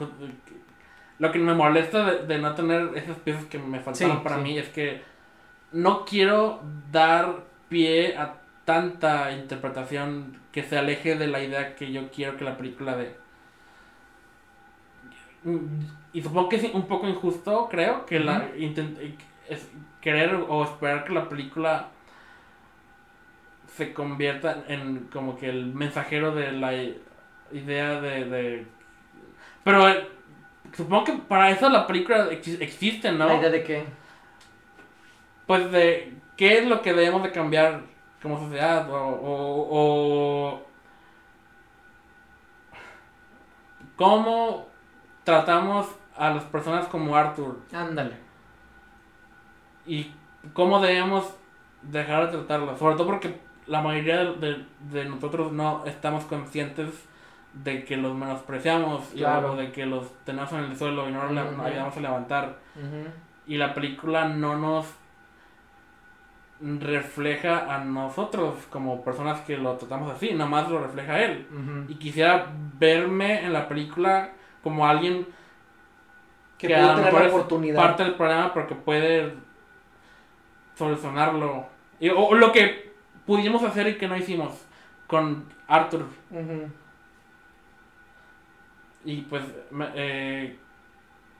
lo 1.19 1.31
que 1.31 1.39
me 1.39 1.53
molesta 1.53 2.05
de, 2.05 2.25
de 2.27 2.39
no 2.39 2.53
tener 2.55 2.91
esas 2.95 3.17
piezas 3.19 3.45
que 3.45 3.59
me 3.59 3.79
faltaron 3.79 4.23
Sí, 4.23 4.23
para 4.23 4.37
sí. 4.37 4.39
mí 4.39 4.57
es 4.57 4.69
que 4.69 5.01
no 5.71 6.05
quiero 6.05 6.61
dar 6.91 7.45
pie 7.69 8.17
a 8.17 8.41
tanta 8.65 9.31
interpretación 9.33 10.41
que 10.51 10.63
se 10.63 10.77
aleje 10.77 11.15
de 11.15 11.27
la 11.27 11.43
idea 11.43 11.75
que 11.75 11.91
yo 11.91 12.11
quiero 12.11 12.37
que 12.37 12.45
la 12.45 12.57
película 12.57 12.95
dé. 12.97 13.17
Y 16.17 16.21
supongo 16.23 16.49
que 16.49 16.55
es 16.57 16.63
un 16.73 16.87
poco 16.87 17.07
injusto, 17.07 17.67
creo, 17.69 18.05
que 18.05 18.19
la 18.19 18.37
es 19.49 19.69
querer 20.01 20.35
o 20.35 20.63
esperar 20.63 21.03
que 21.05 21.13
la 21.13 21.29
película 21.29 21.89
se 23.67 23.93
convierta 23.93 24.63
en 24.67 25.07
como 25.13 25.37
que 25.37 25.49
el 25.49 25.67
mensajero 25.73 26.33
de 26.33 26.51
la 26.51 26.73
idea 27.51 28.01
de... 28.01 28.25
de- 28.25 28.67
Pero 29.63 29.87
eh, 29.89 30.07
supongo 30.75 31.03
que 31.05 31.13
para 31.13 31.51
eso 31.51 31.69
la 31.69 31.87
película 31.87 32.27
ex- 32.31 32.61
existe, 32.61 33.11
¿no? 33.11 33.27
La 33.27 33.35
idea 33.35 33.49
de 33.49 33.63
que. 33.63 33.83
Pues 35.45 35.71
de 35.71 36.13
qué 36.35 36.59
es 36.59 36.67
lo 36.67 36.81
que 36.81 36.93
debemos 36.93 37.23
de 37.23 37.31
cambiar 37.31 37.81
como 38.21 38.39
sociedad 38.39 38.89
o, 38.91 38.97
o, 38.97 39.67
o 39.71 40.61
cómo 43.95 44.67
tratamos 45.23 45.87
a 46.17 46.29
las 46.31 46.43
personas 46.45 46.87
como 46.87 47.15
Arthur 47.15 47.59
Ándale. 47.73 48.15
y 49.85 50.11
cómo 50.53 50.79
debemos 50.79 51.33
dejar 51.81 52.25
de 52.31 52.37
tratarlas, 52.37 52.79
sobre 52.79 52.95
todo 52.95 53.07
porque 53.07 53.39
la 53.67 53.81
mayoría 53.81 54.17
de, 54.17 54.33
de- 54.35 54.65
de 54.91 55.05
nosotros 55.05 55.51
no 55.51 55.83
estamos 55.85 56.25
conscientes 56.25 56.89
de 57.53 57.83
que 57.85 57.97
los 57.97 58.15
menospreciamos 58.15 59.13
y- 59.13 59.17
Claro. 59.19 59.53
o 59.53 59.55
de 59.55 59.71
que 59.71 59.85
los 59.85 60.11
tenemos 60.25 60.51
en 60.53 60.59
el 60.65 60.77
suelo 60.77 61.07
y 61.09 61.11
no 61.11 61.29
nos 61.29 61.53
Ujú. 61.53 61.61
ayudamos 61.61 61.95
a 61.97 61.99
levantar 61.99 62.57
y 63.47 63.57
la 63.57 63.73
película 63.73 64.27
no 64.27 64.57
nos 64.57 64.85
refleja 66.59 67.73
a 67.75 67.83
nosotros 67.83 68.55
como 68.71 69.03
personas 69.03 69.41
que 69.41 69.57
lo 69.57 69.73
tratamos 69.77 70.11
así, 70.11 70.33
nomás 70.33 70.69
lo 70.69 70.79
refleja 70.79 71.13
a 71.13 71.23
él. 71.23 71.47
Y 71.87 71.95
quisiera 71.95 72.47
verme 72.79 73.45
en 73.45 73.53
la 73.53 73.67
película 73.67 74.31
como 74.63 74.87
alguien 74.87 75.27
Que 76.57 76.67
que 76.67 76.73
puede 76.73 76.87
tener 76.95 77.13
la 77.13 77.19
oportunidad. 77.35 77.75
parte 77.81 78.03
del 78.03 78.15
problema 78.15 78.53
porque 78.53 78.75
puede 78.75 79.33
solucionarlo. 80.75 81.65
Y- 81.99 82.09
o, 82.09 82.19
o 82.19 82.35
lo 82.35 82.51
que 82.51 82.93
pudimos 83.25 83.63
hacer 83.63 83.87
y 83.87 83.97
que 83.97 84.07
no 84.07 84.15
hicimos 84.17 84.65
con 85.07 85.45
Arthur. 85.67 86.05
Y 89.05 89.21
pues 89.21 89.43
eh, 89.95 90.57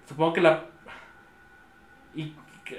supongo 0.08 0.34
que 0.34 0.42
la... 0.42 0.64
Y 2.16 2.34
que, 2.64 2.78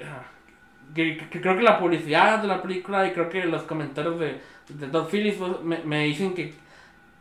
que- 0.93 1.17
que 1.29 1.41
creo 1.41 1.55
que 1.55 1.63
la 1.63 1.79
publicidad 1.79 2.39
de 2.39 2.47
la 2.47 2.61
película 2.61 3.05
y 3.07 3.11
creo 3.13 3.29
que 3.29 3.43
los 3.45 3.63
comentarios 3.63 4.19
de, 4.19 4.41
de 4.69 4.87
Todd 4.87 5.07
Phillips 5.09 5.37
pues, 5.37 5.61
me, 5.61 5.79
me 5.83 6.03
dicen 6.05 6.33
que 6.33 6.53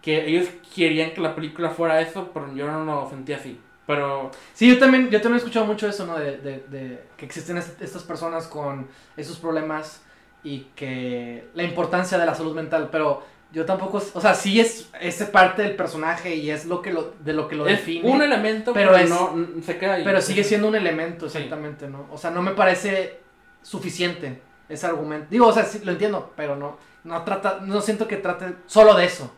que 0.00 0.26
ellos 0.28 0.48
querían 0.74 1.10
que 1.10 1.20
la 1.20 1.34
película 1.34 1.70
fuera 1.70 2.00
eso, 2.00 2.30
pero 2.32 2.54
yo 2.54 2.70
no 2.70 2.84
lo 2.84 3.10
sentí 3.10 3.32
así. 3.32 3.60
Pero 3.88 4.30
Sí, 4.52 4.68
yo 4.68 4.78
también, 4.78 5.08
yo 5.10 5.18
también 5.20 5.36
he 5.36 5.38
escuchado 5.38 5.64
mucho 5.66 5.88
eso, 5.88 6.06
¿no? 6.06 6.16
De, 6.18 6.36
de, 6.36 6.58
de 6.68 7.04
que 7.16 7.24
existen 7.24 7.56
est- 7.56 7.80
estas 7.82 8.02
personas 8.02 8.46
con 8.46 8.86
esos 9.16 9.38
problemas 9.38 10.02
y 10.44 10.66
que 10.76 11.48
la 11.54 11.62
importancia 11.62 12.18
de 12.18 12.26
la 12.26 12.34
salud 12.34 12.54
mental, 12.54 12.90
pero 12.92 13.24
yo 13.50 13.64
tampoco, 13.64 13.96
o 14.12 14.20
sea, 14.20 14.34
sí 14.34 14.60
es, 14.60 14.90
es 15.00 15.22
parte 15.24 15.62
del 15.62 15.74
personaje 15.74 16.34
y 16.36 16.50
es 16.50 16.66
lo 16.66 16.82
que 16.82 16.92
lo, 16.92 17.14
de 17.20 17.32
lo 17.32 17.48
que 17.48 17.56
lo 17.56 17.66
es 17.66 17.78
define. 17.78 18.10
un 18.10 18.20
elemento, 18.20 18.74
pero 18.74 18.92
pero, 18.92 19.02
es- 19.02 19.08
no 19.10 19.62
se 19.64 19.78
queda 19.78 19.94
ahí. 19.94 20.04
Pero 20.04 20.20
sigue 20.20 20.44
siendo 20.44 20.68
un 20.68 20.74
elemento, 20.76 21.28
Sí. 21.30 21.38
exactamente, 21.38 21.88
¿no? 21.88 22.06
O 22.12 22.18
sea, 22.18 22.30
no 22.30 22.42
me 22.42 22.50
parece 22.52 23.20
suficiente 23.62 24.42
ese 24.68 24.84
argumento. 24.86 25.28
Digo, 25.30 25.46
o 25.46 25.52
sea, 25.52 25.64
sí, 25.64 25.80
lo 25.82 25.92
entiendo, 25.92 26.30
pero 26.36 26.56
no, 26.56 26.76
no 27.04 27.22
trata, 27.24 27.60
no 27.62 27.80
siento 27.80 28.06
que 28.06 28.18
trate 28.18 28.54
solo 28.66 28.94
de 28.94 29.06
eso. 29.06 29.32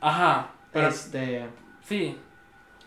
Ajá, 0.00 0.50
pero 0.72 0.88
Este, 0.88 1.46
sí. 1.86 2.18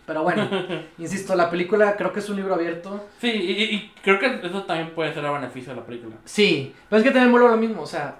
Pero 0.08 0.24
bueno, 0.24 0.50
insisto, 0.98 1.36
la 1.36 1.50
película 1.52 1.96
creo 1.96 2.12
que 2.12 2.20
es 2.20 2.30
un 2.30 2.38
libro 2.38 2.56
abierto. 2.56 3.08
Sí, 3.22 3.30
y, 3.30 3.64
y- 3.76 3.94
creo 4.02 4.18
que 4.18 4.40
eso 4.48 4.64
también 4.64 4.96
puede 4.96 5.14
ser 5.14 5.24
a 5.26 5.32
beneficio 5.32 5.74
de 5.74 5.80
la 5.82 5.86
película. 5.86 6.16
Sí, 6.26 6.74
pero 6.90 6.98
es 7.00 7.04
que 7.04 7.12
también 7.12 7.32
vuelvo 7.32 7.48
a 7.50 7.52
lo 7.52 7.58
mismo, 7.58 7.84
o 7.84 7.86
sea, 7.86 8.16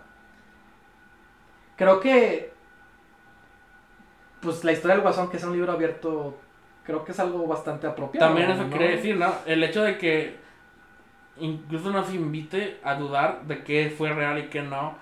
creo 1.76 2.00
que, 2.00 2.52
pues 4.42 4.64
la 4.64 4.72
historia 4.72 4.96
del 4.96 5.02
Guasón, 5.04 5.30
que 5.30 5.38
es 5.38 5.44
un 5.44 5.54
libro 5.54 5.72
abierto, 5.72 6.38
creo 6.84 7.04
que 7.04 7.12
es 7.12 7.20
algo 7.20 7.48
bastante 7.48 7.88
apropiado. 7.88 8.28
También 8.28 8.52
eso 8.52 8.64
¿no? 8.64 8.70
quiere 8.70 8.96
decir, 8.96 9.16
¿no? 9.18 9.34
El 9.46 9.64
hecho 9.64 9.84
de 9.84 9.98
que 9.98 10.36
incluso 11.40 11.90
nos 11.92 12.14
invite 12.14 12.80
a 12.84 12.96
dudar 12.96 13.44
de 13.44 13.64
qué 13.64 13.94
fue 13.96 14.12
real 14.14 14.38
y 14.40 14.44
qué 14.48 14.62
no. 14.62 14.96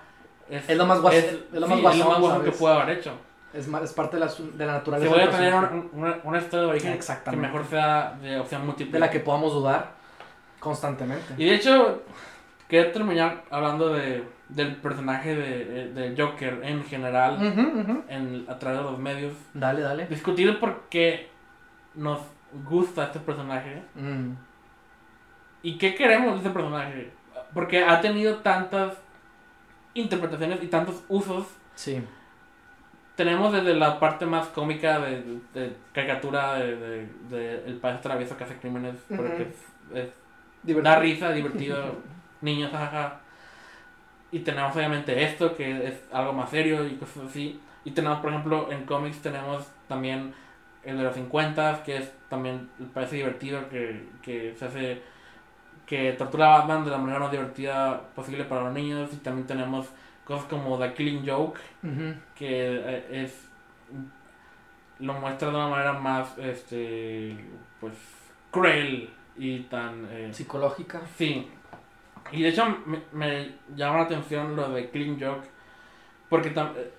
Es, 0.48 0.68
Es 0.68 0.76
lo 0.76 0.86
más 0.86 1.00
guas- 1.00 1.14
es- 1.14 1.24
es 1.24 1.40
lo 1.52 1.66
sí, 1.66 1.72
más 1.72 1.76
es 1.78 1.82
guasón, 1.82 1.98
lo 2.00 2.10
más 2.10 2.20
guasón 2.20 2.44
que 2.44 2.52
puede 2.52 2.74
haber 2.76 2.98
hecho. 2.98 3.12
Es, 3.56 3.66
es 3.68 3.92
parte 3.92 4.16
de 4.18 4.24
la, 4.24 4.30
de 4.54 4.66
la 4.66 4.72
naturaleza. 4.74 5.08
Si 5.12 5.18
voy 5.18 5.22
a 5.26 5.30
tener 5.30 5.54
un- 5.54 5.90
una, 5.92 6.18
una 6.24 6.38
historia 6.38 6.64
de 6.66 6.70
origen 6.70 6.92
que 7.30 7.36
mejor 7.36 7.64
sea 7.66 8.16
de 8.20 8.38
opción 8.38 8.64
múltiple. 8.66 8.92
de 8.92 8.98
la 9.00 9.10
que 9.10 9.20
podamos 9.20 9.52
dudar 9.52 9.92
constantemente. 10.60 11.34
Y 11.38 11.44
de 11.46 11.54
hecho, 11.54 12.02
quería 12.68 12.92
terminar 12.92 13.44
hablando 13.50 13.90
de, 13.92 14.24
del 14.48 14.76
personaje 14.76 15.34
de, 15.34 15.92
de 15.92 16.20
Joker 16.22 16.60
en 16.64 16.84
general, 16.84 17.38
en, 18.08 18.44
a 18.48 18.58
través 18.58 18.78
de 18.78 18.84
los 18.84 18.98
medios. 18.98 19.32
Dale, 19.54 19.80
dale. 19.82 20.06
Discutir 20.06 20.58
por 20.58 20.82
qué 20.90 21.28
nos 21.94 22.20
gusta 22.68 23.04
este 23.04 23.20
personaje 23.20 23.82
Mm, 23.94 24.32
y 25.62 25.78
qué 25.78 25.94
queremos 25.94 26.32
de 26.32 26.36
este 26.38 26.50
personaje. 26.50 27.10
Porque 27.54 27.82
ha 27.84 28.00
tenido 28.00 28.36
tantas 28.38 28.94
interpretaciones 29.94 30.62
y 30.62 30.66
tantos 30.68 31.02
usos. 31.08 31.46
sí. 31.74 32.02
Tenemos 33.16 33.52
desde 33.52 33.74
la 33.74 33.98
parte 33.98 34.26
más 34.26 34.48
cómica 34.48 34.98
de, 35.00 35.22
de 35.54 35.76
caricatura 35.92 36.54
de, 36.56 36.76
de- 37.30 37.64
el 37.66 37.78
país 37.78 38.00
travieso 38.02 38.36
que 38.36 38.44
hace 38.44 38.58
crímenes, 38.58 38.96
Ujú. 39.10 39.16
porque 39.16 39.42
es, 39.44 39.56
es 39.94 40.10
Divertido. 40.62 40.94
da 40.94 40.98
risa, 41.00 41.32
divertido, 41.32 42.02
niños, 42.42 42.70
jajaja. 42.72 43.20
Y 44.32 44.40
tenemos 44.40 44.74
obviamente 44.76 45.22
esto, 45.24 45.54
que 45.54 45.86
es 45.88 45.94
algo 46.12 46.32
más 46.32 46.50
serio 46.50 46.86
y 46.86 46.96
cosas 46.96 47.24
así. 47.30 47.60
Y 47.84 47.92
tenemos, 47.92 48.18
por 48.20 48.30
ejemplo, 48.30 48.70
en 48.72 48.84
cómics 48.84 49.22
tenemos 49.22 49.66
también 49.88 50.34
el 50.82 50.98
de 50.98 51.04
los 51.04 51.14
50, 51.14 51.82
que 51.84 51.98
es 51.98 52.12
también, 52.28 52.68
parece 52.92 53.16
divertido, 53.16 53.68
que, 53.68 54.08
que 54.22 54.54
se 54.56 54.64
hace, 54.64 55.02
que 55.86 56.12
tortura 56.14 56.56
a 56.56 56.58
Batman 56.60 56.84
de 56.84 56.90
la 56.92 56.98
manera 56.98 57.20
más 57.20 57.30
divertida 57.32 58.02
posible 58.14 58.44
para 58.44 58.64
los 58.64 58.74
niños. 58.74 59.10
Y 59.12 59.16
también 59.18 59.46
tenemos 59.46 59.88
cosas 60.26 60.46
como 60.48 60.78
The 60.78 60.92
Killing 60.94 61.26
Joke, 61.26 61.60
que 62.34 62.76
eh, 62.84 63.06
es 63.24 63.48
lo 64.98 65.12
muestra 65.14 65.50
de 65.50 65.54
una 65.56 65.68
manera 65.68 65.92
más 65.92 66.36
este 66.38 67.36
pues 67.80 67.92
cruel 68.50 69.10
y 69.36 69.60
tan 69.60 70.06
eh, 70.10 70.30
Psicológica. 70.32 71.00
sí 71.16 71.48
y 72.32 72.42
de 72.42 72.48
hecho 72.48 72.64
me, 72.86 73.00
me 73.12 73.50
llama 73.76 73.98
la 73.98 74.02
atención 74.04 74.56
lo 74.56 74.70
de 74.70 74.88
Clean 74.90 75.20
Joke 75.20 75.46
porque 76.30 76.48
eh, 76.48 76.92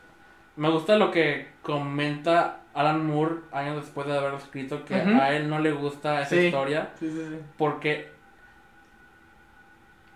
me 0.55 0.69
gusta 0.69 0.95
lo 0.95 1.09
que 1.11 1.47
comenta 1.63 2.61
Alan 2.75 3.05
Moore 3.07 3.37
años 3.51 3.77
después 3.77 4.05
de 4.07 4.15
haberlo 4.17 4.37
escrito 4.37 4.85
que 4.85 4.93
a 4.95 5.35
él 5.35 5.49
no 5.49 5.57
le 5.59 5.71
gusta 5.71 6.21
esa 6.21 6.29
Sí. 6.35 6.45
historia 6.45 6.91
Sí, 6.99 7.09
sí, 7.09 7.25
sí. 7.29 7.39
porque 7.57 8.11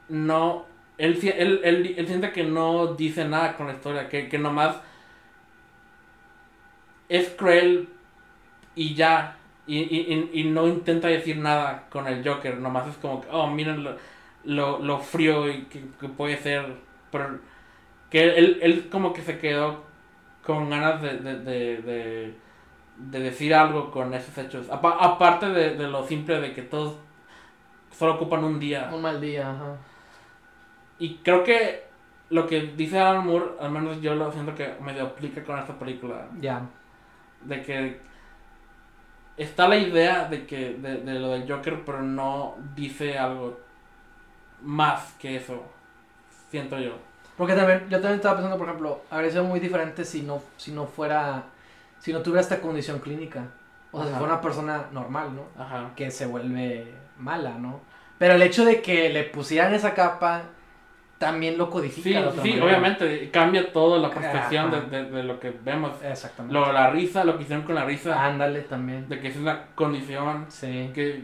no 0.09 0.65
él, 1.01 1.19
él, 1.37 1.61
él, 1.63 1.95
él 1.97 2.07
siente 2.07 2.31
que 2.31 2.43
no 2.43 2.95
dice 2.95 3.25
nada 3.25 3.55
con 3.57 3.67
la 3.67 3.73
historia 3.73 4.09
que, 4.09 4.29
que 4.29 4.37
nomás 4.39 4.77
es 7.09 7.29
cruel 7.29 7.89
y 8.75 8.95
ya 8.95 9.37
y, 9.67 9.79
y, 9.79 10.29
y, 10.33 10.43
no 10.45 10.67
intenta 10.67 11.07
decir 11.09 11.37
nada 11.37 11.87
con 11.91 12.07
el 12.07 12.27
Joker 12.27 12.57
nomás 12.57 12.87
es 12.89 12.97
como 12.97 13.23
oh 13.31 13.47
miren 13.47 13.83
lo, 13.83 13.97
lo, 14.45 14.79
lo 14.79 14.99
frío 14.99 15.49
y 15.49 15.63
que, 15.65 15.83
que 15.99 16.09
puede 16.09 16.37
ser 16.37 16.65
pero 17.11 17.39
que 18.11 18.23
él, 18.23 18.59
él 18.61 18.89
como 18.91 19.13
que 19.13 19.21
se 19.23 19.39
quedó 19.39 19.83
con 20.45 20.69
ganas 20.69 21.01
de, 21.01 21.17
de, 21.19 21.39
de, 21.39 21.77
de, 21.83 22.35
de 22.97 23.19
decir 23.21 23.53
algo 23.55 23.91
con 23.91 24.13
esos 24.13 24.37
hechos 24.37 24.69
Apa- 24.69 24.97
aparte 24.99 25.47
de, 25.49 25.75
de 25.77 25.87
lo 25.89 26.05
simple 26.07 26.41
de 26.41 26.53
que 26.53 26.63
todos 26.63 26.95
solo 27.91 28.15
ocupan 28.15 28.43
un 28.43 28.59
día 28.59 28.89
Un 28.93 29.01
mal 29.01 29.19
día, 29.21 29.51
ajá. 29.51 29.77
Y 31.01 31.15
creo 31.23 31.43
que 31.43 31.83
lo 32.29 32.45
que 32.45 32.61
dice 32.77 32.99
Alan 32.99 33.25
Moore, 33.25 33.53
al 33.59 33.71
menos 33.71 33.99
yo 34.01 34.13
lo 34.13 34.31
siento 34.31 34.53
que 34.53 34.75
medio 34.81 35.03
aplica 35.03 35.43
con 35.43 35.57
esta 35.57 35.73
película. 35.73 36.27
Ya. 36.39 36.61
De 37.43 37.63
que 37.63 37.99
está 39.35 39.67
la 39.67 39.77
idea 39.77 40.25
de 40.25 40.45
que 40.45 40.75
de, 40.75 40.97
de 40.97 41.19
lo 41.19 41.29
del 41.29 41.51
Joker, 41.51 41.83
pero 41.83 42.03
no 42.03 42.55
dice 42.75 43.17
algo 43.17 43.59
más 44.61 45.15
que 45.19 45.37
eso. 45.37 45.63
Siento 46.51 46.77
yo. 46.79 46.93
Porque 47.35 47.55
también, 47.55 47.89
yo 47.89 47.99
también 47.99 48.17
estaba 48.17 48.35
pensando, 48.35 48.59
por 48.59 48.67
ejemplo, 48.67 49.01
habría 49.09 49.31
sido 49.31 49.45
muy 49.45 49.59
diferente 49.59 50.05
si 50.05 50.21
no, 50.21 50.43
si 50.57 50.71
no 50.71 50.85
fuera, 50.85 51.45
si 51.97 52.13
no 52.13 52.21
tuviera 52.21 52.41
esta 52.41 52.61
condición 52.61 52.99
clínica. 52.99 53.47
O 53.91 54.03
sea, 54.03 54.11
si 54.11 54.17
fuera 54.19 54.33
una 54.33 54.41
persona 54.41 54.85
normal, 54.91 55.31
¿no? 55.33 55.45
Ajá. 55.59 55.93
Que 55.95 56.11
se 56.11 56.27
vuelve 56.27 56.93
mala, 57.17 57.57
¿no? 57.57 57.79
Pero 58.19 58.35
el 58.35 58.41
hecho 58.43 58.65
de 58.65 58.83
que 58.83 59.09
le 59.09 59.23
pusieran 59.23 59.73
esa 59.73 59.95
capa 59.95 60.43
también 61.22 61.56
lo 61.57 61.69
codifica. 61.69 62.03
Sí, 62.03 62.14
de 62.14 62.19
otra 62.26 62.41
sí, 62.43 62.49
manera. 62.49 62.65
obviamente 62.65 63.30
cambia 63.31 63.72
todo 63.72 63.99
la 63.99 64.10
percepción 64.10 64.72
de, 64.72 64.81
de, 64.81 65.03
de 65.11 65.23
lo 65.23 65.39
que 65.39 65.52
vemos. 65.64 65.91
Exactamente. 66.03 66.53
Lo, 66.53 66.73
la 66.73 66.89
risa, 66.89 67.23
lo 67.23 67.38
que 67.38 67.43
hicieron 67.43 67.64
con 67.64 67.76
la 67.76 67.85
risa, 67.85 68.26
Ándale 68.26 68.61
también. 68.61 69.07
de 69.07 69.19
que 69.19 69.27
es 69.30 69.38
una 69.38 69.68
condición 69.76 70.48
Sí. 70.49 70.89
que 70.93 71.23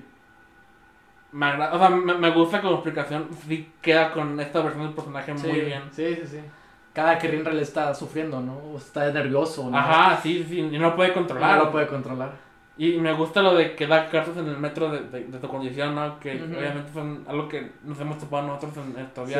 me 1.31 1.45
agrada, 1.47 1.73
o 1.75 1.79
sea, 1.79 1.89
me, 1.89 2.13
me 2.13 2.29
gusta 2.29 2.61
como 2.61 2.75
explicación, 2.75 3.27
sí 3.47 3.71
queda 3.81 4.11
con 4.11 4.39
esta 4.39 4.61
versión 4.61 4.85
del 4.85 4.93
personaje 4.93 5.37
Sí, 5.37 5.47
muy 5.47 5.61
bien. 5.61 5.81
Sí, 5.91 6.15
sí, 6.15 6.27
sí. 6.27 6.39
Cada 6.93 7.17
que 7.19 7.27
Rinrel 7.27 7.59
está 7.59 7.93
sufriendo, 7.93 8.39
¿no? 8.39 8.53
O 8.73 8.77
está 8.77 9.11
nervioso, 9.11 9.69
¿no? 9.69 9.77
Ajá, 9.77 10.19
sí, 10.21 10.45
sí, 10.47 10.59
y 10.59 10.79
no 10.79 10.95
puede 10.95 11.13
controlar. 11.13 11.57
No 11.57 11.65
lo 11.65 11.71
puede 11.71 11.87
controlar. 11.87 12.31
Y 12.77 12.97
me 12.99 13.11
gusta 13.13 13.41
lo 13.41 13.55
de 13.55 13.75
que 13.75 13.87
da 13.87 14.07
cartas 14.09 14.37
en 14.37 14.47
el 14.47 14.57
metro 14.57 14.89
de, 14.91 14.99
de, 15.09 15.25
de 15.25 15.39
tu 15.39 15.47
condición, 15.47 15.95
¿no? 15.95 16.19
Que 16.19 16.33
obviamente 16.57 16.91
son 16.93 17.23
algo 17.27 17.49
que 17.49 17.71
nos 17.83 17.99
hemos 17.99 18.19
topado 18.19 18.47
nosotros 18.47 18.77
en 18.77 18.93
nuestra 18.93 19.25
Sí. 19.25 19.33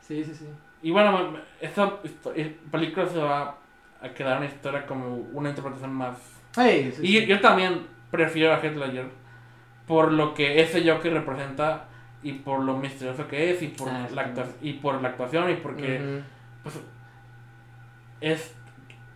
Sí, 0.00 0.24
sí, 0.24 0.34
sí. 0.34 0.46
Y 0.82 0.90
bueno, 0.90 1.30
esta 1.60 1.94
eh, 2.34 2.56
película 2.70 3.06
se 3.06 3.18
va 3.18 3.56
a 4.02 4.08
quedar 4.10 4.36
una 4.38 4.46
historia 4.46 4.86
como 4.86 5.16
una 5.32 5.48
interpretación 5.48 5.92
más. 5.94 6.16
Hey, 6.56 6.92
sí, 6.94 7.02
y 7.02 7.20
sí. 7.20 7.26
yo 7.26 7.40
también 7.40 7.86
prefiero 8.10 8.52
a 8.52 8.58
Heath 8.60 8.76
Ledger 8.76 9.06
por 9.86 10.12
lo 10.12 10.34
que 10.34 10.60
ese 10.62 10.88
Joker 10.88 11.12
representa 11.12 11.84
y 12.22 12.32
por 12.32 12.60
lo 12.60 12.76
misterioso 12.76 13.26
que 13.28 13.50
es 13.50 13.62
y 13.62 13.68
por, 13.68 13.88
Ah, 13.88 14.06
la, 14.14 14.22
actua- 14.34 14.46
y 14.62 14.74
por 14.74 15.00
la 15.02 15.08
actuación 15.08 15.50
y 15.50 15.54
porque 15.54 16.22
pues, 16.62 16.80
es 18.20 18.54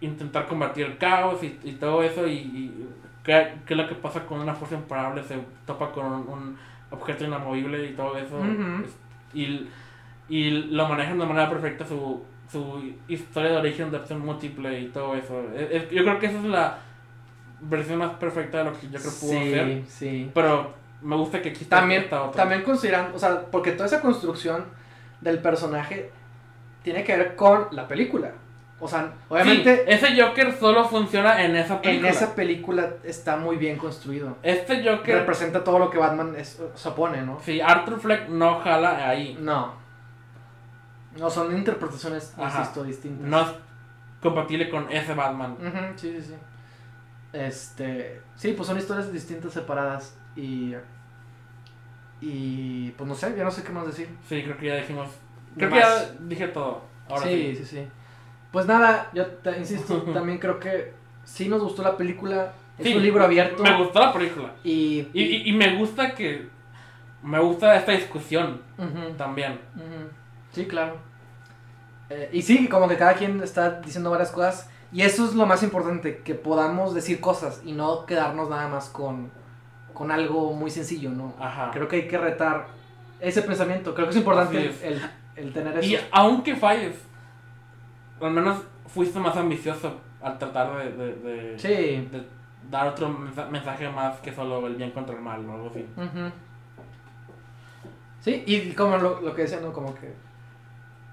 intentar 0.00 0.46
combatir 0.46 0.86
el 0.86 0.98
caos 0.98 1.42
y, 1.42 1.58
y 1.64 1.72
todo 1.72 2.02
eso 2.02 2.26
y, 2.26 2.32
y 2.34 2.88
qué, 3.24 3.54
qué 3.66 3.74
es 3.74 3.78
lo 3.78 3.88
que 3.88 3.94
pasa 3.96 4.24
con 4.26 4.40
una 4.40 4.54
fuerza 4.54 4.76
imparable, 4.76 5.22
se 5.24 5.38
topa 5.66 5.90
con 5.92 6.06
un, 6.06 6.28
un 6.28 6.58
objeto 6.90 7.24
inamovible 7.24 7.84
y 7.86 7.92
todo 7.94 8.16
eso 8.16 8.38
y, 9.34 9.68
y 10.28 10.50
lo 10.50 10.88
manejan 10.88 11.18
de 11.18 11.26
manera 11.26 11.50
perfecta 11.50 11.84
su, 11.86 12.22
su 12.50 12.92
historia 13.08 13.50
de 13.50 13.56
origen 13.58 13.90
de 13.90 13.96
opción 13.98 14.20
múltiple 14.24 14.80
y 14.80 14.88
todo 14.88 15.14
eso. 15.16 15.42
Es- 15.54 15.70
es- 15.84 15.90
yo 15.90 16.02
creo 16.02 16.18
que 16.18 16.26
esa 16.26 16.38
es 16.38 16.44
la 16.44 16.78
versión 17.60 17.98
más 17.98 18.12
perfecta 18.12 18.58
de 18.58 18.64
lo 18.64 18.72
que 18.72 18.88
yo 18.88 18.98
creo 18.98 19.12
que 19.12 19.18
pudo 19.20 19.38
hacer, 19.40 19.82
Sí, 19.88 20.30
pero 20.32 20.72
me 21.02 21.16
gusta 21.16 21.42
que 21.42 21.50
aquí 21.50 21.62
está 21.64 21.80
También, 21.80 22.04
otra. 22.10 22.30
también 22.32 22.62
consideran, 22.62 23.10
o 23.14 23.18
sea, 23.18 23.42
porque 23.50 23.72
toda 23.72 23.86
esa 23.86 24.00
construcción 24.00 24.64
del 25.20 25.38
personaje 25.40 26.10
tiene 26.82 27.02
que 27.04 27.16
ver 27.16 27.36
con 27.36 27.66
la 27.72 27.86
película. 27.88 28.30
O 28.80 28.86
sea, 28.86 29.12
obviamente 29.28 29.76
Sí, 29.76 29.82
ese 29.88 30.22
Joker 30.22 30.56
solo 30.56 30.84
funciona 30.84 31.42
en 31.44 31.56
esa 31.56 31.74
en 31.76 31.80
película. 31.82 32.08
esa 32.10 32.34
película 32.34 32.90
está 33.02 33.36
muy 33.36 33.56
bien 33.56 33.76
construido. 33.76 34.36
Este 34.42 34.88
Joker 34.88 35.16
Representa 35.18 35.64
todo 35.64 35.80
lo 35.80 35.90
que 35.90 35.98
Batman 35.98 36.34
es, 36.36 36.62
se 36.74 36.88
opone, 36.88 37.22
¿no? 37.22 37.40
Sí, 37.40 37.60
Arthur 37.60 38.00
Fleck 38.00 38.28
no 38.28 38.60
jala 38.60 39.08
ahí. 39.08 39.36
No. 39.40 39.74
No, 41.18 41.28
son 41.28 41.56
interpretaciones, 41.56 42.32
Ajá. 42.38 42.60
insisto, 42.60 42.84
distintas. 42.84 43.26
No, 43.26 43.46
compatible 44.22 44.70
con 44.70 44.90
ese 44.92 45.14
Batman. 45.14 45.52
Ujú, 45.54 45.98
sí, 45.98 46.12
sí, 46.16 46.22
sí. 46.28 46.34
Este, 47.32 48.20
sí, 48.36 48.52
pues 48.52 48.68
son 48.68 48.78
historias 48.78 49.12
distintas, 49.12 49.52
separadas 49.52 50.16
y 50.36 50.74
y 52.20 52.90
pues 52.92 53.08
no 53.08 53.14
sé, 53.14 53.34
ya 53.36 53.44
no 53.44 53.50
sé 53.50 53.62
qué 53.62 53.70
más 53.72 53.86
decir. 53.86 54.08
Sí, 54.28 54.42
creo 54.42 54.56
que 54.56 54.66
ya 54.66 54.76
dijimos. 54.76 55.08
Creo 55.56 55.70
que 55.70 55.78
ya 55.78 56.04
dije 56.20 56.48
todo. 56.48 56.82
Ahora 57.08 57.22
sí. 57.22 57.54
sí, 57.56 57.64
sí, 57.64 57.76
sí. 57.76 57.88
Pues 58.52 58.66
nada, 58.66 59.10
yo 59.14 59.26
te 59.26 59.58
insisto, 59.58 60.02
también 60.14 60.38
creo 60.38 60.58
que 60.58 60.92
sí 61.24 61.48
nos 61.48 61.62
gustó 61.62 61.82
la 61.82 61.96
película. 61.96 62.52
Es 62.78 62.86
Sí, 62.86 62.94
un 62.94 63.02
libro 63.02 63.24
abierto. 63.24 63.62
Me 63.62 63.76
gustó 63.76 63.98
la 64.00 64.12
película. 64.12 64.52
Y, 64.64 65.08
Y, 65.12 65.22
y, 65.22 65.48
y 65.48 65.52
me 65.52 65.76
gusta 65.76 66.14
que. 66.14 66.48
Me 67.22 67.40
gusta 67.40 67.74
esta 67.76 67.92
discusión 67.92 68.62
también. 69.16 69.58
Sí, 70.52 70.66
claro. 70.66 70.96
Eh, 72.10 72.30
y 72.32 72.42
sí, 72.42 72.68
como 72.68 72.88
que 72.88 72.96
cada 72.96 73.14
quien 73.14 73.42
está 73.42 73.80
diciendo 73.80 74.10
varias 74.10 74.30
cosas. 74.30 74.70
Y 74.92 75.02
eso 75.02 75.24
es 75.26 75.34
lo 75.34 75.44
más 75.44 75.62
importante, 75.62 76.18
que 76.24 76.34
podamos 76.34 76.94
decir 76.94 77.20
cosas 77.20 77.60
y 77.64 77.72
no 77.72 78.06
quedarnos 78.06 78.48
nada 78.48 78.68
más 78.68 78.88
con, 78.88 79.30
con 79.92 80.10
algo 80.10 80.54
muy 80.54 80.70
sencillo, 80.70 81.10
¿no? 81.10 81.34
Ajá. 81.38 81.70
Creo 81.72 81.88
que 81.88 81.96
hay 81.96 82.08
que 82.08 82.16
retar 82.16 82.68
ese 83.20 83.42
pensamiento. 83.42 83.94
Creo 83.94 84.06
que 84.06 84.12
es 84.12 84.16
importante 84.16 84.66
es. 84.68 84.82
el- 84.82 85.02
el 85.36 85.52
tener 85.52 85.76
eso. 85.78 85.86
Y 85.88 85.98
aunque 86.10 86.56
falles, 86.56 86.96
al 88.20 88.30
menos 88.30 88.62
fuiste 88.86 89.18
más 89.20 89.36
ambicioso 89.36 90.00
al 90.22 90.38
tratar 90.38 90.76
de, 90.78 90.92
de, 90.92 91.14
de- 91.16 91.58
Sí. 91.58 92.08
de 92.10 92.26
dar 92.70 92.88
otro 92.88 93.08
mensa- 93.08 93.46
mensaje 93.46 93.88
más 93.88 94.18
que 94.20 94.32
solo 94.32 94.66
el 94.66 94.74
bien 94.76 94.90
contra 94.90 95.14
el 95.14 95.20
mal 95.22 95.44
o 95.48 95.52
algo 95.52 95.68
así. 95.70 95.86
Sí, 98.20 98.42
y 98.46 98.72
como 98.72 98.98
lo, 98.98 99.20
lo 99.20 99.34
que 99.34 99.42
decía, 99.42 99.60
¿no? 99.60 99.72
Como 99.72 99.94
que 99.94 100.12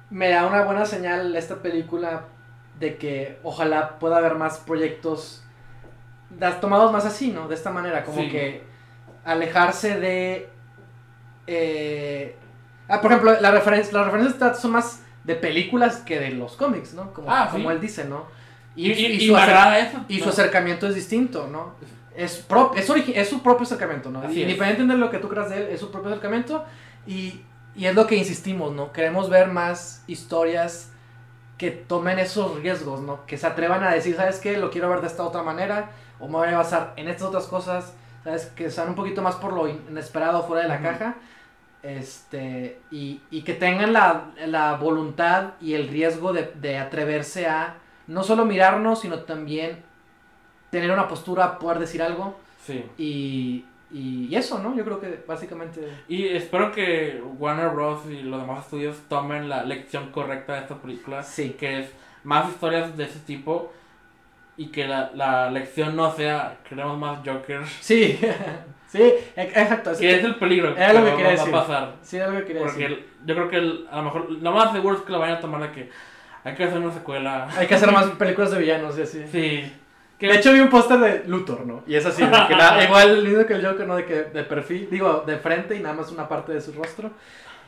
me 0.10 0.30
da 0.30 0.46
una 0.48 0.64
buena 0.64 0.86
señal 0.86 1.36
esta 1.36 1.58
película 1.58 2.26
de 2.80 2.98
que 2.98 3.40
ojalá 3.44 4.00
pueda 4.00 4.18
haber 4.18 4.36
más 4.36 4.58
proyectos 4.60 5.44
tomados 6.60 6.92
más 6.92 7.06
así, 7.06 7.32
¿no? 7.32 7.48
De 7.48 7.56
esta 7.56 7.72
manera, 7.72 8.04
como 8.04 8.20
Sí. 8.22 8.30
que 8.30 8.64
alejarse 9.24 10.00
de... 10.00 10.50
eh, 11.48 12.36
ah, 12.90 13.00
por 13.02 13.12
ejemplo, 13.12 13.40
la 13.40 13.52
referencia, 13.52 13.94
las 13.94 14.06
referencias 14.12 14.60
son 14.60 14.72
más 14.72 15.04
de 15.26 15.36
películas 15.36 15.98
que 15.98 16.20
de 16.20 16.32
los 16.32 16.54
cómics, 16.56 16.94
¿no? 16.94 17.14
Como, 17.14 17.32
Ah, 17.32 17.50
como 17.52 17.70
sí. 17.70 17.76
él 17.76 17.82
dice, 17.82 18.06
¿no? 18.06 18.26
Y, 18.76 18.92
y, 18.92 19.06
y 19.06 19.06
y 19.24 19.28
su 19.28 19.38
eso. 19.38 20.06
y 20.08 20.20
su 20.20 20.26
¿no? 20.26 20.32
acercamiento 20.32 20.88
es 20.88 20.96
distinto, 20.96 21.48
¿no? 21.48 21.74
Es, 22.16 22.38
pro- 22.38 22.72
es, 22.76 22.90
es 22.90 23.30
su 23.30 23.42
propio 23.42 23.64
acercamiento, 23.64 24.10
¿no? 24.10 24.20
Así 24.20 24.42
es. 24.42 24.48
Independientemente 24.48 24.94
de 24.94 25.00
lo 25.00 25.10
que 25.12 25.18
tú 25.18 25.28
creas 25.30 25.50
de 25.50 25.58
él, 25.58 25.68
es 25.72 25.80
su 25.80 25.92
propio 25.92 26.10
acercamiento. 26.12 26.64
Y, 27.08 27.42
y 27.76 27.86
es 27.86 27.96
lo 27.96 28.08
que 28.08 28.16
insistimos, 28.16 28.72
¿no? 28.74 28.92
Queremos 28.94 29.30
ver 29.30 29.48
más 29.48 30.04
historias 30.08 30.92
que 31.58 31.72
tomen 31.72 32.20
esos 32.20 32.62
riesgos, 32.62 33.02
¿no? 33.02 33.26
Que 33.26 33.38
se 33.38 33.48
atrevan 33.48 33.84
a 33.84 33.92
decir, 33.92 34.16
¿sabes 34.16 34.40
qué? 34.40 34.58
Lo 34.58 34.70
quiero 34.72 34.90
ver 34.90 35.02
de 35.02 35.08
esta 35.08 35.24
otra 35.24 35.42
manera. 35.44 35.92
O 36.20 36.28
me 36.28 36.34
voy 36.34 36.48
a 36.50 36.58
basar 36.58 36.94
en 36.98 37.08
estas 37.10 37.28
otras 37.30 37.46
cosas, 37.46 37.94
¿sabes? 38.24 38.46
Que 38.56 38.70
sean 38.70 38.90
un 38.90 38.96
poquito 38.96 39.22
más 39.22 39.36
por 39.36 39.54
lo 39.54 39.68
inesperado 39.68 40.44
fuera 40.48 40.64
de 40.64 40.70
la 40.70 40.76
Ujú. 40.76 40.84
caja. 40.84 41.16
Este, 41.86 42.80
y, 42.92 43.22
y 43.30 43.44
que 43.44 43.54
tengan 43.54 43.94
la, 43.94 44.32
la 44.48 44.74
voluntad 44.76 45.52
y 45.62 45.74
el 45.76 45.88
riesgo 45.88 46.34
de, 46.34 46.52
de 46.56 46.78
atreverse 46.80 47.46
a 47.48 47.76
no 48.08 48.24
solo 48.24 48.44
mirarnos, 48.46 49.02
sino 49.02 49.20
también 49.20 49.84
tener 50.72 50.90
una 50.92 51.08
postura, 51.08 51.60
poder 51.60 51.78
decir 51.80 52.02
algo. 52.02 52.40
Sí. 52.66 52.84
Y, 52.98 53.66
y 53.92 54.36
eso, 54.36 54.58
¿no? 54.60 54.76
Yo 54.76 54.84
creo 54.84 55.00
que 55.00 55.24
básicamente... 55.28 55.88
Y 56.08 56.26
espero 56.28 56.72
que 56.72 57.22
Warner 57.38 57.70
Bros. 57.70 58.02
y 58.10 58.24
los 58.24 58.42
demás 58.42 58.66
estudios 58.66 58.98
tomen 59.08 59.48
la 59.48 59.64
lección 59.64 60.12
correcta 60.12 60.54
de 60.54 60.60
esta 60.62 60.76
película, 60.76 61.22
Sí. 61.24 61.52
que 61.52 61.82
es 61.82 61.92
más 62.24 62.50
historias 62.50 62.98
de 62.98 63.04
ese 63.04 63.20
tipo 63.20 63.72
y 64.58 64.68
que 64.68 64.88
la, 64.88 65.12
la 65.14 65.52
lección 65.52 65.96
no 65.96 66.12
sea 66.16 66.58
queremos 66.68 66.98
más 66.98 67.20
Joker, 67.26 67.62
Sí, 67.82 68.20
sí, 68.88 69.02
e- 69.02 69.22
exacto. 69.36 69.92
así 69.92 70.02
que 70.02 70.10
que- 70.10 70.16
es 70.20 70.24
el 70.24 70.36
peligro 70.36 70.76
Era 70.76 70.94
lo 70.94 71.04
que 71.06 71.12
va- 71.12 71.18
quería 71.18 71.26
va 71.26 71.32
decir. 71.40 71.56
a 71.56 71.60
pasar. 71.62 71.94
Sí, 72.02 72.18
era 72.18 72.28
lo 72.28 72.40
que 72.40 72.46
quería 72.46 72.62
Porque 72.64 72.80
decir. 72.84 72.98
el- 72.98 73.26
yo 73.28 73.36
creo 73.36 73.50
que 73.50 73.58
el- 73.58 73.88
a 73.92 73.98
lo 73.98 74.04
mejor 74.04 74.32
lo 74.32 74.52
más 74.52 74.72
seguro 74.72 74.96
es 74.98 75.02
que 75.04 75.12
lo 75.12 75.20
vayan 75.20 75.38
a 75.38 75.40
tomar 75.42 75.62
de 75.62 75.72
que 75.72 75.90
hay 76.44 76.54
que 76.56 76.64
hacer 76.64 76.78
una 76.80 76.92
secuela. 76.94 77.48
Hay 77.58 77.68
que 77.68 77.76
hacer 77.76 77.92
más 77.92 78.06
películas 78.12 78.52
de 78.52 78.60
villanos 78.60 78.98
y 78.98 79.02
así. 79.02 79.26
Sí. 79.32 79.74
Que- 80.20 80.28
De 80.28 80.36
hecho 80.38 80.54
vi 80.54 80.60
un 80.62 80.70
póster 80.70 80.98
de 81.00 81.24
Luthor, 81.28 81.66
¿no? 81.66 81.84
Y 81.88 81.96
es 81.96 82.06
así, 82.06 82.22
de 82.24 82.30
que 82.30 82.56
nada- 82.56 82.82
igual 82.86 83.10
el 83.10 83.24
mismo 83.28 83.46
que 83.46 83.54
el 83.54 83.66
Joker, 83.66 83.86
¿no? 83.88 83.96
De 83.98 84.06
que 84.06 84.14
de 84.24 84.44
perfil, 84.44 84.88
digo, 84.90 85.24
de 85.28 85.38
frente 85.38 85.76
y 85.76 85.80
nada 85.82 85.94
más 85.96 86.12
una 86.12 86.28
parte 86.30 86.54
de 86.54 86.62
su 86.62 86.72
rostro. 86.72 87.12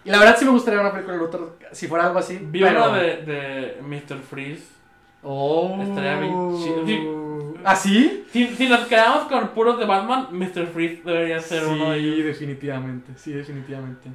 Y 0.05 0.09
la 0.11 0.19
verdad 0.19 0.37
sí 0.39 0.45
me 0.45 0.51
gustaría 0.51 0.79
una 0.79 0.91
película 0.93 1.15
de 1.17 1.19
Luthor, 1.23 1.57
si 1.73 1.87
fuera 1.87 2.05
algo 2.05 2.19
así. 2.19 2.39
vi 2.41 2.61
pero... 2.61 2.85
una 2.87 2.97
de, 2.97 3.17
de 3.23 3.77
Mr. 3.81 4.19
Freeze. 4.19 4.76
Oh. 5.23 5.77
Estaría 5.81 6.19
bien 6.19 6.57
chido. 6.85 7.53
¿Ah, 7.63 7.75
sí? 7.75 8.25
Si, 8.31 8.47
si 8.55 8.69
nos 8.69 8.81
quedamos 8.87 9.23
con 9.27 9.49
puros 9.49 9.77
de 9.77 9.85
Batman, 9.85 10.27
Mr. 10.31 10.67
Freeze 10.67 11.01
debería 11.03 11.39
ser 11.39 11.65
uno 11.67 11.91
de 11.91 11.97
ellos. 11.99 12.25
definitivamente, 12.25 13.11
sí, 13.17 13.33
definitivamente. 13.33 14.09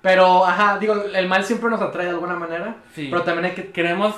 Pero, 0.00 0.44
ajá, 0.46 0.78
digo, 0.78 0.94
el 1.14 1.28
mal 1.28 1.44
siempre 1.44 1.68
nos 1.70 1.80
atrae 1.80 2.04
de 2.06 2.10
alguna 2.12 2.36
manera, 2.36 2.76
Sí. 2.94 3.08
pero 3.10 3.22
también 3.22 3.46
hay 3.46 3.52
que, 3.52 3.72
Queremos 3.72 4.14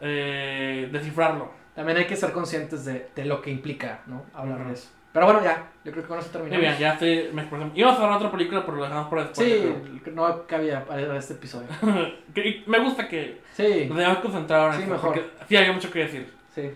eh, 0.00 0.88
descifrarlo. 0.92 1.50
también 1.74 1.98
hay 1.98 2.06
que 2.06 2.16
ser 2.16 2.32
conscientes 2.32 2.84
de, 2.84 3.08
de 3.14 3.24
lo 3.24 3.40
que 3.42 3.50
implica, 3.50 4.00
¿no? 4.06 4.24
Hablar 4.34 4.66
de 4.66 4.72
eso. 4.74 4.88
Pero 5.12 5.26
bueno, 5.26 5.42
ya, 5.42 5.68
yo 5.84 5.90
creo 5.92 6.04
que 6.04 6.08
con 6.08 6.18
eso 6.18 6.28
Muy 6.28 6.32
terminamos. 6.50 6.60
bien, 6.60 6.78
ya 6.78 6.92
estoy. 6.92 7.30
Me 7.32 7.42
expresé. 7.42 7.66
Íbamos 7.74 7.98
a 7.98 8.02
hablar 8.04 8.18
de 8.20 8.26
otra 8.26 8.36
película, 8.38 8.64
pero 8.64 8.76
lo 8.76 8.84
dejamos 8.84 9.08
para 9.08 9.22
después. 9.24 9.48
Sí, 9.48 10.10
no 10.12 10.46
cabía 10.46 10.84
para 10.84 11.16
este 11.16 11.34
episodio. 11.34 11.66
Me 12.66 12.78
gusta 12.80 13.08
que 13.08 13.40
Sí, 13.58 13.86
nos 13.88 13.98
hayamos 13.98 14.18
concentrado 14.20 14.68
en 14.68 14.72
Sí, 14.76 14.82
esto, 14.82 14.92
mejor. 14.94 15.08
porque 15.14 15.30
sí 15.48 15.56
había 15.56 15.72
mucho 15.72 15.90
que 15.90 15.98
decir. 15.98 16.32
sí. 16.54 16.70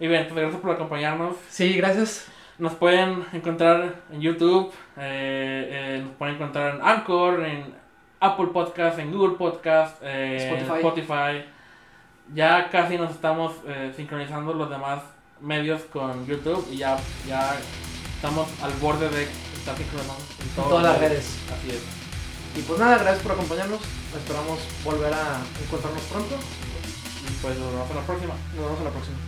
Y 0.00 0.06
bien, 0.06 0.24
pues 0.28 0.40
gracias 0.40 0.60
por 0.60 0.70
acompañarnos. 0.72 1.36
Sí, 1.48 1.74
gracias. 1.76 2.28
Nos 2.58 2.74
pueden 2.74 3.24
encontrar 3.32 3.94
en 4.12 4.20
YouTube, 4.20 4.72
eh, 4.96 5.68
eh, 5.96 6.02
nos 6.04 6.14
pueden 6.16 6.34
encontrar 6.36 6.74
en 6.76 6.82
Anchor, 6.82 7.44
en 7.44 7.74
Apple 8.20 8.48
Podcast, 8.52 8.98
en 8.98 9.12
Google 9.12 9.36
Podcast, 9.36 9.96
eh, 10.02 10.50
en 10.50 10.56
Spotify. 10.58 10.76
Spotify. 11.36 11.44
Ya 12.34 12.68
casi 12.70 12.96
nos 12.98 13.10
estamos 13.12 13.54
eh, 13.66 13.92
sincronizando 13.96 14.52
los 14.54 14.68
demás 14.70 15.00
medios 15.40 15.82
con 15.92 16.26
YouTube 16.26 16.66
y 16.70 16.78
ya, 16.78 16.96
ya 17.26 17.54
estamos 18.16 18.48
al 18.62 18.72
borde 18.80 19.08
de 19.08 19.22
estar 19.22 19.76
sincronizados 19.76 20.22
en 20.40 20.62
todas 20.62 20.82
las 20.84 20.98
redes. 21.00 21.38
Así 21.52 21.70
es. 21.70 21.97
Y 22.58 22.62
pues 22.62 22.80
nada, 22.80 22.98
gracias 22.98 23.22
por 23.22 23.32
acompañarnos. 23.32 23.80
Esperamos 24.16 24.58
volver 24.84 25.14
a 25.14 25.40
encontrarnos 25.62 26.02
pronto. 26.10 26.34
Y 26.34 27.32
pues 27.40 27.56
nos 27.56 27.70
vemos 27.70 27.90
en 27.90 27.96
la 27.96 28.02
próxima. 28.02 28.34
Nos 28.56 28.64
vemos 28.64 28.78
en 28.78 28.84
la 28.84 28.90
próxima. 28.90 29.27